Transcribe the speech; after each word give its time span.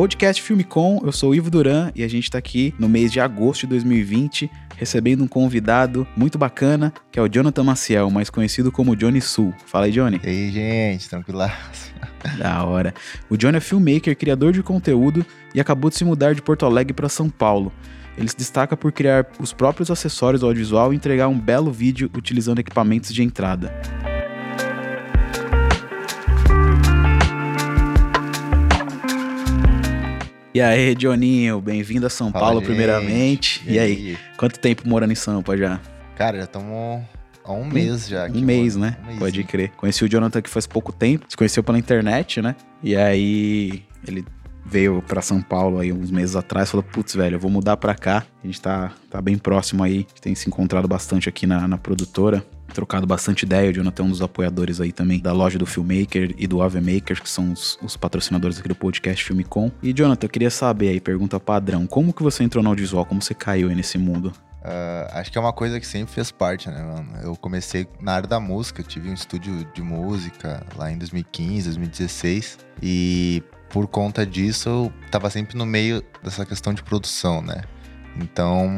Podcast 0.00 0.40
Filme 0.40 0.64
Com, 0.64 0.98
eu 1.04 1.12
sou 1.12 1.32
o 1.32 1.34
Ivo 1.34 1.50
Duran 1.50 1.92
e 1.94 2.02
a 2.02 2.08
gente 2.08 2.30
tá 2.30 2.38
aqui 2.38 2.74
no 2.78 2.88
mês 2.88 3.12
de 3.12 3.20
agosto 3.20 3.60
de 3.60 3.66
2020 3.66 4.50
recebendo 4.74 5.22
um 5.22 5.28
convidado 5.28 6.08
muito 6.16 6.38
bacana, 6.38 6.90
que 7.12 7.18
é 7.18 7.22
o 7.22 7.28
Jonathan 7.28 7.64
Maciel, 7.64 8.08
mais 8.08 8.30
conhecido 8.30 8.72
como 8.72 8.96
Johnny 8.96 9.20
Sul. 9.20 9.52
Fala 9.66 9.84
aí, 9.84 9.92
Johnny. 9.92 10.18
E 10.24 10.26
aí, 10.26 10.50
gente, 10.50 11.06
tranquilaço. 11.06 11.92
Da 12.38 12.64
hora. 12.64 12.94
O 13.28 13.36
Johnny 13.36 13.58
é 13.58 13.60
filmmaker, 13.60 14.16
criador 14.16 14.54
de 14.54 14.62
conteúdo 14.62 15.22
e 15.54 15.60
acabou 15.60 15.90
de 15.90 15.96
se 15.96 16.04
mudar 16.06 16.34
de 16.34 16.40
Porto 16.40 16.64
Alegre 16.64 16.94
para 16.94 17.10
São 17.10 17.28
Paulo. 17.28 17.70
Ele 18.16 18.26
se 18.26 18.38
destaca 18.38 18.78
por 18.78 18.92
criar 18.92 19.26
os 19.38 19.52
próprios 19.52 19.90
acessórios 19.90 20.42
audiovisual 20.42 20.94
e 20.94 20.96
entregar 20.96 21.28
um 21.28 21.38
belo 21.38 21.70
vídeo 21.70 22.10
utilizando 22.16 22.58
equipamentos 22.58 23.12
de 23.12 23.22
entrada. 23.22 23.70
E 30.52 30.60
aí, 30.60 30.94
Johninho, 30.96 31.60
bem-vindo 31.60 32.06
a 32.06 32.10
São 32.10 32.32
Fala, 32.32 32.44
Paulo, 32.44 32.58
gente. 32.60 32.66
primeiramente. 32.68 33.62
E, 33.66 33.78
aí, 33.78 34.18
quanto 34.36 34.58
tempo 34.58 34.82
morando 34.88 35.12
em 35.12 35.14
Sampa 35.16 35.56
já? 35.56 35.80
Cara, 36.16 36.38
já 36.38 36.44
estamos 36.44 37.02
há 37.44 37.52
um 37.52 37.64
mês 37.64 38.08
já. 38.08 38.24
aqui, 38.26 38.38
Um 38.38 38.42
mês, 38.42 38.74
né? 38.74 38.96
Um 39.02 39.06
mês, 39.06 39.18
Pode 39.20 39.38
né? 39.38 39.44
crer. 39.48 39.70
Conheci 39.76 40.04
o 40.04 40.08
Jonathan 40.08 40.42
que 40.42 40.50
faz 40.50 40.66
pouco 40.66 40.92
tempo. 40.92 41.24
Se 41.28 41.36
conheceu 41.36 41.62
pela 41.62 41.78
internet, 41.78 42.42
né? 42.42 42.56
E 42.82 42.96
aí 42.96 43.84
ele 44.06 44.24
veio 44.64 45.02
pra 45.02 45.22
São 45.22 45.40
Paulo 45.40 45.78
aí 45.78 45.92
uns 45.92 46.10
meses 46.10 46.36
atrás. 46.36 46.70
Falou, 46.70 46.84
putz, 46.84 47.14
velho, 47.14 47.36
eu 47.36 47.40
vou 47.40 47.50
mudar 47.50 47.76
pra 47.76 47.94
cá. 47.94 48.24
A 48.42 48.46
gente 48.46 48.60
tá, 48.60 48.92
tá 49.10 49.20
bem 49.20 49.36
próximo 49.36 49.82
aí. 49.82 50.06
Tem 50.20 50.34
se 50.34 50.48
encontrado 50.48 50.86
bastante 50.86 51.28
aqui 51.28 51.46
na, 51.46 51.66
na 51.66 51.78
produtora. 51.78 52.44
Trocado 52.72 53.06
bastante 53.06 53.42
ideia. 53.42 53.70
O 53.70 53.74
Jonathan 53.74 54.02
é 54.02 54.06
um 54.06 54.10
dos 54.10 54.22
apoiadores 54.22 54.80
aí 54.80 54.92
também 54.92 55.18
da 55.18 55.32
loja 55.32 55.58
do 55.58 55.66
Filmmaker 55.66 56.34
e 56.38 56.46
do 56.46 56.62
Ave 56.62 56.80
Maker, 56.80 57.20
que 57.20 57.28
são 57.28 57.52
os, 57.52 57.78
os 57.82 57.96
patrocinadores 57.96 58.58
aqui 58.58 58.68
do 58.68 58.76
podcast 58.76 59.24
Filme 59.24 59.44
Com. 59.44 59.70
E, 59.82 59.92
Jonathan, 59.92 60.26
eu 60.26 60.30
queria 60.30 60.50
saber 60.50 60.90
aí, 60.90 61.00
pergunta 61.00 61.40
padrão. 61.40 61.86
Como 61.86 62.12
que 62.12 62.22
você 62.22 62.44
entrou 62.44 62.62
no 62.62 62.70
audiovisual? 62.70 63.04
Como 63.04 63.20
você 63.20 63.34
caiu 63.34 63.68
aí 63.68 63.74
nesse 63.74 63.98
mundo? 63.98 64.32
Ah, 64.62 65.10
acho 65.14 65.32
que 65.32 65.38
é 65.38 65.40
uma 65.40 65.52
coisa 65.52 65.80
que 65.80 65.86
sempre 65.86 66.12
fez 66.12 66.30
parte, 66.30 66.68
né, 66.68 66.82
mano? 66.82 67.08
Eu 67.22 67.34
comecei 67.34 67.88
na 68.00 68.12
área 68.12 68.28
da 68.28 68.38
música, 68.38 68.82
tive 68.82 69.08
um 69.08 69.14
estúdio 69.14 69.64
de 69.72 69.82
música 69.82 70.64
lá 70.76 70.92
em 70.92 70.98
2015, 70.98 71.64
2016. 71.64 72.58
E 72.82 73.42
por 73.70 73.86
conta 73.86 74.26
disso, 74.26 74.68
eu 74.68 74.92
tava 75.10 75.30
sempre 75.30 75.56
no 75.56 75.64
meio 75.64 76.02
dessa 76.22 76.44
questão 76.44 76.74
de 76.74 76.82
produção, 76.82 77.40
né? 77.40 77.62
Então, 78.16 78.68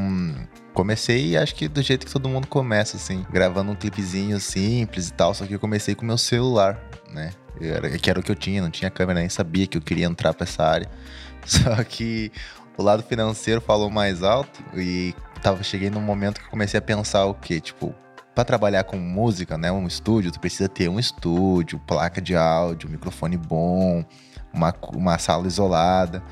comecei, 0.75 1.37
acho 1.37 1.55
que 1.55 1.67
do 1.67 1.83
jeito 1.83 2.07
que 2.07 2.13
todo 2.13 2.29
mundo 2.29 2.47
começa, 2.47 2.97
assim, 2.97 3.25
gravando 3.31 3.73
um 3.73 3.75
clipezinho 3.75 4.39
simples 4.39 5.09
e 5.09 5.13
tal, 5.13 5.35
só 5.35 5.47
que 5.47 5.55
eu 5.55 5.61
comecei 5.61 5.95
com 5.95 6.05
meu 6.05 6.19
celular, 6.19 6.79
né? 7.11 7.31
Era, 7.61 7.91
que 7.99 8.11
era 8.11 8.21
o 8.21 8.23
que 8.23 8.31
eu 8.31 8.37
tinha, 8.37 8.63
não 8.63 8.71
tinha 8.71 8.91
câmera, 8.91 9.21
nem 9.21 9.29
sabia 9.29 9.67
que 9.67 9.77
eu 9.77 9.83
queria 9.83 10.07
entrar 10.07 10.33
pra 10.35 10.45
essa 10.45 10.63
área. 10.65 10.89
Só 11.45 11.83
que 11.85 12.33
o 12.77 12.83
lado 12.83 13.03
financeiro 13.03 13.61
falou 13.61 13.91
mais 13.91 14.23
alto 14.23 14.63
e 14.75 15.15
tava, 15.43 15.63
cheguei 15.63 15.91
num 15.91 16.01
momento 16.01 16.41
que 16.41 16.49
comecei 16.49 16.79
a 16.79 16.83
pensar 16.83 17.27
o 17.27 17.35
quê? 17.35 17.61
Tipo, 17.61 17.95
pra 18.35 18.45
trabalhar 18.45 18.85
com 18.85 18.97
música, 18.97 19.59
né, 19.59 19.71
um 19.71 19.87
estúdio, 19.87 20.31
tu 20.33 20.41
precisa 20.41 20.69
ter 20.69 20.89
um 20.89 20.99
estúdio, 20.99 21.79
placa 21.87 22.21
de 22.21 22.35
áudio, 22.35 22.89
microfone 22.89 23.37
bom, 23.37 24.05
uma, 24.53 24.75
uma 24.95 25.19
sala 25.19 25.47
isolada, 25.47 26.23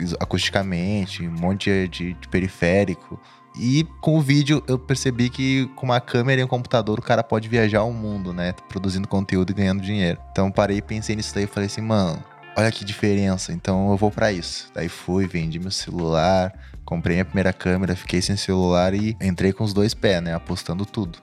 is- 0.00 0.14
acusticamente, 0.18 1.26
um 1.26 1.30
monte 1.32 1.88
de, 1.88 2.14
de- 2.14 2.28
periférico. 2.28 3.20
E 3.60 3.84
com 4.00 4.16
o 4.16 4.20
vídeo 4.20 4.62
eu 4.68 4.78
percebi 4.78 5.28
que 5.30 5.66
com 5.74 5.86
uma 5.86 6.00
câmera 6.00 6.40
e 6.40 6.44
um 6.44 6.48
computador 6.48 6.98
o 6.98 7.02
cara 7.02 7.24
pode 7.24 7.48
viajar 7.48 7.82
o 7.82 7.92
mundo, 7.92 8.32
né? 8.32 8.52
Produzindo 8.68 9.08
conteúdo 9.08 9.50
e 9.50 9.54
ganhando 9.54 9.82
dinheiro. 9.82 10.18
Então 10.30 10.50
parei 10.50 10.80
pensei 10.80 11.16
nisso 11.16 11.34
daí 11.34 11.44
e 11.44 11.46
falei 11.48 11.66
assim, 11.66 11.80
mano, 11.80 12.22
olha 12.56 12.70
que 12.70 12.84
diferença. 12.84 13.52
Então 13.52 13.90
eu 13.90 13.96
vou 13.96 14.10
pra 14.12 14.30
isso. 14.32 14.70
Daí 14.74 14.88
fui, 14.88 15.26
vendi 15.26 15.58
meu 15.58 15.72
celular, 15.72 16.52
comprei 16.84 17.16
minha 17.16 17.24
primeira 17.24 17.52
câmera, 17.52 17.96
fiquei 17.96 18.22
sem 18.22 18.36
celular 18.36 18.94
e 18.94 19.16
entrei 19.20 19.52
com 19.52 19.64
os 19.64 19.72
dois 19.72 19.92
pés, 19.92 20.22
né? 20.22 20.34
Apostando 20.34 20.86
tudo. 20.86 21.18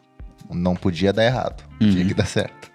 Não 0.54 0.76
podia 0.76 1.12
dar 1.14 1.26
errado, 1.26 1.64
tinha 1.80 2.02
Uhum. 2.02 2.08
que 2.08 2.14
dar 2.14 2.26
certo. 2.26 2.74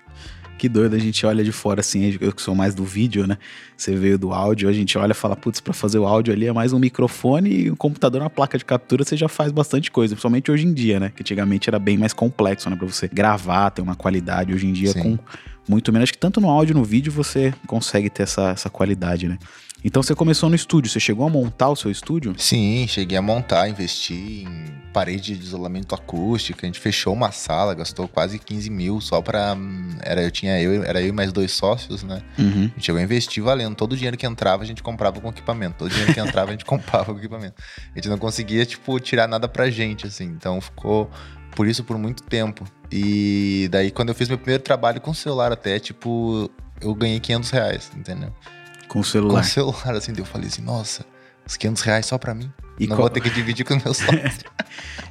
Que 0.58 0.68
doido, 0.68 0.94
a 0.94 0.98
gente 0.98 1.24
olha 1.24 1.42
de 1.42 1.52
fora 1.52 1.80
assim, 1.80 2.18
eu 2.20 2.32
que 2.34 2.42
sou 2.42 2.54
mais 2.54 2.74
do 2.74 2.84
vídeo, 2.84 3.26
né? 3.26 3.38
Você 3.74 3.96
veio 3.96 4.18
do 4.18 4.30
áudio, 4.30 4.68
a 4.68 4.72
gente 4.74 4.98
olha 4.98 5.12
e 5.12 5.14
fala, 5.14 5.34
putz, 5.34 5.58
pra 5.58 5.72
fazer 5.72 5.98
o 5.98 6.04
áudio 6.06 6.34
ali 6.34 6.46
é 6.46 6.52
mais 6.52 6.74
um 6.74 6.78
microfone 6.78 7.50
e 7.62 7.70
um 7.70 7.74
computador, 7.74 8.20
uma 8.20 8.28
placa 8.28 8.58
de 8.58 8.64
captura, 8.66 9.02
você 9.02 9.16
já 9.16 9.26
faz 9.26 9.50
bastante 9.52 9.90
coisa, 9.90 10.14
principalmente 10.14 10.50
hoje 10.50 10.66
em 10.66 10.74
dia, 10.74 11.00
né? 11.00 11.10
Que 11.16 11.22
antigamente 11.22 11.70
era 11.70 11.78
bem 11.78 11.96
mais 11.96 12.12
complexo, 12.12 12.68
né? 12.68 12.76
Pra 12.76 12.86
você 12.86 13.08
gravar, 13.08 13.70
ter 13.70 13.80
uma 13.80 13.94
qualidade. 13.96 14.52
Hoje 14.52 14.66
em 14.66 14.72
dia, 14.74 14.92
Sim. 14.92 15.00
com 15.16 15.18
muito 15.66 15.90
menos, 15.94 16.02
acho 16.04 16.12
que 16.12 16.18
tanto 16.18 16.42
no 16.42 16.50
áudio 16.50 16.74
no 16.74 16.84
vídeo 16.84 17.10
você 17.10 17.54
consegue 17.66 18.10
ter 18.10 18.24
essa, 18.24 18.50
essa 18.50 18.68
qualidade, 18.68 19.28
né? 19.28 19.38
Então 19.82 20.02
você 20.02 20.14
começou 20.14 20.48
no 20.50 20.54
estúdio, 20.54 20.90
você 20.90 21.00
chegou 21.00 21.26
a 21.26 21.30
montar 21.30 21.70
o 21.70 21.76
seu 21.76 21.90
estúdio? 21.90 22.34
Sim, 22.36 22.86
cheguei 22.86 23.16
a 23.16 23.22
montar, 23.22 23.68
investi 23.68 24.44
em 24.46 24.80
parede 24.92 25.36
de 25.36 25.42
isolamento 25.42 25.94
acústico. 25.94 26.58
A 26.62 26.66
gente 26.66 26.78
fechou 26.78 27.14
uma 27.14 27.32
sala, 27.32 27.74
gastou 27.74 28.06
quase 28.06 28.38
15 28.38 28.68
mil 28.68 29.00
só 29.00 29.22
pra. 29.22 29.54
hum, 29.54 29.96
Era, 30.02 30.22
eu 30.22 30.30
tinha 30.30 30.60
eu, 30.60 30.82
era 30.84 31.00
eu 31.00 31.08
e 31.08 31.12
mais 31.12 31.32
dois 31.32 31.52
sócios, 31.52 32.02
né? 32.02 32.22
Uhum. 32.38 32.64
A 32.64 32.74
gente 32.74 32.84
chegou 32.84 33.00
a 33.00 33.02
investir 33.02 33.42
valendo. 33.42 33.74
Todo 33.74 33.92
o 33.92 33.96
dinheiro 33.96 34.16
que 34.16 34.26
entrava, 34.26 34.62
a 34.62 34.66
gente 34.66 34.82
comprava 34.82 35.18
com 35.20 35.28
equipamento. 35.30 35.76
Todo 35.78 35.86
o 35.86 35.90
dinheiro 35.90 36.12
que 36.12 36.20
entrava, 36.20 36.48
a 36.50 36.52
gente 36.52 36.64
comprava 36.66 37.12
com 37.12 37.18
equipamento. 37.18 37.54
A 37.94 37.98
gente 37.98 38.08
não 38.08 38.18
conseguia, 38.18 38.66
tipo, 38.66 39.00
tirar 39.00 39.26
nada 39.26 39.48
pra 39.48 39.70
gente, 39.70 40.06
assim. 40.06 40.24
Então 40.24 40.60
ficou 40.60 41.10
por 41.56 41.66
isso 41.66 41.82
por 41.84 41.96
muito 41.96 42.22
tempo. 42.22 42.64
E 42.92 43.68
daí, 43.70 43.90
quando 43.90 44.10
eu 44.10 44.14
fiz 44.14 44.28
meu 44.28 44.36
primeiro 44.36 44.62
trabalho 44.62 45.00
com 45.00 45.14
celular, 45.14 45.52
até, 45.52 45.78
tipo, 45.78 46.50
eu 46.80 46.94
ganhei 46.94 47.18
500 47.20 47.50
reais, 47.50 47.90
entendeu? 47.96 48.32
Com 48.90 48.98
o 48.98 49.02
Com 49.02 49.08
celular. 49.08 49.42
celular, 49.44 49.94
assim, 49.94 50.12
daí 50.12 50.20
eu 50.20 50.26
falei 50.26 50.48
assim, 50.48 50.62
nossa, 50.62 51.04
os 51.46 51.56
500 51.56 51.82
reais 51.82 52.06
só 52.06 52.18
pra 52.18 52.34
mim. 52.34 52.50
E 52.78 52.86
não 52.86 52.96
qual- 52.96 53.02
vou 53.02 53.10
ter 53.10 53.20
que 53.20 53.30
dividir 53.30 53.64
com 53.64 53.76
os 53.76 53.84
meus 53.84 53.96
sócios. 53.98 54.40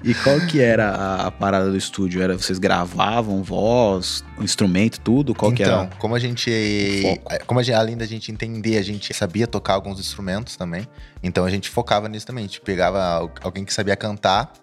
E 0.02 0.14
qual 0.14 0.40
que 0.48 0.62
era 0.62 0.92
a, 0.92 1.28
a 1.28 1.32
parada 1.32 1.70
do 1.70 1.76
estúdio? 1.76 2.22
Era 2.22 2.38
vocês 2.38 2.58
gravavam 2.58 3.44
voz, 3.44 4.24
o 4.38 4.44
instrumento, 4.44 4.98
tudo? 5.02 5.36
Qual 5.36 5.52
que 5.52 5.62
então, 5.64 5.82
era? 5.82 5.90
como 5.98 6.16
a 6.16 6.20
gente, 6.20 7.02
foco? 7.02 7.46
como 7.46 7.60
a 7.60 7.64
gente, 7.64 7.76
além 7.76 7.98
da 7.98 8.06
gente 8.06 8.32
entender, 8.32 8.78
a 8.78 8.82
gente 8.82 9.14
sabia 9.14 9.46
tocar 9.46 9.74
alguns 9.74 10.00
instrumentos 10.00 10.56
também. 10.56 10.88
Então 11.22 11.44
a 11.44 11.50
gente 11.50 11.70
focava 11.70 12.08
nisso 12.08 12.26
também. 12.26 12.46
A 12.46 12.48
gente 12.48 12.62
pegava 12.62 13.04
al- 13.04 13.32
alguém 13.42 13.66
que 13.66 13.74
sabia 13.74 13.96
cantar, 13.98 14.54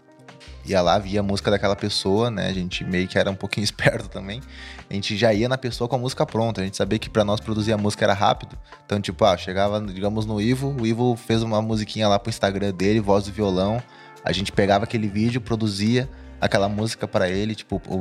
ia 0.68 0.80
lá, 0.82 0.98
via 0.98 1.20
a 1.20 1.22
música 1.22 1.50
daquela 1.50 1.76
pessoa, 1.76 2.30
né? 2.30 2.48
A 2.48 2.52
gente 2.52 2.84
meio 2.84 3.06
que 3.08 3.18
era 3.18 3.30
um 3.30 3.34
pouquinho 3.34 3.62
esperto 3.64 4.08
também. 4.08 4.40
A 4.88 4.94
gente 4.94 5.16
já 5.16 5.32
ia 5.32 5.48
na 5.48 5.58
pessoa 5.58 5.88
com 5.88 5.96
a 5.96 5.98
música 5.98 6.24
pronta. 6.26 6.60
A 6.60 6.64
gente 6.64 6.76
sabia 6.76 6.98
que 6.98 7.08
pra 7.10 7.24
nós 7.24 7.40
produzir 7.40 7.72
a 7.72 7.78
música 7.78 8.04
era 8.04 8.14
rápido. 8.14 8.56
Então, 8.84 9.00
tipo, 9.00 9.24
ah, 9.24 9.36
chegava, 9.36 9.80
digamos, 9.80 10.26
no 10.26 10.40
Ivo, 10.40 10.74
o 10.80 10.86
Ivo 10.86 11.16
fez 11.16 11.42
uma 11.42 11.60
musiquinha 11.62 12.08
lá 12.08 12.18
pro 12.18 12.30
Instagram 12.30 12.72
dele, 12.72 13.00
voz 13.00 13.24
do 13.24 13.32
violão. 13.32 13.82
A 14.24 14.32
gente 14.32 14.50
pegava 14.52 14.84
aquele 14.84 15.08
vídeo, 15.08 15.40
produzia 15.40 16.08
aquela 16.40 16.68
música 16.68 17.06
pra 17.08 17.28
ele, 17.28 17.54
tipo, 17.54 17.80
o, 17.88 17.96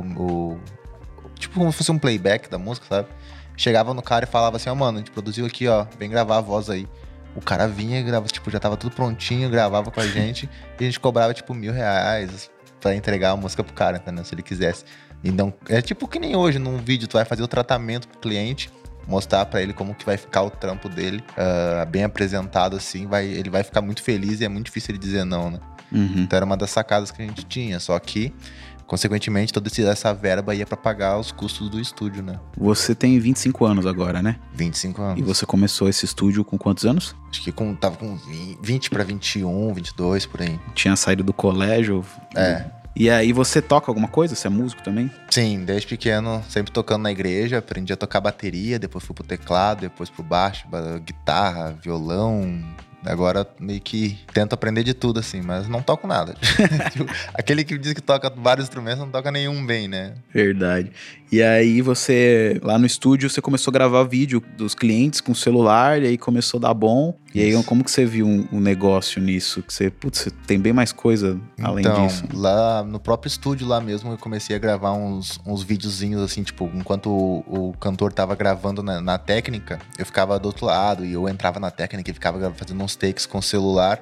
o- 0.54 0.60
tipo 1.38 1.54
como 1.58 1.70
se 1.72 1.78
fosse 1.78 1.90
um 1.92 1.98
playback 1.98 2.48
da 2.50 2.58
música, 2.58 2.86
sabe? 2.88 3.08
Chegava 3.56 3.94
no 3.94 4.02
cara 4.02 4.24
e 4.26 4.28
falava 4.28 4.56
assim, 4.56 4.68
ó, 4.68 4.74
mano, 4.74 4.98
a 4.98 5.00
gente 5.00 5.10
produziu 5.10 5.46
aqui, 5.46 5.66
ó, 5.66 5.86
vem 5.98 6.10
gravar 6.10 6.38
a 6.38 6.40
voz 6.40 6.68
aí. 6.68 6.86
O 7.34 7.40
cara 7.40 7.66
vinha 7.66 8.00
e 8.00 8.02
gravava, 8.02 8.28
tipo, 8.32 8.50
já 8.50 8.58
tava 8.58 8.76
tudo 8.76 8.94
prontinho, 8.94 9.48
gravava 9.50 9.90
com 9.90 10.00
a 10.00 10.06
gente, 10.08 10.48
e 10.78 10.82
a 10.82 10.86
gente 10.86 11.00
cobrava, 11.00 11.32
tipo, 11.34 11.54
mil 11.54 11.72
reais 11.72 12.50
pra 12.80 12.94
entregar 12.94 13.30
a 13.30 13.36
música 13.36 13.62
pro 13.64 13.74
cara, 13.74 13.96
entendeu? 13.98 14.24
Se 14.24 14.34
ele 14.34 14.42
quisesse. 14.42 14.84
Então, 15.24 15.52
é 15.68 15.80
tipo 15.80 16.06
que 16.06 16.18
nem 16.18 16.36
hoje, 16.36 16.58
num 16.58 16.76
vídeo, 16.76 17.08
tu 17.08 17.14
vai 17.14 17.24
fazer 17.24 17.42
o 17.42 17.48
tratamento 17.48 18.06
pro 18.08 18.20
cliente, 18.20 18.70
mostrar 19.06 19.46
pra 19.46 19.62
ele 19.62 19.72
como 19.72 19.94
que 19.94 20.04
vai 20.04 20.16
ficar 20.16 20.42
o 20.42 20.50
trampo 20.50 20.88
dele, 20.88 21.22
ah, 21.36 21.84
bem 21.84 22.04
apresentado 22.04 22.76
assim, 22.76 23.06
vai, 23.06 23.26
ele 23.26 23.50
vai 23.50 23.62
ficar 23.62 23.80
muito 23.80 24.02
feliz 24.02 24.40
e 24.40 24.44
é 24.44 24.48
muito 24.48 24.66
difícil 24.66 24.92
ele 24.92 24.98
dizer 24.98 25.24
não, 25.24 25.50
né? 25.50 25.60
Uhum. 25.92 26.22
Então 26.22 26.36
era 26.36 26.44
uma 26.44 26.56
das 26.56 26.70
sacadas 26.70 27.10
que 27.10 27.22
a 27.22 27.24
gente 27.24 27.44
tinha, 27.44 27.78
só 27.78 27.98
que, 27.98 28.32
consequentemente, 28.86 29.52
toda 29.52 29.68
essa 29.90 30.12
verba 30.14 30.54
ia 30.54 30.64
pra 30.66 30.76
pagar 30.76 31.18
os 31.18 31.32
custos 31.32 31.68
do 31.68 31.80
estúdio, 31.80 32.22
né? 32.22 32.38
Você 32.56 32.94
tem 32.94 33.18
25 33.18 33.64
anos 33.64 33.86
agora, 33.86 34.22
né? 34.22 34.36
25 34.54 35.02
anos. 35.02 35.18
E 35.18 35.22
você 35.22 35.44
começou 35.44 35.88
esse 35.88 36.04
estúdio 36.04 36.44
com 36.44 36.56
quantos 36.56 36.84
anos? 36.84 37.14
Acho 37.30 37.42
que 37.42 37.52
com, 37.52 37.74
tava 37.74 37.96
com 37.96 38.16
20 38.16 38.58
20 38.62 38.90
pra 38.90 39.04
21, 39.04 39.72
22, 39.74 40.26
por 40.26 40.42
aí. 40.42 40.58
Tinha 40.74 40.94
saído 40.96 41.22
do 41.24 41.32
colégio? 41.32 42.04
É. 42.34 42.64
E 42.98 43.10
aí 43.10 43.30
você 43.30 43.60
toca 43.60 43.90
alguma 43.90 44.08
coisa? 44.08 44.34
Você 44.34 44.46
é 44.46 44.50
músico 44.50 44.82
também? 44.82 45.10
Sim, 45.30 45.64
desde 45.66 45.86
pequeno, 45.86 46.42
sempre 46.48 46.72
tocando 46.72 47.02
na 47.02 47.10
igreja, 47.12 47.58
aprendi 47.58 47.92
a 47.92 47.96
tocar 47.96 48.22
bateria, 48.22 48.78
depois 48.78 49.04
fui 49.04 49.14
pro 49.14 49.22
teclado, 49.22 49.82
depois 49.82 50.08
pro 50.08 50.22
baixo, 50.22 50.66
ba- 50.68 50.98
guitarra, 50.98 51.76
violão, 51.82 52.64
Agora 53.06 53.46
meio 53.58 53.80
que 53.80 54.18
tento 54.32 54.52
aprender 54.52 54.82
de 54.82 54.94
tudo, 54.94 55.20
assim, 55.20 55.40
mas 55.40 55.68
não 55.68 55.82
toco 55.82 56.06
nada. 56.06 56.34
Tipo, 56.92 57.06
Aquele 57.34 57.64
que 57.64 57.78
diz 57.78 57.92
que 57.92 58.00
toca 58.00 58.30
vários 58.30 58.66
instrumentos 58.66 59.00
não 59.00 59.10
toca 59.10 59.30
nenhum 59.30 59.64
bem, 59.64 59.88
né? 59.88 60.14
Verdade. 60.32 60.90
E 61.30 61.42
aí 61.42 61.82
você, 61.82 62.60
lá 62.62 62.78
no 62.78 62.86
estúdio, 62.86 63.28
você 63.28 63.40
começou 63.40 63.70
a 63.70 63.74
gravar 63.74 64.04
vídeo 64.04 64.42
dos 64.56 64.74
clientes 64.74 65.20
com 65.20 65.34
celular, 65.34 66.00
e 66.00 66.06
aí 66.06 66.18
começou 66.18 66.58
a 66.58 66.62
dar 66.62 66.74
bom. 66.74 67.16
E 67.36 67.42
aí, 67.42 67.62
como 67.64 67.84
que 67.84 67.90
você 67.90 68.06
viu 68.06 68.26
um, 68.26 68.48
um 68.50 68.60
negócio 68.60 69.20
nisso? 69.20 69.62
Que 69.62 69.70
você, 69.70 69.90
putz, 69.90 70.20
você 70.20 70.30
tem 70.30 70.58
bem 70.58 70.72
mais 70.72 70.90
coisa 70.90 71.38
além 71.62 71.84
então, 71.84 72.06
disso. 72.06 72.24
lá 72.32 72.82
no 72.82 72.98
próprio 72.98 73.28
estúdio 73.28 73.66
lá 73.68 73.78
mesmo, 73.78 74.10
eu 74.10 74.16
comecei 74.16 74.56
a 74.56 74.58
gravar 74.58 74.92
uns, 74.92 75.38
uns 75.44 75.62
videozinhos 75.62 76.22
assim, 76.22 76.42
tipo, 76.42 76.70
enquanto 76.74 77.10
o, 77.10 77.68
o 77.68 77.72
cantor 77.74 78.10
tava 78.10 78.34
gravando 78.34 78.82
na, 78.82 79.02
na 79.02 79.18
técnica, 79.18 79.78
eu 79.98 80.06
ficava 80.06 80.38
do 80.38 80.46
outro 80.46 80.64
lado 80.64 81.04
e 81.04 81.12
eu 81.12 81.28
entrava 81.28 81.60
na 81.60 81.70
técnica 81.70 82.10
e 82.10 82.14
ficava 82.14 82.50
fazendo 82.54 82.82
uns 82.82 82.96
takes 82.96 83.26
com 83.26 83.36
o 83.36 83.42
celular, 83.42 84.00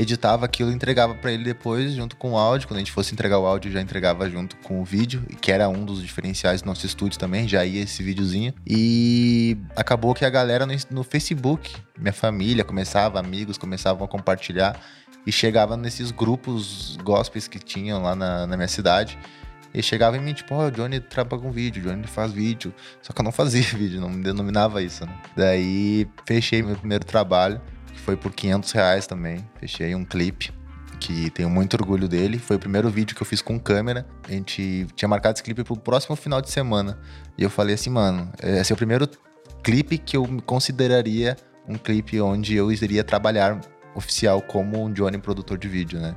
editava 0.00 0.46
aquilo 0.46 0.70
e 0.70 0.74
entregava 0.74 1.14
pra 1.14 1.30
ele 1.30 1.44
depois, 1.44 1.92
junto 1.92 2.16
com 2.16 2.32
o 2.32 2.38
áudio. 2.38 2.66
Quando 2.66 2.76
a 2.76 2.80
gente 2.80 2.92
fosse 2.92 3.12
entregar 3.12 3.38
o 3.38 3.46
áudio, 3.46 3.70
já 3.70 3.80
entregava 3.80 4.28
junto 4.28 4.56
com 4.56 4.80
o 4.80 4.84
vídeo, 4.84 5.22
que 5.40 5.52
era 5.52 5.68
um 5.68 5.84
dos 5.84 6.02
diferenciais 6.02 6.62
do 6.62 6.66
nosso 6.66 6.86
estúdio 6.86 7.18
também, 7.18 7.46
já 7.46 7.64
ia 7.64 7.82
esse 7.82 8.02
videozinho. 8.02 8.54
E 8.66 9.58
acabou 9.76 10.14
que 10.14 10.24
a 10.24 10.30
galera 10.30 10.66
no, 10.66 10.74
no 10.90 11.04
Facebook, 11.04 11.76
minha 11.98 12.12
família, 12.12 12.64
começava, 12.64 13.18
amigos 13.20 13.58
começavam 13.58 14.04
a 14.04 14.08
compartilhar 14.08 14.80
e 15.26 15.30
chegava 15.30 15.76
nesses 15.76 16.10
grupos 16.10 16.96
gospels 17.02 17.46
que 17.46 17.58
tinham 17.58 18.02
lá 18.02 18.14
na, 18.14 18.46
na 18.46 18.56
minha 18.56 18.68
cidade. 18.68 19.18
E 19.72 19.82
chegava 19.82 20.16
em 20.16 20.20
mim, 20.20 20.32
tipo, 20.32 20.52
ó, 20.54 20.66
o 20.66 20.70
Johnny 20.70 20.98
trabalha 20.98 21.42
com 21.42 21.52
vídeo, 21.52 21.82
o 21.82 21.86
Johnny 21.86 22.06
faz 22.06 22.32
vídeo. 22.32 22.74
Só 23.02 23.12
que 23.12 23.20
eu 23.20 23.24
não 23.24 23.30
fazia 23.30 23.62
vídeo, 23.76 24.00
não 24.00 24.10
me 24.10 24.22
denominava 24.22 24.82
isso, 24.82 25.06
né? 25.06 25.14
Daí 25.36 26.08
fechei 26.26 26.62
meu 26.62 26.74
primeiro 26.74 27.04
trabalho, 27.04 27.60
foi 28.10 28.16
por 28.16 28.32
500 28.32 28.72
reais 28.72 29.06
também. 29.06 29.48
Fechei 29.60 29.94
um 29.94 30.04
clipe, 30.04 30.52
que 30.98 31.30
tenho 31.30 31.48
muito 31.48 31.74
orgulho 31.74 32.08
dele. 32.08 32.40
Foi 32.40 32.56
o 32.56 32.58
primeiro 32.58 32.90
vídeo 32.90 33.14
que 33.14 33.22
eu 33.22 33.26
fiz 33.26 33.40
com 33.40 33.56
câmera. 33.58 34.04
A 34.28 34.32
gente 34.32 34.88
tinha 34.96 35.08
marcado 35.08 35.34
esse 35.36 35.42
clipe 35.44 35.62
pro 35.62 35.76
próximo 35.76 36.16
final 36.16 36.42
de 36.42 36.50
semana. 36.50 36.98
E 37.38 37.42
eu 37.44 37.48
falei 37.48 37.76
assim, 37.76 37.88
mano, 37.88 38.28
esse 38.42 38.72
é 38.72 38.74
o 38.74 38.76
primeiro 38.76 39.08
clipe 39.62 39.96
que 39.96 40.16
eu 40.16 40.26
consideraria 40.44 41.36
um 41.68 41.76
clipe 41.76 42.20
onde 42.20 42.56
eu 42.56 42.72
iria 42.72 43.04
trabalhar 43.04 43.60
oficial 43.94 44.42
como 44.42 44.84
um 44.84 44.92
Johnny 44.92 45.18
produtor 45.18 45.56
de 45.56 45.68
vídeo, 45.68 46.00
né? 46.00 46.16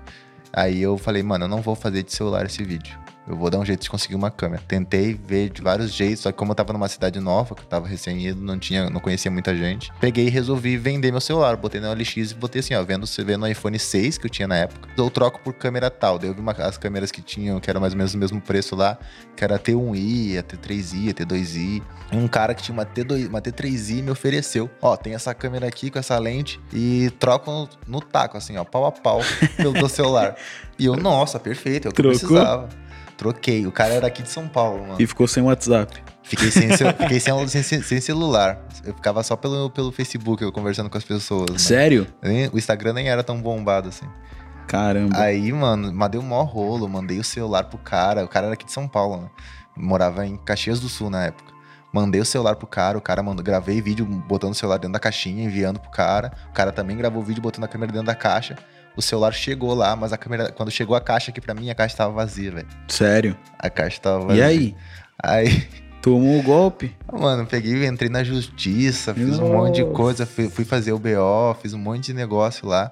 Aí 0.51 0.81
eu 0.81 0.97
falei, 0.97 1.21
mano, 1.21 1.45
eu 1.45 1.49
não 1.49 1.61
vou 1.61 1.75
fazer 1.75 2.01
de 2.01 2.11
celular 2.11 2.43
esse 2.47 2.63
vídeo. 2.63 3.02
Eu 3.27 3.37
vou 3.37 3.49
dar 3.49 3.57
um 3.57 3.65
jeito 3.65 3.81
de 3.81 3.89
conseguir 3.89 4.15
uma 4.15 4.29
câmera. 4.29 4.61
Tentei 4.67 5.13
ver 5.13 5.49
de 5.49 5.61
vários 5.61 5.93
jeitos, 5.93 6.21
só 6.21 6.31
que 6.31 6.37
como 6.37 6.51
eu 6.51 6.55
tava 6.55 6.73
numa 6.73 6.87
cidade 6.89 7.19
nova, 7.19 7.55
que 7.55 7.61
eu 7.61 7.65
tava 7.65 7.87
recém-ido, 7.87 8.41
não 8.41 8.59
tinha, 8.59 8.89
não 8.89 8.99
conhecia 8.99 9.31
muita 9.31 9.55
gente. 9.55 9.91
Peguei 9.99 10.27
e 10.27 10.29
resolvi 10.29 10.75
vender 10.77 11.11
meu 11.11 11.21
celular. 11.21 11.55
Botei 11.55 11.79
na 11.79 11.91
OLX 11.91 12.31
e 12.31 12.35
botei 12.35 12.59
assim, 12.59 12.73
ó, 12.73 12.83
vendo, 12.83 13.05
vendo 13.25 13.39
no 13.39 13.47
iPhone 13.47 13.79
6 13.79 14.17
que 14.17 14.25
eu 14.25 14.29
tinha 14.29 14.47
na 14.47 14.57
época. 14.57 14.89
Eu 14.97 15.09
troco 15.09 15.39
por 15.39 15.53
câmera 15.53 15.89
tal. 15.89 16.19
Daí 16.19 16.29
eu 16.29 16.33
vi 16.33 16.41
uma, 16.41 16.51
as 16.51 16.77
câmeras 16.77 17.11
que 17.11 17.21
tinham, 17.21 17.59
que 17.59 17.69
eram 17.69 17.79
mais 17.79 17.93
ou 17.93 17.97
menos 17.97 18.13
o 18.13 18.17
mesmo 18.17 18.41
preço 18.41 18.75
lá, 18.75 18.97
que 19.35 19.43
era 19.43 19.55
a 19.55 19.59
T1i, 19.59 20.37
a 20.37 20.43
T3i, 20.43 21.11
a 21.11 21.13
T2i. 21.13 21.81
E 22.11 22.15
um 22.15 22.27
cara 22.27 22.53
que 22.53 22.61
tinha 22.61 22.73
uma, 22.73 22.85
T2, 22.85 23.29
uma 23.29 23.41
T3i 23.41 24.03
me 24.03 24.11
ofereceu. 24.11 24.69
Ó, 24.81 24.97
tem 24.97 25.13
essa 25.13 25.33
câmera 25.33 25.65
aqui 25.65 25.89
com 25.89 25.97
essa 25.97 26.17
lente 26.19 26.59
e 26.73 27.09
troco 27.19 27.49
no, 27.49 27.69
no 27.87 28.01
taco, 28.01 28.37
assim, 28.37 28.57
ó, 28.57 28.65
pau 28.65 28.85
a 28.85 28.91
pau 28.91 29.21
pelo 29.55 29.73
teu 29.73 29.87
celular. 29.89 30.35
E 30.77 30.85
eu, 30.85 30.95
nossa, 30.95 31.39
perfeito, 31.39 31.87
é 31.87 31.91
o 31.91 31.93
que 31.93 32.01
eu 32.01 32.09
precisava. 32.09 32.69
Troquei. 33.17 33.65
O 33.67 33.71
cara 33.71 33.93
era 33.93 34.07
aqui 34.07 34.21
de 34.23 34.29
São 34.29 34.47
Paulo, 34.47 34.81
mano. 34.87 34.95
E 34.99 35.05
ficou 35.07 35.27
sem 35.27 35.43
WhatsApp. 35.43 36.03
Fiquei 36.23 36.49
sem, 36.51 36.69
fiquei 36.97 37.19
sem, 37.19 37.47
sem- 37.63 37.81
sem 37.81 38.01
celular. 38.01 38.59
Eu 38.85 38.93
ficava 38.93 39.21
só 39.23 39.35
pelo, 39.35 39.69
pelo 39.69 39.91
Facebook, 39.91 40.41
eu 40.43 40.51
conversando 40.51 40.89
com 40.89 40.97
as 40.97 41.03
pessoas. 41.03 41.49
né? 41.51 41.57
Sério? 41.57 42.07
Nem- 42.21 42.49
O 42.51 42.57
Instagram 42.57 42.93
nem 42.93 43.09
era 43.09 43.23
tão 43.23 43.41
bombado 43.41 43.89
assim. 43.89 44.05
Caramba. 44.67 45.17
Aí, 45.19 45.51
mano, 45.51 45.93
mandei 45.93 46.19
um 46.19 46.23
maior 46.23 46.43
rolo, 46.45 46.87
mandei 46.87 47.19
o 47.19 47.23
celular 47.23 47.65
pro 47.65 47.77
cara. 47.77 48.23
O 48.23 48.27
cara 48.27 48.45
era 48.47 48.53
aqui 48.53 48.65
de 48.65 48.71
São 48.71 48.87
Paulo, 48.87 49.21
né? 49.21 49.29
Morava 49.75 50.25
em 50.25 50.37
Caxias 50.37 50.79
do 50.79 50.87
Sul 50.89 51.09
na 51.09 51.25
época. 51.25 51.51
Mandei 51.91 52.19
o 52.19 52.25
celular 52.25 52.55
pro 52.55 52.65
cara, 52.65 52.97
o 52.97 53.01
cara 53.01 53.21
mandou, 53.21 53.43
gravei 53.43 53.79
vídeo 53.79 54.03
botando 54.03 54.51
o 54.53 54.55
celular 54.55 54.77
dentro 54.77 54.93
da 54.93 54.99
caixinha, 54.99 55.43
enviando 55.43 55.79
pro 55.79 55.91
cara. 55.91 56.31
O 56.49 56.53
cara 56.53 56.71
também 56.71 56.97
gravou 56.97 57.21
vídeo 57.21 57.41
botando 57.41 57.65
a 57.65 57.67
câmera 57.67 57.91
dentro 57.91 58.07
da 58.07 58.15
caixa. 58.15 58.55
O 58.95 59.01
celular 59.01 59.33
chegou 59.33 59.73
lá, 59.73 59.95
mas 59.95 60.13
a 60.13 60.17
câmera, 60.17 60.51
quando 60.51 60.71
chegou 60.71 60.95
a 60.95 61.01
caixa 61.01 61.31
aqui 61.31 61.41
pra 61.41 61.53
mim, 61.53 61.69
a 61.69 61.75
caixa 61.75 61.97
tava 61.97 62.13
vazia, 62.13 62.51
velho. 62.51 62.67
Sério. 62.87 63.37
A 63.57 63.69
caixa 63.69 63.99
tava 63.99 64.25
vazia. 64.25 64.43
E 64.43 64.43
aí? 64.43 64.75
Aí, 65.21 65.67
Tomou 66.03 66.37
o 66.37 66.43
golpe? 66.43 66.93
Mano, 67.09 67.45
peguei, 67.45 67.87
entrei 67.87 68.09
na 68.09 68.25
justiça, 68.25 69.13
fiz 69.13 69.39
um 69.39 69.53
monte 69.53 69.75
de 69.75 69.85
coisa, 69.85 70.25
fui, 70.25 70.49
fui 70.49 70.65
fazer 70.65 70.91
o 70.91 70.99
BO, 70.99 71.55
fiz 71.61 71.73
um 71.73 71.79
monte 71.79 72.07
de 72.07 72.13
negócio 72.13 72.67
lá. 72.67 72.91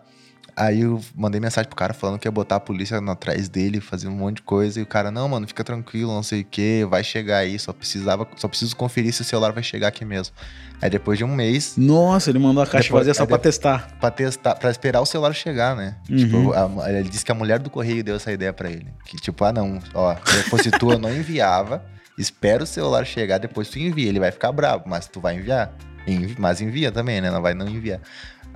Aí 0.56 0.81
eu 0.81 1.01
mandei 1.15 1.39
mensagem 1.39 1.68
pro 1.68 1.75
cara 1.75 1.94
falando 1.94 2.19
que 2.19 2.27
ia 2.27 2.31
botar 2.31 2.57
a 2.57 2.59
polícia 2.59 2.98
atrás 2.98 3.48
dele, 3.50 3.80
fazer 3.80 4.07
um 4.07 4.12
monte 4.12 4.38
de 4.38 4.42
coisa. 4.44 4.80
E 4.80 4.83
o 4.83 4.86
cara, 4.86 5.09
não, 5.12 5.27
mano, 5.30 5.48
fica 5.48 5.63
tranquilo, 5.63 6.12
não 6.13 6.21
sei 6.24 6.42
o 6.42 6.45
que, 6.45 6.86
vai 6.89 7.03
chegar 7.03 7.38
aí, 7.38 7.57
só 7.57 7.71
precisava, 7.74 8.27
só 8.38 8.48
preciso 8.48 8.75
conferir 8.75 9.13
se 9.13 9.21
o 9.21 9.25
celular 9.25 9.51
vai 9.51 9.63
chegar 9.63 9.88
aqui 9.88 10.03
mesmo. 10.06 10.36
Aí 10.81 10.89
depois 10.89 11.18
de 11.18 11.24
um 11.24 11.33
mês, 11.36 11.75
Nossa, 11.77 12.30
ele 12.31 12.39
mandou 12.39 12.62
a 12.63 12.65
caixa 12.65 12.88
Depois- 12.88 13.01
vazia 13.06 13.13
só 13.13 13.25
pra 13.25 13.38
testar. 13.38 13.88
pra 14.00 14.09
testar, 14.12 14.56
pra 14.56 14.71
esperar 14.71 15.00
o 15.01 15.06
celular 15.06 15.33
chegar, 15.33 15.75
né? 15.75 15.95
Uhum. 16.09 16.18
Tipo, 16.18 16.53
a- 16.53 16.89
ele 16.92 17.07
disse 17.09 17.24
que 17.24 17.31
a 17.31 17.36
mulher 17.36 17.59
do 17.59 17.69
correio 17.69 18.03
deu 18.03 18.15
essa 18.15 18.31
ideia 18.31 18.51
pra 18.51 18.69
ele. 18.69 18.88
Que 19.06 19.18
tipo, 19.18 19.44
ah 19.45 19.53
não, 19.53 19.80
ó, 19.94 20.15
se 20.25 20.44
fosse 20.50 20.71
tu, 20.71 20.92
eu 20.92 20.98
não 21.00 21.13
enviava, 21.15 21.83
espera 22.18 22.63
o 22.63 22.68
celular 22.68 23.06
chegar, 23.06 23.38
depois 23.38 23.69
tu 23.69 23.77
envia. 23.80 24.09
Ele 24.09 24.19
vai 24.19 24.31
ficar 24.31 24.51
bravo, 24.51 24.83
mas 24.88 25.07
tu 25.07 25.19
vai 25.21 25.36
enviar. 25.36 25.71
Envi- 26.07 26.36
mas 26.39 26.62
envia 26.62 26.92
também, 26.92 27.21
né? 27.21 27.30
Não 27.30 27.42
vai 27.44 27.53
não 27.53 27.68
enviar. 27.68 28.00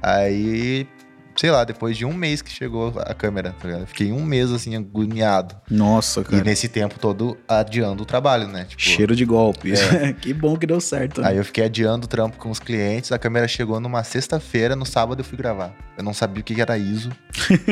Aí, 0.02 0.88
sei 1.36 1.52
lá, 1.52 1.64
depois 1.64 1.98
de 1.98 2.06
um 2.06 2.14
mês 2.14 2.42
que 2.42 2.50
chegou 2.52 2.94
a 3.00 3.14
câmera, 3.14 3.54
tá 3.60 3.68
ligado? 3.68 3.86
Fiquei 3.88 4.12
um 4.12 4.24
mês 4.24 4.52
assim, 4.52 4.76
agoniado. 4.76 5.56
Nossa, 5.70 6.22
E 6.22 6.24
cara. 6.24 6.44
nesse 6.44 6.68
tempo 6.68 7.00
todo 7.00 7.38
adiando 7.48 8.04
o 8.04 8.06
trabalho, 8.06 8.48
né? 8.48 8.66
Tipo, 8.66 8.82
Cheiro 8.82 9.16
de 9.16 9.26
golpe. 9.26 9.74
que 10.22 10.34
bom 10.34 10.58
que 10.58 10.66
deu 10.66 10.80
certo. 10.80 11.22
né? 11.22 11.30
Aí 11.30 11.38
eu 11.38 11.44
fiquei 11.46 11.66
adiando 11.66 12.06
o 12.06 12.08
trampo 12.08 12.38
com 12.38 12.50
os 12.50 12.60
clientes, 12.60 13.12
a 13.12 13.20
câmera 13.20 13.48
chegou 13.48 13.80
numa 13.80 14.04
sexta-feira, 14.04 14.76
no 14.76 14.86
sábado 14.86 15.20
eu 15.20 15.26
fui 15.26 15.38
gravar. 15.38 15.74
Eu 15.98 16.04
não 16.04 16.14
sabia 16.14 16.42
o 16.42 16.44
que 16.44 16.60
era 16.60 16.78
ISO. 16.78 17.12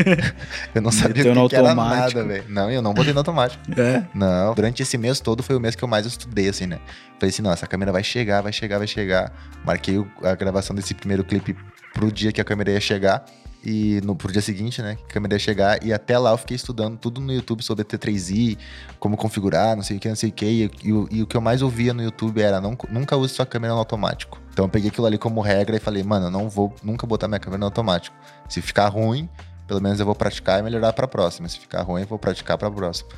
eu 0.73 0.81
não 0.81 0.91
sabia 0.91 1.31
o 1.33 1.35
que, 1.43 1.49
que 1.49 1.55
era 1.55 1.75
nada, 1.75 2.23
velho. 2.23 2.45
Não, 2.49 2.71
eu 2.71 2.81
não 2.81 2.93
botei 2.93 3.13
no 3.13 3.19
automático. 3.19 3.61
É. 3.79 4.03
Não, 4.13 4.53
durante 4.53 4.81
esse 4.81 4.97
mês 4.97 5.19
todo 5.19 5.43
foi 5.43 5.55
o 5.55 5.59
mês 5.59 5.75
que 5.75 5.83
eu 5.83 5.87
mais 5.87 6.05
estudei, 6.05 6.49
assim, 6.49 6.65
né? 6.65 6.79
Falei 7.19 7.29
assim, 7.29 7.41
não, 7.41 7.51
essa 7.51 7.67
câmera 7.67 7.91
vai 7.91 8.03
chegar, 8.03 8.41
vai 8.41 8.53
chegar, 8.53 8.77
vai 8.77 8.87
chegar. 8.87 9.31
Marquei 9.65 10.03
a 10.23 10.35
gravação 10.35 10.75
desse 10.75 10.93
primeiro 10.93 11.23
clipe 11.23 11.55
pro 11.93 12.11
dia 12.11 12.31
que 12.31 12.41
a 12.41 12.43
câmera 12.43 12.71
ia 12.71 12.79
chegar. 12.79 13.23
E 13.65 14.01
no, 14.03 14.13
pro 14.15 14.31
dia 14.31 14.41
seguinte, 14.41 14.81
né, 14.81 14.95
que 14.95 15.03
a 15.03 15.07
câmera 15.07 15.35
ia 15.35 15.39
chegar. 15.39 15.81
E 15.83 15.93
até 15.93 16.17
lá 16.17 16.31
eu 16.31 16.37
fiquei 16.37 16.55
estudando 16.55 16.97
tudo 16.97 17.21
no 17.21 17.31
YouTube 17.31 17.63
sobre 17.63 17.81
a 17.83 17.85
T3i, 17.85 18.57
como 18.99 19.15
configurar, 19.15 19.75
não 19.75 19.83
sei 19.83 19.95
o 19.97 19.99
que, 19.99 20.09
não 20.09 20.15
sei 20.17 20.29
o 20.29 20.33
que. 20.33 20.45
E, 20.45 20.71
e 20.83 20.91
o- 20.93 21.07
e 21.09 21.23
o 21.23 21.27
que 21.27 21.37
eu 21.37 21.41
mais 21.41 21.61
ouvia 21.61 21.93
no 21.93 22.03
YouTube 22.03 22.41
era, 22.41 22.59
não, 22.59 22.77
nunca 22.89 23.15
use 23.15 23.33
sua 23.33 23.45
câmera 23.45 23.73
no 23.73 23.79
automático. 23.79 24.41
Então 24.51 24.65
eu 24.65 24.69
peguei 24.69 24.89
aquilo 24.89 25.07
ali 25.07 25.17
como 25.17 25.39
regra 25.41 25.77
e 25.77 25.79
falei, 25.79 26.03
mano, 26.03 26.25
eu 26.27 26.31
não 26.31 26.49
vou 26.49 26.75
nunca 26.83 27.07
botar 27.07 27.27
minha 27.29 27.39
câmera 27.39 27.59
no 27.59 27.65
automático. 27.65 28.15
Se 28.49 28.61
ficar 28.61 28.87
ruim, 28.89 29.29
pelo 29.65 29.81
menos 29.81 29.97
eu 29.99 30.05
vou 30.05 30.13
praticar 30.13 30.59
e 30.59 30.61
melhorar 30.63 30.91
pra 30.91 31.07
próxima. 31.07 31.47
Se 31.47 31.57
ficar 31.57 31.81
ruim, 31.83 32.01
eu 32.01 32.07
vou 32.07 32.19
praticar 32.19 32.57
pra 32.57 32.69
próxima. 32.69 33.09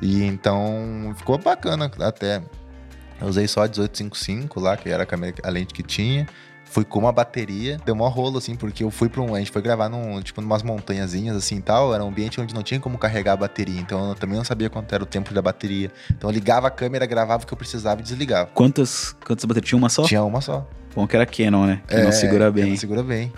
E 0.00 0.24
então 0.24 1.14
ficou 1.16 1.38
bacana 1.38 1.88
até. 2.00 2.42
Eu 3.20 3.28
usei 3.28 3.46
só 3.46 3.60
a 3.60 3.68
1855 3.68 4.58
lá, 4.58 4.76
que 4.76 4.88
era 4.88 5.04
a, 5.04 5.06
câmera, 5.06 5.34
a 5.44 5.48
lente 5.48 5.72
que 5.72 5.82
tinha. 5.84 6.26
Fui 6.72 6.86
com 6.86 7.00
uma 7.00 7.12
bateria, 7.12 7.76
deu 7.84 7.94
mó 7.94 8.08
rolo, 8.08 8.38
assim, 8.38 8.56
porque 8.56 8.82
eu 8.82 8.90
fui 8.90 9.06
pra 9.06 9.20
um. 9.20 9.34
A 9.34 9.38
gente 9.38 9.50
foi 9.50 9.60
gravar 9.60 9.90
num, 9.90 10.22
tipo, 10.22 10.40
numas 10.40 10.62
montanhazinhas 10.62 11.36
assim 11.36 11.56
e 11.56 11.60
tal. 11.60 11.94
Era 11.94 12.02
um 12.02 12.08
ambiente 12.08 12.40
onde 12.40 12.54
não 12.54 12.62
tinha 12.62 12.80
como 12.80 12.96
carregar 12.96 13.34
a 13.34 13.36
bateria. 13.36 13.78
Então 13.78 14.08
eu 14.08 14.14
também 14.14 14.38
não 14.38 14.44
sabia 14.44 14.70
quanto 14.70 14.90
era 14.90 15.02
o 15.02 15.06
tempo 15.06 15.34
da 15.34 15.42
bateria. 15.42 15.90
Então 16.10 16.30
eu 16.30 16.34
ligava 16.34 16.68
a 16.68 16.70
câmera, 16.70 17.04
gravava 17.04 17.42
o 17.42 17.46
que 17.46 17.52
eu 17.52 17.58
precisava 17.58 18.00
e 18.00 18.02
desligava. 18.02 18.48
Quantas, 18.54 19.14
quantas 19.22 19.44
baterias? 19.44 19.68
Tinha 19.68 19.76
uma 19.76 19.90
só? 19.90 20.04
Tinha 20.04 20.24
uma 20.24 20.40
só. 20.40 20.66
Bom 20.94 21.06
que 21.06 21.14
era 21.14 21.26
Canon, 21.26 21.66
né? 21.66 21.82
Que 21.86 21.96
não 21.96 22.12
segura 22.12 22.50
bem. 22.50 22.70
Não 22.70 22.76
segura 22.78 23.02
bem. 23.02 23.30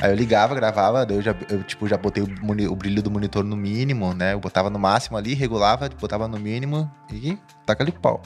Aí 0.00 0.10
eu 0.10 0.16
ligava, 0.16 0.54
gravava, 0.54 1.04
daí 1.04 1.18
eu 1.18 1.22
já, 1.22 1.34
eu, 1.50 1.62
tipo, 1.62 1.86
já 1.86 1.98
botei 1.98 2.22
o, 2.22 2.72
o 2.72 2.76
brilho 2.76 3.02
do 3.02 3.10
monitor 3.10 3.44
no 3.44 3.56
mínimo, 3.56 4.14
né? 4.14 4.32
Eu 4.32 4.40
botava 4.40 4.70
no 4.70 4.78
máximo 4.78 5.18
ali, 5.18 5.34
regulava, 5.34 5.86
botava 6.00 6.26
no 6.26 6.38
mínimo 6.38 6.90
e 7.12 7.38
taca 7.66 7.82
ali 7.82 7.92
pau. 7.92 8.22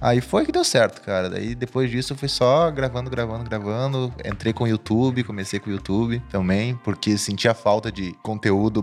Aí 0.00 0.20
foi 0.20 0.44
que 0.44 0.52
deu 0.52 0.64
certo, 0.64 1.02
cara. 1.02 1.28
Daí 1.28 1.54
depois 1.54 1.90
disso 1.90 2.14
foi 2.14 2.28
só 2.28 2.70
gravando, 2.70 3.10
gravando, 3.10 3.44
gravando. 3.44 4.12
Entrei 4.24 4.52
com 4.52 4.64
o 4.64 4.68
YouTube, 4.68 5.24
comecei 5.24 5.58
com 5.58 5.70
o 5.70 5.72
YouTube 5.72 6.22
também, 6.30 6.74
porque 6.84 7.16
sentia 7.18 7.54
falta 7.54 7.90
de 7.90 8.12
conteúdo 8.22 8.82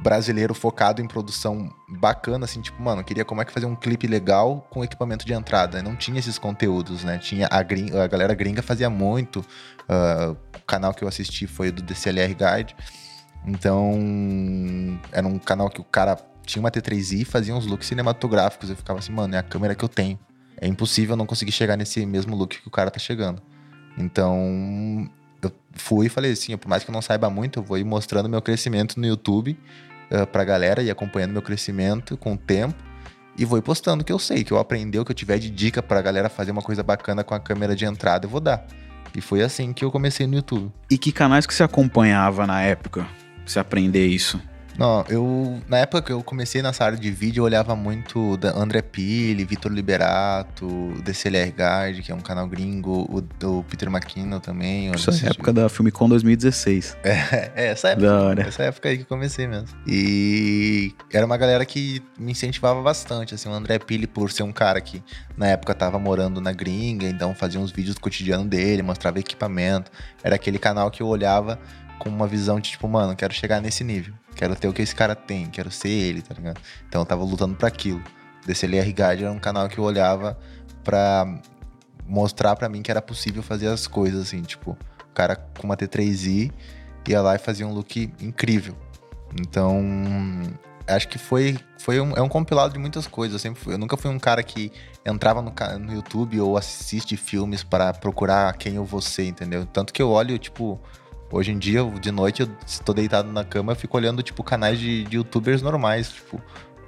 brasileiro 0.00 0.54
focado 0.54 1.02
em 1.02 1.08
produção 1.08 1.68
bacana, 1.88 2.44
assim, 2.44 2.60
tipo, 2.60 2.80
mano, 2.80 3.00
eu 3.00 3.04
queria 3.04 3.24
como 3.24 3.42
é 3.42 3.44
que 3.44 3.52
fazer 3.52 3.66
um 3.66 3.74
clipe 3.74 4.06
legal 4.06 4.66
com 4.70 4.84
equipamento 4.84 5.26
de 5.26 5.32
entrada. 5.32 5.82
Não 5.82 5.96
tinha 5.96 6.18
esses 6.18 6.38
conteúdos, 6.38 7.04
né? 7.04 7.18
Tinha 7.18 7.48
a, 7.50 7.58
a 7.58 8.06
galera 8.06 8.34
gringa 8.34 8.62
fazia 8.62 8.88
muito. 8.88 9.44
ah, 9.88 10.34
o 10.56 10.62
canal 10.66 10.94
que 10.94 11.02
eu 11.02 11.08
assisti 11.08 11.46
foi 11.46 11.70
do 11.70 11.82
DCLR 11.82 12.34
Guide. 12.34 12.76
Então, 13.46 13.98
era 15.12 15.26
um 15.26 15.38
canal 15.38 15.70
que 15.70 15.80
o 15.80 15.84
cara 15.84 16.16
tinha 16.44 16.60
uma 16.60 16.70
T3i 16.70 17.20
e 17.20 17.24
fazia 17.24 17.54
uns 17.54 17.66
looks 17.66 17.86
cinematográficos. 17.86 18.70
Eu 18.70 18.76
ficava 18.76 18.98
assim, 18.98 19.12
mano, 19.12 19.34
é 19.34 19.38
a 19.38 19.42
câmera 19.42 19.74
que 19.74 19.84
eu 19.84 19.88
tenho. 19.88 20.18
É 20.60 20.66
impossível 20.66 21.16
não 21.16 21.26
conseguir 21.26 21.52
chegar 21.52 21.76
nesse 21.76 22.04
mesmo 22.04 22.36
look 22.36 22.60
que 22.60 22.68
o 22.68 22.70
cara 22.70 22.90
tá 22.90 22.98
chegando. 22.98 23.40
Então, 23.96 25.08
eu 25.42 25.52
fui 25.72 26.06
e 26.06 26.08
falei 26.08 26.32
assim, 26.32 26.56
por 26.56 26.68
mais 26.68 26.84
que 26.84 26.90
eu 26.90 26.92
não 26.92 27.02
saiba 27.02 27.30
muito, 27.30 27.60
eu 27.60 27.62
vou 27.62 27.78
ir 27.78 27.84
mostrando 27.84 28.28
meu 28.28 28.42
crescimento 28.42 28.98
no 28.98 29.06
YouTube 29.06 29.58
uh, 30.10 30.26
pra 30.26 30.44
galera 30.44 30.82
e 30.82 30.90
acompanhando 30.90 31.32
meu 31.32 31.42
crescimento 31.42 32.16
com 32.16 32.34
o 32.34 32.36
tempo. 32.36 32.76
E 33.36 33.44
vou 33.44 33.56
ir 33.56 33.62
postando 33.62 34.02
que 34.02 34.12
eu 34.12 34.18
sei, 34.18 34.42
que 34.42 34.52
eu 34.52 34.58
aprendi, 34.58 34.98
o 34.98 35.04
que 35.04 35.12
eu 35.12 35.14
tiver 35.14 35.38
de 35.38 35.48
dica 35.48 35.80
pra 35.80 36.02
galera 36.02 36.28
fazer 36.28 36.50
uma 36.50 36.62
coisa 36.62 36.82
bacana 36.82 37.22
com 37.22 37.34
a 37.34 37.40
câmera 37.40 37.76
de 37.76 37.84
entrada, 37.84 38.26
eu 38.26 38.30
vou 38.30 38.40
dar. 38.40 38.66
E 39.14 39.20
foi 39.20 39.42
assim 39.42 39.72
que 39.72 39.84
eu 39.84 39.92
comecei 39.92 40.26
no 40.26 40.34
YouTube. 40.34 40.72
E 40.90 40.98
que 40.98 41.12
canais 41.12 41.46
que 41.46 41.54
você 41.54 41.62
acompanhava 41.62 42.46
na 42.46 42.60
época? 42.62 43.02
Pra 43.02 43.46
você 43.46 43.58
aprender 43.60 44.06
isso? 44.06 44.40
Não, 44.78 45.04
eu. 45.08 45.60
Na 45.68 45.78
época 45.78 46.00
que 46.02 46.12
eu 46.12 46.22
comecei 46.22 46.62
nessa 46.62 46.84
área 46.84 46.96
de 46.96 47.10
vídeo, 47.10 47.40
eu 47.40 47.44
olhava 47.44 47.74
muito 47.74 48.36
da 48.36 48.56
André 48.56 48.80
Pili, 48.80 49.44
Vitor 49.44 49.72
Liberato, 49.72 50.92
DCLR 51.04 51.50
Guide, 51.52 52.02
que 52.02 52.12
é 52.12 52.14
um 52.14 52.20
canal 52.20 52.46
gringo, 52.46 53.04
o 53.10 53.20
do 53.20 53.64
Peter 53.68 53.88
McKinnon 53.88 54.38
também. 54.38 54.88
é 54.88 54.94
assisti- 54.94 55.26
época 55.26 55.52
da 55.52 55.68
Filmicon 55.68 56.08
2016. 56.08 56.96
É, 57.02 57.10
é, 57.56 57.66
essa 57.70 57.88
época. 57.88 58.06
Da 58.06 58.22
hora. 58.22 58.42
Essa 58.42 58.62
época 58.62 58.88
aí 58.88 58.96
que 58.98 59.02
eu 59.02 59.06
comecei 59.08 59.46
mesmo. 59.48 59.68
E 59.86 60.94
era 61.12 61.26
uma 61.26 61.36
galera 61.36 61.64
que 61.66 62.00
me 62.18 62.32
incentivava 62.32 62.80
bastante, 62.80 63.34
assim, 63.34 63.48
o 63.48 63.52
André 63.52 63.78
Pili, 63.80 64.06
por 64.06 64.30
ser 64.30 64.44
um 64.44 64.52
cara 64.52 64.80
que 64.80 65.02
na 65.36 65.48
época 65.48 65.74
tava 65.74 65.98
morando 65.98 66.40
na 66.40 66.52
gringa, 66.52 67.06
então 67.08 67.34
fazia 67.34 67.58
uns 67.58 67.72
vídeos 67.72 67.96
do 67.96 68.00
cotidiano 68.00 68.44
dele, 68.44 68.82
mostrava 68.82 69.18
equipamento. 69.18 69.90
Era 70.22 70.36
aquele 70.36 70.58
canal 70.58 70.88
que 70.90 71.02
eu 71.02 71.06
olhava 71.08 71.58
com 71.98 72.08
uma 72.08 72.28
visão 72.28 72.60
de 72.60 72.70
tipo, 72.70 72.86
mano, 72.86 73.16
quero 73.16 73.34
chegar 73.34 73.60
nesse 73.60 73.82
nível. 73.82 74.14
Quero 74.38 74.54
ter 74.54 74.68
o 74.68 74.72
que 74.72 74.80
esse 74.82 74.94
cara 74.94 75.16
tem, 75.16 75.46
quero 75.46 75.68
ser 75.68 75.88
ele, 75.88 76.22
tá 76.22 76.32
ligado? 76.32 76.60
Então 76.88 77.00
eu 77.02 77.04
tava 77.04 77.24
lutando 77.24 77.56
pra 77.56 77.66
aquilo. 77.66 78.00
DCLR 78.46 78.86
Guide 78.86 79.24
era 79.24 79.32
um 79.32 79.38
canal 79.40 79.68
que 79.68 79.78
eu 79.78 79.82
olhava 79.84 80.38
pra 80.84 81.26
mostrar 82.06 82.54
pra 82.54 82.68
mim 82.68 82.80
que 82.80 82.90
era 82.90 83.02
possível 83.02 83.42
fazer 83.42 83.66
as 83.66 83.88
coisas, 83.88 84.22
assim, 84.28 84.40
tipo, 84.42 84.70
o 85.02 85.12
cara 85.12 85.34
com 85.34 85.64
uma 85.66 85.76
T3i 85.76 86.52
ia 87.08 87.20
lá 87.20 87.34
e 87.34 87.38
fazia 87.38 87.66
um 87.66 87.72
look 87.72 88.12
incrível. 88.20 88.76
Então, 89.40 89.82
acho 90.86 91.08
que 91.08 91.18
foi, 91.18 91.58
foi 91.78 92.00
um, 92.00 92.12
é 92.12 92.22
um 92.22 92.28
compilado 92.28 92.72
de 92.74 92.78
muitas 92.78 93.06
coisas. 93.08 93.32
Eu, 93.34 93.38
sempre 93.40 93.60
fui- 93.60 93.74
eu 93.74 93.78
nunca 93.78 93.96
fui 93.96 94.10
um 94.10 94.18
cara 94.18 94.42
que 94.42 94.70
entrava 95.04 95.42
no, 95.42 95.52
no 95.80 95.92
YouTube 95.92 96.40
ou 96.40 96.56
assiste 96.56 97.16
filmes 97.16 97.64
para 97.64 97.92
procurar 97.92 98.54
quem 98.56 98.74
eu 98.76 98.84
vou 98.84 99.00
ser, 99.00 99.24
entendeu? 99.26 99.66
Tanto 99.66 99.92
que 99.92 100.00
eu 100.00 100.10
olho, 100.10 100.38
tipo, 100.38 100.78
hoje 101.30 101.52
em 101.52 101.58
dia, 101.58 101.84
de 102.00 102.10
noite, 102.10 102.42
eu 102.42 102.48
estou 102.66 102.94
deitado 102.94 103.30
na 103.32 103.44
cama, 103.44 103.72
eu 103.72 103.76
fico 103.76 103.96
olhando, 103.96 104.22
tipo, 104.22 104.42
canais 104.42 104.78
de, 104.78 105.04
de 105.04 105.16
youtubers 105.16 105.62
normais, 105.62 106.10
tipo. 106.10 106.40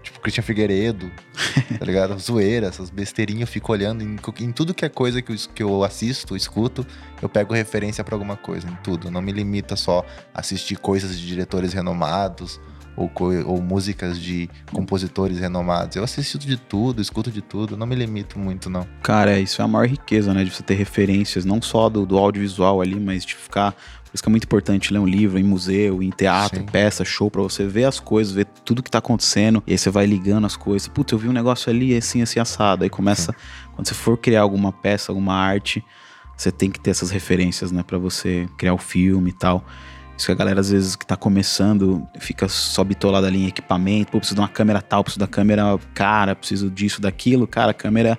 Tipo, 0.02 0.18
Christian 0.20 0.42
Figueiredo, 0.42 1.10
tá 1.78 1.84
ligado? 1.84 2.18
Zoeira, 2.18 2.68
essas 2.68 2.88
besteirinhas, 2.88 3.42
eu 3.42 3.46
fico 3.46 3.70
olhando 3.70 4.02
em, 4.02 4.16
em 4.40 4.50
tudo 4.50 4.72
que 4.72 4.82
é 4.82 4.88
coisa 4.88 5.20
que 5.20 5.30
eu, 5.30 5.36
que 5.54 5.62
eu 5.62 5.84
assisto, 5.84 6.34
escuto, 6.34 6.86
eu 7.20 7.28
pego 7.28 7.52
referência 7.52 8.02
pra 8.02 8.14
alguma 8.14 8.34
coisa, 8.34 8.66
em 8.66 8.74
tudo. 8.76 9.10
Não 9.10 9.20
me 9.20 9.30
limita 9.30 9.76
só 9.76 10.02
a 10.32 10.40
assistir 10.40 10.76
coisas 10.76 11.20
de 11.20 11.26
diretores 11.26 11.74
renomados 11.74 12.58
ou, 12.96 13.10
ou 13.46 13.62
músicas 13.62 14.20
de 14.20 14.48
compositores 14.72 15.38
renomados. 15.38 15.96
Eu 15.96 16.04
assisto 16.04 16.38
de 16.38 16.56
tudo, 16.56 17.00
escuto 17.00 17.30
de 17.30 17.40
tudo, 17.40 17.76
não 17.76 17.86
me 17.86 17.94
limito 17.94 18.38
muito, 18.38 18.68
não. 18.68 18.86
Cara, 19.02 19.38
isso 19.38 19.62
é 19.62 19.64
a 19.64 19.68
maior 19.68 19.86
riqueza, 19.86 20.34
né? 20.34 20.44
De 20.44 20.50
você 20.50 20.62
ter 20.62 20.74
referências, 20.74 21.44
não 21.44 21.60
só 21.62 21.88
do, 21.88 22.04
do 22.04 22.18
audiovisual 22.18 22.80
ali, 22.80 22.98
mas 22.98 23.24
de 23.24 23.34
ficar. 23.34 23.74
Por 24.10 24.16
isso 24.16 24.22
que 24.24 24.28
é 24.28 24.30
muito 24.30 24.44
importante 24.44 24.92
ler 24.92 24.98
um 24.98 25.06
livro 25.06 25.38
em 25.38 25.44
museu, 25.44 26.02
em 26.02 26.10
teatro, 26.10 26.58
Sim. 26.58 26.66
peça, 26.66 27.04
show, 27.04 27.30
pra 27.30 27.40
você 27.42 27.64
ver 27.64 27.84
as 27.84 28.00
coisas, 28.00 28.32
ver 28.32 28.44
tudo 28.64 28.82
que 28.82 28.90
tá 28.90 28.98
acontecendo. 28.98 29.62
E 29.68 29.72
aí 29.72 29.78
você 29.78 29.88
vai 29.88 30.04
ligando 30.04 30.46
as 30.46 30.56
coisas. 30.56 30.88
Putz, 30.88 31.12
eu 31.12 31.18
vi 31.18 31.28
um 31.28 31.32
negócio 31.32 31.70
ali, 31.70 31.96
assim, 31.96 32.20
assim, 32.20 32.40
assado. 32.40 32.82
Aí 32.82 32.90
começa. 32.90 33.32
Quando 33.72 33.86
você 33.86 33.94
for 33.94 34.18
criar 34.18 34.42
alguma 34.42 34.72
peça, 34.72 35.12
alguma 35.12 35.34
arte, 35.34 35.84
você 36.36 36.50
tem 36.50 36.72
que 36.72 36.80
ter 36.80 36.90
essas 36.90 37.10
referências, 37.10 37.70
né? 37.70 37.84
Pra 37.84 37.98
você 37.98 38.48
criar 38.58 38.74
o 38.74 38.78
filme 38.78 39.30
e 39.30 39.32
tal. 39.32 39.64
Isso 40.16 40.26
que 40.26 40.32
a 40.32 40.34
galera, 40.34 40.60
às 40.60 40.70
vezes, 40.70 40.96
que 40.96 41.06
tá 41.06 41.16
começando, 41.16 42.04
fica 42.18 42.48
só 42.48 42.82
bitolada 42.82 43.28
ali 43.28 43.44
em 43.44 43.46
equipamento. 43.46 44.10
Pô, 44.10 44.18
preciso 44.18 44.34
de 44.34 44.40
uma 44.40 44.48
câmera 44.48 44.82
tal, 44.82 45.04
preciso 45.04 45.20
da 45.20 45.28
câmera 45.28 45.78
cara, 45.94 46.34
preciso 46.34 46.68
disso, 46.68 47.00
daquilo. 47.00 47.46
Cara, 47.46 47.70
a 47.70 47.74
câmera 47.74 48.18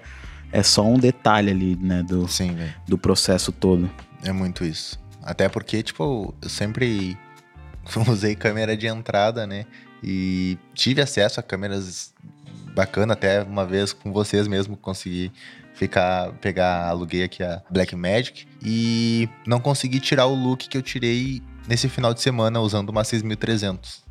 é 0.53 0.63
só 0.63 0.85
um 0.85 0.97
detalhe 0.97 1.51
ali, 1.51 1.75
né, 1.75 2.01
do, 2.01 2.27
Sim, 2.29 2.55
velho. 2.55 2.73
do 2.87 2.97
processo 2.97 3.51
todo. 3.51 3.89
É 4.23 4.31
muito 4.31 4.63
isso. 4.63 4.99
Até 5.23 5.47
porque, 5.47 5.83
tipo, 5.83 6.33
eu 6.41 6.49
sempre 6.49 7.17
usei 8.07 8.35
câmera 8.35 8.75
de 8.75 8.87
entrada, 8.87 9.45
né? 9.45 9.65
E 10.03 10.57
tive 10.73 11.01
acesso 11.01 11.39
a 11.39 11.43
câmeras 11.43 12.13
bacana 12.73 13.13
até 13.13 13.43
uma 13.43 13.65
vez 13.65 13.93
com 13.93 14.11
vocês 14.11 14.47
mesmo 14.47 14.77
consegui 14.77 15.31
ficar 15.73 16.31
pegar 16.33 16.87
aluguei 16.87 17.23
aqui 17.23 17.43
a 17.43 17.61
Blackmagic 17.69 18.47
e 18.63 19.27
não 19.45 19.59
consegui 19.59 19.99
tirar 19.99 20.25
o 20.25 20.33
look 20.35 20.69
que 20.69 20.77
eu 20.77 20.81
tirei 20.81 21.41
nesse 21.67 21.89
final 21.89 22.13
de 22.13 22.21
semana 22.21 22.59
usando 22.59 22.89
uma 22.89 23.03
6300. 23.03 24.03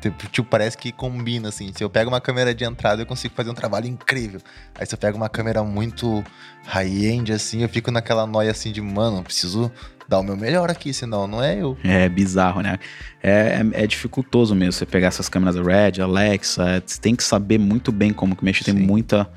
Tipo, 0.00 0.26
tipo, 0.28 0.48
parece 0.48 0.76
que 0.76 0.92
combina 0.92 1.48
assim. 1.48 1.72
Se 1.74 1.82
eu 1.82 1.88
pego 1.88 2.10
uma 2.10 2.20
câmera 2.20 2.54
de 2.54 2.64
entrada, 2.64 3.02
eu 3.02 3.06
consigo 3.06 3.34
fazer 3.34 3.50
um 3.50 3.54
trabalho 3.54 3.86
incrível. 3.86 4.40
Aí 4.74 4.86
se 4.86 4.94
eu 4.94 4.98
pego 4.98 5.16
uma 5.16 5.28
câmera 5.28 5.62
muito 5.62 6.22
high-end 6.64 7.32
assim, 7.32 7.62
eu 7.62 7.68
fico 7.68 7.90
naquela 7.90 8.26
noia 8.26 8.50
assim 8.50 8.72
de, 8.72 8.80
mano, 8.80 9.22
preciso 9.22 9.72
dar 10.08 10.20
o 10.20 10.22
meu 10.22 10.36
melhor 10.36 10.70
aqui, 10.70 10.92
senão 10.92 11.26
não 11.26 11.42
é 11.42 11.60
eu. 11.60 11.76
É 11.82 12.08
bizarro, 12.08 12.60
né? 12.60 12.78
É, 13.22 13.62
é, 13.74 13.84
é 13.84 13.86
dificultoso 13.86 14.54
mesmo 14.54 14.72
você 14.72 14.86
pegar 14.86 15.08
essas 15.08 15.28
câmeras 15.28 15.56
Red, 15.56 16.00
Alexa. 16.00 16.82
Você 16.84 17.00
tem 17.00 17.16
que 17.16 17.24
saber 17.24 17.58
muito 17.58 17.90
bem 17.90 18.12
como 18.12 18.36
que 18.36 18.44
mexe. 18.44 18.64
Tem 18.64 18.74
muita. 18.74 19.28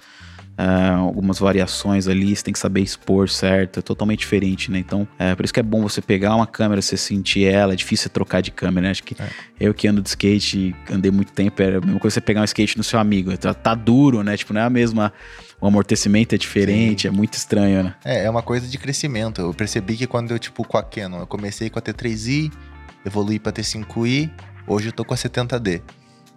Ah, 0.62 0.96
algumas 0.96 1.40
variações 1.40 2.06
ali, 2.10 2.36
você 2.36 2.44
tem 2.44 2.52
que 2.52 2.60
saber 2.60 2.82
expor 2.82 3.30
certo, 3.30 3.80
é 3.80 3.82
totalmente 3.82 4.20
diferente, 4.20 4.70
né? 4.70 4.78
Então, 4.78 5.08
é 5.18 5.34
por 5.34 5.46
isso 5.46 5.54
que 5.54 5.60
é 5.62 5.64
bom 5.64 5.82
você 5.82 6.02
pegar 6.02 6.36
uma 6.36 6.46
câmera, 6.46 6.82
você 6.82 6.98
sentir 6.98 7.46
ela, 7.46 7.72
é 7.72 7.76
difícil 7.78 8.04
você 8.04 8.10
trocar 8.10 8.42
de 8.42 8.52
câmera, 8.52 8.88
né? 8.88 8.92
Acho 8.92 9.04
que 9.04 9.16
É. 9.22 9.30
eu 9.58 9.74
que 9.74 9.88
ando 9.88 10.02
de 10.02 10.10
skate, 10.10 10.76
andei 10.92 11.10
muito 11.12 11.32
tempo, 11.32 11.62
era 11.62 11.78
a 11.78 11.82
mesma 11.82 11.98
coisa 11.98 12.16
você 12.16 12.20
pegar 12.22 12.42
um 12.42 12.44
skate 12.44 12.78
no 12.78 12.84
seu 12.84 13.00
amigo, 13.00 13.38
tá, 13.38 13.54
tá 13.54 13.74
duro, 13.74 14.22
né? 14.22 14.36
Tipo, 14.36 14.52
não 14.54 14.60
é 14.60 14.66
a 14.66 14.70
mesma, 14.70 15.14
o 15.62 15.68
amortecimento 15.68 16.36
é 16.36 16.38
diferente, 16.38 17.08
é 17.08 17.12
muito 17.12 17.36
estranho, 17.36 17.82
né? 17.82 17.96
É, 18.04 18.26
é 18.26 18.30
uma 18.30 18.42
coisa 18.42 18.68
de 18.68 18.78
crescimento. 18.78 19.40
Eu 19.40 19.54
percebi 19.54 19.96
que 19.96 20.08
quando 20.08 20.32
eu, 20.32 20.40
tipo, 20.40 20.66
com 20.68 20.78
a 20.78 20.84
Canon, 20.84 21.20
eu 21.22 21.28
comecei 21.28 21.70
com 21.70 21.80
a 21.80 21.82
T3i, 21.82 22.52
evoluí 23.06 23.40
pra 23.40 23.54
T5i, 23.54 24.30
hoje 24.68 24.90
eu 24.90 24.92
tô 24.92 25.06
com 25.06 25.14
a 25.14 25.18
70D. 25.18 25.82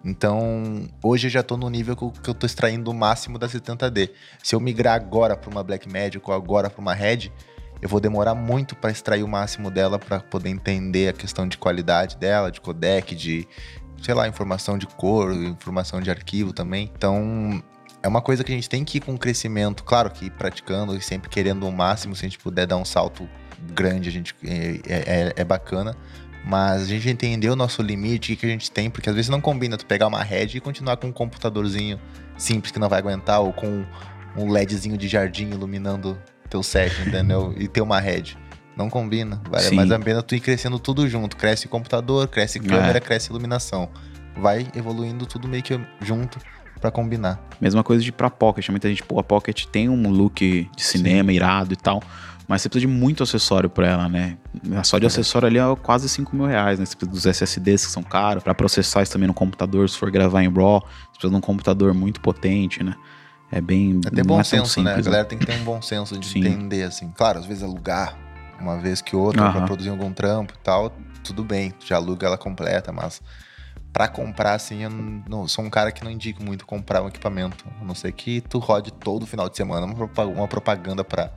Então, 0.05 0.89
hoje 1.03 1.29
eu 1.29 1.31
já 1.31 1.43
tô 1.43 1.57
no 1.57 1.69
nível 1.71 1.95
que 1.97 2.29
eu, 2.31 2.35
tô 2.35 2.45
extraindo 2.47 2.91
o 2.91 2.95
máximo 2.95 3.39
da 3.39 3.49
70D. 3.49 4.11
Se 4.43 4.55
eu 4.55 4.61
migrar 4.61 4.95
agora 4.97 5.37
pra 5.37 5.51
uma 5.51 5.63
Blackmagic 5.63 6.21
ou 6.29 6.35
agora 6.35 6.69
pra 6.69 6.81
uma 6.81 6.93
Red, 6.95 7.31
eu 7.81 7.89
vou 7.89 8.01
demorar 8.01 8.35
muito 8.35 8.75
pra 8.75 8.91
extrair 8.91 9.23
o 9.23 9.29
máximo 9.29 9.71
dela 9.71 9.99
pra 9.99 10.21
poder 10.21 10.49
entender 10.51 11.09
a 11.09 11.13
questão 11.13 11.47
de 11.47 11.57
qualidade 11.57 12.17
dela, 12.17 12.51
de 12.51 12.61
codec, 12.61 13.15
de, 13.15 13.47
sei 14.03 14.15
lá, 14.15 14.27
informação 14.27 14.77
de 14.77 14.87
cor, 14.87 15.33
informação 15.33 16.01
de 16.01 16.11
arquivo 16.11 16.53
também. 16.53 16.91
Então, 16.97 17.63
é 18.03 18.09
uma 18.09 18.21
coisa 18.21 18.43
que 18.43 18.51
a 18.51 18.55
gente 18.55 18.69
tem 18.69 18.85
que 18.85 18.99
ir 18.99 19.01
com 19.01 19.17
crescimento, 19.17 19.85
claro 19.85 20.11
que 20.11 20.31
praticando 20.31 20.97
e 20.97 21.01
sempre 21.01 21.29
querendo 21.29 21.67
o 21.67 21.73
máximo, 21.73 22.15
se 22.17 22.25
a 22.25 22.29
gente 22.29 22.39
puder 22.39 22.67
dar 22.67 22.77
um 22.77 22.85
salto 22.85 23.29
grande, 23.73 24.09
a 24.09 24.13
gente 24.13 24.35
é, 24.45 24.81
é- 24.87 25.33
é 25.37 25.45
bacana. 25.45 25.97
Mas 26.45 26.83
a 26.83 26.87
gente 26.87 27.09
entender 27.09 27.49
o 27.49 27.57
nosso 27.57 27.83
limite, 27.83 28.33
o 28.33 28.37
que 28.37 28.47
a 28.47 28.49
gente 28.49 28.71
tem, 28.71 28.91
porque 28.91 29.09
às 29.09 29.15
vezes 29.15 29.29
não 29.29 29.41
combina 29.41 29.77
tu 29.77 29.87
pegar 29.87 30.09
uma 30.09 30.23
head 30.23 30.57
e 30.57 30.61
continuar 30.61 30.97
com 30.97 31.07
um 31.07 31.13
computadorzinho 31.13 32.01
simples 32.37 32.73
que 32.73 32.79
não 32.79 32.89
vai 32.89 32.99
aguentar, 32.99 33.41
ou 33.41 33.53
com 33.53 33.85
um 34.37 34.51
LEDzinho 34.51 34.97
de 34.97 35.07
jardim 35.07 35.51
iluminando 35.51 36.19
teu 36.51 36.63
set, 36.63 36.93
entendeu? 37.07 37.55
e 37.59 37.69
ter 37.69 37.81
uma 37.81 38.01
head. 38.01 38.37
Não 38.77 38.89
combina. 38.89 39.41
Vale 39.49 39.65
Sim. 39.65 39.77
mais 39.77 39.91
a 39.91 39.99
pena 39.99 40.23
tu 40.23 40.35
ir 40.35 40.41
crescendo 40.41 40.79
tudo 40.79 41.07
junto. 41.07 41.37
Cresce 41.37 41.69
computador, 41.69 42.27
cresce 42.29 42.59
câmera, 42.59 43.01
cresce 43.01 43.31
iluminação. 43.31 43.89
Vai 44.37 44.67
evoluindo 44.75 45.27
tudo 45.27 45.47
meio 45.47 45.63
que 45.63 45.79
junto 46.01 46.39
pra 46.81 46.91
combinar. 46.91 47.41
Mesma 47.61 47.85
coisa 47.85 48.03
de 48.03 48.11
pra 48.11 48.31
Pocket. 48.31 48.69
Muita 48.71 48.89
gente, 48.89 49.03
pô, 49.03 49.19
a 49.21 49.23
Pocket 49.23 49.67
tem 49.67 49.89
um 49.89 50.09
look 50.09 50.69
de 50.75 50.83
cinema 50.83 51.33
irado 51.33 51.75
e 51.75 51.77
tal. 51.77 52.03
Mas 52.49 52.63
você 52.63 52.69
precisa 52.69 52.91
de 52.91 52.93
muito 52.99 53.23
acessório 53.23 53.71
pra 53.71 53.87
ela, 53.87 54.09
né? 54.09 54.37
Só 54.85 54.99
de 54.99 55.07
acessório 55.07 55.47
ali 55.47 55.59
é 55.59 55.77
quase 55.77 56.09
5 56.09 56.35
mil 56.35 56.47
reais, 56.47 56.79
né? 56.79 56.85
Você 56.85 56.97
precisa 56.97 57.13
dos 57.13 57.27
SSDs 57.27 57.87
que 57.87 57.93
são 57.93 58.03
caros. 58.03 58.43
Pra 58.43 58.55
processar 58.55 59.03
isso 59.03 59.13
também 59.13 59.29
no 59.29 59.35
computador, 59.35 59.89
se 59.89 59.97
for 59.97 60.11
gravar 60.11 60.43
em 60.43 60.49
RAW, 60.53 60.81
você 60.81 61.11
precisa 61.13 61.31
de 61.31 61.37
um 61.37 61.41
computador 61.41 61.95
muito 61.95 62.21
potente, 62.21 62.83
né? 62.83 62.95
É 63.51 63.61
bem. 63.61 64.01
É 64.07 64.11
ter 64.11 64.25
bom 64.25 64.41
é 64.41 64.45
senso, 64.45 64.83
né? 64.83 64.91
A 64.91 64.95
simples, 64.95 65.07
galera 65.07 65.25
tem 65.25 65.39
que 65.39 65.47
ter 65.47 65.53
um 65.53 65.65
bom 65.65 65.81
senso 65.81 66.19
de 66.19 66.27
Sim. 66.27 66.41
entender, 66.41 66.83
assim. 66.85 67.11
Claro, 67.17 67.39
às 67.39 67.47
vezes 67.47 67.63
alugar 67.63 68.17
uma 68.61 68.79
vez 68.79 69.01
que 69.03 69.15
outra 69.15 69.43
pra 69.51 69.59
Aham. 69.61 69.67
produzir 69.67 69.91
algum 69.91 70.13
trampo 70.13 70.55
e 70.55 70.59
tal, 70.63 70.91
tudo 71.23 71.45
bem, 71.45 71.73
já 71.85 71.97
aluga 71.97 72.27
ela 72.27 72.39
completa, 72.39 72.93
mas 72.93 73.21
pra 73.93 74.09
comprar, 74.09 74.55
assim, 74.55 74.83
eu 74.85 74.91
não, 74.91 75.47
sou 75.47 75.65
um 75.65 75.69
cara 75.71 75.93
que 75.93 76.03
não 76.03 76.11
indico 76.11 76.43
muito 76.43 76.65
comprar 76.65 77.03
um 77.03 77.09
equipamento. 77.09 77.65
A 77.81 77.85
não 77.85 77.95
ser 77.95 78.11
que 78.13 78.41
tu 78.41 78.59
rode 78.59 78.91
todo 78.93 79.27
final 79.27 79.49
de 79.49 79.57
semana 79.57 79.85
uma 79.85 79.95
propa- 79.95 80.25
uma 80.25 80.49
propaganda 80.49 81.05
pra, 81.05 81.31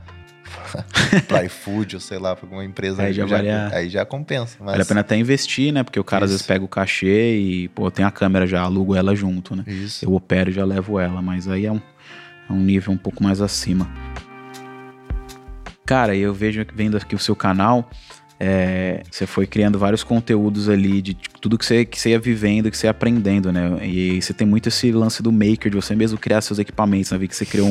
pra 1.27 1.43
iFood 1.45 1.95
ou 1.95 1.99
sei 2.01 2.17
lá, 2.19 2.35
pra 2.35 2.45
alguma 2.45 2.63
empresa. 2.63 3.01
Aí 3.03 3.13
já 3.13 3.25
vale 3.25 3.49
a- 3.49 3.69
aí 3.73 3.89
já 3.89 4.05
compensa. 4.05 4.57
Mas 4.59 4.71
Vale 4.71 4.81
a 4.81 4.85
pena 4.85 4.99
até 5.01 5.15
investir, 5.17 5.71
né? 5.73 5.83
Porque 5.83 5.99
o 5.99 6.03
cara 6.03 6.25
às 6.25 6.31
Isso. 6.31 6.37
vezes 6.39 6.47
pega 6.47 6.63
o 6.63 6.67
cachê 6.67 7.37
e, 7.37 7.67
pô, 7.69 7.89
tem 7.91 8.05
a 8.05 8.11
câmera, 8.11 8.45
já 8.45 8.61
alugo 8.61 8.95
ela 8.95 9.15
junto, 9.15 9.55
né? 9.55 9.63
Isso. 9.67 10.05
Eu 10.05 10.13
opero 10.13 10.49
e 10.49 10.53
já 10.53 10.63
levo 10.65 10.99
ela, 10.99 11.21
mas 11.21 11.47
aí 11.47 11.65
é 11.65 11.71
um, 11.71 11.81
é 12.49 12.53
um 12.53 12.59
nível 12.59 12.93
um 12.93 12.97
pouco 12.97 13.23
mais 13.23 13.41
acima. 13.41 13.89
Cara, 15.85 16.15
eu 16.15 16.33
vejo 16.33 16.65
vendo 16.73 16.97
aqui 16.97 17.13
o 17.15 17.19
seu 17.19 17.35
canal, 17.35 17.89
é, 18.39 19.01
você 19.09 19.25
foi 19.25 19.47
criando 19.47 19.79
vários 19.79 20.03
conteúdos 20.03 20.67
ali 20.67 21.01
de 21.01 21.13
tudo 21.39 21.57
que 21.57 21.65
você, 21.65 21.85
que 21.85 21.99
você 21.99 22.09
ia 22.09 22.19
vivendo, 22.19 22.69
que 22.69 22.77
você 22.77 22.87
ia 22.87 22.91
aprendendo, 22.91 23.51
né? 23.51 23.79
E 23.81 24.21
você 24.21 24.33
tem 24.33 24.45
muito 24.45 24.67
esse 24.67 24.91
lance 24.91 25.23
do 25.23 25.31
maker, 25.31 25.69
de 25.71 25.75
você 25.75 25.95
mesmo 25.95 26.17
criar 26.17 26.41
seus 26.41 26.59
equipamentos, 26.59 27.11
né? 27.11 27.17
Vi 27.17 27.27
que 27.27 27.35
você 27.35 27.45
criou 27.45 27.69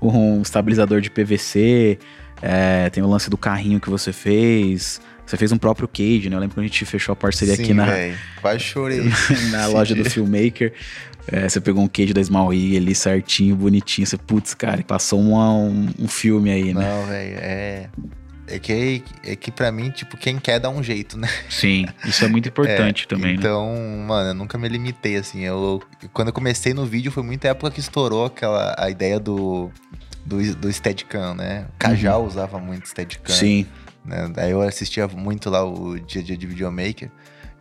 um, 0.00 0.08
um 0.38 0.42
estabilizador 0.42 1.00
de 1.00 1.10
PVC, 1.10 1.98
é, 2.40 2.88
tem 2.90 3.02
o 3.02 3.08
lance 3.08 3.28
do 3.28 3.36
carrinho 3.36 3.80
que 3.80 3.90
você 3.90 4.12
fez. 4.12 5.00
Você 5.24 5.36
fez 5.36 5.50
um 5.50 5.58
próprio 5.58 5.88
cage, 5.88 6.30
né? 6.30 6.36
Eu 6.36 6.40
lembro 6.40 6.54
que 6.54 6.60
a 6.60 6.62
gente 6.62 6.84
fechou 6.84 7.12
a 7.12 7.16
parceria 7.16 7.56
Sim, 7.56 7.64
aqui 7.64 7.74
na, 7.74 7.86
quase 8.40 8.60
chorei. 8.60 9.02
na 9.50 9.66
loja 9.66 9.92
do 9.92 10.08
Filmmaker. 10.08 10.72
É, 11.26 11.48
você 11.48 11.60
pegou 11.60 11.82
um 11.82 11.88
cage 11.88 12.14
da 12.14 12.22
Small 12.22 12.50
Rig 12.50 12.76
ali 12.76 12.94
certinho, 12.94 13.56
bonitinho. 13.56 14.06
Você, 14.06 14.16
putz, 14.16 14.54
cara, 14.54 14.80
passou 14.84 15.20
uma, 15.20 15.52
um, 15.52 15.88
um 15.98 16.06
filme 16.06 16.52
aí, 16.52 16.72
né? 16.72 16.88
Não, 16.88 17.06
velho, 17.06 17.38
é. 17.38 17.88
É 18.48 18.58
que, 18.58 19.02
é 19.24 19.34
que 19.34 19.50
pra 19.50 19.72
mim, 19.72 19.90
tipo, 19.90 20.16
quem 20.16 20.38
quer 20.38 20.60
dá 20.60 20.68
um 20.70 20.82
jeito, 20.82 21.18
né? 21.18 21.28
Sim, 21.50 21.86
isso 22.04 22.24
é 22.24 22.28
muito 22.28 22.48
importante 22.50 23.04
É, 23.04 23.06
também, 23.08 23.32
né? 23.32 23.38
Então, 23.38 23.74
mano, 24.06 24.30
eu 24.30 24.34
nunca 24.34 24.56
me 24.56 24.68
limitei, 24.68 25.16
assim. 25.16 25.42
Eu, 25.42 25.82
quando 26.12 26.28
eu 26.28 26.32
comecei 26.34 26.72
no 26.72 26.86
vídeo, 26.86 27.10
foi 27.10 27.22
muita 27.22 27.48
época 27.48 27.70
que 27.72 27.80
estourou 27.80 28.26
aquela 28.26 28.74
a 28.78 28.88
ideia 28.88 29.18
do, 29.18 29.70
do, 30.24 30.54
do 30.56 30.72
Steadicam, 30.72 31.34
né? 31.34 31.66
O 31.74 31.78
Cajal 31.78 32.24
usava 32.24 32.58
muito 32.58 32.88
Steadicam. 32.88 33.32
Uhum. 33.32 33.38
Sim, 33.40 33.66
Né? 34.04 34.28
Daí 34.32 34.52
eu 34.52 34.62
assistia 34.62 35.08
muito 35.08 35.50
lá 35.50 35.64
o 35.64 35.98
dia 35.98 36.22
a 36.22 36.24
dia 36.24 36.36
de 36.36 36.46
videomaker. 36.46 37.10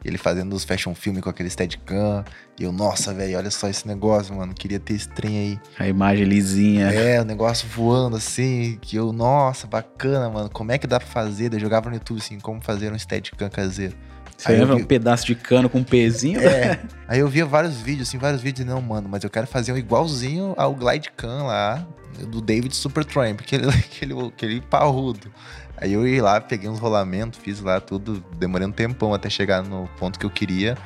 Ele 0.05 0.17
fazendo 0.19 0.53
os 0.53 0.63
fashion 0.63 0.93
film 0.93 1.19
com 1.19 1.29
aquele 1.29 1.49
Steadicam. 1.49 2.23
E 2.59 2.63
eu, 2.63 2.71
nossa, 2.71 3.13
velho, 3.13 3.37
olha 3.37 3.49
só 3.49 3.67
esse 3.67 3.87
negócio, 3.87 4.35
mano. 4.35 4.53
Queria 4.53 4.79
ter 4.79 4.93
esse 4.93 5.09
trem 5.09 5.37
aí. 5.37 5.59
a 5.79 5.87
imagem 5.87 6.25
lisinha. 6.25 6.87
É, 6.91 7.19
o 7.19 7.25
negócio 7.25 7.67
voando 7.67 8.15
assim, 8.17 8.77
que 8.81 8.95
eu, 8.95 9.11
nossa, 9.11 9.65
bacana, 9.65 10.29
mano. 10.29 10.49
Como 10.49 10.71
é 10.71 10.77
que 10.77 10.85
dá 10.85 10.99
pra 10.99 11.07
fazer? 11.07 11.51
Eu 11.53 11.59
jogava 11.59 11.89
no 11.89 11.95
YouTube 11.95 12.19
assim, 12.19 12.39
como 12.39 12.61
fazer 12.61 12.93
um 12.93 12.99
Steadicam 12.99 13.49
caseiro. 13.49 13.95
Você 14.37 14.51
Aí 14.51 14.59
lembra 14.59 14.75
vi- 14.75 14.83
um 14.83 14.85
pedaço 14.85 15.25
de 15.25 15.33
cano 15.33 15.69
com 15.69 15.79
um 15.79 15.83
pezinho? 15.83 16.39
É. 16.41 16.79
Aí 17.07 17.19
eu 17.19 17.27
via 17.27 17.45
vários 17.45 17.77
vídeos, 17.77 18.07
assim, 18.09 18.17
vários 18.17 18.41
vídeos, 18.41 18.67
não, 18.67 18.81
mano, 18.81 19.07
mas 19.09 19.23
eu 19.23 19.29
quero 19.29 19.47
fazer 19.47 19.71
um 19.71 19.77
igualzinho 19.77 20.53
ao 20.57 20.75
Glide 20.75 21.09
Cam 21.15 21.43
lá, 21.43 21.87
do 22.27 22.41
David 22.41 22.75
Supertramp, 22.75 23.39
aquele, 23.43 23.69
aquele, 23.69 24.27
aquele 24.27 24.61
parrudo. 24.61 25.31
Aí 25.77 25.93
eu 25.93 26.07
ia 26.07 26.23
lá, 26.23 26.39
peguei 26.39 26.69
uns 26.69 26.79
rolamentos, 26.79 27.39
fiz 27.39 27.59
lá 27.59 27.79
tudo, 27.81 28.23
demorei 28.37 28.67
um 28.67 28.71
tempão 28.71 29.13
até 29.13 29.29
chegar 29.29 29.61
no 29.61 29.87
ponto 29.99 30.17
que 30.17 30.25
eu 30.25 30.29
queria. 30.29 30.77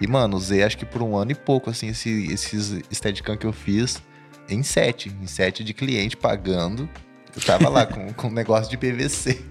E, 0.00 0.06
mano, 0.06 0.36
usei 0.36 0.62
acho 0.62 0.76
que 0.76 0.84
por 0.84 1.02
um 1.02 1.16
ano 1.16 1.32
e 1.32 1.34
pouco, 1.34 1.70
assim, 1.70 1.88
esse, 1.88 2.32
esses 2.32 2.82
Steadicam 2.92 3.36
que 3.36 3.46
eu 3.46 3.52
fiz 3.52 4.02
em 4.48 4.62
sete, 4.62 5.14
em 5.22 5.26
sete 5.26 5.62
de 5.64 5.72
cliente 5.72 6.16
pagando. 6.16 6.88
Eu 7.34 7.42
tava 7.42 7.68
lá 7.68 7.86
com, 7.86 8.12
com 8.12 8.28
um 8.28 8.32
negócio 8.32 8.70
de 8.70 8.76
PVC. 8.76 9.44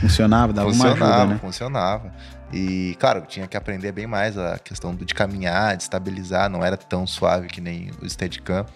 Funcionava, 0.00 0.52
dava 0.52 0.68
uma 0.68 0.74
funcionava, 0.74 1.16
ajuda, 1.16 1.34
né? 1.34 1.38
funcionava. 1.40 2.14
E, 2.52 2.96
claro, 3.00 3.22
tinha 3.26 3.46
que 3.46 3.56
aprender 3.56 3.92
bem 3.92 4.06
mais 4.06 4.36
a 4.38 4.58
questão 4.58 4.94
de 4.94 5.14
caminhar, 5.14 5.76
de 5.76 5.82
estabilizar, 5.82 6.48
não 6.48 6.64
era 6.64 6.76
tão 6.76 7.06
suave 7.06 7.48
que 7.48 7.60
nem 7.60 7.90
o 8.02 8.08
Steadicam. 8.08 8.66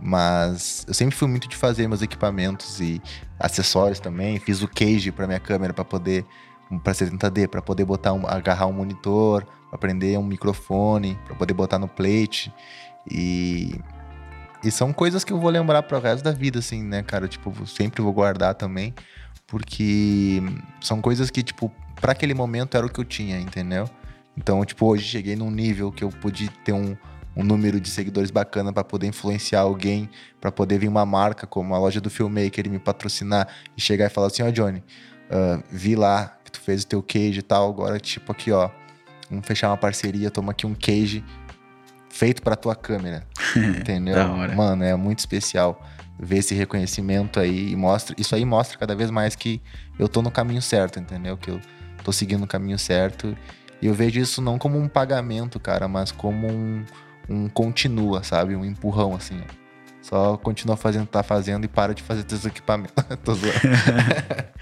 Mas 0.00 0.84
eu 0.86 0.94
sempre 0.94 1.16
fui 1.16 1.28
muito 1.28 1.48
de 1.48 1.56
fazer 1.56 1.88
meus 1.88 2.02
equipamentos 2.02 2.80
e 2.80 3.00
acessórios 3.38 3.98
também. 3.98 4.38
Fiz 4.38 4.62
o 4.62 4.68
cage 4.68 5.10
para 5.10 5.26
minha 5.26 5.40
câmera 5.40 5.72
para 5.72 5.84
poder 5.84 6.24
para 6.82 6.92
70D, 6.92 7.48
para 7.48 7.62
poder 7.62 7.84
botar 7.84 8.12
um, 8.12 8.26
agarrar 8.26 8.66
um 8.66 8.72
monitor, 8.72 9.46
pra 9.70 9.78
prender 9.78 10.18
um 10.18 10.24
microfone, 10.24 11.16
para 11.24 11.34
poder 11.36 11.54
botar 11.54 11.78
no 11.78 11.88
plate. 11.88 12.52
E 13.08 13.78
e 14.64 14.70
são 14.70 14.92
coisas 14.92 15.22
que 15.22 15.32
eu 15.32 15.38
vou 15.38 15.50
lembrar 15.50 15.82
pro 15.84 16.00
resto 16.00 16.24
da 16.24 16.32
vida 16.32 16.58
assim, 16.58 16.82
né, 16.82 17.02
cara? 17.02 17.28
Tipo, 17.28 17.66
sempre 17.66 18.02
vou 18.02 18.12
guardar 18.12 18.54
também, 18.54 18.94
porque 19.46 20.42
são 20.80 21.00
coisas 21.00 21.30
que 21.30 21.42
tipo, 21.42 21.70
para 22.00 22.12
aquele 22.12 22.34
momento 22.34 22.76
era 22.76 22.84
o 22.84 22.90
que 22.90 22.98
eu 22.98 23.04
tinha, 23.04 23.38
entendeu? 23.38 23.88
Então, 24.36 24.64
tipo, 24.64 24.86
hoje 24.86 25.04
cheguei 25.04 25.36
num 25.36 25.50
nível 25.50 25.92
que 25.92 26.02
eu 26.02 26.08
pude 26.08 26.48
ter 26.64 26.72
um 26.72 26.96
um 27.36 27.44
número 27.44 27.78
de 27.78 27.90
seguidores 27.90 28.30
bacana 28.30 28.72
para 28.72 28.82
poder 28.82 29.06
influenciar 29.06 29.60
alguém, 29.60 30.08
para 30.40 30.50
poder 30.50 30.78
vir 30.78 30.88
uma 30.88 31.04
marca 31.04 31.46
como 31.46 31.74
a 31.74 31.78
loja 31.78 32.00
do 32.00 32.08
Filmmaker 32.08 32.66
e 32.66 32.70
me 32.70 32.78
patrocinar 32.78 33.46
e 33.76 33.80
chegar 33.80 34.06
e 34.06 34.08
falar 34.08 34.28
assim, 34.28 34.42
ó 34.42 34.50
Johnny, 34.50 34.82
ah, 35.30 35.62
vi 35.70 35.94
lá 35.94 36.38
que 36.44 36.50
tu 36.50 36.60
fez 36.60 36.82
o 36.82 36.86
teu 36.86 37.02
cage 37.02 37.40
e 37.40 37.42
tal, 37.42 37.68
agora 37.68 38.00
tipo 38.00 38.32
aqui 38.32 38.50
ó, 38.50 38.70
vamos 39.28 39.46
fechar 39.46 39.68
uma 39.68 39.76
parceria, 39.76 40.30
toma 40.30 40.52
aqui 40.52 40.66
um 40.66 40.74
cage 40.74 41.22
feito 42.08 42.40
para 42.40 42.56
tua 42.56 42.74
câmera, 42.74 43.26
entendeu? 43.54 44.14
Da 44.14 44.32
hora. 44.32 44.54
Mano, 44.54 44.82
é 44.82 44.96
muito 44.96 45.18
especial 45.18 45.82
ver 46.18 46.38
esse 46.38 46.54
reconhecimento 46.54 47.38
aí 47.38 47.72
e 47.72 47.76
mostra, 47.76 48.16
isso 48.18 48.34
aí 48.34 48.44
mostra 48.44 48.78
cada 48.78 48.94
vez 48.94 49.10
mais 49.10 49.36
que 49.36 49.60
eu 49.98 50.08
tô 50.08 50.22
no 50.22 50.30
caminho 50.30 50.62
certo, 50.62 50.98
entendeu? 50.98 51.36
Que 51.36 51.50
eu 51.50 51.60
tô 52.02 52.12
seguindo 52.12 52.44
o 52.44 52.46
caminho 52.46 52.78
certo. 52.78 53.36
E 53.82 53.86
eu 53.86 53.92
vejo 53.92 54.18
isso 54.18 54.40
não 54.40 54.58
como 54.58 54.78
um 54.78 54.88
pagamento, 54.88 55.60
cara, 55.60 55.86
mas 55.86 56.10
como 56.10 56.50
um, 56.50 56.82
um 57.28 57.48
continua, 57.48 58.22
sabe? 58.22 58.54
Um 58.56 58.64
empurrão, 58.64 59.14
assim, 59.14 59.40
ó. 59.40 59.66
Só 60.06 60.36
continua 60.36 60.76
fazendo 60.76 61.04
tá 61.06 61.20
fazendo 61.20 61.64
e 61.64 61.68
para 61.68 61.92
de 61.92 62.00
fazer 62.00 62.22
teus 62.22 62.46
equipamentos. 62.46 62.94
Tô 63.24 63.34
zoando. 63.34 63.58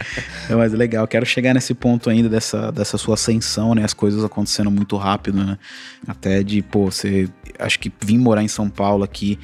É, 0.50 0.54
mas 0.54 0.72
legal, 0.72 1.06
quero 1.06 1.24
chegar 1.24 1.54
nesse 1.54 1.72
ponto 1.72 2.10
ainda 2.10 2.28
dessa, 2.28 2.70
dessa 2.70 2.98
sua 2.98 3.14
ascensão, 3.14 3.74
né? 3.74 3.84
As 3.84 3.94
coisas 3.94 4.22
acontecendo 4.22 4.70
muito 4.70 4.96
rápido, 4.96 5.42
né? 5.42 5.58
Até 6.06 6.42
de, 6.42 6.60
pô, 6.60 6.90
você. 6.90 7.28
Acho 7.58 7.78
que 7.78 7.90
vir 8.04 8.18
morar 8.18 8.42
em 8.42 8.48
São 8.48 8.68
Paulo 8.68 9.02
aqui. 9.04 9.38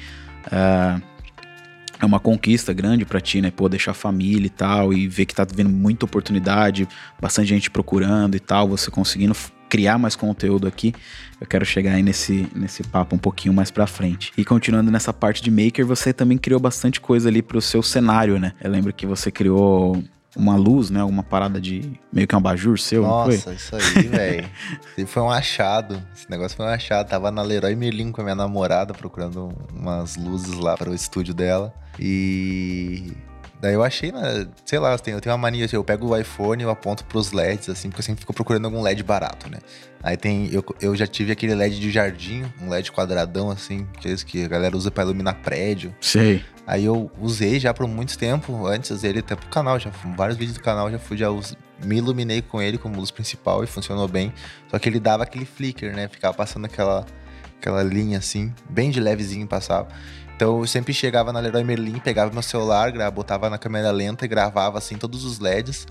ah, 0.51 0.99
é 1.99 2.05
uma 2.05 2.19
conquista 2.19 2.73
grande 2.73 3.05
pra 3.05 3.21
ti, 3.21 3.41
né? 3.41 3.51
Pô, 3.51 3.69
deixar 3.69 3.91
a 3.91 3.93
família 3.93 4.47
e 4.47 4.49
tal, 4.49 4.91
e 4.91 5.07
ver 5.07 5.25
que 5.25 5.35
tá 5.35 5.45
vendo 5.51 5.69
muita 5.69 6.05
oportunidade, 6.05 6.87
bastante 7.19 7.49
gente 7.49 7.69
procurando 7.69 8.35
e 8.35 8.39
tal, 8.39 8.67
você 8.67 8.89
conseguindo 8.89 9.35
criar 9.71 9.97
mais 9.97 10.17
conteúdo 10.17 10.67
aqui. 10.67 10.93
Eu 11.39 11.47
quero 11.47 11.65
chegar 11.65 11.93
aí 11.93 12.03
nesse, 12.03 12.45
nesse 12.53 12.83
papo 12.83 13.15
um 13.15 13.17
pouquinho 13.17 13.53
mais 13.53 13.71
pra 13.71 13.87
frente. 13.87 14.33
E 14.37 14.43
continuando 14.43 14.91
nessa 14.91 15.13
parte 15.13 15.41
de 15.41 15.49
maker, 15.49 15.85
você 15.85 16.11
também 16.11 16.37
criou 16.37 16.59
bastante 16.59 16.99
coisa 16.99 17.29
ali 17.29 17.41
pro 17.41 17.61
seu 17.61 17.81
cenário, 17.81 18.37
né? 18.37 18.51
Eu 18.61 18.69
lembro 18.69 18.91
que 18.91 19.07
você 19.07 19.31
criou 19.31 20.03
uma 20.35 20.57
luz, 20.57 20.89
né? 20.89 21.01
Uma 21.05 21.23
parada 21.23 21.59
de 21.59 21.89
meio 22.11 22.27
que 22.27 22.35
um 22.35 22.37
abajur 22.37 22.77
seu? 22.77 23.03
Nossa, 23.03 23.53
isso 23.53 23.73
aí, 23.73 24.07
velho. 24.07 24.49
Foi 25.07 25.23
um 25.23 25.31
achado. 25.31 26.03
Esse 26.13 26.29
negócio 26.29 26.57
foi 26.57 26.65
um 26.65 26.69
achado. 26.69 27.07
Tava 27.07 27.31
na 27.31 27.41
Leroy 27.41 27.73
Merlin 27.73 28.11
com 28.11 28.19
a 28.19 28.23
minha 28.25 28.35
namorada 28.35 28.93
procurando 28.93 29.53
umas 29.73 30.17
luzes 30.17 30.55
lá 30.55 30.75
para 30.75 30.89
o 30.89 30.93
estúdio 30.93 31.33
dela. 31.33 31.73
E 31.97 33.13
daí 33.61 33.75
eu 33.75 33.83
achei, 33.83 34.11
né? 34.11 34.47
Sei 34.65 34.79
lá, 34.79 34.91
eu 34.91 34.99
tenho, 34.99 35.17
eu 35.17 35.21
tenho 35.21 35.33
uma 35.33 35.41
mania, 35.41 35.65
assim, 35.65 35.75
eu 35.75 35.83
pego 35.83 36.07
o 36.07 36.17
iPhone 36.17 36.61
e 36.61 36.65
eu 36.65 36.69
aponto 36.69 37.05
pros 37.05 37.31
LEDs, 37.31 37.69
assim, 37.69 37.89
porque 37.89 38.01
eu 38.01 38.05
sempre 38.05 38.21
fico 38.21 38.33
procurando 38.33 38.65
algum 38.65 38.81
LED 38.81 39.03
barato, 39.03 39.49
né? 39.49 39.59
Aí 40.01 40.17
tem. 40.17 40.49
Eu, 40.51 40.65
eu 40.81 40.95
já 40.95 41.05
tive 41.05 41.31
aquele 41.31 41.53
LED 41.53 41.79
de 41.79 41.91
jardim, 41.91 42.43
um 42.59 42.69
LED 42.69 42.91
quadradão, 42.91 43.51
assim, 43.51 43.87
que 43.99 44.07
é 44.07 44.11
esse 44.11 44.25
que 44.25 44.43
a 44.43 44.47
galera 44.47 44.75
usa 44.75 44.89
pra 44.89 45.03
iluminar 45.03 45.35
prédio. 45.35 45.95
Sei. 46.01 46.43
Aí 46.65 46.85
eu 46.85 47.11
usei 47.19 47.59
já 47.59 47.73
por 47.73 47.87
muito 47.87 48.17
tempo, 48.17 48.65
antes 48.65 49.03
ele 49.03 49.19
até 49.19 49.35
pro 49.35 49.47
canal, 49.49 49.79
já 49.79 49.91
vários 50.15 50.37
vídeos 50.37 50.57
do 50.57 50.63
canal 50.63 50.89
já 50.89 50.97
fui, 50.97 51.17
já 51.17 51.27
me 51.83 51.97
iluminei 51.97 52.41
com 52.41 52.61
ele 52.61 52.77
como 52.77 52.95
luz 52.95 53.11
principal 53.11 53.63
e 53.63 53.67
funcionou 53.67 54.07
bem. 54.07 54.33
Só 54.69 54.79
que 54.79 54.89
ele 54.89 54.99
dava 54.99 55.23
aquele 55.23 55.45
flicker, 55.45 55.95
né? 55.95 56.07
Ficava 56.07 56.33
passando 56.33 56.65
aquela, 56.65 57.05
aquela 57.59 57.83
linha 57.83 58.17
assim, 58.17 58.53
bem 58.69 58.89
de 58.89 58.99
levezinho 58.99 59.45
passava. 59.45 59.87
Então 60.41 60.57
eu 60.57 60.65
sempre 60.65 60.91
chegava 60.91 61.31
na 61.31 61.39
Leroy 61.39 61.63
Merlin, 61.63 61.99
pegava 61.99 62.33
meu 62.33 62.41
celular, 62.41 62.91
botava 63.11 63.47
na 63.47 63.59
câmera 63.59 63.91
lenta 63.91 64.25
e 64.25 64.27
gravava 64.27 64.79
assim 64.79 64.97
todos 64.97 65.23
os 65.23 65.37
LEDs 65.37 65.85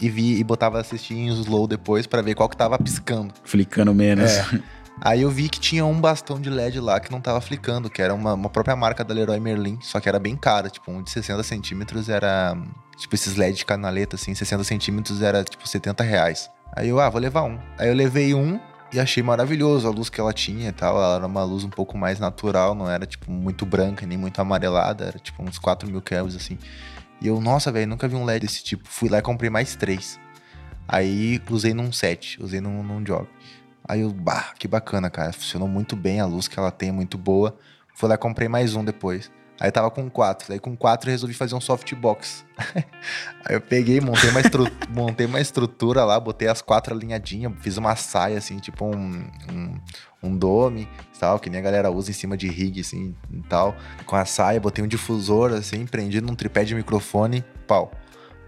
e 0.00 0.10
vi 0.10 0.36
e 0.36 0.42
botava 0.42 0.80
assistir 0.80 1.14
em 1.14 1.28
slow 1.28 1.68
depois 1.68 2.04
pra 2.04 2.20
ver 2.20 2.34
qual 2.34 2.48
que 2.48 2.56
tava 2.56 2.76
piscando. 2.76 3.32
Flicando 3.44 3.94
menos. 3.94 4.32
É. 4.32 4.60
Aí 5.00 5.22
eu 5.22 5.30
vi 5.30 5.48
que 5.48 5.60
tinha 5.60 5.86
um 5.86 6.00
bastão 6.00 6.40
de 6.40 6.50
LED 6.50 6.80
lá 6.80 6.98
que 6.98 7.12
não 7.12 7.20
tava 7.20 7.40
flicando, 7.40 7.88
que 7.88 8.02
era 8.02 8.12
uma, 8.12 8.34
uma 8.34 8.50
própria 8.50 8.74
marca 8.74 9.04
da 9.04 9.14
Leroy 9.14 9.38
Merlin, 9.38 9.78
só 9.80 10.00
que 10.00 10.08
era 10.08 10.18
bem 10.18 10.34
cara, 10.34 10.68
tipo, 10.68 10.90
um 10.90 11.00
de 11.00 11.10
60 11.10 11.40
centímetros 11.44 12.08
era, 12.08 12.56
tipo, 12.96 13.14
esses 13.14 13.36
LED 13.36 13.58
de 13.58 13.64
canaleta, 13.64 14.16
assim, 14.16 14.34
60 14.34 14.64
centímetros 14.64 15.22
era, 15.22 15.44
tipo, 15.44 15.68
70 15.68 16.02
reais. 16.02 16.50
Aí 16.74 16.88
eu, 16.88 16.98
ah, 16.98 17.08
vou 17.08 17.20
levar 17.20 17.44
um. 17.44 17.60
Aí 17.78 17.88
eu 17.88 17.94
levei 17.94 18.34
um 18.34 18.58
e 18.94 19.00
achei 19.00 19.22
maravilhoso 19.22 19.88
a 19.88 19.90
luz 19.90 20.08
que 20.08 20.20
ela 20.20 20.32
tinha 20.32 20.68
e 20.68 20.72
tal, 20.72 20.96
ela 20.96 21.16
era 21.16 21.26
uma 21.26 21.42
luz 21.42 21.64
um 21.64 21.68
pouco 21.70 21.98
mais 21.98 22.20
natural, 22.20 22.74
não 22.74 22.88
era, 22.88 23.04
tipo, 23.04 23.30
muito 23.30 23.66
branca 23.66 24.06
nem 24.06 24.16
muito 24.16 24.40
amarelada, 24.40 25.04
era, 25.04 25.18
tipo, 25.18 25.42
uns 25.42 25.58
4 25.58 25.90
mil 25.90 26.00
kelvins, 26.00 26.36
assim. 26.36 26.56
E 27.20 27.26
eu, 27.26 27.40
nossa, 27.40 27.72
velho, 27.72 27.88
nunca 27.88 28.06
vi 28.06 28.14
um 28.14 28.24
LED 28.24 28.46
desse 28.46 28.62
tipo. 28.62 28.88
Fui 28.88 29.08
lá 29.08 29.18
e 29.18 29.22
comprei 29.22 29.50
mais 29.50 29.74
três. 29.74 30.20
Aí 30.86 31.40
usei 31.50 31.74
num 31.74 31.90
set, 31.90 32.40
usei 32.40 32.60
num, 32.60 32.82
num 32.82 33.02
job. 33.02 33.26
Aí 33.86 34.00
eu, 34.00 34.12
bah, 34.12 34.52
que 34.58 34.68
bacana, 34.68 35.10
cara. 35.10 35.32
Funcionou 35.32 35.66
muito 35.66 35.96
bem, 35.96 36.20
a 36.20 36.26
luz 36.26 36.46
que 36.46 36.58
ela 36.58 36.70
tem 36.70 36.92
muito 36.92 37.18
boa. 37.18 37.56
Fui 37.94 38.08
lá 38.08 38.14
e 38.14 38.18
comprei 38.18 38.48
mais 38.48 38.74
um 38.74 38.84
depois. 38.84 39.30
Aí 39.60 39.70
tava 39.70 39.90
com 39.90 40.10
quatro. 40.10 40.48
Daí 40.48 40.58
com 40.58 40.76
quatro 40.76 41.10
resolvi 41.10 41.34
fazer 41.34 41.54
um 41.54 41.60
softbox. 41.60 42.44
Aí 43.44 43.54
eu 43.54 43.60
peguei, 43.60 44.00
montei 44.00 44.30
uma, 44.30 44.40
montei 44.90 45.26
uma 45.26 45.40
estrutura 45.40 46.04
lá, 46.04 46.18
botei 46.18 46.48
as 46.48 46.60
quatro 46.60 46.94
alinhadinhas, 46.94 47.52
fiz 47.60 47.76
uma 47.76 47.94
saia, 47.94 48.38
assim, 48.38 48.58
tipo 48.58 48.84
um, 48.84 49.24
um, 49.50 49.80
um 50.22 50.36
dome, 50.36 50.88
tal, 51.18 51.38
que 51.38 51.48
nem 51.48 51.60
a 51.60 51.62
galera 51.62 51.90
usa 51.90 52.10
em 52.10 52.14
cima 52.14 52.36
de 52.36 52.48
rig, 52.48 52.80
assim, 52.80 53.14
e 53.32 53.42
tal. 53.42 53.74
Com 54.06 54.16
a 54.16 54.24
saia, 54.24 54.60
botei 54.60 54.84
um 54.84 54.88
difusor, 54.88 55.52
assim, 55.52 55.86
prendi 55.86 56.20
num 56.20 56.34
tripé 56.34 56.64
de 56.64 56.74
microfone, 56.74 57.44
pau. 57.66 57.92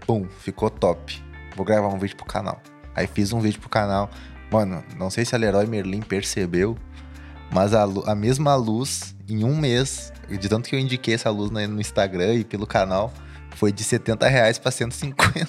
Pum, 0.05 0.27
ficou 0.39 0.69
top. 0.69 1.21
vou 1.55 1.65
gravar 1.65 1.87
um 1.87 1.97
vídeo 1.97 2.17
pro 2.17 2.25
canal. 2.25 2.61
Aí 2.95 3.07
fiz 3.07 3.31
um 3.31 3.39
vídeo 3.39 3.59
pro 3.59 3.69
canal. 3.69 4.09
Mano, 4.51 4.83
não 4.97 5.09
sei 5.09 5.25
se 5.25 5.35
a 5.35 5.37
Leroy 5.37 5.67
Merlin 5.67 6.01
percebeu, 6.01 6.77
mas 7.51 7.73
a, 7.73 7.83
a 7.83 8.15
mesma 8.15 8.55
luz, 8.55 9.15
em 9.27 9.43
um 9.43 9.57
mês, 9.57 10.11
de 10.35 10.49
tanto 10.49 10.67
que 10.67 10.75
eu 10.75 10.79
indiquei 10.79 11.13
essa 11.13 11.29
luz 11.29 11.49
no, 11.51 11.79
Instagram 11.79 12.33
e 12.33 12.43
pelo 12.43 12.67
canal, 12.67 13.13
foi 13.55 13.71
de 13.71 13.83
70 13.83 14.27
reais 14.27 14.57
pra 14.59 14.71
150. 14.71 15.47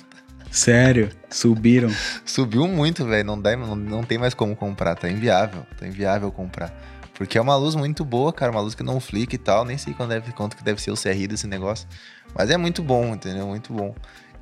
Sério? 0.50 1.10
Subiram. 1.30 1.90
Subiu 2.24 2.66
muito, 2.68 3.04
velho. 3.04 3.24
Não, 3.26 3.40
dá- 3.40 3.56
não, 3.56 3.76
não 3.76 4.02
tem 4.02 4.16
mais 4.18 4.32
como 4.34 4.54
comprar. 4.56 4.94
Tá 4.94 5.10
inviável. 5.10 5.66
Tá 5.78 5.86
inviável 5.86 6.30
comprar. 6.32 6.72
Porque 7.14 7.36
é 7.36 7.40
uma 7.40 7.56
luz 7.56 7.74
muito 7.74 8.04
boa, 8.04 8.32
cara. 8.32 8.50
Uma 8.50 8.60
luz 8.60 8.74
que 8.74 8.82
não 8.82 8.98
flica 9.00 9.34
e 9.34 9.38
tal. 9.38 9.64
Nem 9.64 9.76
sei 9.76 9.92
quanto, 9.92 10.08
deve, 10.10 10.32
quanto 10.32 10.56
que 10.56 10.62
deve 10.64 10.80
ser 10.80 10.90
o 10.90 10.96
CRI 10.96 11.26
desse 11.26 11.46
negócio. 11.46 11.86
Mas 12.34 12.48
é 12.48 12.56
muito 12.56 12.82
bom, 12.82 13.12
entendeu? 13.14 13.46
Muito 13.46 13.72
bom. 13.74 13.94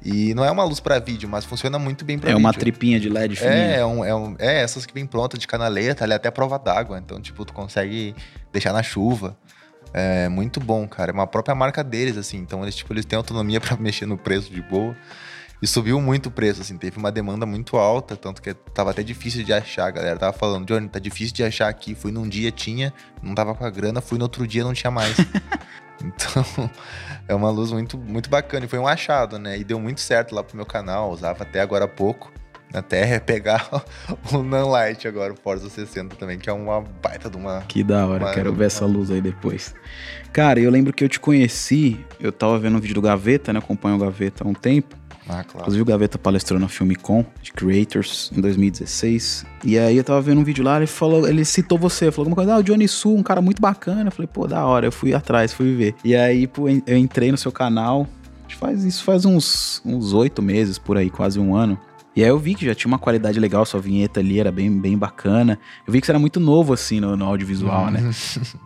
E 0.05 0.33
não 0.35 0.45
é 0.45 0.51
uma 0.51 0.63
luz 0.63 0.79
pra 0.79 1.01
vídeo, 1.01 1.29
mas 1.29 1.45
funciona 1.45 1.79
muito 1.79 2.05
bem 2.05 2.19
pra 2.19 2.31
É 2.31 2.35
vídeo. 2.35 2.45
uma 2.45 2.53
tripinha 2.53 3.01
de 3.01 3.09
LED 3.09 3.35
fininha. 3.35 3.55
É, 3.57 3.79
é, 3.79 3.87
um, 3.87 4.05
é, 4.05 4.15
um- 4.15 4.37
é 4.39 4.61
essas 4.63 4.87
que 4.87 4.95
vem 4.95 5.07
pronta 5.07 5.37
de 5.37 5.49
canaleta, 5.49 6.05
ali 6.05 6.13
até 6.13 6.31
prova 6.31 6.59
d'água. 6.59 6.99
Então, 6.99 7.21
tipo, 7.21 7.45
tu 7.45 7.53
consegue 7.53 8.15
deixar 8.53 8.73
na 8.73 8.83
chuva. 8.83 9.37
É 9.99 10.29
muito 10.29 10.61
bom, 10.61 10.87
cara. 10.87 11.11
É 11.11 11.15
uma 11.15 11.27
própria 11.27 11.55
marca 11.55 11.83
deles, 11.83 12.19
assim. 12.19 12.37
Então, 12.37 12.63
eles, 12.63 12.75
tipo, 12.75 12.93
eles 12.93 13.07
têm 13.07 13.17
autonomia 13.17 13.59
pra 13.63 13.79
mexer 13.79 14.05
no 14.05 14.19
preço 14.19 14.53
de 14.53 14.61
boa. 14.61 14.95
E 15.63 15.67
subiu 15.67 15.99
muito 16.03 16.27
o 16.27 16.31
preço, 16.31 16.61
assim. 16.61 16.77
Teve 16.77 16.99
uma 16.99 17.11
demanda 17.11 17.47
muito 17.47 17.79
alta, 17.79 18.15
tanto 18.15 18.43
que 18.43 18.53
tava 18.53 18.91
até 18.91 19.03
difícil 19.03 19.43
de 19.43 19.55
achar. 19.55 19.91
Galera 19.91 20.19
tava 20.19 20.37
falando, 20.37 20.67
Johnny, 20.67 20.87
tá 20.87 20.99
difícil 20.99 21.35
de 21.35 21.43
achar 21.43 21.69
aqui. 21.69 21.95
Fui 21.95 22.13
num 22.13 22.29
dia, 22.29 22.53
tinha, 22.53 22.93
não 23.23 23.35
tava 23.35 23.55
com 23.55 23.65
a 23.65 23.71
grana. 23.71 24.03
Fui 24.03 24.19
no 24.19 24.25
outro 24.25 24.47
dia, 24.47 24.63
não 24.63 24.75
tinha 24.75 24.91
mais. 24.91 25.17
então, 26.05 26.71
é 27.27 27.35
uma 27.35 27.49
luz 27.49 27.73
muito, 27.73 27.97
muito 27.97 28.29
bacana. 28.29 28.67
E 28.67 28.69
foi 28.69 28.79
um 28.79 28.87
achado, 28.87 29.39
né? 29.39 29.59
E 29.59 29.65
deu 29.65 29.81
muito 29.81 30.03
certo 30.03 30.35
lá 30.35 30.45
pro 30.45 30.59
meu 30.59 30.67
canal. 30.67 31.11
Usava 31.11 31.43
até 31.43 31.63
agora 31.63 31.87
há 31.87 31.89
pouco. 31.89 32.31
Até 32.79 33.19
pegar 33.19 33.69
o 34.33 34.43
Nanlite 34.43 35.09
agora, 35.09 35.33
o 35.33 35.37
Forza 35.37 35.69
60 35.69 36.17
também, 36.17 36.39
que 36.39 36.51
é 36.51 36.53
uma 36.53 36.83
baita 37.03 37.31
de 37.31 37.37
uma. 37.37 37.63
Que 37.63 37.83
da 37.83 38.07
hora, 38.07 38.25
Uma- 38.25 38.35
quero 38.35 38.53
ver 38.53 38.67
essa 38.67 38.85
luz 38.85 39.11
aí 39.11 39.21
depois. 39.21 39.75
Cara, 40.33 40.61
eu 40.61 40.71
lembro 40.71 40.93
que 40.93 41.03
eu 41.03 41.09
te 41.09 41.19
conheci, 41.19 41.99
eu 42.21 42.31
tava 42.31 42.59
vendo 42.59 42.77
um 42.77 42.81
vídeo 42.81 42.95
do 42.95 43.01
Gaveta, 43.01 43.53
né? 43.53 43.59
Acompanho 43.59 43.97
o 43.97 43.99
Gaveta 43.99 44.45
há 44.45 44.47
um 44.47 44.53
tempo. 44.53 44.95
Ah, 45.29 45.43
claro. 45.43 45.61
Inclusive 45.61 45.83
o 45.83 45.85
Gaveta 45.85 46.19
palestrou 46.19 46.61
na 46.61 46.69
Filmicon 46.69 47.25
de 47.43 47.53
Creators 47.53 48.31
em 48.37 48.41
2016. 48.41 49.45
E 49.65 49.77
aí 49.79 49.97
eu 49.97 50.05
tava 50.05 50.21
vendo 50.21 50.41
um 50.41 50.45
vídeo 50.45 50.63
lá, 50.63 50.77
ele 50.77 50.87
falou, 50.87 51.27
ele 51.27 51.45
citou 51.45 51.77
você, 51.79 52.13
falou 52.13 52.27
alguma 52.29 52.37
coisa, 52.37 52.55
ah, 52.55 52.59
o 52.59 52.63
Johnny 52.63 52.87
Su, 52.87 53.13
um 53.15 53.23
cara 53.23 53.43
muito 53.43 53.61
bacana. 53.61 54.09
Eu 54.09 54.13
falei, 54.13 54.29
pô, 54.33 54.47
da 54.47 54.65
hora, 54.65 54.87
eu 54.87 54.93
fui 54.93 55.15
atrás, 55.15 55.53
fui 55.53 55.75
ver. 55.75 55.95
E 56.05 56.15
aí, 56.15 56.47
pô, 56.47 56.69
eu 56.69 56.97
entrei 56.97 57.33
no 57.33 57.39
seu 57.39 57.51
canal, 57.51 58.07
acho 58.47 58.55
que 58.55 58.61
faz 58.61 58.85
isso 58.85 59.03
faz 59.03 59.25
uns 59.25 59.83
uns 59.85 60.13
oito 60.13 60.41
meses, 60.43 60.79
por 60.79 60.97
aí, 60.97 61.11
quase 61.11 61.41
um 61.41 61.57
ano. 61.57 61.77
E 62.17 62.25
aí 62.25 62.31
eu 62.31 62.39
vi 62.39 62.55
que 62.55 62.65
já 62.65 62.75
tinha 62.75 62.89
uma 62.89 62.99
qualidade 62.99 63.39
legal, 63.39 63.67
sua 63.67 63.79
vinheta 63.79 64.21
ali 64.21 64.41
era 64.41 64.51
bem, 64.51 64.81
bem 64.81 64.97
bacana. 64.97 65.59
Eu 65.87 65.93
vi 65.93 66.01
que 66.01 66.07
você 66.07 66.13
era 66.13 66.19
muito 66.19 66.41
novo, 66.41 66.73
assim, 66.73 66.99
no, 66.99 67.15
no 67.15 67.27
audiovisual, 67.27 67.91
né? 67.91 68.11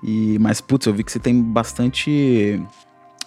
E, 0.05 0.39
mas, 0.39 0.61
putz, 0.61 0.87
eu 0.87 0.95
vi 0.95 1.03
que 1.03 1.11
você 1.11 1.19
tem 1.19 1.43
bastante 1.43 2.63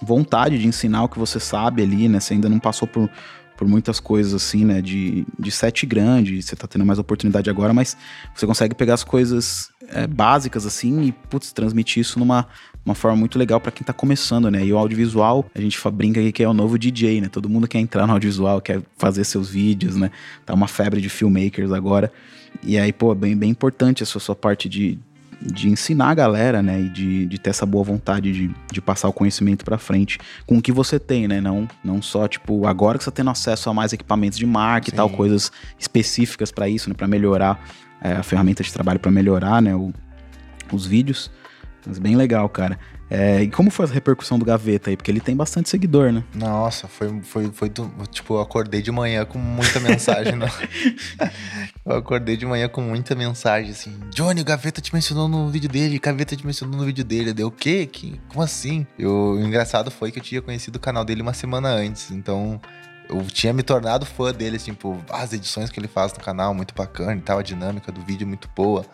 vontade 0.02 0.58
de 0.58 0.66
ensinar 0.66 1.04
o 1.04 1.10
que 1.10 1.20
você 1.20 1.42
sabe 1.42 1.84
ali, 1.84 2.08
né? 2.08 2.22
Você 2.22 2.36
ainda 2.36 2.48
não 2.48 2.58
passou 2.58 2.88
por, 2.88 3.10
por 3.58 3.68
muitas 3.68 4.00
coisas 4.00 4.34
assim, 4.34 4.64
né? 4.64 4.82
De, 4.82 5.28
de 5.38 5.52
sete 5.52 5.86
grande, 5.86 6.42
você 6.42 6.56
tá 6.56 6.68
tendo 6.68 6.86
mais 6.86 7.00
oportunidade 7.00 7.50
agora, 7.50 7.74
mas 7.74 7.98
você 8.34 8.48
consegue 8.48 8.74
pegar 8.74 8.94
as 8.94 9.04
coisas 9.04 9.72
é, 9.90 10.08
básicas 10.08 10.66
assim 10.66 11.02
e, 11.02 11.12
putz, 11.12 11.52
transmitir 11.52 12.00
isso 12.00 12.18
numa 12.18 12.48
uma 12.86 12.96
forma 12.96 13.18
muito 13.18 13.40
legal 13.40 13.62
pra 13.62 13.72
quem 13.72 13.84
tá 13.86 13.94
começando, 13.94 14.52
né? 14.52 14.66
E 14.66 14.74
o 14.74 14.78
audiovisual, 14.78 15.46
a 15.56 15.62
gente 15.62 15.80
brinca 15.92 16.20
aqui 16.20 16.32
que 16.32 16.44
é 16.44 16.48
o 16.48 16.54
novo 16.54 16.78
DJ, 16.78 17.22
né? 17.22 17.30
Todo 17.30 17.48
mundo 17.48 17.68
quer 17.68 17.80
entrar 17.80 18.06
no 18.06 18.14
audiovisual, 18.14 18.60
quer 18.62 18.82
fazer 18.98 19.24
seus 19.24 19.50
vídeos, 19.50 19.96
né? 19.96 20.12
Tá 20.46 20.54
uma 20.54 20.68
febre 20.68 21.00
de 21.00 21.10
filmmakers 21.10 21.72
agora. 21.72 22.12
E 22.62 22.78
aí, 22.78 22.92
pô, 22.92 23.14
é 23.14 23.16
bem, 23.16 23.38
bem 23.38 23.50
importante 23.50 24.04
essa 24.04 24.20
sua 24.20 24.36
parte 24.36 24.68
de, 24.68 25.00
de 25.42 25.70
ensinar 25.70 26.10
a 26.10 26.14
galera, 26.14 26.62
né? 26.62 26.82
E 26.82 26.90
de, 26.90 27.26
de 27.26 27.40
ter 27.40 27.52
essa 27.52 27.66
boa 27.66 27.86
vontade 27.86 28.34
de, 28.34 28.52
de 28.72 28.82
passar 28.82 29.08
o 29.08 29.14
conhecimento 29.14 29.64
pra 29.64 29.78
frente 29.78 30.20
com 30.46 30.58
o 30.58 30.62
que 30.62 30.72
você 30.72 31.00
tem, 31.00 31.26
né? 31.26 31.40
Não, 31.40 31.68
não 31.84 32.02
só, 32.02 32.28
tipo, 32.28 32.68
agora 32.68 32.98
que 32.98 33.06
você 33.06 33.12
tá 33.12 33.16
tendo 33.16 33.30
acesso 33.30 33.70
a 33.70 33.74
mais 33.74 33.94
equipamentos 33.94 34.38
de 34.38 34.46
marca 34.46 34.90
e 34.90 34.92
Sim. 34.92 34.98
tal, 34.98 35.10
coisas 35.10 35.54
específicas 35.80 36.52
pra 36.52 36.68
isso, 36.68 36.90
né? 36.90 36.96
Pra 36.96 37.08
melhorar 37.08 37.64
é, 38.02 38.12
a 38.12 38.24
ferramenta 38.24 38.62
de 38.62 38.74
trabalho 38.74 39.00
pra 39.00 39.12
melhorar, 39.12 39.62
né? 39.62 39.74
O, 39.74 39.94
os 40.72 40.86
vídeos. 40.86 41.32
Mas 41.86 42.00
bem 42.00 42.16
legal, 42.16 42.48
cara. 42.50 42.80
É, 43.10 43.44
e 43.44 43.48
como 43.50 43.70
foi 43.70 43.86
a 43.86 43.90
repercussão 43.90 44.40
do 44.40 44.46
Gaveta 44.46 44.90
aí? 44.90 44.98
Porque 44.98 45.12
ele 45.12 45.20
tem 45.20 45.36
bastante 45.36 45.70
seguidor, 45.70 46.12
né? 46.12 46.24
Nossa, 46.34 46.88
foi, 46.88 47.22
foi, 47.22 47.52
foi 47.52 47.70
do- 47.70 47.92
tipo, 48.10 48.36
eu 48.36 48.42
acordei 48.42 48.82
de 48.82 48.92
manhã 48.92 49.24
com 49.26 49.38
muita 49.38 49.80
mensagem. 49.80 50.36
não. 50.36 50.48
Eu 51.86 51.98
acordei 51.98 52.38
de 52.38 52.46
manhã 52.46 52.70
com 52.70 52.82
muita 52.82 53.14
mensagem, 53.14 53.72
assim, 53.72 53.94
Johnny, 54.10 54.40
o 54.42 54.46
Gaveta 54.46 54.80
te 54.82 54.94
mencionou 54.94 55.28
no 55.28 55.50
vídeo 55.50 55.68
dele, 55.70 56.00
Gaveta 56.00 56.34
te 56.36 56.46
mencionou 56.46 56.80
no 56.80 56.86
vídeo 56.86 57.04
dele. 57.04 57.34
Deu 57.34 57.48
o 57.48 57.52
quê? 57.52 57.86
Que, 57.86 58.20
como 58.30 58.42
assim? 58.42 58.88
Eu, 58.98 59.12
o 59.34 59.42
engraçado 59.42 59.92
foi 59.92 60.10
que 60.12 60.20
eu 60.20 60.24
tinha 60.24 60.42
conhecido 60.42 60.78
o 60.78 60.80
canal 60.80 61.04
dele 61.04 61.22
uma 61.22 61.34
semana 61.34 61.68
antes, 61.70 62.10
então 62.12 62.60
eu 63.10 63.22
tinha 63.26 63.52
me 63.52 63.62
tornado 63.64 64.06
fã 64.06 64.32
dele, 64.32 64.56
assim, 64.56 64.72
tipo, 64.72 64.98
as 65.10 65.34
edições 65.34 65.70
que 65.70 65.78
ele 65.78 65.90
faz 65.90 66.14
no 66.14 66.20
canal, 66.22 66.54
muito 66.54 66.74
bacana 66.74 67.16
e 67.16 67.22
tal, 67.22 67.40
a 67.40 67.44
dinâmica 67.44 67.92
do 67.92 68.00
vídeo 68.02 68.26
muito 68.26 68.50
boa. 68.56 68.86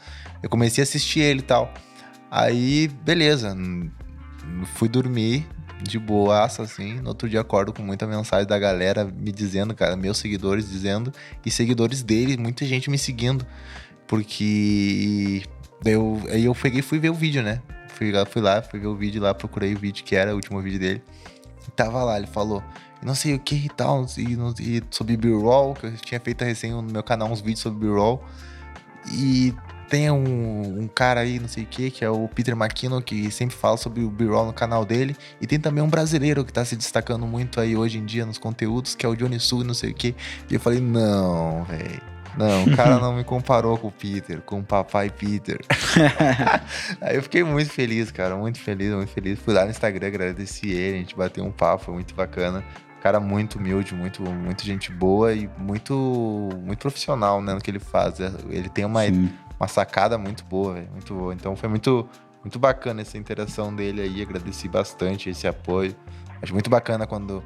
Eu 0.42 0.50
comecei 0.50 0.82
a 0.82 0.84
assistir 0.84 1.20
ele 1.20 1.40
e 1.40 1.44
tal. 1.44 1.72
Aí, 2.32 2.88
beleza, 2.88 3.56
fui 4.76 4.88
dormir 4.88 5.48
de 5.82 5.98
boaça, 5.98 6.64
assim. 6.64 7.00
No 7.00 7.10
outro 7.10 7.30
dia 7.30 7.42
acordo 7.42 7.74
com 7.74 7.82
muita 7.82 8.06
mensagem 8.06 8.48
da 8.48 8.60
galera 8.60 9.06
me 9.06 9.32
dizendo, 9.32 9.74
cara, 9.74 9.96
meus 9.96 10.18
seguidores 10.18 10.70
dizendo, 10.70 11.14
e 11.46 11.50
seguidores 11.50 12.04
dele, 12.04 12.38
muita 12.38 12.66
gente 12.66 12.90
me 12.90 12.98
seguindo. 12.98 13.46
Porque 14.08 15.44
eu, 15.86 16.22
aí 16.32 16.46
eu 16.46 16.56
peguei 16.56 16.82
fui 16.82 17.00
ver 17.00 17.10
o 17.10 17.14
vídeo, 17.14 17.42
né? 17.42 17.62
Fui 17.90 18.12
lá, 18.12 18.26
fui 18.26 18.42
lá, 18.42 18.62
fui 18.62 18.80
ver 18.80 18.88
o 18.88 18.96
vídeo 18.96 19.22
lá, 19.22 19.34
procurei 19.34 19.74
o 19.74 19.78
vídeo 19.78 20.04
que 20.04 20.16
era 20.16 20.32
o 20.32 20.36
último 20.36 20.62
vídeo 20.62 20.80
dele. 20.80 21.04
E 21.68 21.72
tava 21.72 22.04
lá, 22.04 22.18
ele 22.18 22.28
falou, 22.28 22.64
não 23.02 23.16
sei 23.16 23.36
o 23.36 23.40
que 23.40 23.56
e 23.56 23.70
tal, 23.70 24.06
e, 24.18 24.34
e 24.60 24.84
sobre 24.90 25.16
B-roll, 25.16 25.74
que 25.76 25.86
eu 25.86 25.98
tinha 25.98 26.20
feito 26.20 26.44
resenha 26.44 26.76
no 26.76 26.84
meu 26.84 27.04
canal, 27.04 27.30
uns 27.32 27.42
vídeos 27.42 27.60
sobre 27.60 27.88
B-roll. 27.88 28.24
E 29.12 29.54
tem 29.90 30.12
um, 30.12 30.82
um 30.82 30.88
cara 30.88 31.22
aí, 31.22 31.40
não 31.40 31.48
sei 31.48 31.64
o 31.64 31.68
que, 31.68 31.90
que 31.90 32.06
é 32.06 32.10
o 32.10 32.28
Peter 32.28 32.56
McKinnon, 32.56 33.02
que 33.02 33.32
sempre 33.32 33.56
fala 33.56 33.76
sobre 33.76 34.04
o 34.04 34.10
B-roll 34.10 34.46
no 34.46 34.54
canal 34.54 34.86
dele. 34.86 35.16
E 35.42 35.48
tem 35.48 35.60
também 35.60 35.84
um 35.84 35.90
brasileiro 35.90 36.46
que 36.46 36.54
tá 36.54 36.64
se 36.64 36.76
destacando 36.76 37.26
muito 37.26 37.60
aí 37.60 37.76
hoje 37.76 37.98
em 37.98 38.06
dia 38.06 38.26
nos 38.26 38.38
conteúdos, 38.38 38.94
que 38.94 39.06
é 39.06 39.10
o 39.10 39.16
Johnny 39.16 39.40
Su, 39.40 39.64
não 39.64 39.74
sei 39.74 39.92
o 39.92 39.94
que. 39.94 40.16
E 40.50 40.54
eu 40.54 40.60
falei, 40.60 40.80
não, 40.80 41.64
velho. 41.64 42.02
Não, 42.38 42.66
o 42.66 42.76
cara 42.76 43.00
não 43.02 43.16
me 43.16 43.24
comparou 43.24 43.78
com 43.78 43.88
o 43.88 43.92
Peter, 43.92 44.42
com 44.42 44.60
o 44.60 44.64
papai 44.64 45.10
Peter. 45.10 45.60
Aí 47.02 47.16
eu 47.16 47.24
fiquei 47.24 47.44
muito 47.44 47.72
feliz, 47.72 48.12
cara, 48.12 48.36
muito 48.36 48.60
feliz, 48.60 48.94
muito 48.94 49.12
feliz. 49.12 49.40
Fui 49.40 49.54
lá 49.54 49.66
no 49.66 49.72
Instagram, 49.72 50.08
agradeci 50.08 50.70
ele, 50.70 50.98
a 50.98 51.00
gente 51.00 51.16
bateu 51.16 51.44
um 51.44 51.52
papo, 51.52 51.86
foi 51.86 51.96
muito 51.96 52.14
bacana. 52.14 52.64
Cara 53.02 53.20
muito 53.20 53.58
humilde, 53.58 53.96
muito, 53.96 54.22
muito 54.22 54.64
gente 54.64 54.92
boa 54.92 55.34
e 55.34 55.50
muito, 55.58 56.50
muito 56.62 56.80
profissional, 56.80 57.42
né, 57.42 57.54
no 57.54 57.62
que 57.62 57.72
ele 57.72 57.80
faz. 57.80 58.20
Ele 58.50 58.68
tem 58.70 58.84
uma, 58.84 59.06
Sim. 59.06 59.30
Uma 59.60 59.68
sacada 59.68 60.18
muito 60.18 60.44
boa, 60.46 60.76
velho, 60.76 60.90
muito 60.92 61.14
boa. 61.14 61.34
Então 61.34 61.56
foi 61.56 61.68
muito, 61.68 62.08
muito 62.44 62.58
bacana 62.58 63.02
essa 63.02 63.18
interação 63.18 63.76
dele 63.76 64.02
aí, 64.02 64.22
agradeci 64.22 64.68
bastante 64.68 65.30
esse 65.30 65.48
apoio. 65.48 65.96
Acho 66.42 66.54
muito 66.54 66.70
bacana 66.70 67.06
quando 67.06 67.44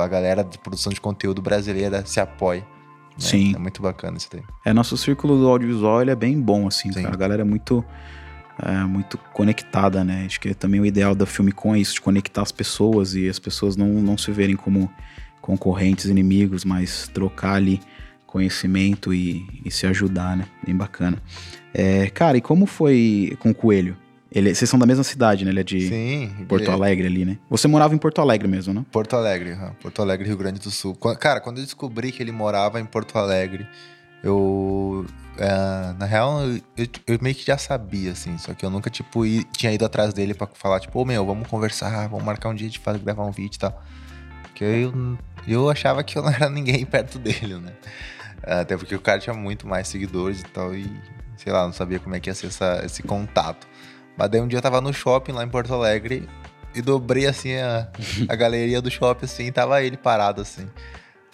a 0.00 0.06
galera 0.06 0.42
de 0.44 0.58
produção 0.58 0.92
de 0.92 1.00
conteúdo 1.00 1.42
brasileira 1.42 2.04
se 2.06 2.20
apoia. 2.20 2.60
né? 2.60 2.66
Sim. 3.18 3.54
É 3.54 3.58
muito 3.58 3.82
bacana 3.82 4.16
isso 4.16 4.28
daí. 4.32 4.42
É, 4.64 4.72
nosso 4.72 4.96
círculo 4.96 5.36
do 5.38 5.48
audiovisual 5.48 6.00
ele 6.02 6.10
é 6.10 6.16
bem 6.16 6.40
bom, 6.40 6.66
assim, 6.68 6.92
Sim. 6.92 7.02
cara. 7.02 7.14
A 7.14 7.18
galera 7.18 7.42
é 7.42 7.44
muito, 7.44 7.84
é, 8.62 8.84
muito 8.84 9.18
conectada, 9.32 10.04
né? 10.04 10.24
Acho 10.26 10.40
que 10.40 10.54
também 10.54 10.80
o 10.80 10.86
ideal 10.86 11.14
da 11.14 11.26
Filmicon 11.26 11.74
é 11.74 11.80
isso, 11.80 11.94
de 11.94 12.00
conectar 12.00 12.42
as 12.42 12.52
pessoas 12.52 13.14
e 13.14 13.28
as 13.28 13.38
pessoas 13.38 13.76
não, 13.76 13.88
não 13.88 14.16
se 14.16 14.30
verem 14.30 14.54
como 14.56 14.90
concorrentes, 15.40 16.06
inimigos, 16.06 16.64
mas 16.64 17.08
trocar 17.08 17.54
ali 17.54 17.80
conhecimento 18.36 19.14
e, 19.14 19.46
e 19.64 19.70
se 19.70 19.86
ajudar, 19.86 20.36
né? 20.36 20.44
Bem 20.64 20.76
bacana. 20.76 21.16
É, 21.72 22.08
cara, 22.10 22.36
e 22.36 22.40
como 22.40 22.66
foi 22.66 23.36
com 23.40 23.50
o 23.50 23.54
Coelho? 23.54 23.96
Ele, 24.30 24.54
vocês 24.54 24.68
são 24.68 24.78
da 24.78 24.84
mesma 24.84 25.04
cidade, 25.04 25.44
né? 25.44 25.50
Ele 25.50 25.60
é 25.60 25.64
de 25.64 25.88
Sim. 25.88 26.30
Porto 26.46 26.70
é- 26.70 26.72
Alegre 26.74 27.06
ali, 27.06 27.24
né? 27.24 27.38
Você 27.48 27.66
morava 27.66 27.94
em 27.94 27.98
Porto 27.98 28.20
Alegre 28.20 28.46
mesmo, 28.46 28.74
né? 28.74 28.84
Porto 28.92 29.16
Alegre. 29.16 29.56
Porto 29.80 30.02
Alegre, 30.02 30.26
Rio 30.28 30.36
Grande 30.36 30.60
do 30.60 30.70
Sul. 30.70 30.94
Cara, 31.18 31.40
quando 31.40 31.58
eu 31.58 31.64
descobri 31.64 32.12
que 32.12 32.22
ele 32.22 32.32
morava 32.32 32.78
em 32.78 32.84
Porto 32.84 33.16
Alegre, 33.16 33.66
eu. 34.22 35.06
é, 35.38 35.94
na 35.98 36.04
real, 36.06 36.42
eu, 36.76 36.86
eu- 37.06 37.18
meio 37.22 37.34
que 37.34 37.46
já 37.46 37.56
sabia, 37.56 38.12
assim. 38.12 38.36
Só 38.38 38.52
que 38.52 38.64
eu 38.66 38.70
nunca, 38.70 38.90
tipo, 38.90 39.24
i- 39.24 39.44
tinha 39.56 39.72
ido 39.72 39.84
atrás 39.86 40.12
dele 40.12 40.34
pra 40.34 40.46
falar, 40.52 40.80
tipo, 40.80 41.00
ô 41.00 41.04
meu, 41.04 41.24
vamos 41.24 41.48
conversar, 41.48 42.08
vamos 42.08 42.24
marcar 42.24 42.48
um 42.50 42.54
dia 42.54 42.68
de 42.68 42.78
fazer, 42.78 42.98
gravar 42.98 43.24
um 43.24 43.30
vídeo 43.32 43.56
e 43.56 43.58
tal. 43.58 43.82
Porque 44.42 44.64
eu, 44.64 45.18
eu 45.46 45.70
achava 45.70 46.02
que 46.02 46.18
eu 46.18 46.22
não 46.22 46.30
era 46.30 46.50
ninguém 46.50 46.84
perto 46.86 47.18
dele, 47.18 47.56
né? 47.56 47.72
Até 48.42 48.76
porque 48.76 48.94
o 48.94 49.00
cara 49.00 49.18
tinha 49.18 49.34
muito 49.34 49.66
mais 49.66 49.88
seguidores 49.88 50.40
e 50.40 50.44
tal, 50.44 50.74
e 50.74 50.90
sei 51.36 51.52
lá, 51.52 51.64
não 51.64 51.72
sabia 51.72 51.98
como 51.98 52.14
é 52.14 52.20
que 52.20 52.30
ia 52.30 52.34
ser 52.34 52.46
essa- 52.48 52.82
esse 52.84 53.02
contato. 53.02 53.66
Mas 54.16 54.30
daí 54.30 54.40
um 54.40 54.48
dia 54.48 54.58
eu 54.58 54.62
tava 54.62 54.80
no 54.80 54.92
shopping 54.92 55.32
lá 55.32 55.44
em 55.44 55.48
Porto 55.48 55.74
Alegre 55.74 56.28
e 56.74 56.80
dobrei 56.80 57.26
assim 57.26 57.54
a, 57.56 57.88
a 58.28 58.34
galeria 58.36 58.80
do 58.80 58.90
shopping 58.90 59.24
assim, 59.26 59.46
e 59.46 59.52
tava 59.52 59.82
ele 59.82 59.96
parado 59.96 60.40
assim. 60.42 60.66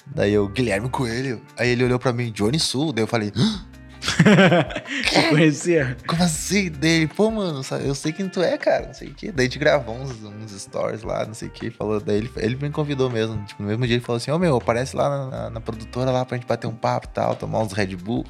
Daí 0.06 0.32
eu, 0.32 0.48
Guilherme 0.48 0.88
Coelho. 0.88 1.40
Aí 1.56 1.68
ele 1.70 1.84
olhou 1.84 1.98
pra 1.98 2.12
mim, 2.12 2.32
Johnny 2.32 2.58
Sul. 2.58 2.92
Daí 2.92 3.04
eu 3.04 3.06
falei, 3.06 3.32
"Hã? 3.36 3.64
Conhecia? 5.30 5.96
como 6.06 6.22
assim? 6.22 6.70
Daí, 6.70 7.06
pô, 7.06 7.30
mano, 7.30 7.62
eu 7.84 7.94
sei 7.94 8.12
quem 8.12 8.28
tu 8.28 8.42
é, 8.42 8.56
cara, 8.58 8.86
não 8.86 8.94
sei 8.94 9.08
o 9.08 9.14
quê. 9.14 9.30
Daí 9.32 9.46
a 9.46 9.48
gente 9.48 9.58
gravou 9.58 9.94
uns, 9.94 10.22
uns 10.22 10.50
stories 10.60 11.02
lá, 11.02 11.24
não 11.24 11.34
sei 11.34 11.48
o 11.48 11.50
que. 11.50 11.70
Falou, 11.70 12.00
daí 12.00 12.16
ele, 12.18 12.30
ele 12.36 12.56
me 12.56 12.70
convidou 12.70 13.08
mesmo. 13.10 13.42
Tipo, 13.44 13.62
no 13.62 13.68
mesmo 13.68 13.86
dia 13.86 13.96
ele 13.96 14.04
falou 14.04 14.16
assim: 14.16 14.30
Ô 14.30 14.38
meu, 14.38 14.56
aparece 14.56 14.96
lá 14.96 15.08
na, 15.08 15.26
na- 15.26 15.50
na 15.50 15.60
produtora 15.60 16.10
lá 16.10 16.24
pra 16.24 16.36
gente 16.36 16.46
bater 16.46 16.66
um 16.66 16.74
papo 16.74 17.06
e 17.08 17.10
tal, 17.14 17.36
tomar 17.36 17.60
uns 17.60 17.72
Red 17.72 17.96
Bull. 17.96 18.24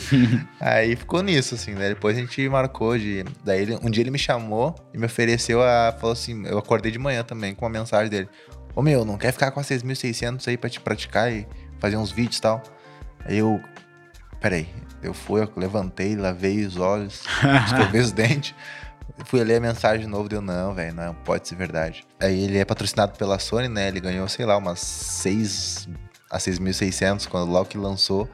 Aí 0.60 0.96
ficou 0.96 1.22
nisso, 1.22 1.54
assim, 1.54 1.72
né? 1.74 1.88
Depois 1.90 2.16
a 2.16 2.20
gente 2.20 2.48
marcou 2.48 2.96
de. 2.98 3.24
Daí 3.44 3.62
ele- 3.62 3.78
um 3.82 3.90
dia 3.90 4.02
ele 4.02 4.10
me 4.10 4.18
chamou 4.18 4.74
e 4.94 4.98
me 4.98 5.06
ofereceu 5.06 5.62
a. 5.62 5.94
Falou 5.98 6.12
assim: 6.12 6.46
eu 6.46 6.58
acordei 6.58 6.90
de 6.92 6.98
manhã 6.98 7.22
também 7.24 7.54
com 7.54 7.64
uma 7.64 7.70
mensagem 7.70 8.10
dele. 8.10 8.28
Ô 8.74 8.82
meu, 8.82 9.04
não 9.04 9.16
quer 9.18 9.32
ficar 9.32 9.50
com 9.50 9.58
a 9.58 9.62
6.600 9.64 10.46
aí 10.46 10.56
pra 10.56 10.70
te 10.70 10.80
praticar 10.80 11.32
e 11.32 11.46
fazer 11.80 11.96
uns 11.96 12.12
vídeos 12.12 12.38
e 12.38 12.42
tal? 12.42 12.62
Aí 13.24 13.38
eu. 13.38 13.60
Peraí. 14.40 14.68
Eu 15.02 15.14
fui, 15.14 15.42
eu 15.42 15.52
levantei, 15.56 16.16
lavei 16.16 16.64
os 16.64 16.76
olhos, 16.76 17.24
escovei 17.66 18.00
os 18.00 18.12
dentes. 18.12 18.54
Fui 19.24 19.42
ler 19.42 19.56
a 19.56 19.60
mensagem 19.60 20.00
de 20.02 20.06
novo, 20.06 20.28
deu, 20.28 20.40
não, 20.40 20.74
velho, 20.74 20.94
não 20.94 21.14
pode 21.14 21.48
ser 21.48 21.56
verdade. 21.56 22.06
Aí 22.20 22.44
ele 22.44 22.58
é 22.58 22.64
patrocinado 22.64 23.16
pela 23.18 23.38
Sony, 23.38 23.68
né? 23.68 23.88
Ele 23.88 24.00
ganhou, 24.00 24.28
sei 24.28 24.46
lá, 24.46 24.56
umas 24.56 24.80
6 24.80 25.88
a 26.30 26.38
6.600 26.38 27.26
quando 27.26 27.50
logo 27.50 27.66
que 27.66 27.78
lançou. 27.78 28.28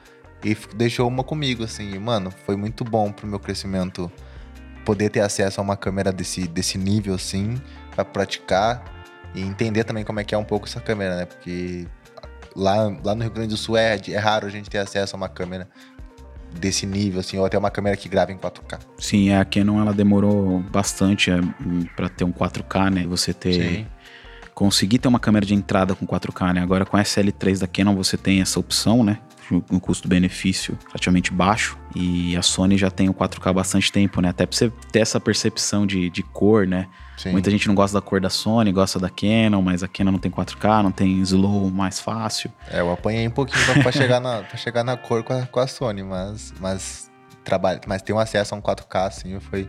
E 0.44 0.54
deixou 0.74 1.08
uma 1.08 1.24
comigo, 1.24 1.64
assim. 1.64 1.94
E, 1.94 1.98
mano, 1.98 2.30
foi 2.44 2.56
muito 2.56 2.84
bom 2.84 3.10
pro 3.10 3.26
meu 3.26 3.38
crescimento 3.38 4.12
poder 4.84 5.08
ter 5.08 5.20
acesso 5.20 5.60
a 5.60 5.64
uma 5.64 5.76
câmera 5.76 6.12
desse, 6.12 6.46
desse 6.46 6.76
nível, 6.76 7.14
assim, 7.14 7.60
pra 7.94 8.04
praticar 8.04 8.84
e 9.34 9.40
entender 9.40 9.84
também 9.84 10.04
como 10.04 10.20
é 10.20 10.24
que 10.24 10.34
é 10.34 10.38
um 10.38 10.44
pouco 10.44 10.66
essa 10.66 10.80
câmera, 10.80 11.16
né? 11.16 11.24
Porque 11.24 11.86
lá, 12.54 12.94
lá 13.02 13.14
no 13.14 13.22
Rio 13.22 13.32
Grande 13.32 13.48
do 13.48 13.56
Sul 13.56 13.76
é, 13.76 13.98
é 14.08 14.18
raro 14.18 14.46
a 14.46 14.50
gente 14.50 14.68
ter 14.68 14.78
acesso 14.78 15.16
a 15.16 15.18
uma 15.18 15.28
câmera 15.28 15.68
desse 16.58 16.86
nível, 16.86 17.20
assim, 17.20 17.38
ou 17.38 17.44
até 17.44 17.58
uma 17.58 17.70
câmera 17.70 17.96
que 17.96 18.08
grava 18.08 18.32
em 18.32 18.36
4K. 18.36 18.78
Sim, 18.98 19.32
a 19.32 19.44
Canon 19.44 19.80
ela 19.80 19.92
demorou 19.92 20.60
bastante 20.60 21.30
é, 21.30 21.36
hum, 21.36 21.86
pra 21.96 22.08
ter 22.08 22.24
um 22.24 22.32
4K, 22.32 22.90
né? 22.90 23.06
Você 23.06 23.32
ter 23.32 23.86
conseguir 24.54 24.98
ter 24.98 25.08
uma 25.08 25.18
câmera 25.18 25.44
de 25.44 25.52
entrada 25.52 25.94
com 25.94 26.06
4K, 26.06 26.54
né? 26.54 26.62
Agora 26.62 26.86
com 26.86 26.96
a 26.96 27.02
SL3 27.02 27.58
da 27.58 27.66
Canon 27.66 27.94
você 27.94 28.16
tem 28.16 28.40
essa 28.40 28.58
opção, 28.58 29.02
né? 29.02 29.18
Um 29.70 29.78
custo-benefício 29.78 30.78
relativamente 30.86 31.30
baixo. 31.30 31.76
E 31.94 32.34
a 32.36 32.40
Sony 32.40 32.78
já 32.78 32.90
tem 32.90 33.08
o 33.08 33.14
4K 33.14 33.50
há 33.50 33.52
bastante 33.52 33.92
tempo, 33.92 34.20
né? 34.22 34.30
Até 34.30 34.46
pra 34.46 34.56
você 34.56 34.72
ter 34.90 35.00
essa 35.00 35.20
percepção 35.20 35.86
de, 35.86 36.08
de 36.08 36.22
cor, 36.22 36.66
né? 36.66 36.86
Sim. 37.16 37.32
Muita 37.32 37.50
gente 37.50 37.68
não 37.68 37.74
gosta 37.74 37.98
da 37.98 38.04
cor 38.04 38.20
da 38.20 38.28
Sony, 38.30 38.72
gosta 38.72 38.98
da 38.98 39.08
Canon, 39.08 39.62
mas 39.62 39.82
a 39.82 39.88
Canon 39.88 40.12
não 40.12 40.18
tem 40.18 40.30
4K, 40.30 40.82
não 40.82 40.92
tem 40.92 41.20
slow 41.20 41.70
mais 41.70 42.00
fácil. 42.00 42.52
É, 42.70 42.80
eu 42.80 42.90
apanhei 42.92 43.26
um 43.26 43.30
pouquinho 43.30 43.64
pra, 43.64 43.82
pra 43.82 43.92
chegar, 43.92 44.20
na, 44.20 44.42
pra 44.42 44.56
chegar 44.56 44.84
na 44.84 44.96
cor 44.96 45.22
com 45.22 45.32
a, 45.32 45.46
com 45.46 45.60
a 45.60 45.66
Sony, 45.66 46.02
mas, 46.02 46.52
mas, 46.60 47.10
trabalho, 47.44 47.80
mas 47.86 48.02
ter 48.02 48.12
um 48.12 48.18
acesso 48.18 48.54
a 48.54 48.58
um 48.58 48.60
4K, 48.60 49.06
assim, 49.06 49.40
foi, 49.40 49.68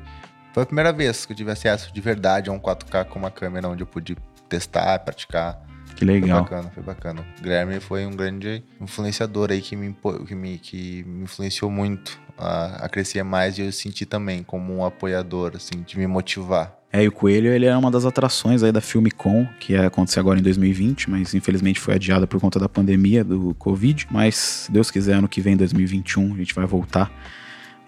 foi 0.53 0.63
a 0.63 0.65
primeira 0.65 0.91
vez 0.91 1.25
que 1.25 1.33
eu 1.33 1.37
tive 1.37 1.51
acesso 1.51 1.93
de 1.93 2.01
verdade 2.01 2.49
a 2.49 2.53
um 2.53 2.59
4K 2.59 3.05
com 3.05 3.19
uma 3.19 3.31
câmera 3.31 3.69
onde 3.69 3.83
eu 3.83 3.87
pude 3.87 4.17
testar, 4.49 4.99
praticar. 4.99 5.61
Que 5.95 6.05
Foi 6.05 6.19
legal. 6.19 6.41
bacana, 6.41 6.71
foi 6.73 6.83
bacana. 6.83 7.25
O 7.39 7.41
Guilherme 7.41 7.79
foi 7.79 8.05
um 8.05 8.11
grande 8.11 8.61
influenciador 8.81 9.49
aí 9.51 9.61
que 9.61 9.77
me, 9.77 9.95
que 10.27 10.35
me, 10.35 10.57
que 10.57 11.03
me 11.05 11.23
influenciou 11.23 11.71
muito 11.71 12.19
a, 12.37 12.85
a 12.85 12.89
crescer 12.89 13.23
mais 13.23 13.57
e 13.57 13.61
eu 13.61 13.71
senti 13.71 14.05
também 14.05 14.43
como 14.43 14.75
um 14.75 14.83
apoiador, 14.83 15.53
assim, 15.55 15.83
de 15.83 15.97
me 15.97 16.05
motivar. 16.05 16.75
É, 16.95 17.03
e 17.03 17.09
o 17.09 17.11
Coelho, 17.11 17.51
ele 17.51 17.65
é 17.65 17.75
uma 17.75 17.91
das 17.91 18.05
atrações 18.05 18.63
aí 18.63 18.71
da 18.71 18.79
Filmicon, 18.79 19.45
que 19.59 19.73
ia 19.73 19.87
acontecer 19.87 20.17
agora 20.17 20.39
em 20.39 20.41
2020, 20.41 21.09
mas 21.09 21.33
infelizmente 21.33 21.77
foi 21.77 21.95
adiada 21.95 22.25
por 22.25 22.39
conta 22.39 22.57
da 22.57 22.69
pandemia, 22.69 23.21
do 23.21 23.53
Covid. 23.55 24.07
Mas, 24.09 24.35
se 24.35 24.71
Deus 24.71 24.89
quiser, 24.89 25.15
ano 25.15 25.27
que 25.27 25.41
vem, 25.41 25.57
2021, 25.57 26.33
a 26.33 26.37
gente 26.37 26.55
vai 26.55 26.65
voltar. 26.65 27.11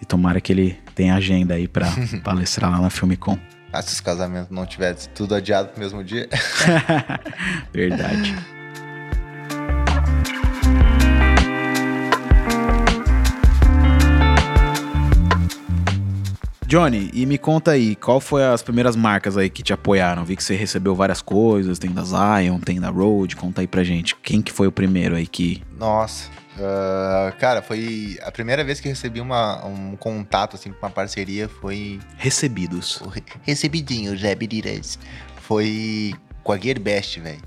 E 0.02 0.06
tomara 0.06 0.42
que 0.42 0.52
ele 0.52 0.78
tenha 0.94 1.16
agenda 1.16 1.54
aí 1.54 1.70
pra 1.70 1.88
palestrar 2.22 2.70
lá 2.70 2.82
na 2.82 2.90
Filmicon. 2.90 3.40
Ah, 3.72 3.82
se 3.82 3.94
os 3.94 4.02
casamentos 4.02 4.52
não 4.52 4.66
tivessem 4.66 5.10
tudo 5.16 5.36
adiado 5.36 5.70
pro 5.70 5.80
mesmo 5.80 6.04
dia. 6.04 6.28
Verdade. 7.72 8.36
Johnny, 16.68 17.10
e 17.14 17.26
me 17.26 17.38
conta 17.38 17.72
aí, 17.72 17.96
qual 17.96 18.20
foi 18.20 18.44
as 18.46 18.62
primeiras 18.62 18.94
marcas 18.94 19.38
aí 19.38 19.50
que 19.50 19.64
te 19.64 19.72
apoiaram? 19.72 20.26
Vi 20.26 20.36
que 20.36 20.44
você 20.44 20.54
recebeu 20.54 20.94
várias 20.94 21.22
coisas, 21.22 21.80
tem 21.80 21.90
da 21.92 22.04
Zion, 22.04 22.60
tem 22.60 22.78
da 22.78 22.90
Rode, 22.90 23.38
conta 23.38 23.62
aí 23.62 23.68
pra 23.68 23.86
gente. 23.86 24.14
Quem 24.18 24.42
que 24.42 24.52
foi 24.52 24.68
o 24.68 24.72
primeiro 24.72 25.16
aí 25.16 25.26
que... 25.26 25.64
Nossa. 25.80 26.30
ah, 26.60 27.32
cara, 27.40 27.62
foi 27.62 28.20
a 28.22 28.30
primeira 28.34 28.66
vez 28.66 28.82
que 28.82 28.90
recebi 28.90 29.22
uma, 29.22 29.66
um 29.66 29.96
contato, 29.96 30.58
assim, 30.58 30.72
com 30.74 30.86
uma 30.86 30.92
parceria 30.92 31.48
foi 31.48 32.02
Recebidos. 32.18 33.02
re- 33.14 33.24
recebidinho, 33.44 34.14
Biriras. 34.38 35.00
Foi 35.44 36.14
com 36.44 36.52
a 36.52 36.58
Gearbest, 36.58 37.22
velho. 37.22 37.42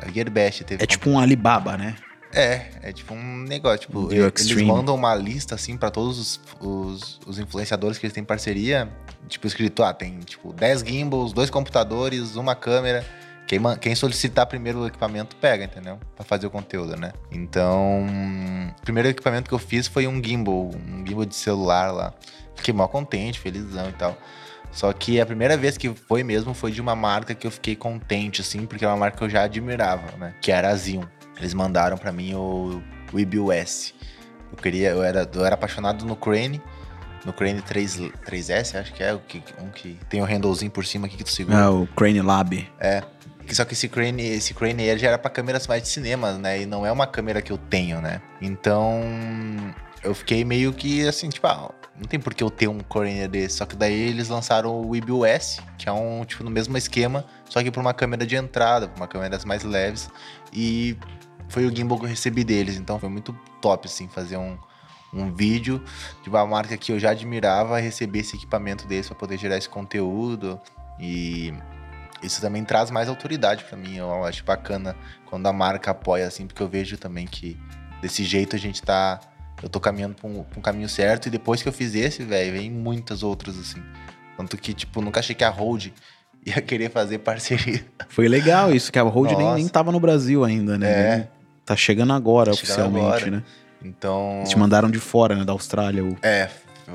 A 0.00 0.08
Gearbest 0.12 0.62
teve 0.62 0.84
É 0.84 0.86
tipo 0.86 1.10
um 1.10 1.18
Alibaba, 1.18 1.76
né? 1.76 1.96
É, 2.38 2.66
é 2.82 2.92
tipo 2.92 3.14
um 3.14 3.38
negócio, 3.38 3.80
tipo, 3.80 4.12
eles 4.12 4.40
Extreme. 4.40 4.68
mandam 4.68 4.94
uma 4.94 5.12
lista, 5.12 5.56
assim, 5.56 5.76
pra 5.76 5.90
todos 5.90 6.18
os, 6.20 6.40
os, 6.60 7.20
os 7.26 7.38
influenciadores 7.40 7.98
que 7.98 8.06
eles 8.06 8.14
têm 8.14 8.22
parceria, 8.22 8.88
tipo, 9.26 9.44
escrito, 9.44 9.82
ah, 9.82 9.92
tem, 9.92 10.20
tipo, 10.20 10.52
10 10.52 10.82
gimbals, 10.82 11.32
dois 11.32 11.50
computadores, 11.50 12.36
uma 12.36 12.54
câmera, 12.54 13.04
quem, 13.48 13.58
quem 13.80 13.92
solicitar 13.96 14.46
primeiro 14.46 14.80
o 14.80 14.86
equipamento, 14.86 15.34
pega, 15.34 15.64
entendeu? 15.64 15.98
Pra 16.14 16.24
fazer 16.24 16.46
o 16.46 16.50
conteúdo, 16.50 16.96
né? 16.96 17.12
Então, 17.32 18.06
o 18.78 18.82
primeiro 18.82 19.08
equipamento 19.08 19.48
que 19.48 19.54
eu 19.54 19.58
fiz 19.58 19.88
foi 19.88 20.06
um 20.06 20.22
gimbal, 20.22 20.70
um 20.88 21.04
gimbal 21.04 21.24
de 21.24 21.34
celular 21.34 21.90
lá. 21.90 22.14
Fiquei 22.54 22.72
mó 22.72 22.86
contente, 22.86 23.40
felizão 23.40 23.88
e 23.88 23.92
tal. 23.94 24.16
Só 24.70 24.92
que 24.92 25.20
a 25.20 25.26
primeira 25.26 25.56
vez 25.56 25.76
que 25.76 25.92
foi 25.92 26.22
mesmo 26.22 26.54
foi 26.54 26.70
de 26.70 26.80
uma 26.80 26.94
marca 26.94 27.34
que 27.34 27.46
eu 27.46 27.50
fiquei 27.50 27.74
contente, 27.74 28.42
assim, 28.42 28.64
porque 28.64 28.84
é 28.84 28.88
uma 28.88 28.96
marca 28.96 29.16
que 29.16 29.24
eu 29.24 29.30
já 29.30 29.42
admirava, 29.42 30.16
né? 30.18 30.34
Que 30.40 30.52
era 30.52 30.68
a 30.68 30.76
Zion. 30.76 31.04
Eles 31.38 31.54
mandaram 31.54 31.96
pra 31.96 32.12
mim 32.12 32.34
o, 32.34 32.82
o 33.12 33.20
IBUS. 33.20 33.94
Eu 34.50 34.58
queria, 34.58 34.90
eu 34.90 35.02
era, 35.02 35.28
eu 35.32 35.44
era 35.44 35.54
apaixonado 35.54 36.04
no 36.04 36.16
Crane, 36.16 36.60
no 37.24 37.32
Crane 37.32 37.60
3, 37.60 38.10
3S, 38.26 38.80
acho 38.80 38.92
que 38.92 39.02
é 39.02 39.12
o 39.12 39.18
que, 39.18 39.42
um 39.60 39.68
que 39.70 39.98
tem 40.08 40.20
o 40.20 40.24
handlezinho 40.24 40.70
por 40.70 40.84
cima 40.84 41.06
aqui 41.06 41.16
que 41.16 41.24
tu 41.24 41.30
segura. 41.30 41.58
É 41.58 41.68
o 41.68 41.86
Crane 41.88 42.22
Lab. 42.22 42.68
Que 43.46 43.54
Só 43.54 43.64
que 43.64 43.72
esse 43.72 43.88
Crane, 43.88 44.22
esse 44.22 44.52
Crane 44.52 44.88
Air 44.88 44.98
já 44.98 45.08
era 45.08 45.18
pra 45.18 45.30
câmeras 45.30 45.66
mais 45.66 45.82
de 45.82 45.88
cinema, 45.88 46.32
né? 46.32 46.62
E 46.62 46.66
não 46.66 46.84
é 46.84 46.92
uma 46.92 47.06
câmera 47.06 47.40
que 47.40 47.50
eu 47.50 47.56
tenho, 47.56 48.00
né? 48.00 48.20
Então, 48.42 49.02
eu 50.02 50.14
fiquei 50.14 50.44
meio 50.44 50.72
que 50.72 51.06
assim, 51.06 51.28
tipo, 51.30 51.46
ah, 51.46 51.70
não 51.96 52.04
tem 52.06 52.20
por 52.20 52.34
que 52.34 52.44
eu 52.44 52.50
ter 52.50 52.68
um 52.68 52.78
Crane 52.80 53.26
desse. 53.26 53.56
Só 53.56 53.66
que 53.66 53.74
daí 53.74 54.08
eles 54.08 54.28
lançaram 54.28 54.80
o 54.82 54.94
IBUS, 54.94 55.60
que 55.78 55.88
é 55.88 55.92
um, 55.92 56.24
tipo, 56.24 56.44
no 56.44 56.50
mesmo 56.50 56.76
esquema, 56.76 57.24
só 57.48 57.62
que 57.62 57.70
pra 57.70 57.80
uma 57.80 57.94
câmera 57.94 58.26
de 58.26 58.36
entrada, 58.36 58.86
pra 58.86 58.96
uma 58.96 59.08
câmeras 59.08 59.44
mais 59.44 59.64
leves. 59.64 60.08
E 60.52 60.96
foi 61.48 61.66
o 61.66 61.74
gimbal 61.74 61.98
que 61.98 62.04
eu 62.04 62.08
recebi 62.08 62.44
deles. 62.44 62.76
Então, 62.76 62.98
foi 62.98 63.08
muito 63.08 63.36
top, 63.60 63.86
assim, 63.86 64.08
fazer 64.08 64.36
um, 64.36 64.56
um 65.12 65.32
vídeo 65.32 65.82
de 66.22 66.28
uma 66.28 66.46
marca 66.46 66.76
que 66.76 66.92
eu 66.92 66.98
já 66.98 67.10
admirava, 67.10 67.78
receber 67.78 68.20
esse 68.20 68.36
equipamento 68.36 68.86
deles 68.86 69.06
pra 69.06 69.16
poder 69.16 69.38
gerar 69.38 69.56
esse 69.56 69.68
conteúdo. 69.68 70.60
E 71.00 71.52
isso 72.22 72.40
também 72.40 72.64
traz 72.64 72.90
mais 72.90 73.08
autoridade 73.08 73.64
pra 73.64 73.76
mim. 73.76 73.96
Eu 73.96 74.24
acho 74.24 74.44
bacana 74.44 74.96
quando 75.26 75.46
a 75.46 75.52
marca 75.52 75.90
apoia, 75.90 76.26
assim, 76.26 76.46
porque 76.46 76.62
eu 76.62 76.68
vejo 76.68 76.96
também 76.96 77.26
que 77.26 77.56
desse 78.00 78.24
jeito 78.24 78.56
a 78.56 78.58
gente 78.58 78.82
tá. 78.82 79.20
Eu 79.60 79.68
tô 79.68 79.80
caminhando 79.80 80.14
pra 80.14 80.28
um, 80.28 80.44
pra 80.44 80.58
um 80.58 80.62
caminho 80.62 80.88
certo. 80.88 81.26
E 81.26 81.30
depois 81.30 81.62
que 81.62 81.68
eu 81.68 81.72
fiz 81.72 81.94
esse, 81.94 82.22
velho, 82.22 82.52
vem 82.52 82.70
muitas 82.70 83.22
outras, 83.22 83.58
assim. 83.58 83.82
Tanto 84.36 84.56
que, 84.56 84.72
tipo, 84.72 85.00
nunca 85.00 85.18
achei 85.18 85.34
que 85.34 85.42
a 85.42 85.50
Hold 85.50 85.88
ia 86.46 86.62
querer 86.62 86.90
fazer 86.90 87.18
parceria. 87.18 87.84
Foi 88.08 88.28
legal 88.28 88.72
isso, 88.72 88.92
que 88.92 88.98
a 88.98 89.02
Rode 89.02 89.36
nem, 89.36 89.54
nem 89.54 89.68
tava 89.68 89.90
no 89.90 90.00
Brasil 90.00 90.44
ainda, 90.44 90.78
né? 90.78 90.88
É. 90.88 91.28
Tá 91.68 91.76
chegando 91.76 92.12
agora, 92.14 92.50
Tá 92.52 92.56
chegando 92.56 92.96
oficialmente, 92.96 93.24
agora. 93.24 93.30
né? 93.30 93.42
Então. 93.84 94.36
Eles 94.38 94.48
te 94.48 94.58
mandaram 94.58 94.90
de 94.90 94.98
fora, 94.98 95.36
né? 95.36 95.44
Da 95.44 95.52
Austrália. 95.52 96.02
o- 96.02 96.16
É, 96.22 96.48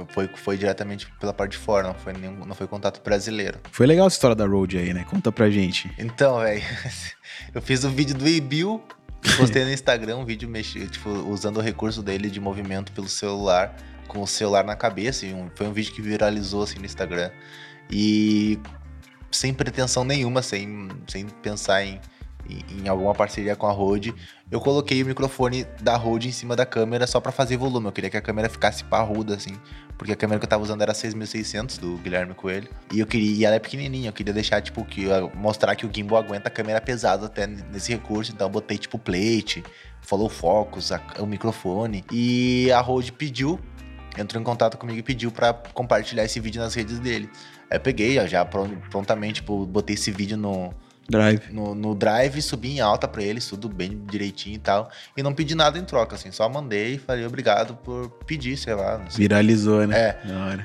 foi, 0.09 0.27
foi 0.35 0.57
diretamente 0.57 1.07
pela 1.19 1.31
parte 1.31 1.51
de 1.51 1.57
fora, 1.59 1.87
não 1.87 1.93
foi, 1.93 2.11
nenhum, 2.13 2.43
não 2.45 2.55
foi 2.55 2.65
contato 2.67 2.99
brasileiro. 3.03 3.59
Foi 3.71 3.85
legal 3.85 4.07
essa 4.07 4.15
história 4.15 4.35
da 4.35 4.45
Rode 4.47 4.77
aí, 4.79 4.93
né? 4.93 5.05
Conta 5.09 5.31
pra 5.31 5.47
gente. 5.51 5.89
Então, 5.99 6.39
velho, 6.39 6.61
eu 7.53 7.61
fiz 7.61 7.83
o 7.83 7.89
vídeo 7.89 8.15
do 8.15 8.27
Ebil, 8.27 8.83
postei 9.37 9.63
no 9.63 9.71
Instagram 9.71 10.17
um 10.17 10.25
vídeo 10.25 10.49
mexi, 10.49 10.87
tipo, 10.87 11.09
usando 11.09 11.57
o 11.57 11.61
recurso 11.61 12.01
dele 12.01 12.29
de 12.29 12.39
movimento 12.39 12.91
pelo 12.93 13.07
celular, 13.07 13.75
com 14.07 14.21
o 14.23 14.27
celular 14.27 14.63
na 14.65 14.75
cabeça. 14.75 15.25
E 15.27 15.33
um- 15.33 15.49
foi 15.55 15.67
um 15.67 15.71
vídeo 15.71 15.93
que 15.93 16.01
viralizou 16.01 16.63
assim 16.63 16.79
no 16.79 16.85
Instagram. 16.85 17.29
E 17.91 18.59
sem 19.31 19.53
pretensão 19.53 20.03
nenhuma, 20.03 20.41
sem, 20.41 20.89
sem 21.07 21.25
pensar 21.27 21.83
em, 21.85 21.99
em, 22.49 22.83
em 22.83 22.87
alguma 22.87 23.13
parceria 23.13 23.55
com 23.55 23.67
a 23.67 23.71
Rode, 23.71 24.13
eu 24.53 24.61
coloquei 24.61 25.01
o 25.01 25.05
microfone 25.07 25.65
da 25.81 25.97
Rode 25.97 26.27
em 26.27 26.31
cima 26.31 26.55
da 26.55 26.63
câmera 26.63 27.07
só 27.07 27.19
pra 27.19 27.31
fazer 27.31 27.57
volume. 27.57 27.87
Eu 27.87 27.91
queria 27.91 28.07
que 28.11 28.17
a 28.17 28.21
câmera 28.21 28.47
ficasse 28.47 28.83
parruda, 28.83 29.33
assim. 29.33 29.57
Porque 29.97 30.13
a 30.13 30.15
câmera 30.15 30.39
que 30.39 30.45
eu 30.45 30.49
tava 30.49 30.61
usando 30.61 30.83
era 30.83 30.93
6600 30.93 31.79
do 31.79 31.97
Guilherme 31.97 32.35
Coelho. 32.35 32.69
E 32.93 32.99
eu 32.99 33.07
queria, 33.07 33.31
e 33.31 33.45
ela 33.45 33.55
é 33.55 33.59
pequenininha, 33.59 34.09
eu 34.09 34.13
queria 34.13 34.31
deixar, 34.31 34.61
tipo, 34.61 34.85
que, 34.85 35.07
mostrar 35.33 35.75
que 35.75 35.87
o 35.87 35.89
gimbal 35.91 36.19
aguenta 36.19 36.49
a 36.49 36.51
câmera 36.51 36.79
pesada 36.79 37.25
até 37.25 37.47
nesse 37.47 37.93
recurso. 37.93 38.31
Então 38.31 38.45
eu 38.45 38.51
botei, 38.51 38.77
tipo, 38.77 38.99
plate, 38.99 39.63
follow 40.01 40.29
focus, 40.29 40.91
a, 40.91 41.01
o 41.17 41.25
microfone. 41.25 42.05
E 42.11 42.71
a 42.71 42.79
Rode 42.79 43.11
pediu, 43.11 43.59
entrou 44.15 44.39
em 44.39 44.45
contato 44.45 44.77
comigo 44.77 44.99
e 44.99 45.03
pediu 45.03 45.31
para 45.31 45.51
compartilhar 45.73 46.25
esse 46.25 46.39
vídeo 46.39 46.61
nas 46.61 46.75
redes 46.75 46.99
dele. 46.99 47.27
Aí 47.71 47.77
eu 47.77 47.81
peguei, 47.81 48.19
ó, 48.19 48.27
já 48.27 48.45
prontamente, 48.45 49.41
tipo, 49.41 49.65
botei 49.65 49.95
esse 49.95 50.11
vídeo 50.11 50.37
no, 50.37 50.71
Drive. 51.09 51.51
no, 51.51 51.75
no 51.75 51.93
Drive, 51.93 52.41
subi 52.41 52.77
em 52.77 52.79
alta 52.79 53.07
pra 53.07 53.21
eles, 53.21 53.47
tudo 53.47 53.67
bem 53.67 54.01
direitinho 54.09 54.55
e 54.55 54.59
tal. 54.59 54.89
E 55.15 55.21
não 55.21 55.33
pedi 55.33 55.53
nada 55.53 55.77
em 55.77 55.83
troca, 55.83 56.15
assim, 56.15 56.31
só 56.31 56.47
mandei 56.47 56.95
e 56.95 56.97
falei 56.97 57.25
obrigado 57.25 57.75
por 57.75 58.09
pedir, 58.25 58.55
sei 58.57 58.73
lá. 58.73 59.03
sei. 59.09 59.23
Viralizou, 59.23 59.85
né? 59.85 59.97
É. 59.97 60.19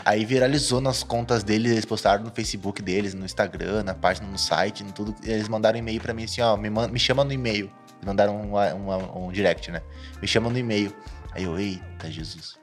Aí 0.05 0.25
viralizou 0.25 0.81
nas 0.81 1.03
contas 1.03 1.43
deles, 1.43 1.73
eles 1.73 1.85
postaram 1.85 2.25
no 2.25 2.31
Facebook 2.31 2.81
deles, 2.81 3.15
no 3.15 3.25
Instagram, 3.25 3.83
na 3.83 3.95
página, 3.95 4.29
no 4.29 4.39
site, 4.39 4.85
em 4.85 4.91
tudo. 4.91 5.15
Eles 5.25 5.49
mandaram 5.49 5.79
e-mail 5.79 6.01
pra 6.01 6.15
mim 6.15 6.25
assim, 6.25 6.41
ó, 6.41 6.57
me, 6.57 6.71
me 6.71 6.99
chama 6.99 7.25
no 7.25 7.33
e-mail. 7.33 7.71
Mandaram 8.05 8.37
um, 8.37 8.57
um, 8.57 9.27
um 9.27 9.33
direct, 9.33 9.71
né? 9.73 9.83
Me 10.23 10.29
chama 10.29 10.49
no 10.49 10.59
e-mail. 10.59 10.95
Aí 11.33 11.45
eu, 11.45 11.59
eita 11.59 12.11
Jesus. 12.11 12.59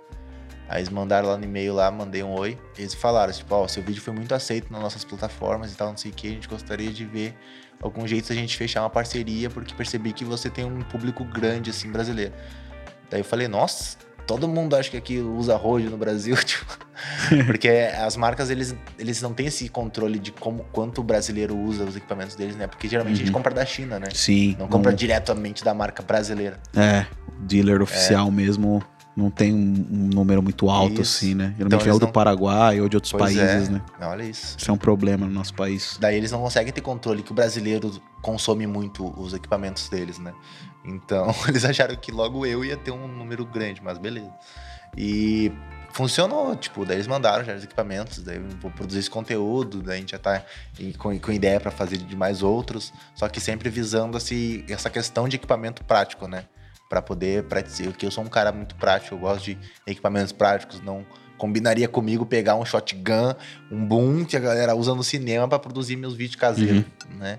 Aí 0.67 0.79
eles 0.79 0.89
mandaram 0.89 1.27
lá 1.27 1.38
no 1.38 1.43
e-mail 1.43 1.73
lá, 1.73 1.91
mandei 1.91 2.23
um 2.23 2.33
oi. 2.33 2.57
Eles 2.77 2.93
falaram, 2.93 3.31
tipo, 3.31 3.53
ó, 3.53 3.67
seu 3.67 3.83
vídeo 3.83 4.01
foi 4.01 4.13
muito 4.13 4.33
aceito 4.33 4.71
nas 4.71 4.81
nossas 4.81 5.03
plataformas 5.03 5.71
e 5.71 5.75
tal, 5.75 5.89
não 5.89 5.97
sei 5.97 6.11
o 6.11 6.13
que. 6.13 6.27
A 6.27 6.31
gente 6.31 6.47
gostaria 6.47 6.91
de 6.91 7.05
ver 7.05 7.35
algum 7.81 8.07
jeito 8.07 8.29
da 8.29 8.35
gente 8.35 8.57
fechar 8.57 8.81
uma 8.81 8.89
parceria, 8.89 9.49
porque 9.49 9.73
percebi 9.73 10.13
que 10.13 10.25
você 10.25 10.49
tem 10.49 10.65
um 10.65 10.81
público 10.81 11.23
grande, 11.23 11.69
assim, 11.69 11.91
brasileiro. 11.91 12.33
Daí 13.09 13.19
eu 13.21 13.25
falei, 13.25 13.47
nossa, 13.47 13.97
todo 14.25 14.47
mundo 14.47 14.75
acha 14.75 14.89
que 14.89 14.97
aqui 14.97 15.19
usa 15.19 15.55
Rode 15.55 15.85
no 15.89 15.97
Brasil, 15.97 16.35
tipo. 16.43 16.77
Porque 17.45 17.67
as 17.67 18.15
marcas, 18.15 18.49
eles, 18.49 18.73
eles 18.97 19.21
não 19.21 19.33
têm 19.33 19.47
esse 19.47 19.67
controle 19.69 20.17
de 20.17 20.31
como 20.31 20.63
quanto 20.71 21.01
o 21.01 21.03
brasileiro 21.03 21.55
usa 21.57 21.83
os 21.83 21.95
equipamentos 21.95 22.35
deles, 22.35 22.55
né? 22.55 22.67
Porque 22.67 22.88
geralmente 22.88 23.15
a 23.15 23.17
gente 23.17 23.27
Uhum. 23.27 23.33
compra 23.33 23.53
da 23.53 23.65
China, 23.65 23.99
né? 23.99 24.07
Sim. 24.13 24.55
Não 24.57 24.67
compra 24.67 24.91
não- 24.91 24.95
diretamente 24.97 25.63
da 25.63 25.73
marca 25.73 26.01
brasileira. 26.01 26.57
É, 26.75 27.05
o 27.27 27.41
dealer 27.45 27.81
oficial 27.81 28.31
mesmo 28.31 28.81
não 29.15 29.32
tem 29.32 29.54
um, 29.54 29.58
um 29.91 30.10
número 30.13 30.41
muito 30.43 30.69
alto, 30.69 31.01
Isso. 31.01 31.17
assim, 31.17 31.34
né? 31.36 31.54
Então 31.56 31.69
Geralmente 31.69 31.82
é 31.84 31.88
eles 31.88 31.95
o 31.95 31.99
do 31.99 32.06
não- 32.08 32.12
Paraguai 32.12 32.82
ou 32.82 32.89
de 32.89 32.97
outros 32.97 33.12
Pois 33.12 33.23
países, 33.36 33.69
é. 33.69 33.71
né? 33.71 33.82
Olha 34.01 34.23
isso. 34.23 34.58
Isso 34.58 34.69
é 34.69 34.73
um 34.73 34.78
problema 34.78 35.25
no 35.25 35.32
nosso 35.32 35.54
país. 35.54 35.97
Daí 35.99 36.17
eles 36.17 36.32
não 36.32 36.41
conseguem 36.41 36.73
ter 36.73 36.82
controle 36.82 37.23
que 37.23 37.32
o 37.32 37.36
brasileiro 37.36 37.91
consome 38.21 38.67
muito 38.67 39.08
os 39.19 39.34
equipamentos 39.34 39.88
deles, 39.88 40.19
né? 40.19 40.34
Então 40.84 41.34
eles 41.47 41.63
acharam 41.63 41.95
que 41.95 42.12
logo 42.12 42.45
eu 42.45 42.65
ia 42.65 42.75
ter 42.75 42.91
um 42.91 43.08
número 43.08 43.45
grande, 43.45 43.82
mas 43.82 43.97
beleza. 43.97 44.32
E 44.97 45.51
funcionou, 45.91 46.56
tipo, 46.56 46.86
daí 46.86 46.97
eles 46.97 47.08
mandaram 47.08 47.43
já 47.45 47.56
os 47.56 47.63
equipamentos, 47.63 48.21
daí 48.21 48.36
eu 48.38 48.43
vou 48.62 48.69
produzir 48.71 48.99
esse 48.99 49.10
conteúdo, 49.10 49.82
daí 49.82 49.97
a 49.97 49.99
gente 50.01 50.12
já 50.12 50.19
tá 50.19 50.43
com, 50.97 51.17
com 51.19 51.32
ideia 51.32 51.60
para 51.60 51.71
fazer 51.71 51.97
de 51.97 52.15
mais 52.17 52.43
outros, 52.43 52.91
só 53.15 53.30
que 53.30 53.39
sempre 53.39 53.69
visando 53.69 54.17
esse, 54.17 54.65
essa 54.69 54.89
questão 54.89 55.28
de 55.28 55.38
equipamento 55.38 55.84
prático, 55.86 56.28
né? 56.28 56.45
Para 56.95 57.01
poder 57.01 57.43
praticar, 57.43 57.91
porque 57.91 58.05
eu 58.05 58.12
sou 58.12 58.23
um 58.23 58.29
cara 58.29 58.53
muito 58.53 58.73
prático, 58.75 59.15
eu 59.15 59.19
gosto 59.19 59.43
de 59.43 59.58
equipamentos 59.86 60.31
práticos, 60.31 60.79
não 60.79 61.05
combinaria 61.38 61.89
comigo 61.89 62.25
pegar 62.25 62.55
um 62.55 62.63
shotgun, 62.63 63.36
um 63.69 63.86
boom 63.86 64.23
que 64.23 64.38
a 64.38 64.39
galera 64.39 64.73
usa 64.73 64.95
no 64.95 65.03
cinema 65.03 65.45
para 65.45 65.60
produzir 65.60 65.97
meus 65.97 66.13
vídeos 66.13 66.38
caseiros, 66.38 66.86
né? 67.19 67.38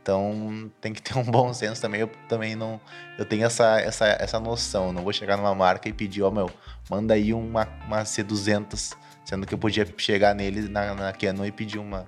Então 0.00 0.70
tem 0.80 0.94
que 0.94 1.02
ter 1.02 1.18
um 1.18 1.22
bom 1.22 1.52
senso 1.52 1.82
também. 1.82 2.00
Eu 2.00 2.10
também 2.30 2.56
não. 2.56 2.80
Eu 3.18 3.26
tenho 3.26 3.44
essa, 3.44 3.78
essa, 3.78 4.06
essa 4.06 4.40
noção. 4.40 4.86
Eu 4.86 4.92
não 4.94 5.02
vou 5.02 5.12
chegar 5.12 5.36
numa 5.36 5.54
marca 5.54 5.86
e 5.86 5.92
pedir, 5.92 6.22
ó, 6.22 6.30
meu, 6.30 6.50
manda 6.88 7.12
aí 7.12 7.34
uma, 7.34 7.68
uma 7.86 8.04
C200, 8.04 8.96
sendo 9.22 9.46
que 9.46 9.52
eu 9.52 9.58
podia 9.58 9.86
chegar 9.98 10.34
nele 10.34 10.66
na, 10.66 10.94
na 10.94 11.12
Canon 11.12 11.44
e 11.44 11.52
pedir 11.52 11.78
uma, 11.78 12.06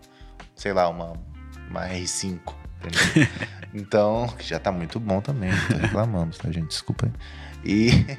sei 0.54 0.72
lá, 0.72 0.88
uma, 0.88 1.12
uma 1.68 1.86
R5. 1.88 2.65
Entendeu? 2.78 3.28
então, 3.74 4.28
que 4.38 4.44
já 4.44 4.58
tá 4.58 4.70
muito 4.70 4.98
bom 5.00 5.20
também. 5.20 5.50
Não 5.50 5.68
tô 5.68 5.76
reclamando, 5.76 6.36
tá, 6.36 6.50
gente? 6.50 6.68
Desculpa 6.68 7.06
aí. 7.06 7.12
E. 7.64 8.18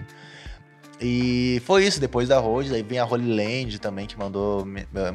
E 1.00 1.62
foi 1.63 1.86
isso, 1.86 2.00
depois 2.00 2.28
da 2.28 2.39
Rhodes, 2.39 2.72
aí 2.72 2.82
vem 2.82 2.98
a 2.98 3.06
Holy 3.06 3.36
Land 3.36 3.80
também, 3.80 4.08
que 4.08 4.17
mandou, 4.17 4.65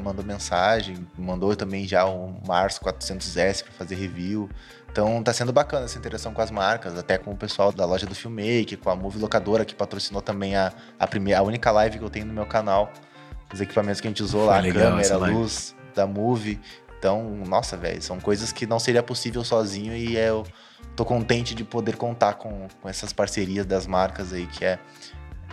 mandou 0.01 0.23
mensagem, 0.23 1.05
mandou 1.17 1.53
também 1.57 1.85
já 1.85 2.05
o 2.05 2.39
Mars 2.47 2.79
400S 2.79 3.63
para 3.63 3.73
fazer 3.73 3.95
review. 3.95 4.49
Então 4.89 5.21
tá 5.21 5.33
sendo 5.33 5.51
bacana 5.51 5.85
essa 5.85 5.97
interação 5.97 6.33
com 6.33 6.41
as 6.41 6.51
marcas, 6.51 6.97
até 6.97 7.17
com 7.17 7.31
o 7.31 7.35
pessoal 7.35 7.71
da 7.71 7.83
loja 7.83 8.05
do 8.05 8.15
Filmmaker, 8.15 8.77
com 8.77 8.91
a 8.91 8.95
Movie 8.95 9.19
Locadora, 9.19 9.65
que 9.65 9.75
patrocinou 9.75 10.21
também 10.21 10.55
a, 10.55 10.71
a, 10.97 11.07
primeira, 11.07 11.39
a 11.39 11.43
única 11.43 11.69
live 11.71 11.97
que 11.97 12.03
eu 12.05 12.09
tenho 12.09 12.27
no 12.27 12.33
meu 12.33 12.45
canal. 12.45 12.89
Os 13.51 13.59
equipamentos 13.59 13.99
que 13.99 14.07
a 14.07 14.09
gente 14.09 14.23
usou 14.23 14.45
Foi 14.45 14.49
lá, 14.49 14.59
a 14.59 14.73
câmera, 14.73 15.13
a 15.13 15.17
luz 15.17 15.75
da 15.93 16.07
Movie. 16.07 16.59
Então, 17.03 17.43
nossa, 17.45 17.75
velho, 17.75 18.01
são 18.01 18.17
coisas 18.17 18.53
que 18.53 18.65
não 18.65 18.79
seria 18.79 19.03
possível 19.03 19.43
sozinho 19.43 19.93
e 19.93 20.15
eu 20.15 20.45
tô 20.95 21.03
contente 21.03 21.53
de 21.53 21.65
poder 21.65 21.97
contar 21.97 22.35
com, 22.35 22.69
com 22.81 22.87
essas 22.87 23.11
parcerias 23.11 23.65
das 23.65 23.85
marcas 23.85 24.31
aí, 24.31 24.47
que 24.47 24.63
é, 24.63 24.79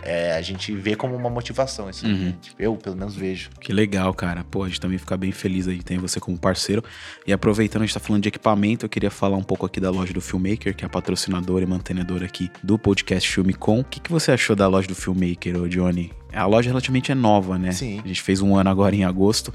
é, 0.01 0.31
a 0.31 0.41
gente 0.41 0.73
vê 0.73 0.95
como 0.95 1.13
uma 1.13 1.29
motivação 1.29 1.89
isso. 1.89 2.07
Uhum. 2.07 2.31
Tipo, 2.39 2.61
eu, 2.61 2.77
pelo 2.77 2.95
menos, 2.95 3.17
vejo. 3.17 3.49
Que 3.59 3.73
legal, 3.73 4.13
cara. 4.13 4.45
Pô, 4.45 4.63
a 4.63 4.67
gente 4.69 4.79
também 4.79 4.97
fica 4.97 5.17
bem 5.17 5.33
feliz 5.33 5.67
aí 5.67 5.75
de 5.75 5.83
ter 5.83 5.99
você 5.99 6.21
como 6.21 6.37
parceiro. 6.37 6.81
E 7.27 7.33
aproveitando, 7.33 7.81
a 7.81 7.85
gente 7.85 7.95
tá 7.95 7.99
falando 7.99 8.23
de 8.23 8.29
equipamento, 8.29 8.85
eu 8.85 8.89
queria 8.89 9.11
falar 9.11 9.35
um 9.35 9.43
pouco 9.43 9.65
aqui 9.65 9.81
da 9.81 9.91
loja 9.91 10.13
do 10.13 10.21
Filmmaker, 10.21 10.73
que 10.73 10.85
é 10.85 10.87
a 10.87 10.89
patrocinadora 10.89 11.65
e 11.65 11.67
mantenedora 11.67 12.23
aqui 12.23 12.49
do 12.63 12.79
podcast 12.79 13.29
Filme 13.29 13.53
Com. 13.53 13.81
O 13.81 13.83
que, 13.83 13.99
que 13.99 14.09
você 14.09 14.31
achou 14.31 14.55
da 14.55 14.69
loja 14.69 14.87
do 14.87 14.95
Filmmaker, 14.95 15.61
ô 15.61 15.67
Johnny? 15.67 16.13
A 16.33 16.45
loja 16.45 16.69
relativamente 16.69 17.11
é 17.11 17.15
nova, 17.15 17.57
né? 17.57 17.71
Sim. 17.71 17.99
A 18.03 18.07
gente 18.07 18.21
fez 18.21 18.41
um 18.41 18.55
ano 18.55 18.69
agora 18.69 18.95
em 18.95 19.03
agosto 19.03 19.53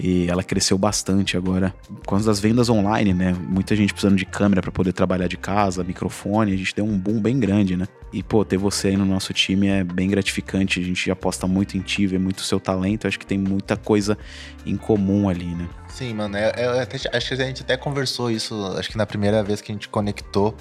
e 0.00 0.26
ela 0.28 0.42
cresceu 0.42 0.78
bastante 0.78 1.36
agora. 1.36 1.74
Por 1.88 2.06
causa 2.10 2.26
das 2.26 2.40
vendas 2.40 2.68
online, 2.68 3.12
né? 3.12 3.34
Muita 3.48 3.74
gente 3.76 3.92
precisando 3.92 4.16
de 4.16 4.24
câmera 4.24 4.62
para 4.62 4.70
poder 4.72 4.92
trabalhar 4.92 5.26
de 5.26 5.36
casa, 5.36 5.82
microfone, 5.84 6.52
a 6.52 6.56
gente 6.56 6.74
deu 6.74 6.84
um 6.84 6.96
boom 6.98 7.20
bem 7.20 7.38
grande, 7.38 7.76
né? 7.76 7.86
E, 8.12 8.22
pô, 8.22 8.44
ter 8.44 8.56
você 8.56 8.88
aí 8.88 8.96
no 8.96 9.04
nosso 9.04 9.32
time 9.32 9.66
é 9.68 9.82
bem 9.84 10.08
gratificante. 10.08 10.80
A 10.80 10.82
gente 10.84 11.10
aposta 11.10 11.46
muito 11.46 11.76
em 11.76 11.80
ti, 11.80 12.06
vê 12.06 12.18
muito 12.18 12.38
o 12.38 12.42
seu 12.42 12.60
talento. 12.60 13.06
Acho 13.08 13.18
que 13.18 13.26
tem 13.26 13.38
muita 13.38 13.76
coisa 13.76 14.16
em 14.64 14.76
comum 14.76 15.28
ali, 15.28 15.46
né? 15.54 15.68
Sim, 15.88 16.14
mano, 16.14 16.36
é- 16.36 16.52
é- 16.56 16.82
até- 16.82 16.96
acho 17.16 17.28
que 17.28 17.34
a 17.42 17.46
gente 17.46 17.62
até 17.62 17.76
conversou 17.76 18.30
isso, 18.30 18.54
acho 18.78 18.90
que 18.90 18.96
na 18.96 19.06
primeira 19.06 19.42
vez 19.42 19.60
que 19.60 19.72
a 19.72 19.74
gente 19.74 19.88
conectou, 19.88 20.54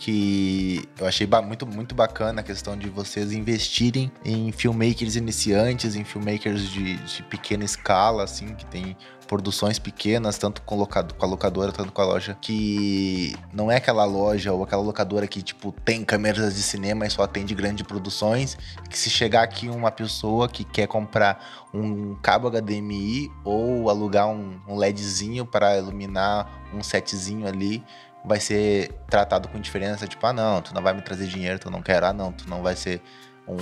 que 0.00 0.88
eu 0.98 1.06
achei 1.06 1.28
muito, 1.44 1.66
muito 1.66 1.94
bacana 1.94 2.40
a 2.40 2.42
questão 2.42 2.74
de 2.74 2.88
vocês 2.88 3.32
investirem 3.32 4.10
em 4.24 4.50
filmmakers 4.50 5.14
iniciantes, 5.14 5.94
em 5.94 6.04
filmmakers 6.04 6.70
de, 6.70 6.96
de 6.96 7.22
pequena 7.24 7.64
escala, 7.64 8.24
assim, 8.24 8.54
que 8.54 8.64
tem 8.64 8.96
produções 9.28 9.78
pequenas, 9.78 10.38
tanto 10.38 10.62
com, 10.62 10.74
locado, 10.74 11.14
com 11.14 11.24
a 11.24 11.28
locadora, 11.28 11.70
tanto 11.70 11.92
com 11.92 12.00
a 12.00 12.04
loja, 12.04 12.36
que 12.40 13.36
não 13.52 13.70
é 13.70 13.76
aquela 13.76 14.04
loja 14.06 14.52
ou 14.52 14.64
aquela 14.64 14.82
locadora 14.82 15.26
que, 15.28 15.42
tipo, 15.42 15.70
tem 15.84 16.02
câmeras 16.02 16.54
de 16.54 16.62
cinema 16.62 17.06
e 17.06 17.10
só 17.10 17.22
atende 17.22 17.54
grandes 17.54 17.86
produções, 17.86 18.56
que 18.88 18.98
se 18.98 19.10
chegar 19.10 19.42
aqui 19.42 19.68
uma 19.68 19.92
pessoa 19.92 20.48
que 20.48 20.64
quer 20.64 20.88
comprar 20.88 21.68
um 21.72 22.16
cabo 22.16 22.50
HDMI 22.50 23.30
ou 23.44 23.90
alugar 23.90 24.28
um, 24.28 24.58
um 24.66 24.76
LEDzinho 24.76 25.44
para 25.44 25.76
iluminar 25.76 26.64
um 26.74 26.82
setzinho 26.82 27.46
ali, 27.46 27.84
vai 28.24 28.40
ser 28.40 28.92
tratado 29.08 29.48
com 29.48 29.58
diferença, 29.60 30.06
tipo, 30.06 30.24
ah 30.26 30.32
não, 30.32 30.60
tu 30.62 30.74
não 30.74 30.82
vai 30.82 30.92
me 30.94 31.02
trazer 31.02 31.26
dinheiro, 31.26 31.58
tu 31.58 31.70
não 31.70 31.82
quero, 31.82 32.06
ah 32.06 32.12
não, 32.12 32.32
tu 32.32 32.48
não 32.48 32.62
vai 32.62 32.76
ser 32.76 33.00
um, 33.48 33.56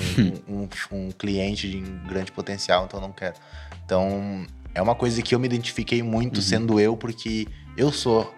um, 0.63 0.69
um 0.93 1.11
cliente 1.13 1.71
de 1.71 1.81
grande 2.09 2.33
potencial, 2.33 2.85
então 2.85 3.01
eu 3.01 3.07
não 3.07 3.13
quero. 3.13 3.35
Então, 3.85 4.47
é 4.75 4.83
uma 4.83 4.95
coisa 4.95 5.23
que 5.23 5.35
eu 5.35 5.39
me 5.39 5.47
identifiquei 5.47 6.03
muito 6.03 6.37
Uhum. 6.37 6.43
sendo 6.43 6.81
eu, 6.81 6.97
porque 6.97 7.47
eu 7.77 7.91
sou, 7.93 8.33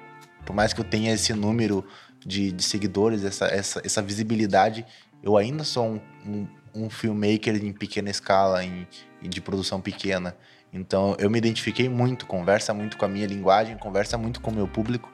por 0.46 0.54
mais 0.54 0.72
que 0.72 0.80
eu 0.80 0.84
tenha 0.84 1.12
esse 1.12 1.32
número 1.32 1.84
de, 2.24 2.52
de 2.52 2.62
seguidores, 2.62 3.24
essa, 3.24 3.46
essa, 3.46 3.80
essa 3.84 4.02
visibilidade, 4.02 4.84
eu 5.22 5.36
ainda 5.36 5.64
sou 5.64 5.86
um, 5.86 6.00
um, 6.26 6.46
um 6.84 6.90
filmmaker 6.90 7.56
em 7.56 7.72
pequena 7.72 8.10
escala, 8.10 8.64
em- 8.64 8.86
de 9.22 9.40
produção 9.40 9.80
pequena. 9.80 10.34
Então 10.72 11.14
eu 11.18 11.28
me 11.28 11.36
identifiquei 11.36 11.88
muito, 11.88 12.26
conversa 12.26 12.72
muito 12.72 12.96
com 12.96 13.04
a 13.04 13.08
minha 13.08 13.26
linguagem, 13.26 13.76
conversa 13.76 14.16
muito 14.16 14.40
com 14.40 14.50
o 14.50 14.54
meu 14.54 14.68
público 14.68 15.10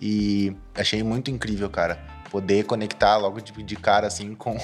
e 0.00 0.56
achei 0.74 1.02
muito 1.02 1.30
incrível, 1.30 1.68
cara, 1.68 1.98
poder 2.30 2.64
conectar 2.64 3.16
logo 3.16 3.40
de, 3.40 3.52
de 3.62 3.76
cara 3.76 4.06
assim 4.06 4.34
com, 4.38 4.56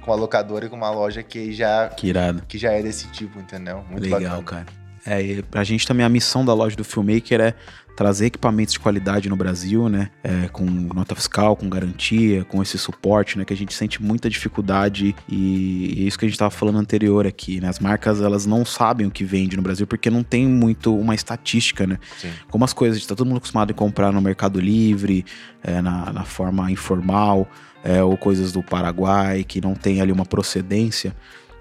com 0.00 0.12
a 0.12 0.14
locadora 0.16 0.66
e 0.66 0.68
com 0.68 0.76
uma 0.76 0.90
loja 0.90 1.22
que 1.22 1.52
já 1.52 1.88
Que 1.88 2.08
irado. 2.08 2.42
que 2.48 2.58
já 2.58 2.72
é 2.72 2.82
desse 2.82 3.08
tipo, 3.08 3.38
entendeu? 3.38 3.84
Muito 3.88 4.02
Legal, 4.02 4.42
bacana. 4.42 4.42
cara. 4.64 4.66
É, 5.04 5.20
e 5.20 5.42
pra 5.42 5.64
gente 5.64 5.84
também 5.86 6.06
a 6.06 6.08
missão 6.08 6.44
da 6.44 6.54
loja 6.54 6.76
do 6.76 6.84
Filmmaker 6.84 7.40
é 7.40 7.54
trazer 7.96 8.26
equipamentos 8.26 8.72
de 8.72 8.80
qualidade 8.80 9.28
no 9.28 9.36
Brasil, 9.36 9.88
né? 9.88 10.10
É, 10.22 10.48
com 10.48 10.64
nota 10.64 11.14
fiscal, 11.14 11.54
com 11.54 11.68
garantia, 11.68 12.44
com 12.44 12.62
esse 12.62 12.78
suporte, 12.78 13.38
né? 13.38 13.44
Que 13.44 13.52
a 13.52 13.56
gente 13.56 13.74
sente 13.74 14.02
muita 14.02 14.30
dificuldade 14.30 15.14
e, 15.28 15.94
e 15.98 16.04
é 16.04 16.08
isso 16.08 16.18
que 16.18 16.24
a 16.24 16.28
gente 16.28 16.34
estava 16.34 16.50
falando 16.50 16.78
anterior 16.78 17.26
aqui, 17.26 17.60
né? 17.60 17.68
As 17.68 17.78
marcas 17.78 18.20
elas 18.20 18.46
não 18.46 18.64
sabem 18.64 19.06
o 19.06 19.10
que 19.10 19.24
vende 19.24 19.56
no 19.56 19.62
Brasil 19.62 19.86
porque 19.86 20.10
não 20.10 20.22
tem 20.22 20.46
muito 20.46 20.96
uma 20.96 21.14
estatística, 21.14 21.86
né? 21.86 21.98
Sim. 22.18 22.30
Como 22.50 22.64
as 22.64 22.72
coisas, 22.72 22.98
está 22.98 23.14
todo 23.14 23.26
mundo 23.26 23.38
acostumado 23.38 23.70
a 23.70 23.74
comprar 23.74 24.12
no 24.12 24.20
Mercado 24.20 24.60
Livre, 24.60 25.24
é, 25.62 25.80
na, 25.82 26.12
na 26.12 26.24
forma 26.24 26.70
informal, 26.70 27.48
é, 27.84 28.02
ou 28.02 28.16
coisas 28.16 28.52
do 28.52 28.62
Paraguai 28.62 29.44
que 29.44 29.60
não 29.60 29.74
tem 29.74 30.00
ali 30.00 30.12
uma 30.12 30.24
procedência. 30.24 31.14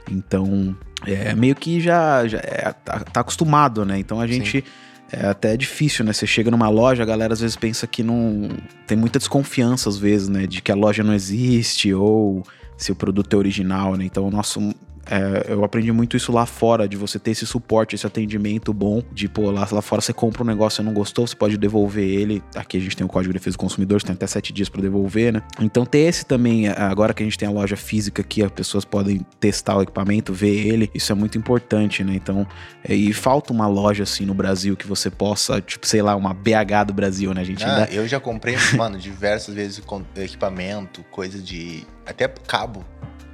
Então, 0.09 0.75
é 1.05 1.33
meio 1.35 1.55
que 1.55 1.79
já, 1.79 2.27
já 2.27 2.39
é, 2.39 2.73
tá, 2.73 2.99
tá 2.99 3.21
acostumado, 3.21 3.85
né? 3.85 3.99
Então 3.99 4.19
a 4.19 4.27
gente 4.27 4.63
é 5.11 5.27
até 5.27 5.57
difícil, 5.57 6.05
né? 6.05 6.13
Você 6.13 6.25
chega 6.25 6.49
numa 6.49 6.69
loja, 6.69 7.03
a 7.03 7.05
galera 7.05 7.33
às 7.33 7.41
vezes 7.41 7.55
pensa 7.55 7.85
que 7.85 8.01
não. 8.01 8.49
Tem 8.87 8.97
muita 8.97 9.19
desconfiança, 9.19 9.89
às 9.89 9.97
vezes, 9.97 10.29
né? 10.29 10.47
De 10.47 10.61
que 10.61 10.71
a 10.71 10.75
loja 10.75 11.03
não 11.03 11.13
existe 11.13 11.93
ou 11.93 12.43
se 12.77 12.91
o 12.91 12.95
produto 12.95 13.33
é 13.33 13.37
original, 13.37 13.95
né? 13.95 14.05
Então, 14.05 14.27
o 14.27 14.31
nosso. 14.31 14.73
É, 15.11 15.51
eu 15.53 15.63
aprendi 15.63 15.91
muito 15.91 16.15
isso 16.15 16.31
lá 16.31 16.45
fora, 16.45 16.87
de 16.87 16.95
você 16.95 17.19
ter 17.19 17.31
esse 17.31 17.45
suporte, 17.45 17.93
esse 17.95 18.07
atendimento 18.07 18.73
bom, 18.73 19.03
de 19.11 19.27
pô, 19.27 19.51
lá, 19.51 19.67
lá 19.71 19.81
fora 19.81 20.01
você 20.01 20.13
compra 20.13 20.41
um 20.41 20.45
negócio 20.45 20.81
e 20.81 20.85
não 20.85 20.93
gostou, 20.93 21.27
você 21.27 21.35
pode 21.35 21.57
devolver 21.57 22.07
ele. 22.07 22.41
Aqui 22.55 22.77
a 22.77 22.79
gente 22.79 22.95
tem 22.95 23.05
o 23.05 23.09
Código 23.09 23.33
de 23.33 23.39
Defesa 23.39 23.57
do 23.57 23.59
Consumidor, 23.59 23.99
você 23.99 24.07
tem 24.07 24.13
até 24.13 24.25
sete 24.25 24.53
dias 24.53 24.69
para 24.69 24.81
devolver, 24.81 25.33
né? 25.33 25.43
Então 25.59 25.85
ter 25.85 25.99
esse 25.99 26.25
também, 26.25 26.69
agora 26.69 27.13
que 27.13 27.21
a 27.21 27.25
gente 27.25 27.37
tem 27.37 27.47
a 27.47 27.51
loja 27.51 27.75
física 27.75 28.21
aqui, 28.21 28.41
as 28.41 28.51
pessoas 28.51 28.85
podem 28.85 29.25
testar 29.39 29.75
o 29.77 29.81
equipamento, 29.81 30.33
ver 30.33 30.65
ele, 30.67 30.89
isso 30.95 31.11
é 31.11 31.15
muito 31.15 31.37
importante, 31.37 32.03
né? 32.03 32.13
Então, 32.15 32.47
é, 32.87 32.95
e 32.95 33.11
falta 33.11 33.51
uma 33.51 33.67
loja 33.67 34.03
assim 34.03 34.25
no 34.25 34.33
Brasil 34.33 34.77
que 34.77 34.87
você 34.87 35.09
possa, 35.09 35.59
tipo, 35.59 35.85
sei 35.85 36.01
lá, 36.01 36.15
uma 36.15 36.33
BH 36.33 36.85
do 36.87 36.93
Brasil, 36.93 37.33
né? 37.33 37.41
A 37.41 37.43
gente 37.43 37.63
Ah, 37.65 37.83
ainda. 37.83 37.93
eu 37.93 38.07
já 38.07 38.19
comprei, 38.19 38.55
mano, 38.77 38.97
diversas 38.97 39.53
vezes 39.53 39.79
com- 39.79 40.03
equipamento, 40.15 41.03
coisa 41.11 41.37
de. 41.39 41.85
Até 42.05 42.27
cabo. 42.27 42.85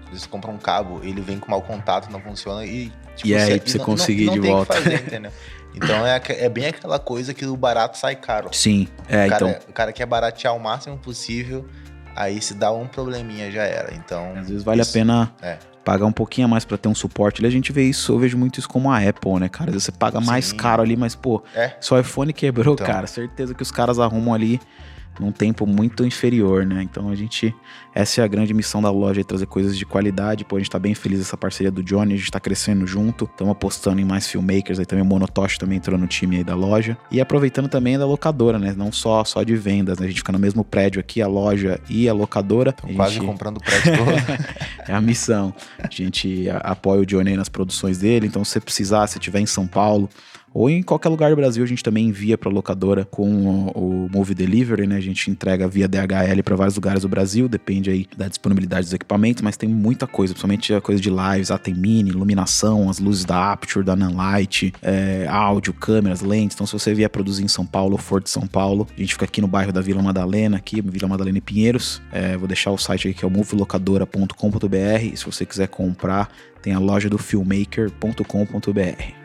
Às 0.07 0.11
vezes 0.11 0.23
Você 0.23 0.29
compra 0.29 0.49
um 0.51 0.57
cabo, 0.57 1.01
ele 1.03 1.21
vem 1.21 1.37
com 1.37 1.51
mau 1.51 1.61
contato, 1.61 2.09
não 2.11 2.19
funciona 2.21 2.65
e. 2.65 2.91
tipo, 3.15 3.27
E 3.29 3.35
aí, 3.35 3.59
pra 3.59 3.69
você 3.71 3.77
não- 3.77 3.85
conseguir 3.85 4.25
não, 4.25 4.33
de 4.33 4.39
não 4.39 4.47
o 4.49 4.51
volta. 4.55 4.73
Fazer? 4.73 5.31
Então 5.75 6.07
é, 6.07 6.19
é 6.29 6.49
bem 6.49 6.65
aquela 6.65 6.97
coisa 6.97 7.35
que 7.35 7.45
o 7.45 7.55
barato 7.55 7.99
sai 7.99 8.15
caro. 8.15 8.49
Sim, 8.51 8.87
é, 9.07 9.27
o, 9.27 9.29
cara, 9.29 9.49
então. 9.49 9.61
o 9.69 9.73
cara 9.73 9.93
quer 9.93 10.07
baratear 10.07 10.55
o 10.55 10.59
máximo 10.59 10.97
possível, 10.97 11.67
aí 12.15 12.41
se 12.41 12.55
dá 12.55 12.71
um 12.71 12.87
probleminha 12.87 13.51
já 13.51 13.61
era. 13.61 13.93
Então. 13.93 14.33
Às 14.35 14.47
vezes 14.49 14.63
vale 14.63 14.81
isso- 14.81 14.89
a 14.89 14.93
pena 14.93 15.31
é. 15.39 15.59
pagar 15.85 16.07
um 16.07 16.11
pouquinho 16.11 16.47
a 16.47 16.49
mais 16.49 16.65
pra 16.65 16.77
ter 16.79 16.87
um 16.89 16.95
suporte. 16.95 17.45
A 17.45 17.49
gente 17.51 17.71
vê 17.71 17.83
isso, 17.83 18.11
eu 18.13 18.17
vejo 18.17 18.35
muito 18.39 18.57
isso 18.59 18.67
como 18.67 18.89
a 18.89 18.97
Apple, 18.97 19.33
né, 19.39 19.49
cara? 19.49 19.65
Às 19.69 19.73
vezes 19.73 19.83
você 19.83 19.91
paga 19.91 20.19
mais 20.19 20.45
Sim. 20.45 20.57
caro 20.57 20.81
ali, 20.81 20.95
mas, 20.97 21.13
pô, 21.13 21.43
É. 21.53 21.75
seu 21.79 21.99
iPhone 21.99 22.33
quebrou, 22.33 22.73
Então. 22.73 22.87
cara. 22.87 23.05
Certeza 23.05 23.53
que 23.53 23.61
os 23.61 23.69
caras 23.69 23.99
arrumam 23.99 24.33
ali 24.33 24.59
num 25.19 25.31
tempo 25.31 25.65
muito 25.65 26.05
inferior, 26.05 26.65
né? 26.65 26.81
Então 26.83 27.09
a 27.09 27.15
gente. 27.15 27.53
Essa 27.93 28.21
é 28.21 28.23
a 28.23 28.27
grande 28.27 28.53
missão 28.53 28.79
da 28.79 28.91
loja, 28.91 29.21
é 29.21 29.23
trazer 29.23 29.47
coisas 29.47 29.75
de 29.75 29.83
qualidade. 29.83 30.45
Pô, 30.45 30.55
a 30.55 30.59
gente 30.59 30.69
tá 30.69 30.77
bem 30.77 30.93
feliz 30.93 31.17
dessa 31.17 31.35
parceria 31.35 31.71
do 31.71 31.81
Johnny, 31.81 32.13
a 32.13 32.17
gente 32.17 32.29
tá 32.29 32.39
crescendo 32.39 32.85
junto. 32.85 33.25
Estamos 33.25 33.51
apostando 33.51 33.99
em 33.99 34.05
mais 34.05 34.27
filmmakers, 34.27 34.77
aí 34.77 34.85
também 34.85 35.03
o 35.03 35.07
Monotosh 35.07 35.57
também 35.57 35.77
entrou 35.77 35.97
no 35.97 36.05
time 36.05 36.37
aí 36.37 36.43
da 36.43 36.53
loja. 36.53 36.95
E 37.09 37.19
aproveitando 37.19 37.67
também 37.67 37.97
da 37.97 38.05
locadora, 38.05 38.59
né? 38.59 38.73
Não 38.77 38.91
só, 38.91 39.23
só 39.23 39.41
de 39.41 39.55
vendas, 39.55 39.97
né? 39.97 40.05
A 40.05 40.09
gente 40.09 40.19
fica 40.19 40.31
no 40.31 40.37
mesmo 40.39 40.63
prédio 40.63 40.99
aqui, 40.99 41.21
a 41.21 41.27
loja 41.27 41.79
e 41.89 42.07
a 42.07 42.13
locadora. 42.13 42.75
A 42.83 42.93
quase 42.93 43.15
gente- 43.15 43.25
comprando 43.25 43.57
o 43.57 43.61
prédio 43.61 43.97
todo. 43.97 44.11
é 44.87 44.93
a 44.93 45.01
missão. 45.01 45.51
A 45.79 45.87
gente 45.89 46.47
apoia 46.61 47.01
o 47.01 47.05
Johnny 47.05 47.35
nas 47.35 47.49
produções 47.49 47.97
dele, 47.97 48.27
então 48.27 48.45
se 48.45 48.51
você 48.51 48.59
precisar, 48.59 49.07
se 49.07 49.17
estiver 49.17 49.39
em 49.39 49.45
São 49.47 49.65
Paulo 49.65 50.07
ou 50.53 50.69
em 50.69 50.81
qualquer 50.81 51.09
lugar 51.09 51.29
do 51.29 51.35
Brasil, 51.35 51.63
a 51.63 51.67
gente 51.67 51.83
também 51.83 52.07
envia 52.07 52.37
para 52.37 52.49
locadora 52.49 53.05
com 53.05 53.29
o, 53.29 54.05
o 54.05 54.09
Move 54.11 54.33
Delivery, 54.33 54.87
né? 54.87 54.95
A 54.95 55.01
gente 55.01 55.29
entrega 55.29 55.67
via 55.67 55.87
DHL 55.87 56.41
para 56.43 56.55
vários 56.55 56.75
lugares 56.75 57.03
do 57.03 57.09
Brasil, 57.09 57.47
depende 57.47 57.89
aí 57.89 58.07
da 58.15 58.27
disponibilidade 58.27 58.85
dos 58.85 58.93
equipamentos, 58.93 59.41
mas 59.41 59.57
tem 59.57 59.69
muita 59.69 60.07
coisa, 60.07 60.33
principalmente 60.33 60.73
a 60.73 60.81
coisa 60.81 61.01
de 61.01 61.09
lives, 61.09 61.51
ah, 61.51 61.57
tem 61.57 61.73
mini, 61.73 62.09
iluminação, 62.09 62.89
as 62.89 62.99
luzes 62.99 63.25
da 63.25 63.51
Aperture, 63.51 63.85
da 63.85 63.95
Nanlite, 63.95 64.73
é, 64.81 65.27
áudio, 65.29 65.73
câmeras, 65.73 66.21
lentes. 66.21 66.55
Então 66.55 66.65
se 66.65 66.73
você 66.73 66.93
vier 66.93 67.09
produzir 67.09 67.43
em 67.43 67.47
São 67.47 67.65
Paulo 67.65 67.93
ou 67.93 67.97
for 67.97 68.21
de 68.21 68.29
São 68.29 68.47
Paulo, 68.47 68.87
a 68.95 68.99
gente 68.99 69.13
fica 69.13 69.25
aqui 69.25 69.41
no 69.41 69.47
bairro 69.47 69.71
da 69.71 69.81
Vila 69.81 70.01
Madalena, 70.01 70.57
aqui, 70.57 70.81
Vila 70.81 71.07
Madalena 71.07 71.37
e 71.37 71.41
Pinheiros. 71.41 72.01
É, 72.11 72.37
vou 72.37 72.47
deixar 72.47 72.71
o 72.71 72.77
site 72.77 73.07
aí 73.07 73.13
que 73.13 73.23
é 73.23 73.27
o 73.27 73.31
movelocadora.com.br. 73.31 75.15
Se 75.15 75.25
você 75.25 75.45
quiser 75.45 75.67
comprar, 75.67 76.29
tem 76.61 76.73
a 76.73 76.79
loja 76.79 77.09
do 77.09 77.17
filmmaker.com.br. 77.17 79.16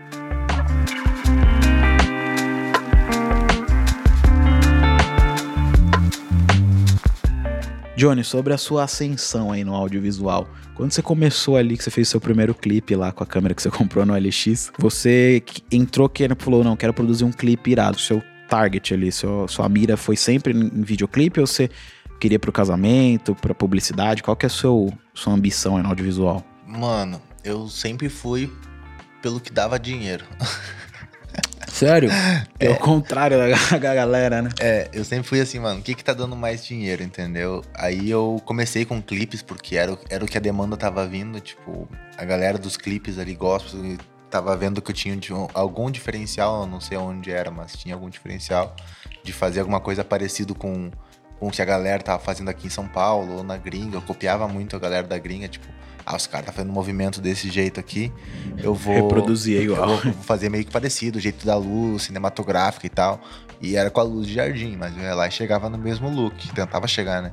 Johnny, 8.02 8.24
sobre 8.24 8.52
a 8.52 8.58
sua 8.58 8.82
ascensão 8.82 9.52
aí 9.52 9.62
no 9.62 9.76
audiovisual. 9.76 10.48
Quando 10.74 10.90
você 10.90 11.00
começou 11.00 11.56
ali, 11.56 11.76
que 11.76 11.84
você 11.84 11.90
fez 11.90 12.08
seu 12.08 12.20
primeiro 12.20 12.52
clipe 12.52 12.96
lá 12.96 13.12
com 13.12 13.22
a 13.22 13.26
câmera 13.26 13.54
que 13.54 13.62
você 13.62 13.70
comprou 13.70 14.04
no 14.04 14.12
LX, 14.12 14.72
você 14.76 15.40
entrou 15.70 16.08
querendo, 16.08 16.42
falou, 16.42 16.64
não, 16.64 16.76
quero 16.76 16.92
produzir 16.92 17.22
um 17.22 17.30
clipe 17.30 17.70
irado. 17.70 18.00
Seu 18.00 18.20
target 18.48 18.92
ali, 18.92 19.12
seu, 19.12 19.46
sua 19.46 19.68
mira 19.68 19.96
foi 19.96 20.16
sempre 20.16 20.52
em 20.52 20.82
videoclipe 20.82 21.38
ou 21.38 21.46
você 21.46 21.70
queria 22.18 22.40
pro 22.40 22.50
casamento, 22.50 23.36
pra 23.36 23.54
publicidade? 23.54 24.20
Qual 24.20 24.36
que 24.36 24.46
é 24.46 24.48
a 24.48 24.50
seu, 24.50 24.92
sua 25.14 25.34
ambição 25.34 25.76
aí 25.76 25.82
no 25.84 25.88
audiovisual? 25.88 26.44
Mano, 26.66 27.22
eu 27.44 27.68
sempre 27.68 28.08
fui 28.08 28.52
pelo 29.22 29.38
que 29.38 29.52
dava 29.52 29.78
dinheiro. 29.78 30.24
Sério? 31.86 32.10
É 32.60 32.70
o 32.70 32.76
contrário 32.78 33.36
da 33.38 33.46
da 33.78 33.94
galera, 33.94 34.40
né? 34.42 34.50
É, 34.60 34.88
eu 34.92 35.04
sempre 35.04 35.26
fui 35.28 35.40
assim, 35.40 35.58
mano, 35.58 35.80
o 35.80 35.82
que 35.82 35.94
que 35.94 36.04
tá 36.04 36.12
dando 36.12 36.36
mais 36.36 36.64
dinheiro, 36.64 37.02
entendeu? 37.02 37.62
Aí 37.74 38.08
eu 38.08 38.40
comecei 38.44 38.84
com 38.84 39.02
clipes, 39.02 39.42
porque 39.42 39.76
era, 39.76 39.92
o- 39.92 39.98
era 40.08 40.24
o 40.24 40.28
que 40.28 40.36
a 40.38 40.40
demanda 40.40 40.76
tava 40.76 41.04
vindo, 41.06 41.40
tipo, 41.40 41.88
a 42.16 42.24
galera 42.24 42.56
dos 42.56 42.76
clipes 42.76 43.18
ali, 43.18 43.34
gospel, 43.34 43.84
e 43.84 43.98
tava 44.30 44.56
vendo 44.56 44.80
que 44.80 44.90
eu 44.90 44.94
tinha 44.94 45.18
algum 45.52 45.90
diferencial, 45.90 46.60
eu 46.62 46.66
não 46.68 46.80
sei 46.80 46.96
onde 46.96 47.32
era, 47.32 47.50
mas 47.50 47.72
tinha 47.72 47.94
algum 47.96 48.08
diferencial 48.08 48.74
de 49.24 49.32
fazer 49.32 49.58
alguma 49.60 49.80
coisa 49.80 50.04
parecido 50.04 50.54
com, 50.54 50.90
com 51.40 51.48
o 51.48 51.50
que 51.50 51.60
a 51.60 51.64
galera 51.64 52.00
tava 52.02 52.22
fazendo 52.22 52.48
aqui 52.48 52.68
em 52.68 52.70
São 52.70 52.86
Paulo 52.86 53.38
ou 53.38 53.42
na 53.44 53.56
gringa. 53.56 53.96
Eu 53.96 54.02
copiava 54.02 54.46
muito 54.46 54.76
a 54.76 54.78
galera 54.78 55.06
da 55.06 55.18
gringa, 55.18 55.48
tipo, 55.48 55.66
ah, 56.04 56.16
os 56.16 56.26
caras 56.26 56.46
tá 56.46 56.52
fazendo 56.52 56.70
um 56.70 56.74
movimento 56.74 57.20
desse 57.20 57.50
jeito 57.50 57.78
aqui, 57.78 58.12
eu 58.58 58.74
vou... 58.74 58.94
Reproduzir 58.94 59.56
eu 59.58 59.74
igual. 59.74 59.88
vou, 59.88 59.96
vou 59.98 60.12
fazer 60.24 60.48
meio 60.48 60.64
que 60.64 60.70
parecido, 60.70 61.18
o 61.18 61.20
jeito 61.20 61.46
da 61.46 61.56
luz, 61.56 62.04
cinematográfica 62.04 62.86
e 62.86 62.90
tal. 62.90 63.20
E 63.60 63.76
era 63.76 63.90
com 63.90 64.00
a 64.00 64.02
luz 64.02 64.26
de 64.26 64.34
jardim, 64.34 64.76
mas 64.76 64.96
eu 64.96 65.02
ia 65.02 65.14
lá 65.14 65.28
e 65.28 65.30
chegava 65.30 65.70
no 65.70 65.78
mesmo 65.78 66.10
look, 66.10 66.52
tentava 66.52 66.88
chegar, 66.88 67.22
né? 67.22 67.32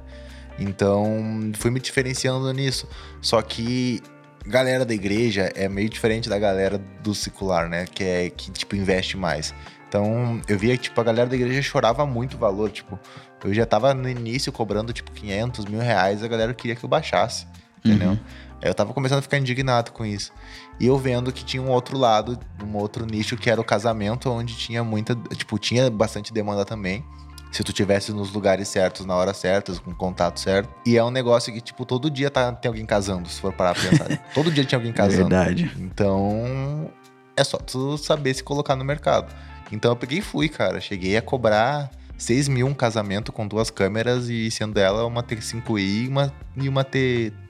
Então, 0.60 1.52
fui 1.56 1.72
me 1.72 1.80
diferenciando 1.80 2.52
nisso. 2.54 2.88
Só 3.22 3.42
que 3.42 4.02
galera 4.46 4.86
da 4.86 4.94
igreja 4.94 5.52
é 5.56 5.68
meio 5.68 5.90
diferente 5.90 6.30
da 6.30 6.38
galera 6.38 6.80
do 7.02 7.16
secular, 7.16 7.68
né? 7.68 7.86
Que 7.86 8.04
é 8.04 8.30
que, 8.30 8.52
tipo, 8.52 8.76
investe 8.76 9.18
mais. 9.18 9.54
Então, 9.88 10.40
eu 10.48 10.58
via 10.58 10.78
que, 10.78 10.84
tipo, 10.84 11.02
a 11.02 11.04
galera 11.04 11.28
da 11.28 11.36
igreja 11.36 11.62
chorava 11.62 12.06
muito 12.06 12.36
o 12.36 12.38
valor, 12.38 12.70
tipo... 12.70 13.00
Eu 13.44 13.54
já 13.54 13.66
tava 13.66 13.94
no 13.94 14.10
início 14.10 14.52
cobrando, 14.52 14.92
tipo, 14.92 15.12
500 15.12 15.66
mil 15.66 15.80
reais, 15.80 16.22
a 16.22 16.28
galera 16.28 16.54
queria 16.54 16.76
que 16.76 16.84
eu 16.84 16.90
baixasse, 16.90 17.48
entendeu? 17.84 18.10
Uhum. 18.10 18.20
Aí 18.62 18.70
eu 18.70 18.74
tava 18.74 18.94
começando 18.94 19.20
a 19.20 19.22
ficar 19.22 19.38
indignado 19.38 19.92
com 19.92 20.06
isso. 20.06 20.32
E 20.80 20.86
eu 20.86 20.98
vendo 20.98 21.32
que 21.32 21.44
tinha 21.44 21.62
um 21.62 21.70
outro 21.70 21.98
lado, 21.98 22.38
um 22.64 22.76
outro 22.76 23.06
nicho 23.06 23.38
que 23.38 23.50
era 23.50 23.60
o 23.60 23.64
casamento, 23.64 24.30
onde 24.30 24.56
tinha 24.56 24.84
muita, 24.84 25.16
tipo, 25.36 25.58
tinha 25.58 25.90
bastante 25.90 26.34
demanda 26.34 26.66
também. 26.66 27.04
Se 27.52 27.64
tu 27.64 27.74
tivesse 27.74 28.12
nos 28.12 28.32
lugares 28.32 28.68
certos, 28.68 29.06
na 29.06 29.16
hora 29.16 29.34
certa, 29.34 29.74
com 29.80 29.92
o 29.92 29.96
contato 29.96 30.40
certo. 30.40 30.70
E 30.86 30.98
é 30.98 31.04
um 31.04 31.10
negócio 31.10 31.52
que, 31.52 31.60
tipo, 31.60 31.84
todo 31.84 32.10
dia 32.10 32.30
tá, 32.30 32.52
tem 32.52 32.70
alguém 32.70 32.86
casando, 32.86 33.28
se 33.28 33.42
for 33.42 33.52
parar 33.52 33.74
pra 33.74 33.90
pensar. 33.90 34.18
todo 34.36 34.52
dia 34.52 34.64
tinha 34.64 34.78
alguém 34.78 34.94
casando. 34.94 35.30
Verdade. 35.30 35.72
Então, 35.80 36.92
é 37.36 37.44
só 37.44 37.58
tu 37.58 37.98
saber 37.98 38.34
se 38.34 38.44
colocar 38.44 38.76
no 38.76 38.86
mercado. 38.86 39.34
Então 39.72 39.92
eu 39.92 39.96
peguei 39.96 40.20
e 40.20 40.22
fui, 40.22 40.50
cara. 40.50 40.82
Cheguei 40.82 41.16
a 41.18 41.22
cobrar 41.22 41.90
6 42.18 42.48
mil 42.50 42.68
um 42.68 42.74
casamento 42.74 43.32
com 43.32 43.48
duas 43.48 43.70
câmeras 43.70 44.30
e 44.30 44.52
sendo 44.52 44.78
ela 44.78 45.06
uma 45.06 45.24
T5i 45.24 46.06
e 46.06 46.08
uma, 46.08 46.34
e 46.58 46.70
uma 46.70 46.84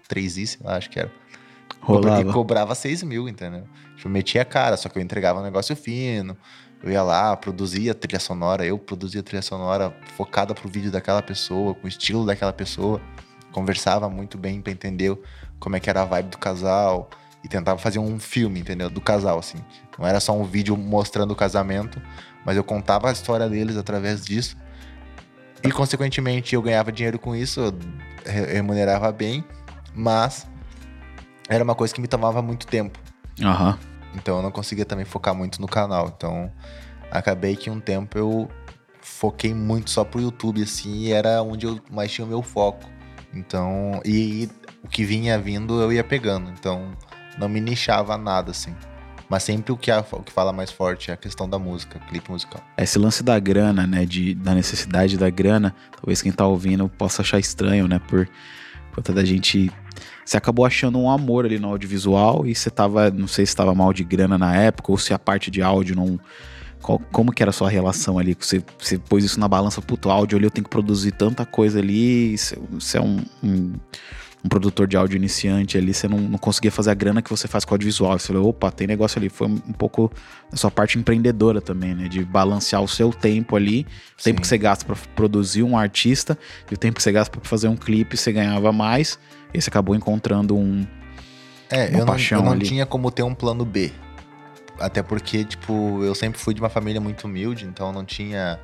T3i, 0.10 0.46
sei 0.48 0.60
lá, 0.64 0.78
acho 0.78 0.90
que 0.90 1.00
era. 1.00 1.12
Peguei 1.82 1.94
e 1.96 2.04
Rolava. 2.04 2.34
cobrava 2.34 2.76
6 2.76 3.04
mil, 3.04 3.30
entendeu? 3.30 3.64
Tipo, 3.96 4.08
eu 4.08 4.12
metia 4.12 4.42
a 4.42 4.46
cara, 4.46 4.76
só 4.76 4.90
que 4.90 4.98
eu 4.98 5.02
entregava 5.02 5.40
um 5.40 5.44
negócio 5.44 5.76
fino. 5.76 6.36
Eu 6.84 6.92
ia 6.92 7.04
lá, 7.04 7.36
produzia 7.38 7.94
trilha 7.94 8.20
sonora, 8.20 8.66
eu 8.66 8.78
produzia 8.78 9.22
trilha 9.22 9.42
sonora 9.42 9.96
focada 10.16 10.54
pro 10.56 10.68
vídeo 10.70 10.92
daquela 10.92 11.22
pessoa, 11.22 11.74
com 11.76 11.86
o 11.86 11.88
estilo 11.88 12.26
daquela 12.26 12.54
pessoa. 12.54 13.02
Conversava 13.52 14.10
muito 14.10 14.38
bem 14.38 14.62
pra 14.62 14.72
entender 14.72 15.18
como 15.60 15.76
é 15.76 15.80
que 15.80 15.90
era 15.90 16.02
a 16.02 16.06
vibe 16.06 16.30
do 16.30 16.38
casal. 16.38 17.10
E 17.44 17.48
tentava 17.48 17.80
fazer 17.80 18.00
um 18.00 18.20
filme, 18.20 18.60
entendeu? 18.60 18.90
Do 18.90 19.00
casal, 19.00 19.40
assim. 19.40 19.60
Não 19.98 20.06
era 20.06 20.20
só 20.20 20.34
um 20.38 20.44
vídeo 20.44 20.76
mostrando 20.76 21.32
o 21.32 21.36
casamento, 21.36 22.02
mas 22.46 22.58
eu 22.58 22.64
contava 22.66 23.08
a 23.10 23.14
história 23.14 23.48
deles 23.48 23.78
através 23.78 24.26
disso. 24.26 24.58
E, 25.64 25.72
consequentemente, 25.72 26.54
eu 26.56 26.62
ganhava 26.62 26.92
dinheiro 26.92 27.18
com 27.18 27.34
isso, 27.36 27.60
eu 27.62 27.74
re- 28.26 28.54
remunerava 28.54 29.10
bem, 29.12 29.44
mas 29.94 30.48
era 31.48 31.64
uma 31.64 31.76
coisa 31.76 31.94
que 31.94 32.02
me 32.02 32.08
tomava 32.08 32.42
muito 32.42 32.68
tempo. 32.68 33.00
Aham. 33.42 33.78
Então 34.16 34.38
eu 34.38 34.44
não 34.44 34.52
conseguia 34.52 34.86
também 34.86 35.06
focar 35.06 35.36
muito 35.36 35.62
no 35.62 35.68
canal. 35.68 36.14
Então 36.16 36.52
acabei 37.12 37.56
que 37.56 37.70
um 37.70 37.80
tempo 37.80 38.18
eu 38.18 38.50
foquei 39.02 39.54
muito 39.54 39.90
só 39.90 40.04
pro 40.04 40.22
YouTube, 40.22 40.62
assim, 40.62 41.06
e 41.06 41.12
era 41.12 41.42
onde 41.42 41.66
eu 41.66 41.80
mais 41.92 42.12
tinha 42.12 42.26
o 42.26 42.28
meu 42.28 42.42
foco. 42.42 42.90
Então, 43.34 44.02
e, 44.04 44.44
e 44.44 44.50
o 44.84 44.88
que 44.88 45.04
vinha 45.04 45.38
vindo 45.38 45.82
eu 45.82 45.92
ia 45.92 46.04
pegando. 46.04 46.50
Então 46.52 46.92
não 47.38 47.50
me 47.50 47.60
nichava 47.60 48.18
nada, 48.18 48.52
assim. 48.52 48.76
Mas 49.30 49.44
sempre 49.44 49.72
o 49.72 49.78
que, 49.78 49.92
a, 49.92 50.04
o 50.12 50.24
que 50.24 50.32
fala 50.32 50.52
mais 50.52 50.72
forte 50.72 51.12
é 51.12 51.14
a 51.14 51.18
questão 51.18 51.48
da 51.48 51.60
música, 51.60 52.00
clipe 52.00 52.32
musical. 52.32 52.62
Esse 52.76 52.98
lance 52.98 53.22
da 53.22 53.38
grana, 53.40 53.86
né? 53.86 54.04
De, 54.04 54.34
da 54.34 54.56
necessidade 54.56 55.18
da 55.18 55.30
grana, 55.30 55.76
talvez 55.96 56.22
quem 56.22 56.32
tá 56.32 56.48
ouvindo 56.48 56.90
possa 56.90 57.22
achar 57.22 57.40
estranho, 57.40 57.88
né? 57.88 58.00
Por 58.00 58.28
conta 58.94 59.14
da 59.14 59.24
gente. 59.24 59.72
Você 60.24 60.38
acabou 60.38 60.66
achando 60.66 61.00
um 61.00 61.10
amor 61.10 61.46
ali 61.46 61.60
no 61.60 61.70
audiovisual 61.70 62.46
e 62.46 62.54
você 62.54 62.70
tava. 62.70 63.10
Não 63.10 63.28
sei 63.28 63.46
se 63.46 63.52
estava 63.52 63.74
mal 63.74 63.94
de 63.94 64.04
grana 64.04 64.38
na 64.38 64.56
época 64.56 64.92
ou 64.92 64.98
se 64.98 65.14
a 65.14 65.20
parte 65.20 65.50
de 65.52 65.62
áudio 65.62 65.96
não. 65.96 66.20
Qual, 66.82 67.00
como 67.12 67.34
que 67.34 67.44
era 67.44 67.50
a 67.50 67.54
sua 67.54 67.70
relação 67.70 68.18
ali? 68.18 68.38
Você, 68.40 68.64
você 68.78 68.98
pôs 68.98 69.24
isso 69.26 69.40
na 69.40 69.50
balança, 69.50 69.82
puto, 69.82 70.10
áudio 70.10 70.38
ali, 70.38 70.46
eu 70.46 70.52
tenho 70.52 70.64
que 70.64 70.70
produzir 70.70 71.12
tanta 71.12 71.46
coisa 71.46 71.80
ali. 71.80 72.38
Você 72.38 72.98
é 72.98 73.02
um, 73.02 73.22
um 73.44 73.74
um 74.44 74.48
produtor 74.48 74.88
de 74.88 74.96
áudio 74.96 75.18
iniciante 75.18 75.78
ali, 75.78 75.94
você 75.94 76.08
não, 76.08 76.18
não 76.18 76.38
conseguia 76.38 76.72
fazer 76.72 76.92
a 76.92 76.94
grana 76.94 77.22
que 77.22 77.30
você 77.30 77.48
faz 77.48 77.66
com 77.66 77.74
audiovisual. 77.74 78.18
Você 78.18 78.28
falou, 78.28 78.50
opa, 78.50 78.72
tem 78.72 78.88
negócio 78.88 79.20
ali. 79.20 79.28
Foi 79.28 79.48
um, 79.48 79.56
um 79.68 79.74
pouco 79.74 80.12
da 80.50 80.56
sua 80.56 80.72
parte 80.72 80.98
empreendedora 80.98 81.60
também, 81.60 81.94
né? 81.94 82.08
De 82.08 82.24
balancear 82.24 82.82
o 82.82 82.88
seu 82.88 83.12
tempo 83.12 83.56
ali, 83.56 83.86
o 84.18 84.24
tempo 84.24 84.40
que 84.40 84.48
você 84.48 84.58
gasta 84.58 84.86
para 84.86 84.96
produzir 85.16 85.64
um 85.64 85.78
artista 85.78 86.38
e 86.72 86.74
o 86.74 86.78
tempo 86.78 86.98
que 86.98 87.04
você 87.04 87.12
gasta 87.12 87.38
para 87.38 87.48
fazer 87.48 87.68
um 87.68 87.76
clipe, 87.76 88.16
você 88.16 88.32
ganhava 88.32 88.72
mais. 88.72 89.20
E 89.54 89.62
você 89.62 89.70
acabou 89.70 89.96
encontrando 89.96 90.56
um. 90.56 90.88
É, 91.70 91.88
eu 91.88 92.06
não, 92.06 92.16
eu 92.18 92.44
não 92.44 92.60
tinha 92.60 92.86
como 92.86 93.12
ter 93.12 93.24
um 93.24 93.36
plano 93.36 93.66
B. 93.66 93.92
Até 94.80 95.04
porque, 95.04 95.44
tipo, 95.44 96.02
eu 96.04 96.16
sempre 96.16 96.40
fui 96.40 96.54
de 96.54 96.62
uma 96.62 96.70
família 96.70 97.02
muito 97.02 97.26
humilde, 97.26 97.66
então 97.66 97.92
não 97.92 98.06
tinha 98.06 98.58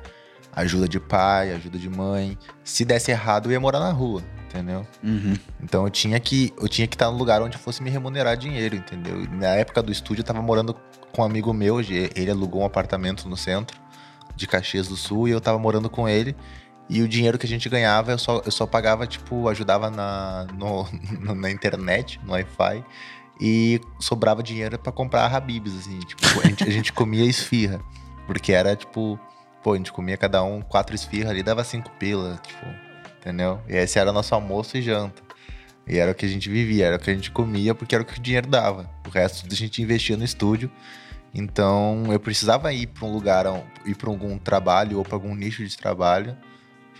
ajuda 0.56 0.88
de 0.88 0.98
pai, 0.98 1.52
ajuda 1.52 1.78
de 1.78 1.88
mãe. 1.88 2.36
Se 2.64 2.84
desse 2.84 3.12
errado, 3.12 3.46
eu 3.46 3.52
ia 3.52 3.60
morar 3.60 3.78
na 3.78 3.92
rua 3.92 4.22
entendeu? 4.46 4.86
Uhum. 5.04 5.36
Então 5.62 5.84
eu 5.84 5.90
tinha 5.90 6.18
que 6.18 6.52
eu 6.58 6.68
tinha 6.68 6.86
que 6.86 6.94
estar 6.94 7.10
no 7.10 7.18
lugar 7.18 7.42
onde 7.42 7.58
fosse 7.58 7.82
me 7.82 7.90
remunerar 7.90 8.36
dinheiro, 8.36 8.74
entendeu? 8.74 9.22
E 9.22 9.28
na 9.28 9.48
época 9.48 9.82
do 9.82 9.92
estúdio 9.92 10.22
eu 10.22 10.24
tava 10.24 10.40
morando 10.40 10.74
com 11.12 11.22
um 11.22 11.24
amigo 11.24 11.52
meu, 11.52 11.80
ele 11.80 12.30
alugou 12.30 12.62
um 12.62 12.64
apartamento 12.64 13.28
no 13.28 13.36
centro 13.36 13.78
de 14.34 14.46
Caxias 14.46 14.88
do 14.88 14.96
Sul 14.96 15.28
e 15.28 15.30
eu 15.30 15.40
tava 15.40 15.58
morando 15.58 15.88
com 15.88 16.08
ele. 16.08 16.36
E 16.88 17.02
o 17.02 17.08
dinheiro 17.08 17.36
que 17.36 17.46
a 17.46 17.48
gente 17.48 17.68
ganhava, 17.68 18.12
eu 18.12 18.18
só, 18.18 18.42
eu 18.44 18.52
só 18.52 18.64
pagava, 18.64 19.06
tipo, 19.06 19.48
ajudava 19.48 19.90
na, 19.90 20.46
no, 20.56 20.86
na 21.34 21.50
internet, 21.50 22.20
no 22.22 22.32
Wi-Fi. 22.32 22.84
E 23.40 23.80
sobrava 23.98 24.42
dinheiro 24.42 24.78
para 24.78 24.92
comprar 24.92 25.34
Habibs, 25.34 25.76
assim. 25.76 25.98
Tipo, 25.98 26.40
a 26.40 26.46
gente, 26.46 26.64
a 26.64 26.70
gente 26.70 26.92
comia 26.92 27.24
esfirra. 27.24 27.80
Porque 28.26 28.52
era, 28.52 28.76
tipo, 28.76 29.18
pô, 29.66 29.72
a 29.72 29.76
gente 29.76 29.90
comia 29.90 30.16
cada 30.16 30.44
um 30.44 30.62
quatro 30.62 30.94
esfirras 30.94 31.32
ali, 31.32 31.42
dava 31.42 31.64
cinco 31.64 31.90
pila, 31.98 32.40
tipo 32.46 32.64
entendeu? 33.18 33.60
E 33.68 33.74
esse 33.74 33.98
era 33.98 34.12
nosso 34.12 34.32
almoço 34.32 34.76
e 34.76 34.82
janta. 34.82 35.20
E 35.84 35.98
era 35.98 36.12
o 36.12 36.14
que 36.14 36.24
a 36.24 36.28
gente 36.28 36.48
vivia, 36.48 36.86
era 36.86 36.94
o 36.94 37.00
que 37.00 37.10
a 37.10 37.12
gente 37.12 37.32
comia, 37.32 37.74
porque 37.74 37.92
era 37.92 38.02
o 38.02 38.06
que 38.06 38.16
o 38.16 38.22
dinheiro 38.22 38.46
dava. 38.46 38.88
O 39.04 39.10
resto 39.10 39.44
a 39.50 39.54
gente 39.56 39.82
investia 39.82 40.16
no 40.16 40.22
estúdio. 40.22 40.70
Então 41.34 42.04
eu 42.12 42.20
precisava 42.20 42.72
ir 42.72 42.86
para 42.86 43.06
um 43.06 43.12
lugar, 43.12 43.44
ir 43.84 43.96
para 43.96 44.08
algum 44.08 44.38
trabalho 44.38 44.98
ou 44.98 45.04
para 45.04 45.16
algum 45.16 45.34
nicho 45.34 45.66
de 45.66 45.76
trabalho, 45.76 46.36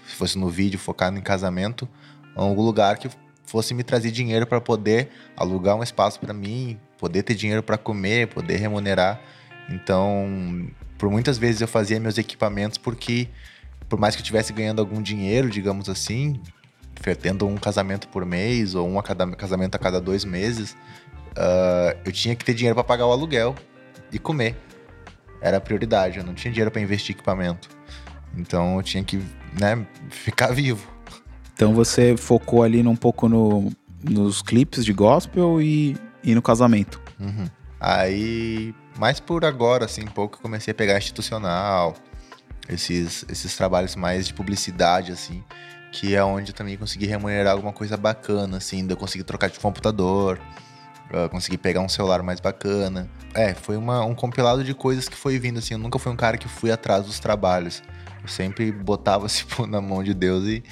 se 0.04 0.16
fosse 0.16 0.36
no 0.36 0.48
vídeo, 0.48 0.76
focado 0.76 1.16
em 1.16 1.22
casamento, 1.22 1.88
algum 2.34 2.62
lugar 2.62 2.98
que 2.98 3.08
fosse 3.44 3.74
me 3.74 3.84
trazer 3.84 4.10
dinheiro 4.10 4.44
para 4.44 4.60
poder 4.60 5.10
alugar 5.36 5.76
um 5.76 5.84
espaço 5.84 6.18
para 6.18 6.34
mim, 6.34 6.80
poder 6.98 7.22
ter 7.22 7.36
dinheiro 7.36 7.62
para 7.62 7.78
comer, 7.78 8.26
poder 8.26 8.56
remunerar. 8.56 9.20
Então, 9.70 10.68
por 10.99 11.11
muitas 11.11 11.38
vezes 11.38 11.61
eu 11.61 11.68
fazia 11.68 12.01
meus 12.01 12.18
equipamentos 12.18 12.78
porque 12.78 13.28
por 13.88 13.99
mais 13.99 14.14
que 14.14 14.20
eu 14.20 14.22
estivesse 14.22 14.53
ganhando 14.53 14.80
algum 14.80 15.01
dinheiro, 15.01 15.49
digamos 15.49 15.88
assim, 15.88 16.40
tendo 17.20 17.47
um 17.47 17.57
casamento 17.57 18.09
por 18.09 18.24
mês 18.24 18.74
ou 18.74 18.88
um 18.88 18.99
a 18.99 19.03
cada, 19.03 19.26
casamento 19.32 19.74
a 19.74 19.78
cada 19.78 20.01
dois 20.01 20.24
meses, 20.24 20.76
uh, 21.32 21.97
eu 22.05 22.11
tinha 22.11 22.34
que 22.34 22.44
ter 22.44 22.55
dinheiro 22.55 22.74
para 22.74 22.84
pagar 22.84 23.07
o 23.07 23.12
aluguel 23.12 23.55
e 24.12 24.18
comer. 24.18 24.57
Era 25.40 25.59
a 25.59 25.61
prioridade, 25.61 26.18
eu 26.18 26.24
não 26.24 26.34
tinha 26.34 26.51
dinheiro 26.51 26.70
para 26.70 26.80
investir 26.80 27.14
em 27.14 27.16
equipamento. 27.16 27.68
Então 28.36 28.76
eu 28.76 28.82
tinha 28.82 29.05
que 29.05 29.22
né, 29.59 29.86
ficar 30.11 30.53
vivo. 30.53 30.90
Então 31.55 31.72
você 31.72 32.16
focou 32.16 32.62
ali 32.62 32.86
um 32.86 32.97
pouco 32.97 33.28
no, 33.28 33.70
nos 34.03 34.42
clipes 34.42 34.84
de 34.84 34.92
gospel 34.92 35.61
e, 35.61 35.97
e 36.24 36.34
no 36.34 36.42
casamento. 36.42 37.01
Uhum. 37.20 37.49
Aí, 37.89 38.74
mais 38.99 39.20
por 39.20 39.45
agora, 39.45 39.84
assim, 39.84 40.03
um 40.03 40.09
pouco, 40.09 40.41
comecei 40.43 40.72
a 40.72 40.74
pegar 40.74 40.99
institucional, 40.99 41.95
esses, 42.68 43.24
esses 43.28 43.57
trabalhos 43.57 43.95
mais 43.95 44.26
de 44.26 44.34
publicidade, 44.34 45.12
assim, 45.12 45.45
que 45.93 46.12
é 46.12 46.24
onde 46.24 46.51
eu 46.51 46.55
também 46.57 46.76
consegui 46.76 47.07
remunerar 47.07 47.53
alguma 47.53 47.72
coisa 47.72 47.97
bacana, 47.97 48.57
assim, 48.57 48.84
eu 48.91 48.97
conseguir 48.97 49.22
trocar 49.22 49.51
de 49.51 49.61
computador, 49.61 50.41
conseguir 51.30 51.59
pegar 51.59 51.80
um 51.80 51.89
celular 51.89 52.24
mais 52.24 52.41
bacana. 52.41 53.09
É, 53.32 53.55
foi 53.55 53.76
uma, 53.76 54.05
um 54.05 54.16
compilado 54.16 54.64
de 54.64 54.74
coisas 54.74 55.09
que 55.09 55.16
foi 55.16 55.39
vindo, 55.39 55.61
assim, 55.61 55.74
eu 55.74 55.78
nunca 55.78 55.97
fui 55.97 56.11
um 56.11 56.16
cara 56.16 56.37
que 56.37 56.49
fui 56.49 56.72
atrás 56.72 57.05
dos 57.07 57.20
trabalhos. 57.20 57.84
Eu 58.20 58.26
sempre 58.26 58.72
botava, 58.72 59.28
tipo, 59.30 59.64
na 59.64 59.80
mão 59.80 60.03
de 60.03 60.12
Deus 60.12 60.43
e, 60.49 60.64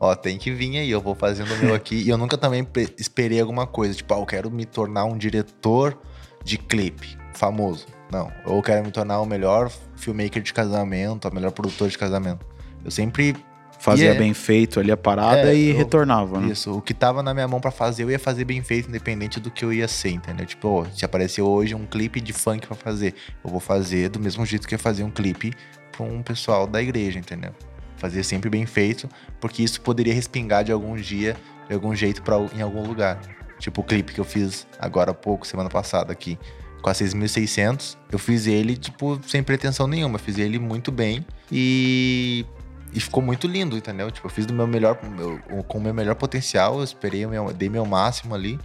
ó, 0.00 0.14
tem 0.14 0.38
que 0.38 0.50
vir 0.50 0.78
aí, 0.78 0.90
eu 0.90 1.02
vou 1.02 1.14
fazendo 1.14 1.52
o 1.52 1.58
meu 1.58 1.74
aqui. 1.76 1.96
e 1.96 2.08
eu 2.08 2.16
nunca 2.16 2.38
também 2.38 2.66
esperei 2.96 3.38
alguma 3.38 3.66
coisa, 3.66 3.94
tipo, 3.94 4.14
ah, 4.14 4.18
eu 4.18 4.24
quero 4.24 4.50
me 4.50 4.64
tornar 4.64 5.04
um 5.04 5.18
diretor 5.18 6.00
de 6.44 6.58
clipe 6.58 7.16
famoso. 7.32 7.86
Não, 8.10 8.30
eu 8.46 8.62
quero 8.62 8.84
me 8.84 8.92
tornar 8.92 9.20
o 9.20 9.26
melhor 9.26 9.70
filmmaker 9.96 10.42
de 10.42 10.52
casamento, 10.52 11.26
o 11.26 11.34
melhor 11.34 11.50
produtor 11.50 11.88
de 11.88 11.98
casamento. 11.98 12.46
Eu 12.84 12.90
sempre 12.90 13.34
fazia 13.78 14.14
bem 14.14 14.32
feito 14.32 14.80
ali 14.80 14.90
a 14.90 14.96
parada 14.96 15.52
é, 15.52 15.56
e 15.56 15.70
eu, 15.70 15.76
retornava, 15.76 16.40
né? 16.40 16.52
Isso, 16.52 16.72
o 16.72 16.80
que 16.80 16.94
tava 16.94 17.22
na 17.22 17.34
minha 17.34 17.46
mão 17.46 17.60
para 17.60 17.70
fazer, 17.70 18.04
eu 18.04 18.10
ia 18.10 18.18
fazer 18.18 18.44
bem 18.44 18.62
feito, 18.62 18.88
independente 18.88 19.38
do 19.38 19.50
que 19.50 19.64
eu 19.64 19.72
ia 19.72 19.86
ser, 19.88 20.10
entendeu? 20.10 20.46
Tipo, 20.46 20.86
se 20.94 21.04
apareceu 21.04 21.46
hoje 21.46 21.74
um 21.74 21.84
clipe 21.84 22.20
de 22.20 22.32
funk 22.32 22.66
para 22.66 22.76
fazer, 22.76 23.14
eu 23.44 23.50
vou 23.50 23.60
fazer 23.60 24.08
do 24.08 24.18
mesmo 24.18 24.44
jeito 24.46 24.66
que 24.66 24.74
eu 24.74 24.78
ia 24.78 24.82
fazer 24.82 25.02
um 25.02 25.10
clipe 25.10 25.52
pra 25.92 26.04
um 26.04 26.22
pessoal 26.22 26.66
da 26.66 26.80
igreja, 26.80 27.18
entendeu? 27.18 27.52
Fazer 27.96 28.22
sempre 28.22 28.48
bem 28.48 28.64
feito, 28.64 29.08
porque 29.40 29.62
isso 29.62 29.80
poderia 29.80 30.14
respingar 30.14 30.64
de 30.64 30.72
algum 30.72 30.96
dia, 30.96 31.36
de 31.68 31.74
algum 31.74 31.94
jeito 31.94 32.22
para 32.22 32.36
em 32.54 32.62
algum 32.62 32.86
lugar. 32.86 33.20
Tipo 33.58 33.80
o 33.80 33.84
clipe 33.84 34.12
que 34.12 34.20
eu 34.20 34.24
fiz 34.24 34.66
agora 34.78 35.12
há 35.12 35.14
pouco, 35.14 35.46
semana 35.46 35.70
passada 35.70 36.12
aqui 36.12 36.38
com 36.84 36.90
a 36.90 36.94
6600. 36.94 37.96
Eu 38.12 38.18
fiz 38.18 38.46
ele, 38.46 38.76
tipo, 38.76 39.18
sem 39.26 39.42
pretensão 39.42 39.86
nenhuma. 39.86 40.18
Fiz 40.18 40.36
ele 40.36 40.58
muito 40.58 40.92
bem 40.92 41.24
e, 41.50 42.44
e 42.92 43.00
ficou 43.00 43.22
muito 43.22 43.46
lindo, 43.46 43.74
entendeu? 43.74 44.10
Tipo, 44.10 44.26
eu 44.26 44.30
fiz 44.30 44.44
do 44.44 44.52
meu 44.52 44.66
melhor, 44.66 44.98
meu, 45.02 45.40
com 45.64 45.78
o 45.78 45.80
meu 45.80 45.94
melhor 45.94 46.14
potencial. 46.14 46.76
Eu 46.76 46.84
esperei, 46.84 47.26
meu, 47.26 47.50
dei 47.54 47.70
meu 47.70 47.86
máximo 47.86 48.34
ali. 48.34 48.60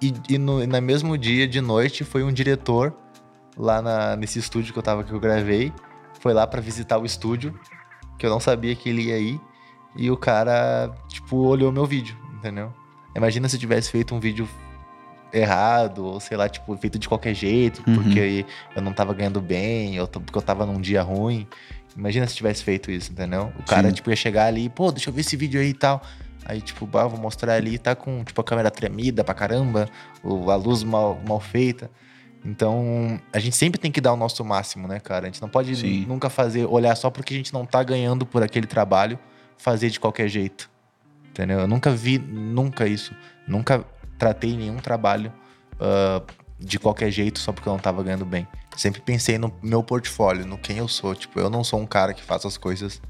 E, 0.00 0.14
e 0.28 0.38
no, 0.38 0.64
no 0.64 0.82
mesmo 0.82 1.18
dia, 1.18 1.48
de 1.48 1.60
noite, 1.60 2.04
foi 2.04 2.22
um 2.22 2.32
diretor 2.32 2.94
lá 3.56 3.82
na, 3.82 4.14
nesse 4.14 4.38
estúdio 4.38 4.72
que 4.72 4.78
eu 4.78 4.82
tava, 4.82 5.02
que 5.02 5.12
eu 5.12 5.18
gravei. 5.18 5.72
Foi 6.20 6.32
lá 6.32 6.46
para 6.46 6.60
visitar 6.60 6.96
o 6.96 7.04
estúdio, 7.04 7.58
que 8.18 8.24
eu 8.24 8.30
não 8.30 8.38
sabia 8.38 8.76
que 8.76 8.88
ele 8.88 9.06
ia 9.06 9.18
ir. 9.18 9.40
E 9.96 10.12
o 10.12 10.16
cara, 10.16 10.94
tipo, 11.08 11.38
olhou 11.38 11.72
meu 11.72 11.86
vídeo, 11.86 12.16
entendeu? 12.34 12.72
Imagina 13.16 13.48
se 13.48 13.56
eu 13.56 13.60
tivesse 13.60 13.90
feito 13.90 14.14
um 14.14 14.20
vídeo 14.20 14.48
errado, 15.32 16.04
ou 16.04 16.20
sei 16.20 16.36
lá, 16.36 16.48
tipo, 16.48 16.76
feito 16.76 16.98
de 16.98 17.08
qualquer 17.08 17.34
jeito, 17.34 17.82
uhum. 17.86 17.94
porque 17.94 18.44
eu 18.74 18.82
não 18.82 18.92
tava 18.92 19.12
ganhando 19.14 19.40
bem, 19.40 19.98
ou 20.00 20.06
porque 20.06 20.36
eu 20.36 20.42
tava 20.42 20.64
num 20.66 20.80
dia 20.80 21.02
ruim. 21.02 21.46
Imagina 21.96 22.26
se 22.26 22.36
tivesse 22.36 22.62
feito 22.62 22.90
isso, 22.90 23.10
entendeu? 23.10 23.52
O 23.58 23.62
cara, 23.62 23.88
Sim. 23.88 23.94
tipo, 23.94 24.10
ia 24.10 24.16
chegar 24.16 24.46
ali, 24.46 24.68
pô, 24.68 24.92
deixa 24.92 25.08
eu 25.08 25.14
ver 25.14 25.22
esse 25.22 25.36
vídeo 25.36 25.60
aí 25.60 25.70
e 25.70 25.74
tal. 25.74 26.02
Aí, 26.44 26.60
tipo, 26.60 26.86
bah, 26.86 27.06
vou 27.06 27.18
mostrar 27.18 27.54
ali, 27.54 27.78
tá 27.78 27.94
com, 27.94 28.22
tipo, 28.22 28.40
a 28.40 28.44
câmera 28.44 28.70
tremida 28.70 29.24
pra 29.24 29.34
caramba, 29.34 29.88
a 30.22 30.54
luz 30.54 30.84
mal, 30.84 31.20
mal 31.26 31.40
feita. 31.40 31.90
Então, 32.44 33.20
a 33.32 33.38
gente 33.40 33.56
sempre 33.56 33.80
tem 33.80 33.90
que 33.90 34.00
dar 34.00 34.12
o 34.12 34.16
nosso 34.16 34.44
máximo, 34.44 34.86
né, 34.86 35.00
cara? 35.00 35.24
A 35.24 35.26
gente 35.26 35.42
não 35.42 35.48
pode 35.48 35.74
Sim. 35.74 36.04
nunca 36.06 36.30
fazer, 36.30 36.64
olhar 36.66 36.94
só 36.94 37.10
porque 37.10 37.34
a 37.34 37.36
gente 37.36 37.52
não 37.52 37.66
tá 37.66 37.82
ganhando 37.82 38.24
por 38.24 38.42
aquele 38.42 38.66
trabalho, 38.66 39.18
fazer 39.56 39.90
de 39.90 39.98
qualquer 39.98 40.28
jeito. 40.28 40.70
Entendeu? 41.36 41.60
Eu 41.60 41.68
nunca 41.68 41.90
vi, 41.90 42.18
nunca 42.18 42.88
isso. 42.88 43.14
Nunca 43.46 43.84
tratei 44.16 44.56
nenhum 44.56 44.78
trabalho 44.78 45.30
uh, 45.74 46.24
de 46.58 46.78
qualquer 46.78 47.10
jeito 47.10 47.38
só 47.38 47.52
porque 47.52 47.68
eu 47.68 47.74
não 47.74 47.78
tava 47.78 48.02
ganhando 48.02 48.24
bem. 48.24 48.48
Sempre 48.74 49.02
pensei 49.02 49.36
no 49.36 49.52
meu 49.62 49.82
portfólio, 49.82 50.46
no 50.46 50.56
quem 50.56 50.78
eu 50.78 50.88
sou. 50.88 51.14
Tipo, 51.14 51.38
eu 51.38 51.50
não 51.50 51.62
sou 51.62 51.78
um 51.78 51.86
cara 51.86 52.14
que 52.14 52.22
faça 52.22 52.48
as 52.48 52.56
coisas 52.56 53.02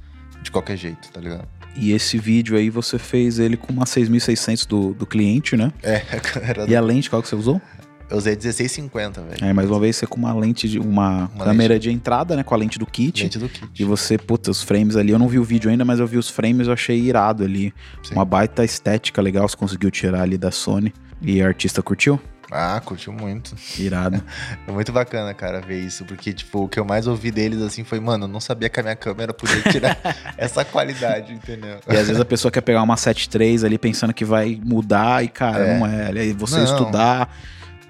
de 0.43 0.51
qualquer 0.51 0.77
jeito, 0.77 1.09
tá 1.12 1.20
ligado? 1.20 1.47
E 1.77 1.93
esse 1.93 2.18
vídeo 2.18 2.57
aí 2.57 2.68
você 2.68 2.99
fez 2.99 3.39
ele 3.39 3.57
com 3.57 3.72
uma 3.72 3.87
6600 3.87 4.66
do, 4.66 4.93
do 4.93 5.07
cliente, 5.07 5.57
né? 5.57 5.72
É, 5.81 6.03
era 6.43 6.68
E 6.68 6.74
a 6.74 6.81
lente 6.81 7.09
qual 7.09 7.22
que 7.22 7.29
você 7.29 7.37
usou? 7.37 7.61
Eu 8.09 8.19
usei 8.19 8.35
1650, 8.35 9.21
velho. 9.23 9.45
É, 9.45 9.53
mais 9.53 9.69
uma 9.69 9.81
vez 9.81 9.97
você 9.97 10.07
com 10.07 10.17
uma 10.17 10.33
lente 10.33 10.69
de 10.69 10.79
uma, 10.79 11.29
uma 11.35 11.45
câmera 11.45 11.75
lente... 11.75 11.83
de 11.85 11.91
entrada, 11.91 12.37
né, 12.37 12.45
com 12.45 12.55
a 12.55 12.57
lente 12.57 12.79
do 12.79 12.87
kit. 12.87 13.25
Lente 13.25 13.39
do 13.39 13.49
kit. 13.49 13.69
E 13.79 13.85
você, 13.85 14.17
puta, 14.17 14.51
os 14.51 14.63
frames 14.63 14.95
ali, 14.97 15.11
eu 15.11 15.19
não 15.19 15.27
vi 15.29 15.39
o 15.41 15.45
vídeo 15.45 15.69
ainda, 15.71 15.85
mas 15.85 15.99
eu 15.99 16.07
vi 16.07 16.17
os 16.17 16.29
frames, 16.31 16.69
eu 16.69 16.73
achei 16.73 16.99
irado 17.01 17.43
ali. 17.43 17.75
Sim. 18.05 18.15
Uma 18.15 18.25
baita 18.25 18.65
estética 18.65 19.21
legal, 19.21 19.49
você 19.49 19.57
conseguiu 19.57 19.91
tirar 19.91 20.23
ali 20.23 20.39
da 20.39 20.51
Sony. 20.53 20.93
E 21.21 21.43
a 21.43 21.47
artista 21.49 21.83
curtiu? 21.83 22.21
Ah, 22.53 22.81
curtiu 22.85 23.13
muito. 23.13 23.57
Irado. 23.77 24.23
É 24.69 24.71
muito 24.71 24.93
bacana, 24.93 25.35
cara, 25.35 25.61
ver 25.61 25.81
isso. 25.81 26.05
Porque, 26.05 26.33
tipo, 26.33 26.65
o 26.65 26.69
que 26.69 26.79
eu 26.79 26.85
mais 26.85 27.09
ouvi 27.09 27.33
deles, 27.33 27.61
assim, 27.61 27.83
foi, 27.83 27.99
mano, 27.99 28.25
eu 28.25 28.29
não 28.29 28.39
sabia 28.41 28.69
que 28.69 28.79
a 28.79 28.83
minha 28.85 28.95
câmera 28.95 29.33
podia 29.35 29.63
tirar 29.63 29.99
essa 30.39 30.65
qualidade, 30.65 31.33
entendeu? 31.33 31.79
E 31.89 31.97
às 31.97 32.07
vezes 32.07 32.21
a 32.21 32.25
pessoa 32.25 32.53
quer 32.53 32.61
pegar 32.61 32.83
uma 32.83 32.95
7.3 32.95 33.65
ali 33.65 33.79
pensando 33.79 34.13
que 34.15 34.25
vai 34.25 34.61
mudar 34.65 35.25
e, 35.25 35.29
cara, 35.29 35.59
É. 35.67 35.79
não 35.79 35.87
é. 35.87 36.09
Aí 36.21 36.33
você 36.33 36.59
Não. 36.59 36.65
estudar, 36.65 37.37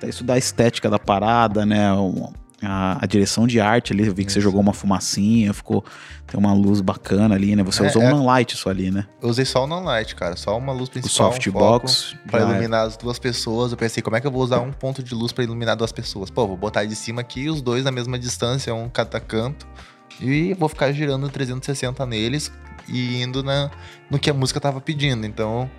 estudar 0.08 0.34
a 0.34 0.38
estética 0.38 0.88
da 0.90 0.98
parada, 0.98 1.64
né? 1.66 1.92
o- 1.92 2.32
A, 2.62 3.04
a 3.04 3.06
direção 3.06 3.46
de 3.46 3.60
arte 3.60 3.92
ali, 3.92 4.06
eu 4.06 4.14
vi 4.14 4.24
que 4.24 4.32
você 4.32 4.38
Isso. 4.38 4.44
jogou 4.48 4.62
uma 4.62 4.72
fumacinha, 4.72 5.52
ficou. 5.52 5.84
Tem 6.26 6.40
uma 6.40 6.54
luz 6.54 6.80
bacana 6.80 7.34
ali, 7.34 7.54
né? 7.54 7.62
Você 7.62 7.84
É, 7.84 7.88
usou 7.88 8.00
é. 8.00 8.06
um 8.06 8.16
non-light 8.16 8.56
só 8.56 8.70
ali, 8.70 8.90
né? 8.90 9.06
Eu 9.22 9.28
usei 9.28 9.44
só 9.44 9.64
o 9.64 9.66
non-light, 9.66 10.14
cara. 10.16 10.36
Só 10.36 10.56
uma 10.56 10.72
luz 10.72 10.88
O 10.88 10.92
principal, 10.92 11.28
um 11.28 11.32
softbox. 11.32 12.02
foco 12.12 12.22
pra 12.30 12.40
já 12.40 12.46
é. 12.46 12.50
iluminar 12.50 12.86
as 12.86 12.96
duas 12.96 13.18
pessoas. 13.18 13.72
Eu 13.72 13.76
pensei, 13.78 14.02
como 14.02 14.16
é 14.16 14.22
que 14.22 14.26
eu 14.26 14.30
vou 14.30 14.42
usar 14.42 14.60
um 14.60 14.72
ponto 14.72 15.02
de 15.02 15.14
luz 15.14 15.32
pra 15.32 15.44
iluminar 15.44 15.76
duas 15.76 15.92
pessoas? 15.92 16.30
Pô, 16.30 16.46
vou 16.46 16.56
botar 16.56 16.86
de 16.86 16.96
cima 16.96 17.20
aqui, 17.20 17.50
os 17.50 17.60
dois 17.60 17.84
na 17.84 17.92
mesma 17.92 18.18
distância, 18.18 18.74
um 18.74 18.88
cada 18.88 19.20
canto. 19.20 19.66
E 20.18 20.54
vou 20.54 20.68
ficar 20.70 20.90
girando 20.92 21.28
360 21.28 22.06
neles 22.06 22.50
e 22.88 23.22
indo 23.22 23.42
na, 23.42 23.70
no 24.10 24.18
que 24.18 24.30
a 24.30 24.34
música 24.34 24.58
tava 24.58 24.80
pedindo. 24.80 25.26
Então, 25.26 25.70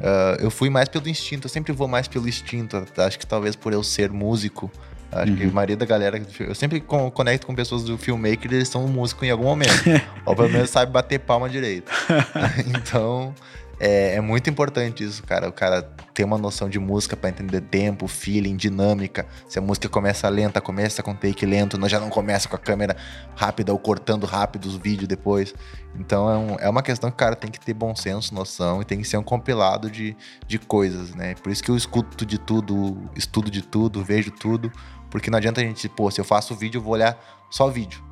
ah, 0.00 0.36
eu 0.40 0.50
fui 0.50 0.68
mais 0.70 0.88
pelo 0.88 1.08
instinto. 1.08 1.46
Eu 1.46 1.50
sempre 1.50 1.72
vou 1.72 1.88
mais 1.88 2.08
pelo 2.08 2.28
instinto. 2.28 2.84
Acho 2.96 3.18
que 3.18 3.26
talvez 3.26 3.54
por 3.56 3.72
eu 3.72 3.82
ser 3.82 4.10
músico. 4.10 4.70
Acho 5.12 5.34
que 5.36 5.44
a 5.44 5.46
Uhum. 5.46 5.52
maioria 5.52 5.76
da 5.76 5.86
galera. 5.86 6.20
Eu 6.40 6.54
sempre 6.54 6.80
con- 6.80 7.10
conecto 7.10 7.46
com 7.46 7.54
pessoas 7.54 7.84
do 7.84 7.96
filmmaker, 7.96 8.52
eles 8.52 8.68
são 8.68 8.86
músicos 8.88 9.22
em 9.26 9.30
algum 9.30 9.44
momento. 9.44 9.70
Ou 10.26 10.34
pelo 10.34 10.48
menos 10.48 10.68
sabe 10.70 10.90
bater 10.92 11.20
palma 11.20 11.48
direito. 11.48 11.90
então, 12.66 13.34
é, 13.78 14.14
é 14.14 14.20
muito 14.20 14.48
importante 14.48 15.04
isso, 15.04 15.22
cara. 15.22 15.48
O 15.48 15.52
cara 15.52 15.82
ter 16.14 16.24
uma 16.24 16.38
noção 16.38 16.68
de 16.68 16.78
música 16.78 17.14
pra 17.16 17.28
entender 17.28 17.60
tempo, 17.60 18.06
feeling, 18.08 18.56
dinâmica. 18.56 19.26
Se 19.48 19.58
a 19.58 19.62
música 19.62 19.88
começa 19.88 20.26
lenta, 20.28 20.60
começa 20.60 21.02
com 21.02 21.14
take 21.14 21.44
lento, 21.44 21.76
não- 21.76 21.88
já 21.88 22.00
não 22.00 22.08
começa 22.08 22.48
com 22.48 22.56
a 22.56 22.58
câmera 22.58 22.96
rápida 23.34 23.72
ou 23.72 23.78
cortando 23.78 24.24
rápido 24.24 24.64
os 24.66 24.76
vídeos 24.76 25.06
depois. 25.06 25.54
Então 25.98 26.30
é, 26.30 26.36
um- 26.38 26.56
é 26.60 26.68
uma 26.70 26.82
questão 26.82 27.10
que 27.10 27.14
o 27.14 27.18
cara 27.18 27.36
tem 27.36 27.50
que 27.50 27.60
ter 27.60 27.74
bom 27.74 27.94
senso, 27.94 28.34
noção 28.34 28.80
e 28.80 28.84
tem 28.84 28.98
que 28.98 29.04
ser 29.06 29.18
um 29.18 29.22
compilado 29.22 29.90
de, 29.90 30.16
de 30.46 30.58
coisas, 30.58 31.14
né? 31.14 31.34
Por 31.34 31.52
isso 31.52 31.62
que 31.62 31.70
eu 31.70 31.76
escuto 31.76 32.24
de 32.24 32.38
tudo, 32.38 32.96
estudo 33.14 33.50
de 33.50 33.60
tudo, 33.62 34.02
vejo 34.02 34.30
tudo. 34.30 34.72
Porque 35.10 35.30
não 35.30 35.36
adianta 35.38 35.60
a 35.60 35.64
gente, 35.64 35.88
pô, 35.88 36.10
se 36.10 36.20
eu 36.20 36.24
faço 36.24 36.54
vídeo, 36.54 36.78
eu 36.78 36.82
vou 36.82 36.94
olhar 36.94 37.16
só 37.50 37.68
vídeo. 37.68 38.02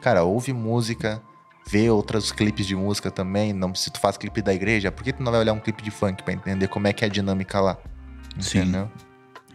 Cara, 0.00 0.22
ouve 0.24 0.52
música, 0.52 1.22
vê 1.68 1.90
outros 1.90 2.32
clipes 2.32 2.66
de 2.66 2.74
música 2.74 3.10
também. 3.10 3.52
Não, 3.52 3.74
se 3.74 3.90
tu 3.90 4.00
faz 4.00 4.16
clipe 4.16 4.40
da 4.40 4.54
igreja, 4.54 4.90
por 4.90 5.04
que 5.04 5.12
tu 5.12 5.22
não 5.22 5.30
vai 5.30 5.40
olhar 5.40 5.52
um 5.52 5.60
clipe 5.60 5.82
de 5.82 5.90
funk 5.90 6.22
pra 6.22 6.32
entender 6.32 6.68
como 6.68 6.86
é 6.86 6.92
que 6.92 7.04
é 7.04 7.06
a 7.06 7.10
dinâmica 7.10 7.60
lá? 7.60 7.76
Sim. 8.40 8.60
Entendeu? 8.60 8.90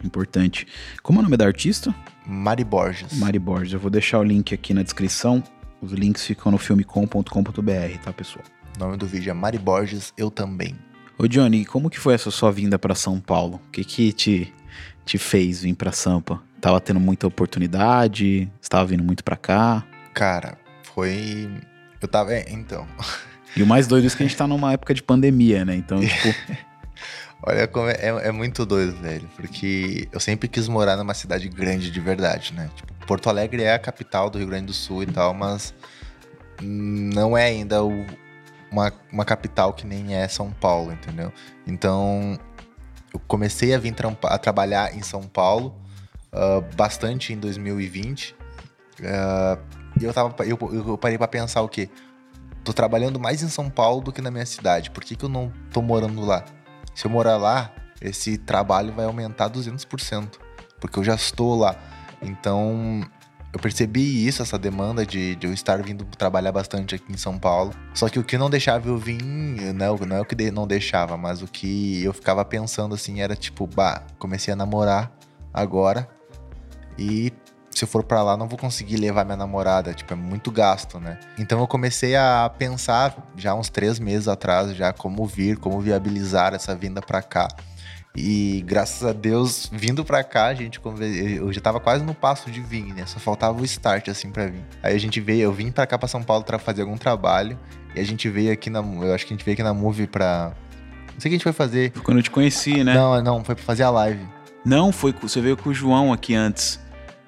Importante. 0.02 0.66
Como 1.02 1.18
é 1.18 1.20
o 1.20 1.22
nome 1.24 1.36
da 1.36 1.46
artista? 1.46 1.94
Mari 2.26 2.62
Borges. 2.62 3.18
Mari 3.18 3.38
Borges. 3.38 3.72
Eu 3.72 3.80
vou 3.80 3.90
deixar 3.90 4.20
o 4.20 4.22
link 4.22 4.54
aqui 4.54 4.72
na 4.72 4.82
descrição. 4.82 5.42
Os 5.80 5.92
links 5.92 6.24
ficam 6.24 6.52
no 6.52 6.58
filmecom.com.br, 6.58 7.98
tá, 8.02 8.12
pessoal? 8.12 8.44
O 8.76 8.78
nome 8.78 8.96
do 8.96 9.06
vídeo 9.06 9.30
é 9.30 9.34
Mari 9.34 9.58
Borges, 9.58 10.12
eu 10.16 10.30
também. 10.30 10.74
Ô 11.18 11.26
Johnny, 11.26 11.64
como 11.64 11.90
que 11.90 11.98
foi 11.98 12.14
essa 12.14 12.30
sua 12.30 12.50
vinda 12.50 12.78
pra 12.78 12.94
São 12.94 13.20
Paulo? 13.20 13.60
O 13.66 13.70
que 13.70 13.84
que 13.84 14.12
te, 14.12 14.52
te 15.04 15.18
fez 15.18 15.62
vir 15.62 15.74
pra 15.74 15.92
Sampa? 15.92 16.42
Tava 16.60 16.80
tendo 16.80 17.00
muita 17.00 17.26
oportunidade? 17.26 18.50
Estava 18.60 18.86
vindo 18.86 19.04
muito 19.04 19.22
pra 19.22 19.36
cá? 19.36 19.84
Cara, 20.12 20.58
foi. 20.82 21.48
Eu 22.04 22.08
tava. 22.08 22.34
é, 22.34 22.44
então. 22.50 22.86
E 23.56 23.62
o 23.62 23.66
mais 23.66 23.86
doido 23.86 24.06
é 24.06 24.10
que 24.10 24.22
a 24.22 24.26
gente 24.26 24.36
tá 24.36 24.46
numa 24.46 24.72
época 24.72 24.92
de 24.92 25.02
pandemia, 25.02 25.64
né? 25.64 25.74
Então, 25.74 26.00
tipo, 26.00 26.34
Olha 27.46 27.66
como 27.68 27.88
é, 27.88 27.94
é, 27.94 28.28
é 28.28 28.32
muito 28.32 28.64
doido, 28.64 28.94
velho. 29.00 29.28
Porque 29.36 30.08
eu 30.12 30.20
sempre 30.20 30.48
quis 30.48 30.66
morar 30.68 30.96
numa 30.96 31.14
cidade 31.14 31.48
grande 31.48 31.90
de 31.90 32.00
verdade, 32.00 32.52
né? 32.54 32.70
Tipo, 32.74 32.92
Porto 33.06 33.28
Alegre 33.28 33.62
é 33.62 33.74
a 33.74 33.78
capital 33.78 34.30
do 34.30 34.38
Rio 34.38 34.46
Grande 34.48 34.66
do 34.66 34.72
Sul 34.72 35.02
e 35.02 35.06
tal, 35.06 35.34
mas 35.34 35.74
não 36.62 37.36
é 37.36 37.44
ainda 37.46 37.82
o- 37.84 38.06
uma, 38.70 38.92
uma 39.12 39.24
capital 39.24 39.72
que 39.72 39.86
nem 39.86 40.14
é 40.16 40.26
São 40.28 40.50
Paulo, 40.52 40.92
entendeu? 40.92 41.32
Então, 41.66 42.38
eu 43.12 43.20
comecei 43.28 43.74
a 43.74 43.78
vir 43.78 43.94
a 44.24 44.38
trabalhar 44.38 44.94
em 44.96 45.02
São 45.02 45.22
Paulo 45.22 45.74
ah, 46.32 46.60
bastante 46.76 47.32
em 47.32 47.38
2020. 47.38 48.34
ah, 49.04 49.58
e 49.82 49.83
eu, 50.00 50.12
tava, 50.12 50.34
eu, 50.44 50.58
eu 50.72 50.98
parei 50.98 51.18
pra 51.18 51.28
pensar 51.28 51.62
o 51.62 51.68
quê? 51.68 51.88
Tô 52.62 52.72
trabalhando 52.72 53.20
mais 53.20 53.42
em 53.42 53.48
São 53.48 53.68
Paulo 53.68 54.00
do 54.00 54.12
que 54.12 54.20
na 54.22 54.30
minha 54.30 54.46
cidade. 54.46 54.90
Por 54.90 55.04
que, 55.04 55.14
que 55.14 55.24
eu 55.24 55.28
não 55.28 55.52
tô 55.72 55.82
morando 55.82 56.24
lá? 56.24 56.44
Se 56.94 57.06
eu 57.06 57.10
morar 57.10 57.36
lá, 57.36 57.70
esse 58.00 58.38
trabalho 58.38 58.92
vai 58.92 59.04
aumentar 59.04 59.50
200%, 59.50 60.38
porque 60.80 60.98
eu 60.98 61.04
já 61.04 61.14
estou 61.14 61.56
lá. 61.58 61.76
Então, 62.22 63.02
eu 63.52 63.60
percebi 63.60 64.26
isso, 64.26 64.40
essa 64.42 64.58
demanda 64.58 65.04
de, 65.04 65.36
de 65.36 65.46
eu 65.46 65.52
estar 65.52 65.82
vindo 65.82 66.04
trabalhar 66.16 66.52
bastante 66.52 66.94
aqui 66.94 67.12
em 67.12 67.16
São 67.16 67.38
Paulo. 67.38 67.72
Só 67.92 68.08
que 68.08 68.18
o 68.18 68.24
que 68.24 68.38
não 68.38 68.48
deixava 68.48 68.88
eu 68.88 68.96
vir, 68.96 69.20
não, 69.74 69.96
não 69.98 70.16
é 70.16 70.20
o 70.20 70.24
que 70.24 70.34
de- 70.34 70.50
não 70.50 70.66
deixava, 70.66 71.16
mas 71.16 71.42
o 71.42 71.46
que 71.46 72.02
eu 72.02 72.12
ficava 72.14 72.44
pensando 72.44 72.94
assim 72.94 73.20
era 73.20 73.36
tipo, 73.36 73.66
bah, 73.66 74.02
comecei 74.18 74.52
a 74.52 74.56
namorar 74.56 75.12
agora 75.52 76.08
e 76.98 77.32
se 77.74 77.84
eu 77.84 77.88
for 77.88 78.04
pra 78.04 78.22
lá 78.22 78.36
não 78.36 78.48
vou 78.48 78.58
conseguir 78.58 78.96
levar 78.96 79.24
minha 79.24 79.36
namorada, 79.36 79.92
tipo, 79.92 80.12
é 80.12 80.16
muito 80.16 80.50
gasto, 80.50 80.98
né? 80.98 81.18
Então 81.38 81.60
eu 81.60 81.66
comecei 81.66 82.16
a 82.16 82.50
pensar 82.56 83.16
já 83.36 83.54
uns 83.54 83.68
três 83.68 83.98
meses 83.98 84.28
atrás, 84.28 84.74
já 84.74 84.92
como 84.92 85.26
vir, 85.26 85.56
como 85.56 85.80
viabilizar 85.80 86.54
essa 86.54 86.74
vinda 86.74 87.02
pra 87.02 87.22
cá. 87.22 87.48
E 88.16 88.62
graças 88.64 89.04
a 89.04 89.12
Deus, 89.12 89.68
vindo 89.72 90.04
pra 90.04 90.22
cá, 90.22 90.46
a 90.46 90.54
gente 90.54 90.80
eu 91.36 91.52
já 91.52 91.60
tava 91.60 91.80
quase 91.80 92.04
no 92.04 92.14
passo 92.14 92.48
de 92.48 92.60
vir, 92.60 92.94
né? 92.94 93.04
Só 93.06 93.18
faltava 93.18 93.60
o 93.60 93.64
start 93.64 94.08
assim 94.08 94.30
pra 94.30 94.46
vir. 94.46 94.64
Aí 94.82 94.94
a 94.94 94.98
gente 94.98 95.20
veio, 95.20 95.42
eu 95.42 95.52
vim 95.52 95.72
pra 95.72 95.84
cá 95.84 95.98
pra 95.98 96.06
São 96.06 96.22
Paulo 96.22 96.44
pra 96.44 96.58
fazer 96.58 96.82
algum 96.82 96.96
trabalho 96.96 97.58
e 97.92 98.00
a 98.00 98.04
gente 98.04 98.28
veio 98.28 98.52
aqui 98.52 98.70
na, 98.70 98.78
eu 98.78 99.12
acho 99.12 99.26
que 99.26 99.34
a 99.34 99.36
gente 99.36 99.44
veio 99.44 99.54
aqui 99.54 99.62
na 99.64 99.74
Move 99.74 100.06
pra 100.06 100.52
não 101.14 101.20
sei 101.20 101.28
o 101.28 101.30
que 101.30 101.34
a 101.34 101.38
gente 101.38 101.42
foi 101.42 101.52
fazer. 101.52 101.92
foi 101.92 102.02
quando 102.02 102.18
eu 102.18 102.22
te 102.22 102.30
conheci, 102.30 102.82
né? 102.84 102.94
Não, 102.94 103.22
não, 103.22 103.44
foi 103.44 103.54
pra 103.54 103.64
fazer 103.64 103.84
a 103.84 103.90
live. 103.90 104.24
Não, 104.64 104.92
foi 104.92 105.12
você 105.12 105.40
veio 105.40 105.56
com 105.56 105.70
o 105.70 105.74
João 105.74 106.12
aqui 106.12 106.34
antes. 106.34 106.80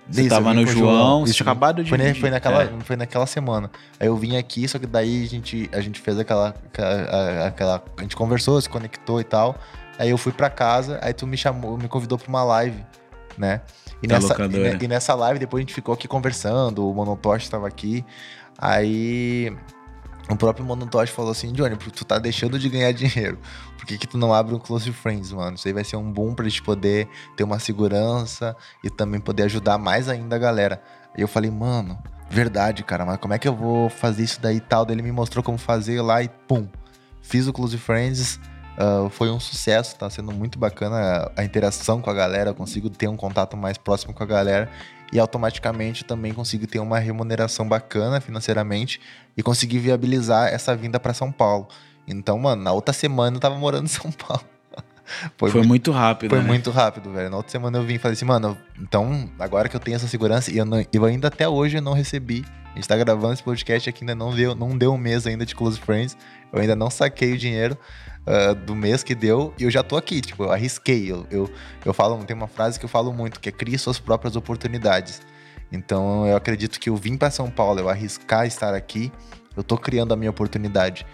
Você 0.09 0.21
Isso, 0.21 0.31
tava 0.31 0.55
no 0.55 0.65
João, 0.67 1.25
Isso, 1.25 1.43
acabado 1.43 1.83
de 1.83 1.89
Foi, 1.91 1.99
vir. 1.99 2.15
foi 2.15 2.31
naquela, 2.31 2.63
É. 2.63 2.71
foi 2.85 2.95
naquela 2.97 3.27
semana. 3.27 3.71
Aí 3.99 4.07
eu 4.07 4.17
vim 4.17 4.37
aqui, 4.37 4.67
só 4.69 4.79
que 4.79 4.87
daí 4.87 5.25
a 5.25 5.29
gente, 5.29 5.69
a 5.73 5.81
gente 5.81 6.01
fez 6.01 6.17
aquela, 6.19 6.55
aquela, 6.73 7.47
aquela- 7.49 7.85
A 7.99 8.03
gente 8.03 8.15
conversou, 8.15 8.61
se 8.61 8.69
conectou 8.69 9.21
e 9.21 9.25
tal. 9.25 9.57
Aí 9.99 10.11
eu 10.11 10.19
fui 10.19 10.31
pra 10.33 10.49
casa, 10.49 10.99
aí 11.03 11.13
tu 11.13 11.27
me 11.27 11.37
chamou, 11.37 11.77
me 11.77 11.89
convidou 11.89 12.17
pra 12.19 12.29
uma 12.29 12.45
live, 12.45 12.85
né? 13.37 13.63
E 14.03 14.07
Da 14.07 14.17
nessa, 14.21 14.37
e, 14.81 14.85
e 14.85 14.89
nessa 14.89 15.15
live 15.15 15.41
depois 15.41 15.61
a 15.61 15.63
gente 15.63 15.75
ficou 15.75 15.93
aqui 15.95 16.07
conversando, 16.07 16.89
o 16.89 16.95
Monotosh 16.95 17.49
tava 17.49 17.67
aqui. 17.67 18.05
Aí 18.59 19.53
o 20.29 20.37
próprio 20.37 20.65
Monotosh 20.65 21.11
falou 21.11 21.31
assim: 21.33 21.53
Johnny, 21.53 21.77
tu 21.77 22.05
tá 22.05 22.19
deixando 22.19 22.59
de 22.59 22.69
ganhar 22.69 22.93
dinheiro. 22.93 23.39
Por 23.87 23.91
que, 23.91 23.99
que 23.99 24.09
tu 24.09 24.19
não 24.19 24.35
abre 24.35 24.53
um 24.53 24.59
Close 24.59 24.91
Friends, 24.91 25.31
mano? 25.31 25.55
Isso 25.55 25.69
aí 25.69 25.73
vai 25.73 25.85
ser 25.85 25.95
um 25.95 26.11
boom 26.11 26.35
pra 26.35 26.45
gente 26.45 26.61
poder 26.61 27.09
ter 27.37 27.45
uma 27.45 27.61
segurança 27.61 28.57
e 28.83 28.91
também 28.91 29.21
poder 29.21 29.45
ajudar 29.45 29.79
mais 29.79 30.09
ainda 30.09 30.35
a 30.35 30.39
galera. 30.41 30.83
Aí 31.17 31.23
eu 31.23 31.29
falei, 31.29 31.53
mano, 31.53 31.97
verdade, 32.29 32.83
cara, 32.83 33.07
mas 33.07 33.19
como 33.19 33.35
é 33.35 33.39
que 33.39 33.47
eu 33.47 33.55
vou 33.55 33.89
fazer 33.89 34.25
isso 34.25 34.41
daí 34.41 34.57
e 34.57 34.61
tal? 34.61 34.85
Daí 34.85 34.97
ele 34.97 35.03
me 35.03 35.13
mostrou 35.13 35.41
como 35.41 35.57
fazer 35.57 36.03
lá 36.03 36.21
e 36.21 36.29
pum. 36.29 36.67
Fiz 37.23 37.47
o 37.47 37.53
Close 37.53 37.79
Friends, 37.79 38.41
ah, 38.77 39.07
foi 39.09 39.31
um 39.31 39.39
sucesso, 39.39 39.95
tá 39.95 40.11
sendo 40.11 40.33
muito 40.33 40.59
bacana 40.59 41.31
a 41.37 41.45
interação 41.45 42.03
com 42.03 42.11
a 42.11 42.15
galera, 42.15 42.51
eu 42.51 42.55
consigo 42.57 42.91
ter 42.91 43.07
um 43.07 43.17
contato 43.17 43.57
mais 43.57 43.79
próximo 43.79 44.13
com 44.13 44.25
a 44.25 44.27
galera 44.27 44.69
e 45.13 45.21
automaticamente 45.21 46.05
também 46.05 46.35
consigo 46.35 46.67
ter 46.67 46.81
uma 46.81 46.99
remuneração 46.99 47.69
bacana 47.69 48.21
financeiramente 48.21 49.01
e 49.37 49.45
conseguir 49.45 49.79
viabilizar 49.79 50.49
essa 50.49 50.75
vinda 50.75 50.99
pra 50.99 51.15
São 51.15 51.31
Paulo. 51.31 51.69
Então, 52.07 52.39
mano, 52.39 52.63
na 52.63 52.73
outra 52.73 52.93
semana 52.93 53.37
eu 53.37 53.41
tava 53.41 53.57
morando 53.57 53.85
em 53.85 53.89
São 53.89 54.11
Paulo. 54.13 54.43
Foi, 55.39 55.51
muito- 55.53 55.69
muito 55.69 55.91
rápido, 55.93 56.31
foi 56.31 56.41
né? 56.41 56.45
muito 56.49 56.71
rápido, 56.71 57.13
velho. 57.13 57.31
Na 57.31 57.37
outra 57.37 57.53
semana 57.53 57.79
eu 57.79 57.85
vim 57.85 57.95
e 57.95 57.99
falei 57.99 58.15
assim, 58.15 58.25
mano, 58.25 58.59
então, 58.81 59.31
agora 59.39 59.69
que 59.69 59.77
eu 59.77 59.81
tenho 59.81 59.95
essa 59.95 60.09
segurança, 60.09 60.51
e 60.51 60.59
eu, 60.59 60.65
não- 60.65 60.85
eu 60.93 61.05
ainda 61.05 61.29
até 61.29 61.49
hoje 61.49 61.77
eu 61.77 61.83
não 61.83 61.93
recebi. 61.93 62.45
A 62.73 62.75
gente 62.75 62.89
tá 62.89 62.97
gravando 62.97 63.33
esse 63.33 63.43
podcast 63.43 63.89
aqui, 63.89 64.03
ainda 64.03 64.15
não 64.17 64.35
deu, 64.35 64.55
não 64.55 64.77
deu 64.77 64.93
um 64.93 64.99
mês 64.99 65.25
ainda 65.27 65.47
de 65.47 65.55
Close 65.55 65.79
Friends. 65.81 66.17
Eu 66.53 66.61
ainda 66.61 66.75
não 66.75 66.91
saquei 66.91 67.33
o 67.35 67.39
dinheiro 67.39 67.79
ah, 68.27 68.53
do 68.53 68.75
mês 68.75 69.05
que 69.05 69.15
deu 69.15 69.55
e 69.59 69.63
eu 69.63 69.71
já 69.71 69.83
tô 69.83 69.97
aqui, 69.97 70.21
tipo, 70.21 70.43
eu 70.43 70.51
arrisquei. 70.53 71.11
Eu, 71.11 71.25
eu, 71.31 71.51
eu 71.85 71.95
falo, 71.95 72.23
tem 72.25 72.37
uma 72.37 72.49
frase 72.49 72.79
que 72.79 72.85
eu 72.85 72.89
falo 72.89 73.13
muito, 73.13 73.39
que 73.41 73.49
é 73.49 73.53
crie 73.53 73.79
suas 73.79 73.99
próprias 74.01 74.35
oportunidades. 74.35 75.23
Então 75.71 76.27
eu 76.27 76.37
acredito 76.37 76.79
que 76.81 76.91
eu 76.91 76.97
vim 76.97 77.17
pra 77.17 77.31
São 77.31 77.49
Paulo, 77.49 77.79
eu 77.81 77.89
arriscar 77.89 78.45
estar 78.47 78.75
aqui, 78.75 79.13
eu 79.57 79.63
tô 79.63 79.79
criando 79.79 80.13
a 80.13 80.17
minha 80.17 80.31
oportunidade. 80.31 81.07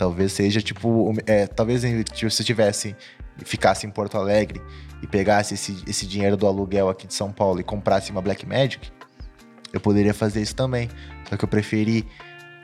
Talvez 0.00 0.32
seja 0.32 0.62
tipo, 0.62 1.14
é, 1.26 1.46
talvez 1.46 1.82
tipo, 2.14 2.30
se 2.30 2.42
tivesse 2.42 2.96
ficasse 3.44 3.86
em 3.86 3.90
Porto 3.90 4.16
Alegre 4.16 4.58
e 5.02 5.06
pegasse 5.06 5.52
esse, 5.52 5.84
esse 5.86 6.06
dinheiro 6.06 6.38
do 6.38 6.46
aluguel 6.46 6.88
aqui 6.88 7.06
de 7.06 7.12
São 7.12 7.30
Paulo 7.30 7.60
e 7.60 7.62
comprasse 7.62 8.10
uma 8.10 8.22
Black 8.22 8.46
Magic, 8.46 8.90
eu 9.70 9.78
poderia 9.78 10.14
fazer 10.14 10.40
isso 10.40 10.56
também. 10.56 10.88
Só 11.28 11.36
que 11.36 11.44
eu 11.44 11.48
preferi 11.48 12.08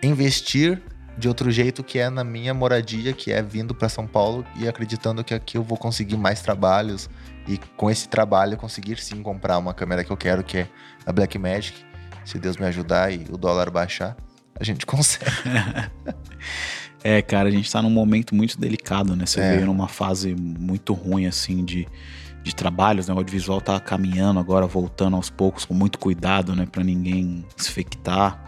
investir 0.03 0.81
de 1.19 1.29
outro 1.29 1.51
jeito 1.51 1.85
que 1.85 1.99
é 1.99 2.09
na 2.09 2.25
minha 2.25 2.55
moradia, 2.55 3.13
que 3.13 3.31
é 3.31 3.43
vindo 3.43 3.75
para 3.75 3.91
São 3.91 4.07
Paulo 4.07 4.43
e 4.57 4.67
acreditando 4.67 5.23
que 5.23 5.35
aqui 5.35 5.59
eu 5.59 5.63
vou 5.63 5.77
conseguir 5.77 6.17
mais 6.17 6.41
trabalhos 6.41 7.07
e 7.47 7.59
com 7.77 7.91
esse 7.91 8.09
trabalho 8.09 8.57
conseguir 8.57 8.99
sim 8.99 9.23
comprar 9.23 9.59
uma 9.59 9.75
câmera 9.75 10.03
que 10.03 10.11
eu 10.11 10.17
quero, 10.17 10.43
que 10.43 10.57
é 10.57 10.69
a 11.05 11.13
Blackmagic. 11.13 11.85
Se 12.25 12.39
Deus 12.39 12.57
me 12.57 12.65
ajudar 12.65 13.13
e 13.13 13.27
o 13.31 13.37
dólar 13.37 13.71
baixar, 13.71 14.17
a 14.59 14.65
gente 14.65 14.85
consegue. 14.89 15.31
É, 17.05 17.23
cara, 17.23 17.49
a 17.49 17.53
gente 17.53 17.71
tá 17.71 17.81
num 17.81 17.91
momento 17.91 18.35
muito 18.35 18.59
delicado, 18.59 19.15
né? 19.15 19.27
Você 19.27 19.41
É. 19.41 19.55
veio 19.57 19.67
numa 19.67 19.87
fase 19.89 20.35
muito 20.35 20.93
ruim, 20.93 21.27
assim, 21.27 21.65
de, 21.65 21.87
de 22.43 22.55
trabalhos, 22.55 23.07
né? 23.09 23.15
O 23.15 23.19
audiovisual 23.19 23.61
tá 23.61 23.79
caminhando 23.79 24.41
agora, 24.41 24.67
voltando 24.67 25.15
aos 25.17 25.31
poucos, 25.31 25.65
com 25.65 25.75
muito 25.75 25.99
cuidado, 25.99 26.55
né? 26.57 26.67
Pra 26.71 26.83
ninguém 26.83 27.45
se 27.57 27.69
infectar. 27.71 28.43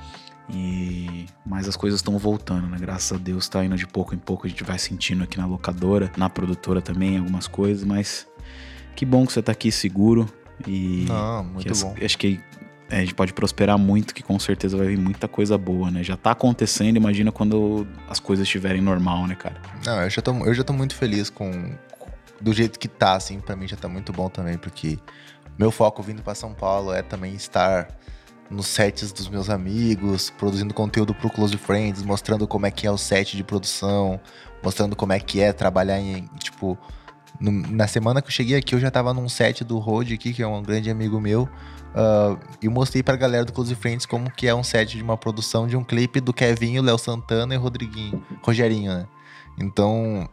E... 0.52 1.26
Mas 1.46 1.68
as 1.68 1.76
coisas 1.76 2.00
estão 2.00 2.16
voltando, 2.18 2.66
né? 2.68 2.78
Graças 2.80 3.12
a 3.12 3.20
Deus 3.20 3.48
tá 3.48 3.64
indo 3.64 3.76
de 3.76 3.86
pouco 3.86 4.14
em 4.14 4.18
pouco, 4.18 4.46
a 4.46 4.50
gente 4.50 4.64
vai 4.64 4.78
sentindo 4.78 5.22
aqui 5.22 5.36
na 5.38 5.46
locadora, 5.46 6.10
na 6.16 6.28
produtora 6.30 6.80
também, 6.80 7.18
algumas 7.18 7.46
coisas, 7.46 7.84
mas 7.84 8.26
que 8.96 9.04
bom 9.04 9.26
que 9.26 9.32
você 9.32 9.42
tá 9.42 9.52
aqui 9.52 9.70
seguro 9.70 10.26
e 10.66 11.04
Não, 11.06 11.44
muito 11.44 11.70
as- 11.70 11.82
bom. 11.82 11.94
acho 12.02 12.16
que 12.18 12.40
a 12.90 12.96
gente 12.96 13.14
pode 13.14 13.32
prosperar 13.32 13.76
muito, 13.78 14.14
que 14.14 14.22
com 14.22 14.38
certeza 14.38 14.76
vai 14.76 14.86
vir 14.88 14.98
muita 14.98 15.28
coisa 15.28 15.58
boa, 15.58 15.90
né? 15.90 16.02
Já 16.02 16.16
tá 16.16 16.30
acontecendo, 16.30 16.96
imagina 16.96 17.30
quando 17.30 17.86
as 18.08 18.18
coisas 18.18 18.44
estiverem 18.46 18.80
normal, 18.80 19.26
né, 19.26 19.34
cara? 19.34 19.60
Não, 19.84 20.02
eu 20.02 20.10
já 20.10 20.22
tô, 20.22 20.32
eu 20.44 20.54
já 20.54 20.64
tô 20.64 20.72
muito 20.72 20.94
feliz 20.94 21.28
com 21.30 21.74
do 22.40 22.52
jeito 22.52 22.78
que 22.78 22.88
tá, 22.88 23.14
assim, 23.14 23.40
pra 23.40 23.56
mim 23.56 23.66
já 23.68 23.76
tá 23.76 23.88
muito 23.88 24.12
bom 24.12 24.28
também, 24.28 24.56
porque 24.56 24.98
meu 25.58 25.70
foco 25.70 26.02
vindo 26.02 26.22
pra 26.22 26.34
São 26.34 26.54
Paulo 26.54 26.92
é 26.92 27.02
também 27.02 27.34
estar 27.34 27.88
nos 28.50 28.66
sets 28.68 29.12
dos 29.12 29.28
meus 29.28 29.50
amigos, 29.50 30.30
produzindo 30.38 30.72
conteúdo 30.72 31.12
pro 31.12 31.28
Close 31.28 31.56
Friends, 31.58 32.02
mostrando 32.02 32.46
como 32.48 32.64
é 32.64 32.70
que 32.70 32.86
é 32.86 32.90
o 32.90 32.96
set 32.96 33.36
de 33.36 33.44
produção, 33.44 34.18
mostrando 34.62 34.96
como 34.96 35.12
é 35.12 35.20
que 35.20 35.40
é 35.40 35.52
trabalhar 35.52 36.00
em, 36.00 36.26
tipo, 36.38 36.78
no- 37.38 37.50
na 37.52 37.86
semana 37.86 38.22
que 38.22 38.28
eu 38.28 38.32
cheguei 38.32 38.56
aqui, 38.56 38.74
eu 38.74 38.80
já 38.80 38.90
tava 38.90 39.12
num 39.12 39.28
set 39.28 39.62
do 39.64 39.78
Road 39.78 40.14
aqui, 40.14 40.32
que 40.32 40.42
é 40.42 40.46
um 40.46 40.62
grande 40.62 40.90
amigo 40.90 41.20
meu, 41.20 41.46
ah, 41.94 42.36
e 42.60 42.68
mostrei 42.68 43.02
pra 43.02 43.16
galera 43.16 43.44
do 43.44 43.52
Close 43.52 43.74
Friends 43.74 44.06
como 44.06 44.30
que 44.30 44.46
é 44.46 44.54
um 44.54 44.62
set 44.62 44.96
de 44.96 45.02
uma 45.02 45.16
produção 45.16 45.66
de 45.66 45.76
um 45.76 45.84
clipe 45.84 46.20
do 46.20 46.32
Kevinho, 46.32 46.82
Léo 46.82 46.98
Santana 46.98 47.54
e 47.54 47.56
Rodriguinho, 47.56 48.24
Rogerinho, 48.42 48.92
né? 48.92 49.06
Então, 49.58 50.28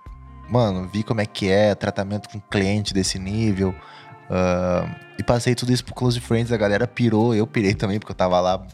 mano, 0.49 0.87
vi 0.87 1.03
como 1.03 1.21
é 1.21 1.25
que 1.25 1.49
é 1.49 1.73
tratamento 1.73 2.29
com 2.29 2.39
cliente 2.39 2.93
desse 2.93 3.17
nível. 3.19 3.73
ah, 4.29 5.01
e 5.17 5.23
passei 5.23 5.55
tudo 5.55 5.71
isso 5.71 5.85
pro 5.85 5.93
Close 5.93 6.19
Friends, 6.19 6.51
a 6.51 6.57
galera 6.57 6.85
pirou, 6.87 7.33
eu 7.33 7.47
pirei 7.47 7.73
também, 7.73 7.99
porque 7.99 8.11
eu 8.11 8.15
tava 8.15 8.39
lá 8.39 8.65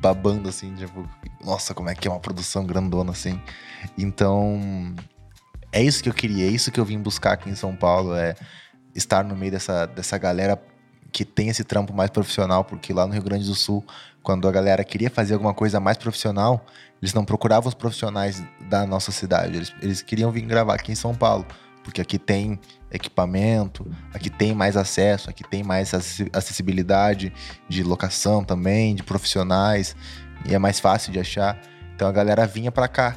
babando 0.00 0.48
assim, 0.48 0.74
tipo, 0.74 1.08
nossa, 1.44 1.74
como 1.74 1.88
é 1.88 1.94
que 1.94 2.08
é 2.08 2.10
uma 2.10 2.20
produção 2.20 2.64
grandona 2.64 3.12
assim. 3.12 3.40
Então, 3.98 4.60
é 5.72 5.82
isso 5.82 6.02
que 6.02 6.08
eu 6.08 6.14
queria, 6.14 6.46
é 6.46 6.50
isso 6.50 6.70
que 6.70 6.78
eu 6.78 6.84
vim 6.84 6.98
buscar 6.98 7.32
aqui 7.32 7.50
em 7.50 7.54
São 7.54 7.74
Paulo, 7.74 8.14
é 8.14 8.34
estar 8.94 9.24
no 9.24 9.34
meio 9.34 9.52
dessa, 9.52 9.86
dessa 9.86 10.18
galera 10.18 10.60
que 11.12 11.24
tem 11.24 11.48
esse 11.48 11.62
trampo 11.62 11.92
mais 11.92 12.10
profissional, 12.10 12.64
porque 12.64 12.92
lá 12.92 13.06
no 13.06 13.12
Rio 13.12 13.22
Grande 13.22 13.44
do 13.44 13.54
Sul, 13.54 13.84
quando 14.22 14.48
a 14.48 14.52
galera 14.52 14.82
queria 14.82 15.10
fazer 15.10 15.34
alguma 15.34 15.52
coisa 15.52 15.78
mais 15.78 15.98
profissional, 15.98 16.64
eles 17.00 17.12
não 17.12 17.24
procuravam 17.24 17.68
os 17.68 17.74
profissionais 17.74 18.42
da 18.68 18.86
nossa 18.86 19.12
cidade, 19.12 19.56
eles, 19.56 19.74
eles 19.82 20.02
queriam 20.02 20.30
vir 20.30 20.42
gravar 20.42 20.74
aqui 20.74 20.90
em 20.90 20.94
São 20.94 21.14
Paulo, 21.14 21.44
porque 21.84 22.00
aqui 22.00 22.18
tem 22.18 22.58
equipamento, 22.90 23.90
aqui 24.14 24.30
tem 24.30 24.54
mais 24.54 24.76
acesso, 24.76 25.28
aqui 25.28 25.42
tem 25.42 25.62
mais 25.62 25.92
acessi- 25.92 26.30
acessibilidade 26.32 27.32
de 27.68 27.82
locação 27.82 28.44
também, 28.44 28.94
de 28.94 29.02
profissionais, 29.02 29.96
e 30.46 30.54
é 30.54 30.58
mais 30.58 30.78
fácil 30.78 31.12
de 31.12 31.18
achar. 31.18 31.60
Então 31.94 32.08
a 32.08 32.12
galera 32.12 32.46
vinha 32.46 32.70
pra 32.70 32.88
cá 32.88 33.16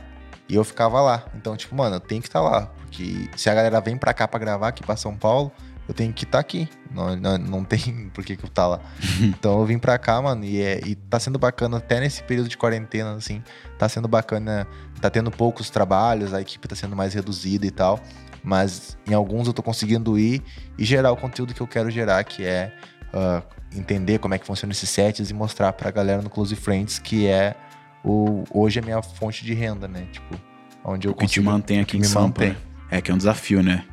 e 0.50 0.56
eu 0.56 0.64
ficava 0.64 1.02
lá. 1.02 1.26
Então, 1.36 1.56
tipo, 1.56 1.76
mano, 1.76 1.98
eu 1.98 2.00
tenho 2.00 2.22
que 2.22 2.28
estar 2.28 2.42
lá, 2.42 2.68
porque 2.78 3.30
se 3.36 3.50
a 3.50 3.54
galera 3.54 3.80
vem 3.80 3.98
pra 3.98 4.14
cá 4.14 4.28
pra 4.28 4.40
gravar 4.40 4.70
aqui 4.70 4.84
pra 4.84 4.96
São 4.96 5.16
Paulo, 5.16 5.52
eu 5.88 5.94
tenho 5.94 6.14
que 6.14 6.24
estar 6.24 6.40
aqui. 6.40 6.68
Não, 6.92 7.16
não, 7.16 7.38
não 7.38 7.64
tem 7.64 8.10
por 8.14 8.24
que, 8.24 8.36
que 8.36 8.46
eu 8.46 8.50
tá 8.50 8.68
lá. 8.68 8.80
então 9.22 9.60
eu 9.60 9.66
vim 9.66 9.78
pra 9.78 9.98
cá, 9.98 10.22
mano, 10.22 10.44
e, 10.46 10.62
é, 10.62 10.82
e 10.86 10.96
tá 10.96 11.20
sendo 11.20 11.38
bacana 11.38 11.78
até 11.78 12.00
nesse 12.00 12.24
período 12.24 12.50
de 12.50 12.58
quarentena, 12.58 13.14
assim. 13.16 13.44
Tá 13.78 13.88
sendo 13.90 14.08
bacana, 14.08 14.68
tá 15.02 15.10
tendo 15.10 15.32
poucos 15.32 15.70
trabalhos, 15.70 16.34
a 16.34 16.42
equipe 16.42 16.68
tá 16.68 16.76
sendo 16.76 16.96
mais 16.96 17.14
reduzida 17.14 17.66
e 17.66 17.72
tal. 17.72 18.00
Mas 18.44 18.96
em 19.10 19.14
alguns 19.14 19.48
eu 19.48 19.54
tô 19.54 19.64
conseguindo 19.64 20.20
ir 20.20 20.44
e 20.78 20.86
gerar 20.86 21.12
o 21.12 21.18
conteúdo 21.18 21.54
que 21.54 21.62
eu 21.62 21.68
quero 21.68 21.90
gerar, 21.90 22.24
que 22.24 22.46
é 22.46 22.72
ah, 23.12 23.42
entender 23.74 24.20
como 24.20 24.34
é 24.34 24.38
que 24.38 24.46
funciona 24.46 24.72
esses 24.72 24.90
sets 24.90 25.30
e 25.30 25.34
mostrar 25.34 25.74
pra 25.74 25.90
galera 25.90 26.22
no 26.22 26.30
Close 26.30 26.56
Friends 26.56 27.00
que 27.00 27.28
é 27.28 27.56
o, 28.04 28.44
hoje 28.52 28.80
a 28.80 28.82
minha 28.82 29.02
fonte 29.02 29.44
de 29.44 29.54
renda, 29.54 29.88
né? 29.88 30.08
Tipo, 30.12 30.40
onde 30.84 31.08
eu 31.08 31.12
O 31.12 31.16
que 31.16 31.26
te 31.26 31.42
mantém 31.42 31.80
aqui 31.80 31.98
em 31.98 32.04
Sampa, 32.04 32.46
né? 32.46 32.56
É 32.92 33.02
que 33.02 33.10
é 33.10 33.14
um 33.14 33.18
desafio, 33.18 33.64
né? 33.64 33.84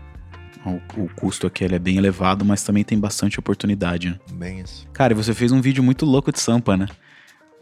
O, 0.65 1.03
o 1.03 1.09
custo 1.17 1.47
aqui 1.47 1.65
ele 1.65 1.75
é 1.75 1.79
bem 1.79 1.97
elevado, 1.97 2.45
mas 2.45 2.63
também 2.63 2.85
tem 2.85 2.99
bastante 2.99 3.39
oportunidade, 3.39 4.11
né? 4.11 4.17
Bem 4.33 4.61
isso. 4.61 4.87
Cara, 4.93 5.13
e 5.13 5.17
você 5.17 5.35
fez 5.35 5.51
um 5.53 5.61
vídeo 5.61 5.83
muito 5.83 6.07
louco 6.07 6.31
de 6.31 6.39
Sampa, 6.41 6.77
né? 6.77 6.87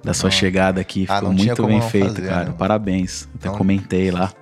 Da 0.05 0.13
sua 0.15 0.29
Não. 0.29 0.37
chegada 0.37 0.81
aqui. 0.81 1.07
Ah, 1.09 1.17
Ficou 1.17 1.33
muito 1.33 1.67
bem 1.67 1.81
feito, 1.83 2.09
fazer, 2.15 2.29
cara. 2.29 2.45
né? 2.51 2.55
Parabéns. 2.59 3.29
Até 3.35 3.49
Não- 3.49 3.57
comentei 3.57 4.11
lá. 4.11 4.33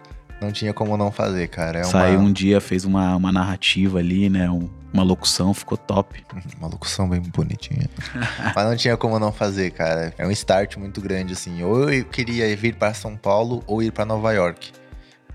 Não 0.41 0.53
tinha 0.53 0.73
como 0.73 0.97
não 0.97 1.11
fazer, 1.11 1.49
cara. 1.49 1.79
É 1.81 1.83
uma, 1.83 1.91
Saiu 1.91 2.21
um 2.21 2.33
dia, 2.33 2.61
fez 2.61 2.85
uma, 2.85 3.17
uma 3.17 3.33
narrativa 3.33 3.99
ali, 3.99 4.29
né? 4.29 4.49
um- 4.51 4.69
uma 4.93 5.03
locução, 5.03 5.53
ficou 5.53 5.77
top. 5.77 6.25
uma 6.59 6.67
locução 6.69 7.09
bem 7.09 7.21
bonitinha. 7.21 7.89
Mas 8.57 8.65
não 8.65 8.75
tinha 8.77 8.97
como 8.97 9.19
não 9.19 9.31
fazer, 9.31 9.71
cara. 9.73 10.15
É 10.17 10.27
um 10.27 10.31
start 10.31 10.77
muito 10.77 11.01
grande, 11.01 11.33
assim. 11.35 11.63
Ou 11.63 11.91
eu 11.93 12.05
queria 12.05 12.57
vir 12.57 12.75
para 12.77 12.95
São 12.95 13.15
Paulo 13.17 13.63
ou 13.67 13.83
ir 13.83 13.93
para 13.93 14.05
Nova 14.05 14.33
York. 14.33 14.73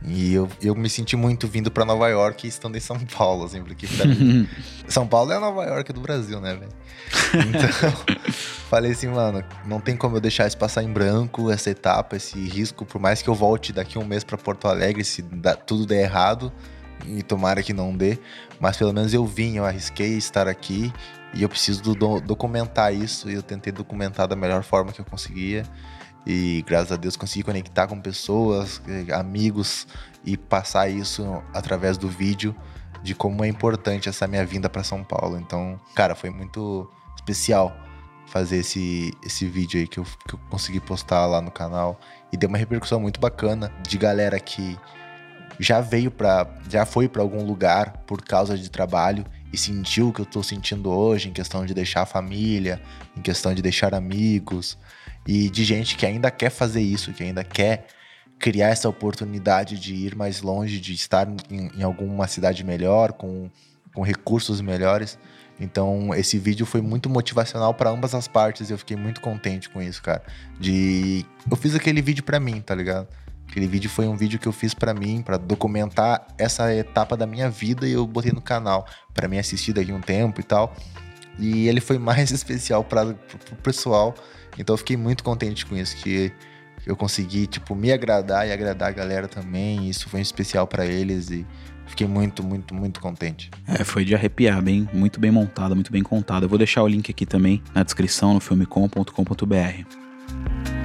E 0.05 0.33
eu, 0.33 0.49
eu 0.61 0.75
me 0.75 0.89
senti 0.89 1.15
muito 1.15 1.47
vindo 1.47 1.71
para 1.71 1.85
Nova 1.85 2.09
York 2.09 2.45
estando 2.47 2.75
em 2.75 2.79
São 2.81 2.99
Paulo, 2.99 3.45
assim, 3.45 3.63
porque 3.63 3.87
pra 3.87 4.05
mim, 4.05 4.47
São 4.87 5.07
Paulo 5.07 5.31
é 5.31 5.37
a 5.37 5.39
Nova 5.39 5.63
York 5.63 5.93
do 5.93 6.01
Brasil, 6.01 6.41
né, 6.41 6.55
velho? 6.55 6.71
Então, 7.49 7.91
falei 8.69 8.91
assim, 8.91 9.07
mano, 9.07 9.43
não 9.65 9.79
tem 9.79 9.95
como 9.95 10.17
eu 10.17 10.21
deixar 10.21 10.45
isso 10.47 10.57
passar 10.57 10.83
em 10.83 10.91
branco, 10.91 11.49
essa 11.49 11.69
etapa, 11.69 12.15
esse 12.17 12.37
risco, 12.37 12.85
por 12.85 12.99
mais 12.99 13.21
que 13.21 13.29
eu 13.29 13.33
volte 13.35 13.71
daqui 13.71 13.97
a 13.97 14.01
um 14.01 14.05
mês 14.05 14.23
para 14.23 14.37
Porto 14.37 14.67
Alegre, 14.67 15.03
se 15.05 15.21
dá- 15.21 15.55
tudo 15.55 15.85
der 15.85 16.03
errado, 16.03 16.51
e 17.05 17.21
tomara 17.23 17.61
que 17.63 17.73
não 17.73 17.95
dê, 17.95 18.17
mas 18.59 18.75
pelo 18.77 18.93
menos 18.93 19.13
eu 19.13 19.25
vim, 19.25 19.55
eu 19.57 19.65
arrisquei 19.65 20.17
estar 20.17 20.47
aqui 20.47 20.91
e 21.33 21.43
eu 21.43 21.49
preciso 21.49 21.81
do- 21.81 21.95
do- 21.95 22.19
documentar 22.21 22.93
isso 22.93 23.29
e 23.29 23.33
eu 23.33 23.41
tentei 23.41 23.71
documentar 23.73 24.27
da 24.27 24.35
melhor 24.35 24.63
forma 24.63 24.91
que 24.91 24.99
eu 25.01 25.05
conseguia. 25.05 25.63
E 26.25 26.63
graças 26.65 26.91
a 26.91 26.95
Deus 26.95 27.17
consegui 27.17 27.43
conectar 27.43 27.87
com 27.87 27.99
pessoas, 27.99 28.81
eh, 28.87 29.13
amigos 29.13 29.87
e 30.23 30.37
passar 30.37 30.89
isso 30.89 31.43
através 31.53 31.97
do 31.97 32.07
vídeo 32.07 32.55
de 33.03 33.13
como 33.13 33.43
é 33.43 33.47
importante 33.47 34.07
essa 34.07 34.25
minha 34.25 34.45
vinda 34.45 34.69
para 34.69 34.83
São 34.83 35.03
Paulo. 35.03 35.37
Então, 35.37 35.79
cara, 35.93 36.15
foi 36.15 36.29
muito 36.29 36.89
especial 37.15 37.75
fazer 38.27 38.57
esse, 38.57 39.13
esse 39.23 39.45
vídeo 39.45 39.79
aí 39.79 39.87
que 39.87 39.99
eu, 39.99 40.05
que 40.27 40.35
eu 40.35 40.39
consegui 40.49 40.79
postar 40.79 41.25
lá 41.25 41.41
no 41.41 41.51
canal 41.51 41.99
e 42.31 42.37
deu 42.37 42.47
uma 42.47 42.57
repercussão 42.57 42.99
muito 42.99 43.19
bacana 43.19 43.71
de 43.87 43.97
galera 43.97 44.39
que 44.39 44.79
já 45.59 45.81
veio 45.81 46.09
para 46.09 46.47
já 46.67 46.85
foi 46.85 47.07
para 47.07 47.21
algum 47.21 47.45
lugar 47.45 48.03
por 48.07 48.23
causa 48.23 48.57
de 48.57 48.71
trabalho 48.71 49.23
e 49.53 49.57
sentiu 49.57 50.09
o 50.09 50.13
que 50.13 50.19
eu 50.19 50.25
tô 50.25 50.41
sentindo 50.41 50.89
hoje 50.89 51.29
em 51.29 51.31
questão 51.31 51.63
de 51.63 51.75
deixar 51.75 52.01
a 52.01 52.05
família, 52.07 52.81
em 53.15 53.21
questão 53.21 53.53
de 53.53 53.61
deixar 53.61 53.93
amigos 53.93 54.75
e 55.27 55.47
de 55.47 55.63
gente 55.63 55.95
que 55.95 56.07
ainda 56.07 56.31
quer 56.31 56.49
fazer 56.49 56.81
isso, 56.81 57.13
que 57.13 57.21
ainda 57.21 57.43
quer 57.43 57.85
criar 58.39 58.69
essa 58.69 58.89
oportunidade 58.89 59.79
de 59.79 59.93
ir 59.93 60.15
mais 60.15 60.41
longe, 60.41 60.79
de 60.79 60.93
estar 60.93 61.27
em, 61.51 61.69
em 61.77 61.83
alguma 61.83 62.27
cidade 62.27 62.63
melhor, 62.63 63.13
com, 63.13 63.47
com 63.93 64.01
recursos 64.01 64.59
melhores. 64.59 65.19
Então, 65.59 66.13
esse 66.15 66.39
vídeo 66.39 66.65
foi 66.65 66.81
muito 66.81 67.07
motivacional 67.07 67.75
para 67.75 67.91
ambas 67.91 68.15
as 68.15 68.27
partes 68.27 68.69
e 68.69 68.73
eu 68.73 68.77
fiquei 68.77 68.97
muito 68.97 69.21
contente 69.21 69.69
com 69.69 69.79
isso, 69.79 70.01
cara. 70.01 70.23
De 70.59 71.23
eu 71.49 71.55
fiz 71.55 71.75
aquele 71.75 72.01
vídeo 72.01 72.23
para 72.23 72.39
mim, 72.39 72.59
tá 72.59 72.73
ligado? 72.73 73.07
Aquele 73.53 73.67
vídeo 73.67 73.87
foi 73.87 74.07
um 74.07 74.17
vídeo 74.17 74.39
que 74.39 74.47
eu 74.47 74.51
fiz 74.51 74.73
para 74.73 74.95
mim, 74.95 75.21
para 75.21 75.37
documentar 75.37 76.25
essa 76.39 76.73
etapa 76.73 77.15
da 77.15 77.27
minha 77.27 77.51
vida 77.51 77.87
e 77.87 77.91
eu 77.91 78.07
botei 78.07 78.31
no 78.31 78.41
canal 78.41 78.83
para 79.13 79.27
mim 79.27 79.37
assistir 79.37 79.73
daqui 79.73 79.93
um 79.93 80.01
tempo 80.01 80.41
e 80.41 80.43
tal. 80.43 80.75
E 81.37 81.67
ele 81.67 81.79
foi 81.79 81.99
mais 81.99 82.31
especial 82.33 82.83
para 82.83 83.09
o 83.09 83.55
pessoal. 83.61 84.15
Então 84.57 84.73
eu 84.73 84.77
fiquei 84.79 84.97
muito 84.97 85.23
contente 85.23 85.67
com 85.67 85.77
isso 85.77 85.95
que 85.97 86.31
eu 86.83 86.95
consegui, 86.95 87.45
tipo, 87.45 87.75
me 87.75 87.91
agradar 87.91 88.47
e 88.47 88.51
agradar 88.51 88.89
a 88.89 88.91
galera 88.91 89.27
também. 89.27 89.87
Isso 89.87 90.09
foi 90.09 90.19
um 90.19 90.23
especial 90.23 90.65
para 90.65 90.87
eles 90.87 91.29
e 91.29 91.45
fiquei 91.85 92.07
muito, 92.07 92.41
muito, 92.41 92.73
muito 92.73 92.99
contente. 92.99 93.51
É, 93.67 93.83
foi 93.83 94.03
de 94.03 94.15
arrepiar, 94.15 94.63
bem, 94.63 94.89
muito 94.91 95.19
bem 95.19 95.29
montada, 95.29 95.75
muito 95.75 95.91
bem 95.91 96.01
contada. 96.01 96.45
Eu 96.45 96.49
vou 96.49 96.57
deixar 96.57 96.81
o 96.81 96.87
link 96.87 97.11
aqui 97.11 97.23
também 97.23 97.61
na 97.71 97.83
descrição 97.83 98.33
no 98.33 98.39
filmecom.com.br. 98.39 100.82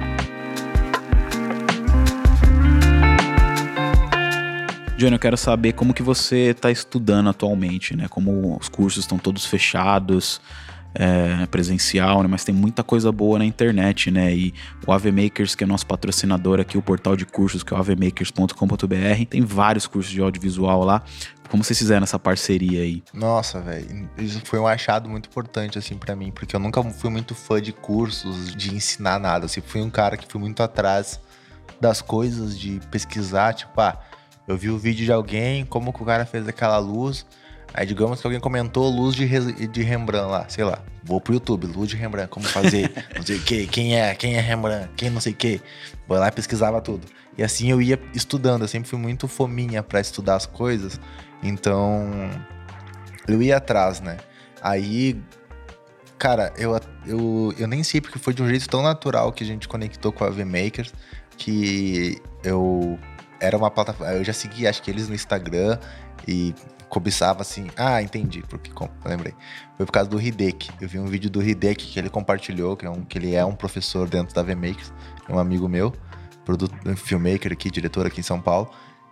Johnny, 4.99 5.15
eu 5.15 5.19
quero 5.19 5.37
saber 5.37 5.71
como 5.71 5.93
que 5.93 6.03
você 6.03 6.49
está 6.49 6.69
estudando 6.69 7.29
atualmente, 7.29 7.95
né? 7.95 8.09
Como 8.09 8.57
os 8.59 8.67
cursos 8.67 9.05
estão 9.05 9.17
todos 9.17 9.45
fechados. 9.45 10.41
é, 10.93 11.45
presencial, 11.45 12.23
né? 12.23 12.27
Mas 12.27 12.43
tem 12.43 12.53
muita 12.53 12.83
coisa 12.83 13.11
boa 13.11 13.39
na 13.39 13.45
internet, 13.45 14.11
né? 14.11 14.33
E 14.33 14.53
o 14.85 14.91
AV 14.91 15.05
Makers, 15.11 15.55
que 15.55 15.63
é 15.63 15.67
nosso 15.67 15.85
patrocinador 15.85 16.59
aqui, 16.59 16.77
o 16.77 16.81
portal 16.81 17.15
de 17.15 17.25
cursos, 17.25 17.63
que 17.63 17.73
é 17.73 17.77
o 17.77 17.79
avmakers.com.br, 17.79 19.25
tem 19.29 19.41
vários 19.41 19.87
cursos 19.87 20.11
de 20.11 20.19
audiovisual 20.19 20.83
lá. 20.83 21.01
Como 21.47 21.63
vocês 21.63 21.77
fizeram 21.77 22.03
essa 22.03 22.19
parceria 22.19 22.81
aí? 22.81 23.03
Nossa, 23.13 23.61
velho, 23.61 24.09
isso 24.17 24.41
foi 24.43 24.59
um 24.59 24.67
achado 24.67 25.07
muito 25.07 25.29
importante, 25.29 25.77
assim, 25.77 25.95
para 25.95 26.15
mim, 26.15 26.31
porque 26.31 26.55
eu 26.55 26.59
nunca 26.59 26.83
fui 26.83 27.09
muito 27.09 27.33
fã 27.33 27.61
de 27.61 27.71
cursos, 27.71 28.53
de 28.53 28.75
ensinar 28.75 29.19
nada, 29.19 29.45
assim, 29.45 29.61
fui 29.61 29.81
um 29.81 29.89
cara 29.89 30.17
que 30.17 30.27
fui 30.27 30.41
muito 30.41 30.61
atrás 30.61 31.19
das 31.79 32.01
coisas, 32.01 32.57
de 32.59 32.81
pesquisar, 32.91 33.53
tipo, 33.53 33.79
ah, 33.79 33.97
eu 34.49 34.57
vi 34.57 34.71
o 34.71 34.79
vídeo 34.79 35.05
de 35.05 35.11
alguém, 35.11 35.63
como 35.63 35.93
que 35.93 36.01
o 36.01 36.05
cara 36.05 36.25
fez 36.25 36.47
aquela 36.47 36.79
luz, 36.79 37.23
aí 37.71 37.85
digamos 37.85 38.19
que 38.19 38.25
alguém 38.25 38.39
comentou 38.39 38.89
luz 38.89 39.15
de, 39.15 39.27
de 39.67 39.83
Rembrandt 39.83 40.27
lá, 40.27 40.49
sei 40.49 40.63
lá, 40.63 40.83
vou 41.03 41.21
pro 41.21 41.35
YouTube, 41.35 41.67
luz 41.67 41.87
de 41.87 41.95
Rembrandt, 41.95 42.29
como 42.29 42.47
fazer, 42.47 42.91
não 43.15 43.21
sei 43.21 43.37
o 43.37 43.41
que, 43.41 43.67
quem 43.67 43.95
é, 43.95 44.15
quem 44.15 44.37
é 44.37 44.41
Rembrandt, 44.41 44.89
quem 44.97 45.11
não 45.11 45.21
sei 45.21 45.33
o 45.33 45.35
que, 45.35 45.61
vou 46.07 46.17
lá 46.17 46.29
e 46.29 46.31
pesquisava 46.31 46.81
tudo. 46.81 47.07
E 47.37 47.43
assim 47.43 47.69
eu 47.69 47.79
ia 47.79 47.99
estudando, 48.11 48.63
eu 48.63 48.67
sempre 48.67 48.89
fui 48.89 48.97
muito 48.97 49.27
fominha 49.27 49.83
para 49.83 50.01
estudar 50.01 50.35
as 50.35 50.47
coisas, 50.47 50.99
então, 51.43 52.09
eu 53.27 53.43
ia 53.43 53.57
atrás, 53.57 54.01
né? 54.01 54.17
Aí, 54.63 55.21
cara, 56.17 56.51
eu, 56.57 56.75
eu, 57.05 57.53
eu 57.55 57.67
nem 57.67 57.83
sei 57.83 58.01
porque 58.01 58.17
foi 58.17 58.33
de 58.33 58.41
um 58.41 58.49
jeito 58.49 58.67
tão 58.67 58.81
natural 58.81 59.31
que 59.31 59.43
a 59.43 59.47
gente 59.47 59.67
conectou 59.67 60.11
com 60.11 60.23
a 60.23 60.29
VMakers 60.31 60.91
que 61.37 62.19
eu 62.43 62.99
era 63.39 63.57
uma 63.57 63.71
plataforma. 63.71 64.13
Eu 64.13 64.23
já 64.23 64.33
segui, 64.33 64.67
acho 64.67 64.81
que 64.81 64.89
eles 64.89 65.07
no 65.07 65.15
Instagram 65.15 65.77
e 66.27 66.53
cobiçava 66.89 67.41
assim. 67.41 67.67
Ah, 67.77 68.01
entendi, 68.01 68.43
porque 68.49 68.71
lembrei. 69.05 69.33
Foi 69.77 69.85
por 69.85 69.91
causa 69.91 70.09
do 70.09 70.19
Hideki. 70.19 70.71
Eu 70.81 70.89
vi 70.89 70.99
um 70.99 71.05
vídeo 71.05 71.29
do 71.29 71.41
Hideki 71.41 71.87
que 71.87 71.99
ele 71.99 72.09
compartilhou, 72.09 72.75
que, 72.75 72.85
é 72.85 72.89
um, 72.89 73.03
que 73.03 73.17
ele 73.17 73.35
é 73.35 73.45
um 73.45 73.55
professor 73.55 74.09
dentro 74.09 74.33
da 74.33 74.41
VMakers, 74.41 74.91
é 75.27 75.31
um 75.31 75.39
amigo 75.39 75.67
meu, 75.69 75.93
produto, 76.43 76.75
filmmaker 76.97 77.51
aqui, 77.51 77.69
diretor 77.69 78.05
aqui 78.05 78.19
em 78.19 78.23
São 78.23 78.41
Paulo. 78.41 78.71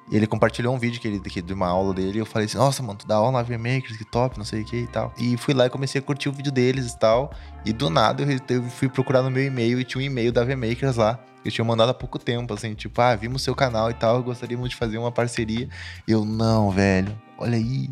E 0.10 0.16
ele 0.16 0.26
compartilhou 0.26 0.74
um 0.74 0.80
vídeo 0.80 1.01
que 1.01 1.08
ele, 1.08 1.20
que, 1.20 1.41
de 1.41 1.53
uma 1.53 1.68
aula 1.68 1.93
dele. 1.93 2.18
E 2.18 2.20
eu 2.20 2.26
falei 2.26 2.45
assim: 2.45 2.58
Nossa, 2.58 2.82
mano, 2.82 2.97
tu 2.97 3.08
dá 3.08 3.16
aula 3.16 3.32
na 3.32 3.43
VMakers, 3.43 3.97
que 3.97 4.05
top, 4.05 4.38
não 4.38 4.45
sei 4.45 4.62
o 4.62 4.66
que 4.66 4.78
e 4.78 4.88
tal. 4.88 5.14
E 5.18 5.36
fui 5.38 5.53
lá 5.53 5.66
e 5.66 5.70
comecei 5.70 5.99
a 5.99 6.01
curtir 6.01 6.30
o 6.30 6.32
vídeo 6.32 6.51
deles 6.51 6.93
e 6.93 6.97
tal. 6.97 7.32
E 7.66 7.74
do 7.74 7.89
nada 7.89 8.24
eu, 8.24 8.55
eu 8.55 8.64
fui 8.64 8.88
procurar 8.88 9.22
no 9.22 9.30
meu 9.30 9.43
e-mail 9.43 9.80
e 9.80 9.84
tinha 9.84 10.01
um 10.01 10.05
e-mail 10.05 10.32
da 10.32 10.43
VMakers 10.43 10.95
lá. 10.95 11.20
Que 11.43 11.49
eu 11.49 11.51
tinha 11.51 11.66
mandado 11.66 11.89
há 11.89 11.93
pouco 11.93 12.18
tempo, 12.18 12.53
assim, 12.53 12.74
tipo, 12.74 12.99
ah, 13.01 13.16
vimos 13.16 13.43
seu 13.43 13.53
canal 13.53 13.91
e 13.91 13.93
tal, 13.93 14.24
gostaríamos 14.24 14.70
de 14.70 14.76
fazer 14.76 14.97
uma 14.97 15.12
parceria. 15.12 15.68
E 16.08 16.12
eu, 16.12 16.26
não, 16.26 16.72
velho, 16.72 17.16
olha 17.38 17.58
isso. 17.58 17.91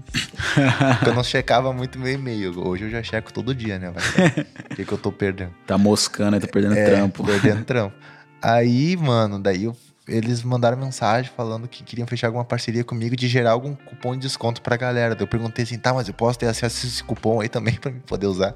eu 1.06 1.14
não 1.14 1.24
checava 1.24 1.72
muito 1.74 2.00
meu 2.00 2.12
e-mail. 2.12 2.66
Hoje 2.66 2.86
eu 2.86 2.90
já 2.90 3.04
checo 3.04 3.32
todo 3.32 3.54
dia, 3.54 3.78
né? 3.78 3.90
O 3.92 4.76
que, 4.76 4.86
que 4.86 4.92
eu 4.92 4.98
tô 4.98 5.12
perdendo? 5.12 5.52
Tá 5.68 5.78
moscando, 5.78 6.40
tá 6.40 6.48
perdendo 6.48 6.76
é, 6.76 6.86
trampo. 6.86 7.24
Perdendo 7.24 7.64
trampo. 7.66 7.96
Aí, 8.42 8.96
mano, 8.98 9.40
daí 9.40 9.66
eu 9.66 9.76
eles 10.08 10.44
mandaram 10.44 10.78
mensagem 10.78 11.32
falando 11.36 11.68
que 11.68 11.84
queriam 11.84 12.08
fechar 12.08 12.28
alguma 12.28 12.46
parceria 12.46 12.84
comigo 12.84 13.16
de 13.16 13.28
gerar 13.28 13.52
algum 13.52 13.74
cupom 13.74 14.14
de 14.14 14.20
desconto 14.20 14.62
pra 14.62 14.78
galera. 14.78 15.18
eu 15.20 15.28
perguntei 15.28 15.64
assim, 15.64 15.78
tá, 15.78 15.94
mas 15.94 16.08
eu 16.08 16.14
posso 16.14 16.38
ter 16.38 16.46
acesso 16.46 16.86
a 16.86 16.90
esse 16.90 17.04
cupom 17.04 17.42
aí 17.42 17.50
também 17.50 17.76
pra 17.82 17.92
poder 18.06 18.28
usar? 18.28 18.54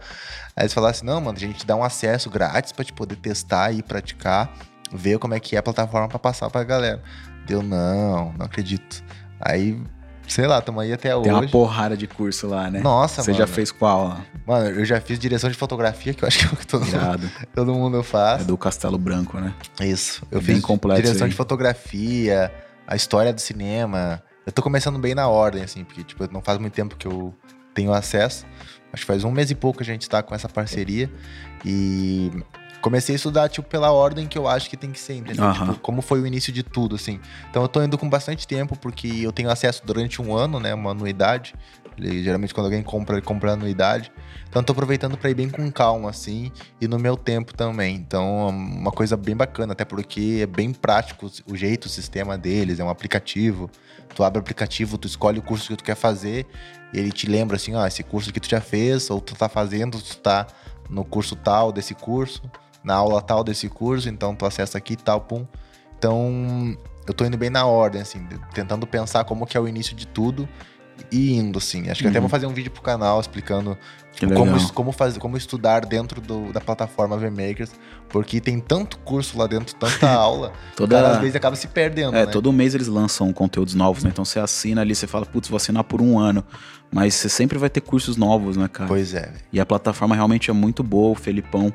Aí 0.56 0.64
eles 0.64 0.74
falaram 0.74 0.92
assim, 0.92 1.06
não, 1.06 1.20
mano, 1.20 1.38
a 1.38 1.40
gente 1.40 1.66
dá 1.66 1.76
um 1.76 1.84
acesso 1.84 2.30
grátis 2.30 2.72
pra 2.72 2.86
te 2.86 2.94
poder 2.94 3.16
testar 3.16 3.72
e 3.72 3.82
praticar, 3.82 4.54
ver 4.92 5.18
como 5.18 5.34
é 5.34 5.40
que 5.40 5.56
é 5.56 5.60
a 5.60 5.64
plataforma 5.64 6.08
pra 6.08 6.20
passar 6.20 6.50
pra 6.50 6.64
galera. 6.64 7.02
Deu, 7.48 7.64
não, 7.64 8.32
não 8.34 8.46
acredito. 8.46 9.04
Aí 9.42 9.82
sei 10.30 10.48
lá, 10.48 10.62
tamo 10.62 10.80
aí 10.80 10.94
até 10.94 11.10
Tem 11.10 11.18
hoje. 11.18 11.24
Tem 11.24 11.34
uma 11.34 11.48
porrada 11.48 11.98
de 11.98 12.08
curso 12.08 12.48
lá, 12.48 12.70
né? 12.70 12.80
Nossa, 12.80 13.22
Você 13.22 13.32
mano. 13.32 13.40
já 13.44 13.48
fez 13.48 13.72
qual? 13.72 14.20
Mano, 14.46 14.70
eu 14.70 14.86
já 14.86 15.02
fiz 15.02 15.20
direção 15.20 15.50
de 15.50 15.56
fotografia, 15.56 16.14
que 16.14 16.24
eu 16.24 16.28
acho 16.28 16.40
que 16.40 16.46
é 16.46 16.48
o 16.48 16.56
que 16.56 16.68
todo, 16.68 16.86
mundo, 16.86 17.32
todo 17.54 17.74
mundo 17.74 18.04
faz. 18.04 18.42
É 18.42 18.46
do 18.46 18.58
Castelo 18.58 18.98
Branco, 18.98 19.40
né? 19.40 19.54
Isso. 19.82 20.24
Eu 20.32 20.40
é 20.40 20.42
fiz 20.42 20.62
completo 20.62 21.02
direção 21.02 21.28
de 21.28 21.36
fotografia, 21.36 22.52
a 22.88 22.96
história 22.96 23.34
do 23.34 23.42
cinema. 23.42 24.24
Eu 24.46 24.52
tô 24.52 24.62
começando 24.62 24.98
bem 25.00 25.14
na 25.14 25.28
ordem, 25.28 25.64
assim, 25.64 25.84
porque, 25.84 26.04
tipo, 26.04 26.32
não 26.32 26.42
faz 26.42 26.58
muito 26.58 26.74
tempo 26.74 26.96
que 26.96 27.08
eu 27.08 27.34
tenho 27.74 27.94
acesso. 27.94 28.46
Acho 28.92 29.04
que 29.04 29.08
faz 29.08 29.24
um 29.24 29.32
mês 29.32 29.52
e 29.52 29.56
pouco 29.56 29.78
que 29.78 29.84
a 29.84 29.86
gente 29.86 30.10
tá 30.10 30.24
com 30.24 30.34
essa 30.34 30.50
parceria. 30.50 31.10
E 31.64 32.32
comecei 32.82 33.16
a 33.16 33.18
estudar, 33.18 33.50
tipo, 33.50 33.68
pela 33.68 33.92
ordem 33.92 34.28
que 34.28 34.38
eu 34.38 34.48
acho 34.48 34.70
que 34.70 34.78
tem 34.78 34.92
que 34.92 35.00
ser, 35.00 35.16
entendeu? 35.16 35.46
Uhum. 35.46 35.54
Tipo, 35.54 35.80
como 35.80 36.02
foi 36.02 36.22
o 36.22 36.28
início 36.28 36.52
de 36.52 36.64
tudo, 36.64 36.96
assim. 36.96 37.20
Então 37.50 37.62
eu 37.62 37.68
tô 37.68 37.82
indo 37.82 37.98
com 37.98 38.10
bastante 38.10 38.48
tempo, 38.48 38.78
porque 38.78 39.08
eu 39.22 39.32
tenho 39.32 39.50
acesso 39.50 39.82
durante 39.86 40.22
um 40.22 40.36
ano, 40.36 40.60
né? 40.60 40.74
Uma 40.74 40.92
anuidade. 40.92 41.54
Ele, 41.98 42.24
geralmente 42.24 42.54
quando 42.54 42.68
alguém 42.68 42.82
compra, 42.82 43.16
ele 43.16 43.26
compra 43.26 43.54
anuidade. 43.54 44.12
Então 44.48 44.62
eu 44.62 44.66
tô 44.66 44.72
aproveitando 44.72 45.18
para 45.18 45.30
ir 45.30 45.34
bem 45.34 45.50
com 45.50 45.70
calma, 45.72 46.10
assim, 46.10 46.52
e 46.80 46.88
no 46.88 46.98
meu 46.98 47.16
tempo 47.18 47.54
também. 47.54 47.96
Então, 47.96 48.48
uma 48.48 48.92
coisa 48.92 49.16
bem 49.18 49.36
bacana, 49.36 49.74
até 49.74 49.86
porque 49.86 50.40
é 50.42 50.48
bem 50.48 50.72
prático 50.72 51.30
o 51.46 51.56
jeito, 51.56 51.86
o 51.86 51.90
sistema 51.90 52.38
deles, 52.38 52.80
é 52.80 52.84
um 52.84 52.90
aplicativo. 52.90 53.70
Tu 54.16 54.24
abre 54.24 54.40
o 54.40 54.42
aplicativo, 54.42 54.98
tu 54.98 55.08
escolhe 55.08 55.38
o 55.38 55.42
curso 55.42 55.68
que 55.68 55.76
tu 55.76 55.84
quer 55.84 55.96
fazer, 55.96 56.48
e 56.92 56.98
ele 56.98 57.12
te 57.12 57.28
lembra 57.28 57.58
assim, 57.58 57.76
ó, 57.76 57.86
esse 57.86 58.04
curso 58.04 58.34
que 58.34 58.40
tu 58.40 58.50
já 58.50 58.60
fez, 58.60 59.10
ou 59.12 59.22
tu 59.22 59.36
tá 59.36 59.48
fazendo, 59.48 60.02
tu 60.02 60.18
tá 60.18 60.48
no 60.90 61.06
curso 61.06 61.36
tal 61.36 61.72
desse 61.72 61.94
curso 61.94 62.42
na 62.84 62.96
aula 62.96 63.22
tal 63.22 63.44
desse 63.44 63.70
curso, 63.70 64.10
então 64.10 64.36
tu 64.36 64.46
acessa 64.46 64.78
aqui 64.78 64.96
tal, 64.96 65.22
pum. 65.22 65.46
Então, 65.98 66.78
eu 67.08 67.14
tô 67.14 67.26
indo 67.26 67.38
bem 67.38 67.50
na 67.50 67.66
ordem, 67.66 68.02
assim, 68.02 68.26
tentando 68.54 68.88
pensar 68.88 69.24
como 69.26 69.46
que 69.46 69.58
é 69.58 69.60
o 69.60 69.68
início 69.68 69.96
de 69.96 70.08
tudo 70.08 70.48
e 71.12 71.34
indo, 71.34 71.58
assim. 71.58 71.90
Acho 71.90 72.02
que 72.02 72.06
uhum. 72.06 72.12
até 72.12 72.20
vou 72.20 72.30
fazer 72.30 72.46
um 72.46 72.54
vídeo 72.54 72.72
pro 72.72 72.82
canal 72.82 73.20
explicando 73.20 73.78
tipo, 74.14 74.34
como, 74.34 74.74
como, 74.74 74.92
fazer, 74.92 75.20
como 75.20 75.38
estudar 75.38 75.86
dentro 75.86 76.20
do, 76.22 76.52
da 76.52 76.60
plataforma 76.60 77.18
VMakers, 77.18 77.72
porque 78.10 78.40
tem 78.40 78.60
tanto 78.60 78.98
curso 79.00 79.38
lá 79.38 79.48
dentro, 79.48 79.76
tanta 79.76 80.10
aula, 80.12 80.52
Toda... 80.76 80.96
cara, 80.96 81.12
às 81.14 81.20
vezes 81.20 81.36
acaba 81.36 81.56
se 81.56 81.68
perdendo, 81.68 82.16
É, 82.16 82.26
né? 82.26 82.32
todo 82.32 82.52
mês 82.52 82.76
eles 82.76 82.88
lançam 82.88 83.32
conteúdos 83.32 83.74
novos, 83.74 84.04
né? 84.04 84.10
Então 84.12 84.26
você 84.26 84.40
assina 84.40 84.82
ali, 84.82 84.94
você 84.94 85.08
fala, 85.08 85.26
putz, 85.26 85.50
vou 85.50 85.58
assinar 85.58 85.84
por 85.84 86.02
um 86.02 86.20
ano. 86.20 86.44
Mas 86.92 87.14
você 87.14 87.30
sempre 87.30 87.58
vai 87.60 87.70
ter 87.70 87.82
cursos 87.82 88.18
novos, 88.18 88.58
né, 88.58 88.68
cara? 88.68 88.88
Pois 88.88 89.14
é. 89.14 89.32
E 89.54 89.60
a 89.60 89.66
plataforma 89.66 90.16
realmente 90.16 90.50
é 90.50 90.54
muito 90.54 90.84
boa, 90.84 91.12
o 91.12 91.16
Felipão 91.16 91.72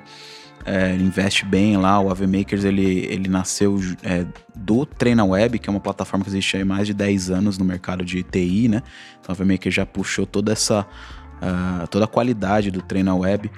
é, 0.64 0.94
ele 0.94 1.04
investe 1.04 1.44
bem 1.44 1.76
lá. 1.76 2.00
O 2.00 2.10
AVMakers 2.10 2.64
ele, 2.64 3.06
ele 3.06 3.28
nasceu 3.28 3.78
é, 4.02 4.24
do 4.54 4.86
Treina 4.86 5.24
Web, 5.24 5.58
que 5.58 5.68
é 5.68 5.70
uma 5.70 5.80
plataforma 5.80 6.24
que 6.24 6.30
existe 6.30 6.56
há 6.56 6.64
mais 6.64 6.86
de 6.86 6.94
10 6.94 7.30
anos 7.30 7.58
no 7.58 7.64
mercado 7.64 8.04
de 8.04 8.22
TI, 8.22 8.68
né? 8.68 8.82
Então 9.20 9.34
o 9.34 9.40
AVMakers 9.40 9.74
já 9.74 9.84
puxou 9.84 10.26
toda 10.26 10.52
essa 10.52 10.86
uh, 11.42 11.86
toda 11.88 12.06
a 12.06 12.08
qualidade 12.08 12.70
do 12.70 12.80
Treina 12.80 13.14
Web. 13.14 13.50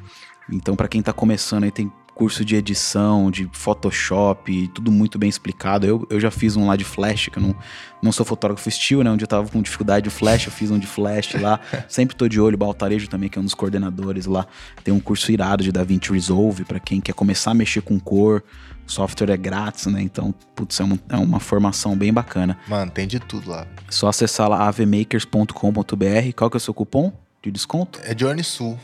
Então 0.50 0.74
para 0.74 0.88
quem 0.88 1.00
está 1.00 1.12
começando 1.12 1.64
aí 1.64 1.70
tem 1.70 1.90
curso 2.16 2.46
de 2.46 2.56
edição, 2.56 3.30
de 3.30 3.46
Photoshop, 3.52 4.68
tudo 4.68 4.90
muito 4.90 5.18
bem 5.18 5.28
explicado. 5.28 5.86
Eu, 5.86 6.06
eu 6.08 6.18
já 6.18 6.30
fiz 6.30 6.56
um 6.56 6.66
lá 6.66 6.74
de 6.74 6.82
Flash, 6.82 7.28
que 7.28 7.38
eu 7.38 7.42
não, 7.42 7.54
não 8.02 8.10
sou 8.10 8.24
fotógrafo 8.24 8.66
estilo, 8.66 9.04
né? 9.04 9.10
Onde 9.10 9.22
eu 9.22 9.28
tava 9.28 9.46
com 9.50 9.60
dificuldade 9.60 10.04
de 10.04 10.10
Flash, 10.10 10.46
eu 10.46 10.52
fiz 10.52 10.70
um 10.70 10.78
de 10.78 10.86
Flash 10.86 11.34
lá. 11.34 11.60
Sempre 11.86 12.16
tô 12.16 12.26
de 12.26 12.40
olho, 12.40 12.56
Baltarejo 12.56 13.06
também, 13.06 13.28
que 13.28 13.38
é 13.38 13.40
um 13.40 13.44
dos 13.44 13.52
coordenadores 13.52 14.24
lá. 14.24 14.46
Tem 14.82 14.94
um 14.94 14.98
curso 14.98 15.30
irado 15.30 15.62
de 15.62 15.70
DaVinci 15.70 16.10
Resolve, 16.10 16.64
para 16.64 16.80
quem 16.80 17.02
quer 17.02 17.12
começar 17.12 17.50
a 17.50 17.54
mexer 17.54 17.82
com 17.82 18.00
cor. 18.00 18.42
O 18.88 18.90
software 18.90 19.30
é 19.30 19.36
grátis, 19.36 19.84
né? 19.84 20.00
Então, 20.00 20.34
putz, 20.54 20.80
é 20.80 20.84
uma, 20.84 20.98
é 21.10 21.16
uma 21.18 21.38
formação 21.38 21.94
bem 21.94 22.14
bacana. 22.14 22.56
Mano, 22.66 22.90
tem 22.90 23.06
de 23.06 23.20
tudo 23.20 23.50
lá. 23.50 23.66
É 23.86 23.92
só 23.92 24.08
acessar 24.08 24.48
lá 24.48 24.66
avmakers.com.br. 24.66 26.32
Qual 26.34 26.48
que 26.48 26.56
é 26.56 26.58
o 26.58 26.60
seu 26.60 26.72
cupom 26.72 27.12
de 27.42 27.50
desconto? 27.50 28.00
É 28.02 28.16
Journey 28.18 28.42
Sul. 28.42 28.78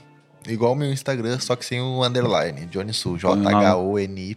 Igual 0.47 0.73
o 0.73 0.77
meu 0.77 0.93
Instagram, 0.93 1.39
só 1.39 1.55
que 1.57 1.65
sem 1.65 1.81
o 1.81 2.05
underline. 2.05 2.67
Johnny 2.67 2.93
Sul. 2.93 3.17
J-H-O-N-Y. 3.17 4.37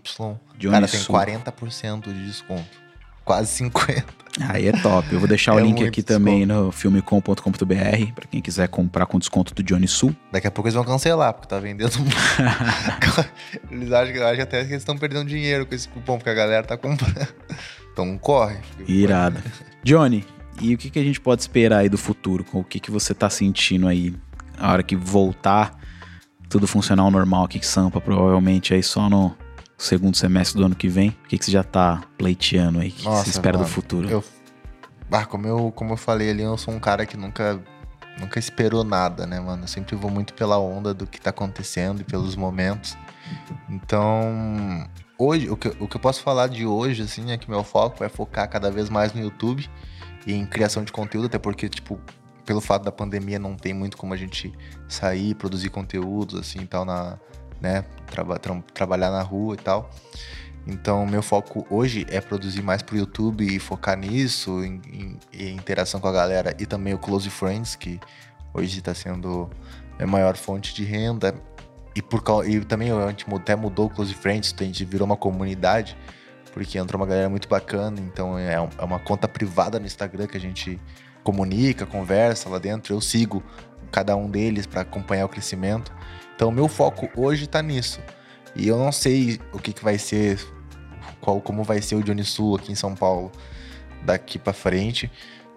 Cara, 0.70 0.88
tem 0.88 0.99
40% 1.01 2.14
de 2.14 2.26
desconto. 2.26 2.86
Quase 3.24 3.64
50%. 3.64 4.03
Aí 4.41 4.68
é 4.68 4.72
top. 4.72 5.12
Eu 5.12 5.20
vou 5.20 5.28
deixar 5.28 5.53
é 5.53 5.56
o 5.56 5.60
link 5.60 5.84
aqui 5.84 6.01
desconto. 6.01 6.06
também 6.06 6.45
no 6.45 6.72
filmecom.com.br 6.72 8.14
para 8.14 8.28
quem 8.30 8.41
quiser 8.41 8.68
comprar 8.68 9.06
com 9.06 9.18
desconto 9.18 9.53
do 9.53 9.64
Johnny 9.64 9.88
Sul. 9.88 10.16
Daqui 10.32 10.47
a 10.47 10.51
pouco 10.51 10.68
eles 10.68 10.76
vão 10.76 10.84
cancelar, 10.84 11.34
porque 11.34 11.47
tá 11.47 11.60
vendendo. 11.60 11.91
eles 13.72 13.91
acham, 13.91 14.28
acham 14.28 14.43
até 14.43 14.64
que 14.64 14.72
eles 14.72 14.82
estão 14.82 14.97
perdendo 14.97 15.28
dinheiro 15.28 15.66
com 15.66 15.74
esse 15.74 15.88
cupom, 15.88 16.18
porque 16.18 16.30
a 16.30 16.34
galera 16.34 16.64
tá 16.66 16.78
comprando. 16.78 17.28
Então 17.95 18.18
corre. 18.18 18.58
Irado. 18.89 19.41
Johnny, 19.82 20.26
e 20.60 20.76
o 20.76 20.78
que, 20.78 20.89
que 20.89 20.99
a 20.99 21.01
gente 21.01 21.22
pode 21.22 21.41
esperar 21.41 21.78
aí 21.78 21.88
do 21.88 21.97
futuro? 21.97 22.45
O 22.51 22.62
que, 22.62 22.78
que 22.78 22.91
você 22.91 23.14
tá 23.14 23.30
sentindo 23.30 23.88
aí? 23.88 24.14
A 24.58 24.74
hora 24.74 24.84
que 24.84 24.97
voltar 24.97 25.80
tudo 26.50 26.68
funcionar 26.68 27.04
ao 27.04 27.12
normal 27.12 27.46
aqui 27.46 27.60
que 27.60 27.68
Sampa, 27.68 28.00
provavelmente 28.00 28.74
aí 28.74 28.84
só 28.84 29.10
no 29.10 29.36
segundo 29.78 30.16
semestre 30.16 30.60
do 30.60 30.66
ano 30.66 30.76
que 30.76 30.88
vem. 30.88 31.10
O 31.10 31.28
que, 31.28 31.38
que 31.38 31.46
você 31.46 31.52
já 31.52 31.64
tá 31.64 32.04
pleiteando 32.18 32.80
aí? 32.80 32.89
O 32.89 32.91
que, 32.91 33.06
Nossa, 33.06 33.24
que 33.24 33.30
você 33.30 33.38
espera 33.38 33.58
mano, 33.58 33.70
do 33.70 33.74
futuro? 33.74 34.10
Eu, 34.10 34.24
ah, 35.12 35.26
como, 35.26 35.48
eu, 35.48 35.72
como 35.76 35.93
eu 35.93 35.98
falei 35.98 36.30
ali, 36.30 36.43
eu 36.43 36.58
sou 36.58 36.74
um 36.74 36.80
cara 36.80 37.06
que 37.06 37.18
nunca, 37.18 37.62
nunca 38.20 38.39
esperou 38.39 38.84
nada, 38.84 39.26
né, 39.26 39.39
mano? 39.39 39.64
Eu 39.64 39.68
sempre 39.68 39.96
vou 39.96 40.10
muito 40.10 40.34
pela 40.34 40.58
onda 40.58 40.93
do 40.93 41.06
que 41.06 41.20
tá 41.20 41.30
acontecendo 41.30 42.02
e 42.02 42.04
pelos 42.04 42.36
momentos. 42.36 42.98
Então, 43.70 44.88
hoje, 45.18 45.50
o 45.50 45.58
que, 45.58 45.70
o 45.80 45.88
que 45.88 45.98
eu 45.98 46.02
posso 46.02 46.22
falar 46.22 46.48
de 46.48 46.66
hoje, 46.66 47.04
assim, 47.04 47.32
é 47.32 47.38
que 47.38 47.50
meu 47.50 47.64
foco 47.64 48.04
é 48.04 48.10
focar 48.10 48.50
cada 48.50 48.72
vez 48.72 48.89
mais 48.89 49.14
no 49.14 49.22
YouTube 49.22 49.70
e 50.26 50.34
em 50.34 50.46
criação 50.46 50.84
de 50.84 50.91
conteúdo, 50.91 51.26
até 51.28 51.38
porque, 51.38 51.70
tipo, 51.70 52.00
pelo 52.46 52.62
fato 52.62 52.84
da 52.84 52.91
pandemia 52.91 53.39
não 53.39 53.56
tem 53.56 53.74
muito 53.74 53.98
como 53.98 54.14
a 54.14 54.18
gente 54.18 54.54
sair, 54.88 55.34
produzir 55.36 55.70
conteúdos 55.70 56.39
assim 56.39 56.66
tal 56.66 56.86
na, 56.86 57.18
né, 57.60 57.84
traba, 58.08 58.38
tra 58.38 58.62
trabalhar 58.74 59.12
na 59.12 59.22
rua 59.22 59.56
e 59.56 59.58
tal. 59.58 59.89
Então, 60.68 61.06
meu 61.06 61.22
foco 61.22 61.66
hoje 61.70 62.06
é 62.10 62.20
produzir 62.20 62.64
mais 62.64 62.82
pro 62.82 62.98
YouTube 62.98 63.46
e 63.46 63.60
focar 63.60 63.96
nisso, 63.98 64.64
em, 64.64 64.82
em, 64.91 65.20
em 65.32 65.56
interação 65.56 66.00
com 66.00 66.08
a 66.08 66.12
galera 66.12 66.56
e 66.60 66.66
também 66.66 66.93
o 66.93 66.98
Close 66.98 67.30
Friends, 67.30 67.76
que 67.76 68.00
hoje 68.52 68.80
está 68.80 68.93
sendo 68.93 69.50
a 70.00 70.08
maior 70.08 70.36
fonte 70.36 70.74
de 70.74 70.84
renda. 70.84 71.36
E, 71.96 72.02
por, 72.02 72.24
e 72.48 72.60
também 72.66 72.91
a 72.91 73.08
gente 73.10 73.26
até 73.34 73.56
mudou 73.56 73.86
o 73.86 73.89
Close 73.89 74.14
Friends, 74.14 74.56
a 74.60 74.64
gente 74.64 74.84
virou 74.84 75.06
uma 75.06 75.16
comunidade, 75.16 75.96
porque 76.52 76.80
entrou 76.80 77.00
uma 77.00 77.08
galera 77.08 77.30
muito 77.30 77.48
bacana. 77.48 78.00
Então, 78.00 78.38
é, 78.38 78.56
é 78.56 78.84
uma 78.84 79.00
conta 79.00 79.28
privada 79.28 79.80
no 79.80 79.86
Instagram 79.86 80.26
que 80.26 80.36
a 80.36 80.41
gente 80.41 80.82
comunica, 81.26 81.86
conversa 81.86 82.48
lá 82.48 82.60
dentro. 82.60 82.94
Eu 82.94 83.02
sigo 83.02 83.44
cada 83.92 84.16
um 84.16 84.30
deles 84.30 84.66
para 84.66 84.82
acompanhar 84.82 85.26
o 85.26 85.30
crescimento. 85.30 85.92
Então, 86.36 86.52
meu 86.52 86.70
foco 86.70 87.10
hoje 87.20 87.46
está 87.46 87.62
nisso. 87.62 88.00
E 88.56 88.68
eu 88.68 88.78
não 88.78 88.92
sei 88.92 89.40
o 89.52 89.60
que, 89.60 89.74
que 89.74 89.84
vai 89.84 89.98
ser 89.98 90.40
qual 91.20 91.42
como 91.42 91.64
vai 91.64 91.82
ser 91.82 91.96
o 91.96 92.04
Johnny 92.04 92.24
Sul 92.24 92.56
aqui 92.56 92.72
em 92.72 92.76
São 92.76 92.96
Paulo 92.96 93.32
daqui 94.04 94.38
para 94.38 94.54
frente. 94.54 95.12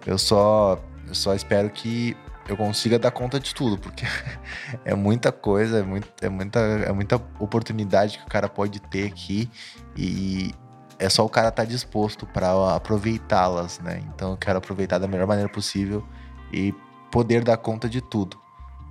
Eu 0.05 0.17
só 0.17 0.83
eu 1.07 1.15
só 1.15 1.33
espero 1.33 1.69
que 1.69 2.15
eu 2.47 2.57
consiga 2.57 2.97
dar 2.97 3.11
conta 3.11 3.39
de 3.39 3.53
tudo, 3.53 3.77
porque 3.77 4.05
é 4.83 4.95
muita 4.95 5.31
coisa, 5.31 5.79
é, 5.79 5.83
muito, 5.83 6.07
é, 6.21 6.29
muita, 6.29 6.59
é 6.59 6.91
muita 6.91 7.15
oportunidade 7.39 8.17
que 8.17 8.23
o 8.23 8.27
cara 8.27 8.49
pode 8.49 8.79
ter 8.79 9.05
aqui 9.07 9.49
e 9.95 10.51
é 10.99 11.09
só 11.09 11.25
o 11.25 11.29
cara 11.29 11.49
estar 11.49 11.63
tá 11.63 11.69
disposto 11.69 12.27
para 12.27 12.75
aproveitá-las, 12.75 13.79
né? 13.79 14.03
Então 14.13 14.31
eu 14.31 14.37
quero 14.37 14.57
aproveitar 14.57 14.97
da 14.97 15.07
melhor 15.07 15.27
maneira 15.27 15.49
possível 15.49 16.05
e 16.51 16.73
poder 17.09 17.43
dar 17.43 17.57
conta 17.57 17.89
de 17.89 18.01
tudo. 18.01 18.37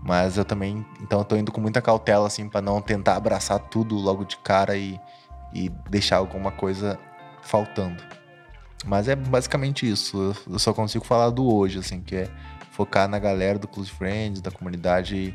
Mas 0.02 0.36
eu 0.36 0.44
também, 0.44 0.86
então 1.00 1.18
eu 1.18 1.24
tô 1.24 1.36
indo 1.36 1.52
com 1.52 1.60
muita 1.60 1.82
cautela 1.82 2.26
assim 2.26 2.48
para 2.48 2.62
não 2.62 2.80
tentar 2.80 3.16
abraçar 3.16 3.58
tudo 3.58 3.96
logo 3.96 4.24
de 4.24 4.36
cara 4.38 4.76
e 4.76 4.98
e 5.52 5.68
deixar 5.88 6.16
alguma 6.16 6.50
coisa 6.50 6.98
faltando. 7.42 8.02
Mas 8.86 9.08
é 9.08 9.16
basicamente 9.16 9.88
isso. 9.90 10.34
Eu 10.48 10.58
só 10.58 10.72
consigo 10.72 11.04
falar 11.04 11.30
do 11.30 11.46
hoje, 11.52 11.78
assim, 11.78 12.00
que 12.00 12.16
é 12.16 12.30
focar 12.70 13.08
na 13.08 13.18
galera 13.18 13.58
do 13.58 13.66
Close 13.66 13.90
Friends, 13.90 14.40
da 14.40 14.50
comunidade 14.50 15.34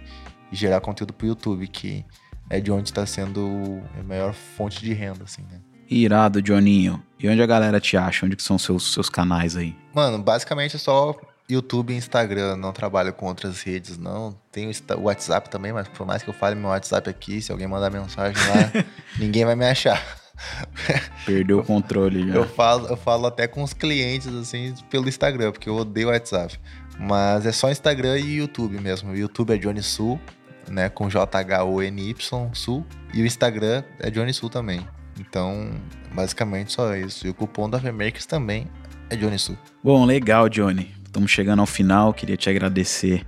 e, 0.51 0.55
gerar 0.55 0.79
conteúdo 0.81 1.13
pro 1.13 1.27
YouTube, 1.27 1.67
que 1.67 2.05
é 2.49 2.59
de 2.59 2.71
onde 2.71 2.89
está 2.89 3.05
sendo 3.05 3.81
a 3.99 4.03
maior 4.03 4.33
fonte 4.33 4.79
de 4.79 4.93
renda, 4.93 5.23
assim, 5.23 5.41
né? 5.43 5.59
Irado, 5.93 6.41
Johninho. 6.41 7.01
E 7.19 7.29
onde 7.29 7.41
a 7.41 7.45
galera 7.45 7.79
te 7.79 7.95
acha? 7.95 8.25
Onde 8.25 8.35
que 8.35 8.43
são 8.43 8.57
seus 8.57 8.93
seus 8.93 9.09
canais 9.09 9.55
aí? 9.55 9.75
Mano, 9.93 10.17
basicamente 10.17 10.75
é 10.75 10.79
só 10.79 11.15
YouTube 11.49 11.93
e 11.93 11.97
Instagram. 11.97 12.57
Não 12.57 12.73
trabalho 12.73 13.13
com 13.13 13.27
outras 13.27 13.61
redes, 13.61 13.97
não. 13.97 14.35
Tenho 14.51 14.71
o 14.97 15.01
WhatsApp 15.03 15.49
também, 15.49 15.71
mas 15.71 15.87
por 15.87 16.05
mais 16.05 16.23
que 16.23 16.29
eu 16.29 16.33
fale 16.33 16.55
meu 16.55 16.69
WhatsApp 16.69 17.09
aqui, 17.09 17.41
se 17.41 17.51
alguém 17.51 17.67
mandar 17.67 17.89
mensagem 17.89 18.35
lá, 18.47 18.83
ninguém 19.17 19.45
vai 19.45 19.55
me 19.55 19.65
achar. 19.65 20.01
Perdeu 21.25 21.59
o 21.59 21.63
controle 21.63 22.27
já. 22.27 22.35
Eu 22.35 22.47
falo, 22.47 22.87
eu 22.87 22.97
falo 22.97 23.27
até 23.27 23.47
com 23.47 23.63
os 23.63 23.73
clientes, 23.73 24.27
assim, 24.27 24.73
pelo 24.89 25.07
Instagram, 25.07 25.51
porque 25.51 25.69
eu 25.69 25.75
odeio 25.75 26.07
o 26.07 26.11
WhatsApp. 26.11 26.59
Mas 26.99 27.45
é 27.45 27.51
só 27.51 27.69
Instagram 27.69 28.19
e 28.19 28.37
YouTube 28.37 28.79
mesmo. 28.79 29.11
O 29.11 29.15
YouTube 29.15 29.53
é 29.53 29.57
Johnny 29.57 29.81
Sul, 29.81 30.19
né? 30.69 30.89
Com 30.89 31.09
J-H-O-N-Y, 31.09 32.49
Sul. 32.53 32.85
E 33.13 33.21
o 33.21 33.25
Instagram 33.25 33.83
é 33.99 34.09
Johnny 34.09 34.33
Sul 34.33 34.49
também. 34.49 34.85
Então, 35.19 35.71
basicamente 36.13 36.71
só 36.71 36.95
isso. 36.95 37.27
E 37.27 37.29
o 37.29 37.33
cupom 37.33 37.69
da 37.69 37.79
Femakers 37.79 38.25
também 38.25 38.67
é 39.09 39.15
Johnny 39.15 39.37
Sul. 39.37 39.57
Bom, 39.83 40.05
legal, 40.05 40.49
Johnny. 40.49 40.93
Estamos 41.05 41.31
chegando 41.31 41.59
ao 41.59 41.65
final. 41.65 42.13
Queria 42.13 42.35
te 42.35 42.49
agradecer 42.49 43.25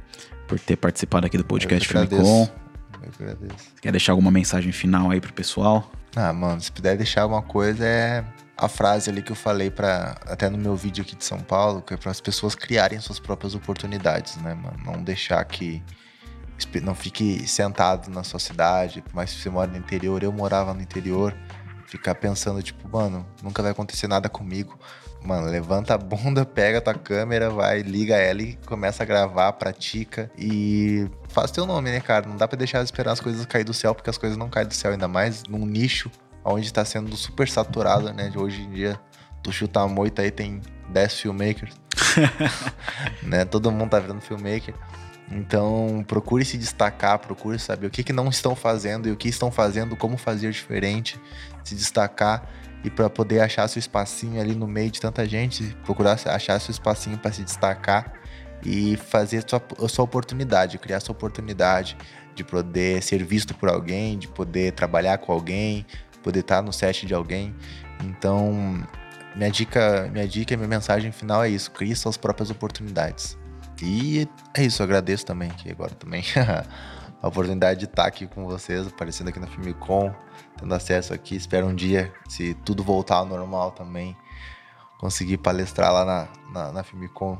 por 0.47 0.59
ter 0.59 0.75
participado 0.75 1.25
aqui 1.25 1.37
do 1.37 1.45
podcast 1.45 1.87
Filmicom. 1.87 2.49
Eu 3.01 3.11
agradeço. 3.19 3.73
Quer 3.81 3.91
deixar 3.91 4.13
alguma 4.13 4.31
mensagem 4.31 4.71
final 4.71 5.11
aí 5.11 5.21
pro 5.21 5.33
pessoal? 5.33 5.91
Ah, 6.15 6.33
mano, 6.33 6.61
se 6.61 6.71
puder 6.71 6.97
deixar 6.97 7.23
alguma 7.23 7.41
coisa 7.41 7.85
é 7.85 8.25
a 8.57 8.69
frase 8.69 9.09
ali 9.09 9.21
que 9.21 9.31
eu 9.31 9.35
falei 9.35 9.69
para 9.69 10.15
até 10.25 10.49
no 10.49 10.57
meu 10.57 10.75
vídeo 10.75 11.03
aqui 11.03 11.15
de 11.15 11.25
São 11.25 11.39
Paulo, 11.39 11.81
que 11.81 11.93
é 11.93 11.97
para 11.97 12.09
as 12.09 12.21
pessoas 12.21 12.55
criarem 12.55 12.99
suas 13.01 13.19
próprias 13.19 13.53
oportunidades, 13.53 14.37
né, 14.37 14.53
mano? 14.53 14.77
Não 14.83 15.03
deixar 15.03 15.43
que 15.43 15.83
não 16.81 16.95
fique 16.95 17.45
sentado 17.47 18.09
na 18.09 18.23
sua 18.23 18.39
cidade, 18.39 19.01
por 19.01 19.13
mais 19.13 19.33
que 19.33 19.41
você 19.41 19.49
mora 19.49 19.69
no 19.69 19.77
interior, 19.77 20.23
eu 20.23 20.31
morava 20.31 20.73
no 20.73 20.81
interior, 20.81 21.35
ficar 21.97 22.15
pensando 22.15 22.61
tipo, 22.61 22.87
mano, 22.89 23.25
nunca 23.41 23.61
vai 23.61 23.71
acontecer 23.71 24.07
nada 24.07 24.29
comigo. 24.29 24.77
Mano, 25.23 25.49
levanta 25.49 25.95
a 25.95 25.97
bunda, 25.97 26.45
pega 26.45 26.77
a 26.77 26.81
tua 26.81 26.93
câmera, 26.93 27.49
vai, 27.49 27.81
liga 27.81 28.15
ela 28.15 28.41
e 28.41 28.55
começa 28.65 29.03
a 29.03 29.05
gravar, 29.05 29.53
pratica 29.53 30.29
e 30.37 31.09
faz 31.29 31.49
teu 31.49 31.65
nome, 31.65 31.89
né, 31.89 31.99
cara? 31.99 32.27
Não 32.27 32.35
dá 32.35 32.47
pra 32.47 32.57
deixar 32.57 32.79
de 32.79 32.85
esperar 32.85 33.11
as 33.11 33.19
coisas 33.19 33.45
cair 33.45 33.63
do 33.63 33.73
céu, 33.73 33.95
porque 33.95 34.09
as 34.09 34.17
coisas 34.17 34.37
não 34.37 34.49
caem 34.49 34.67
do 34.67 34.73
céu, 34.73 34.91
ainda 34.91 35.07
mais 35.07 35.43
num 35.43 35.65
nicho 35.65 36.11
onde 36.43 36.71
tá 36.71 36.85
sendo 36.85 37.15
super 37.17 37.49
saturado, 37.49 38.13
né? 38.13 38.29
De 38.29 38.37
hoje 38.37 38.61
em 38.61 38.69
dia, 38.69 38.99
tu 39.41 39.51
chuta 39.51 39.79
a 39.81 39.87
moita 39.87 40.21
aí, 40.21 40.29
tem 40.29 40.61
10 40.89 41.19
filmmakers. 41.19 41.73
né? 43.23 43.45
Todo 43.45 43.71
mundo 43.71 43.89
tá 43.89 43.99
virando 43.99 44.21
filmmaker. 44.21 44.73
Então, 45.31 46.03
procure 46.07 46.45
se 46.45 46.57
destacar, 46.57 47.17
procure 47.19 47.57
saber 47.57 47.87
o 47.87 47.89
que, 47.89 48.03
que 48.03 48.13
não 48.13 48.29
estão 48.29 48.55
fazendo 48.55 49.07
e 49.07 49.11
o 49.11 49.17
que 49.17 49.27
estão 49.27 49.51
fazendo, 49.51 49.95
como 49.95 50.17
fazer 50.17 50.51
diferente, 50.51 51.19
se 51.63 51.73
destacar 51.73 52.47
e 52.83 52.89
para 52.89 53.09
poder 53.09 53.39
achar 53.39 53.67
seu 53.67 53.79
espacinho 53.79 54.39
ali 54.39 54.53
no 54.53 54.67
meio 54.67 54.91
de 54.91 55.01
tanta 55.01 55.27
gente, 55.27 55.75
procurar 55.83 56.19
achar 56.27 56.59
seu 56.59 56.71
espacinho 56.71 57.17
para 57.17 57.31
se 57.31 57.43
destacar 57.43 58.13
e 58.63 58.95
fazer 58.97 59.43
a 59.43 59.49
sua, 59.49 59.63
a 59.83 59.87
sua 59.87 60.05
oportunidade, 60.05 60.77
criar 60.77 60.99
sua 60.99 61.13
oportunidade 61.13 61.97
de 62.35 62.43
poder 62.43 63.01
ser 63.01 63.23
visto 63.23 63.55
por 63.55 63.69
alguém, 63.69 64.19
de 64.19 64.27
poder 64.27 64.73
trabalhar 64.73 65.17
com 65.17 65.31
alguém, 65.31 65.85
poder 66.21 66.41
estar 66.41 66.61
no 66.61 66.71
set 66.71 67.05
de 67.05 67.13
alguém. 67.13 67.55
Então, 68.03 68.83
minha 69.35 69.49
dica, 69.49 70.09
minha 70.11 70.27
dica, 70.27 70.55
minha 70.55 70.67
mensagem 70.67 71.11
final 71.11 71.43
é 71.43 71.49
isso: 71.49 71.71
crie 71.71 71.95
suas 71.95 72.17
próprias 72.17 72.49
oportunidades. 72.49 73.37
E 73.81 74.27
é 74.53 74.63
isso, 74.63 74.81
agradeço 74.81 75.25
também 75.25 75.49
que 75.49 75.71
agora 75.71 75.93
também 75.93 76.23
a 77.21 77.27
oportunidade 77.27 77.79
de 77.79 77.85
estar 77.85 78.05
aqui 78.05 78.27
com 78.27 78.45
vocês, 78.45 78.87
aparecendo 78.87 79.29
aqui 79.29 79.39
na 79.39 79.47
Filmicom, 79.47 80.13
tendo 80.57 80.73
acesso 80.73 81.13
aqui. 81.13 81.35
Espero 81.35 81.67
um 81.67 81.75
dia, 81.75 82.13
se 82.29 82.53
tudo 82.65 82.83
voltar 82.83 83.17
ao 83.17 83.25
normal 83.25 83.71
também, 83.71 84.15
conseguir 84.99 85.37
palestrar 85.37 85.91
lá 85.91 86.05
na, 86.05 86.27
na, 86.51 86.71
na 86.71 86.83
Filmicom 86.83 87.37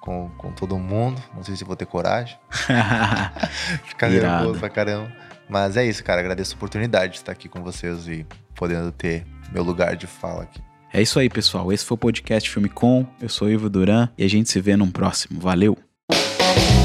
com, 0.00 0.30
com 0.38 0.52
todo 0.52 0.78
mundo. 0.78 1.22
Não 1.34 1.42
sei 1.42 1.56
se 1.56 1.64
vou 1.64 1.76
ter 1.76 1.86
coragem. 1.86 2.38
Ficar 3.84 4.08
nervoso 4.08 4.60
pra 4.60 4.68
caramba. 4.68 5.12
Mas 5.48 5.76
é 5.76 5.84
isso, 5.84 6.02
cara. 6.02 6.20
Agradeço 6.20 6.54
a 6.54 6.56
oportunidade 6.56 7.14
de 7.14 7.18
estar 7.18 7.32
aqui 7.32 7.48
com 7.48 7.62
vocês 7.62 8.06
e 8.08 8.26
podendo 8.54 8.90
ter 8.92 9.26
meu 9.52 9.62
lugar 9.62 9.96
de 9.96 10.06
fala 10.06 10.42
aqui. 10.42 10.65
É 10.92 11.02
isso 11.02 11.18
aí, 11.18 11.28
pessoal. 11.28 11.72
Esse 11.72 11.84
foi 11.84 11.94
o 11.94 11.98
podcast 11.98 12.48
Filme 12.48 12.68
Com. 12.68 13.06
Eu 13.20 13.28
sou 13.28 13.50
Ivo 13.50 13.68
Duran 13.68 14.08
e 14.16 14.24
a 14.24 14.28
gente 14.28 14.48
se 14.50 14.60
vê 14.60 14.76
num 14.76 14.90
próximo. 14.90 15.40
Valeu! 15.40 15.76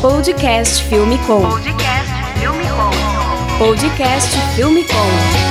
Podcast 0.01 0.83
Filme 0.85 1.17
Com. 1.19 1.41
Podcast 1.47 2.09
Filme 2.39 2.63
Com. 2.63 3.57
Podcast 3.65 4.37
Filme 4.55 4.83
Com. 4.83 5.50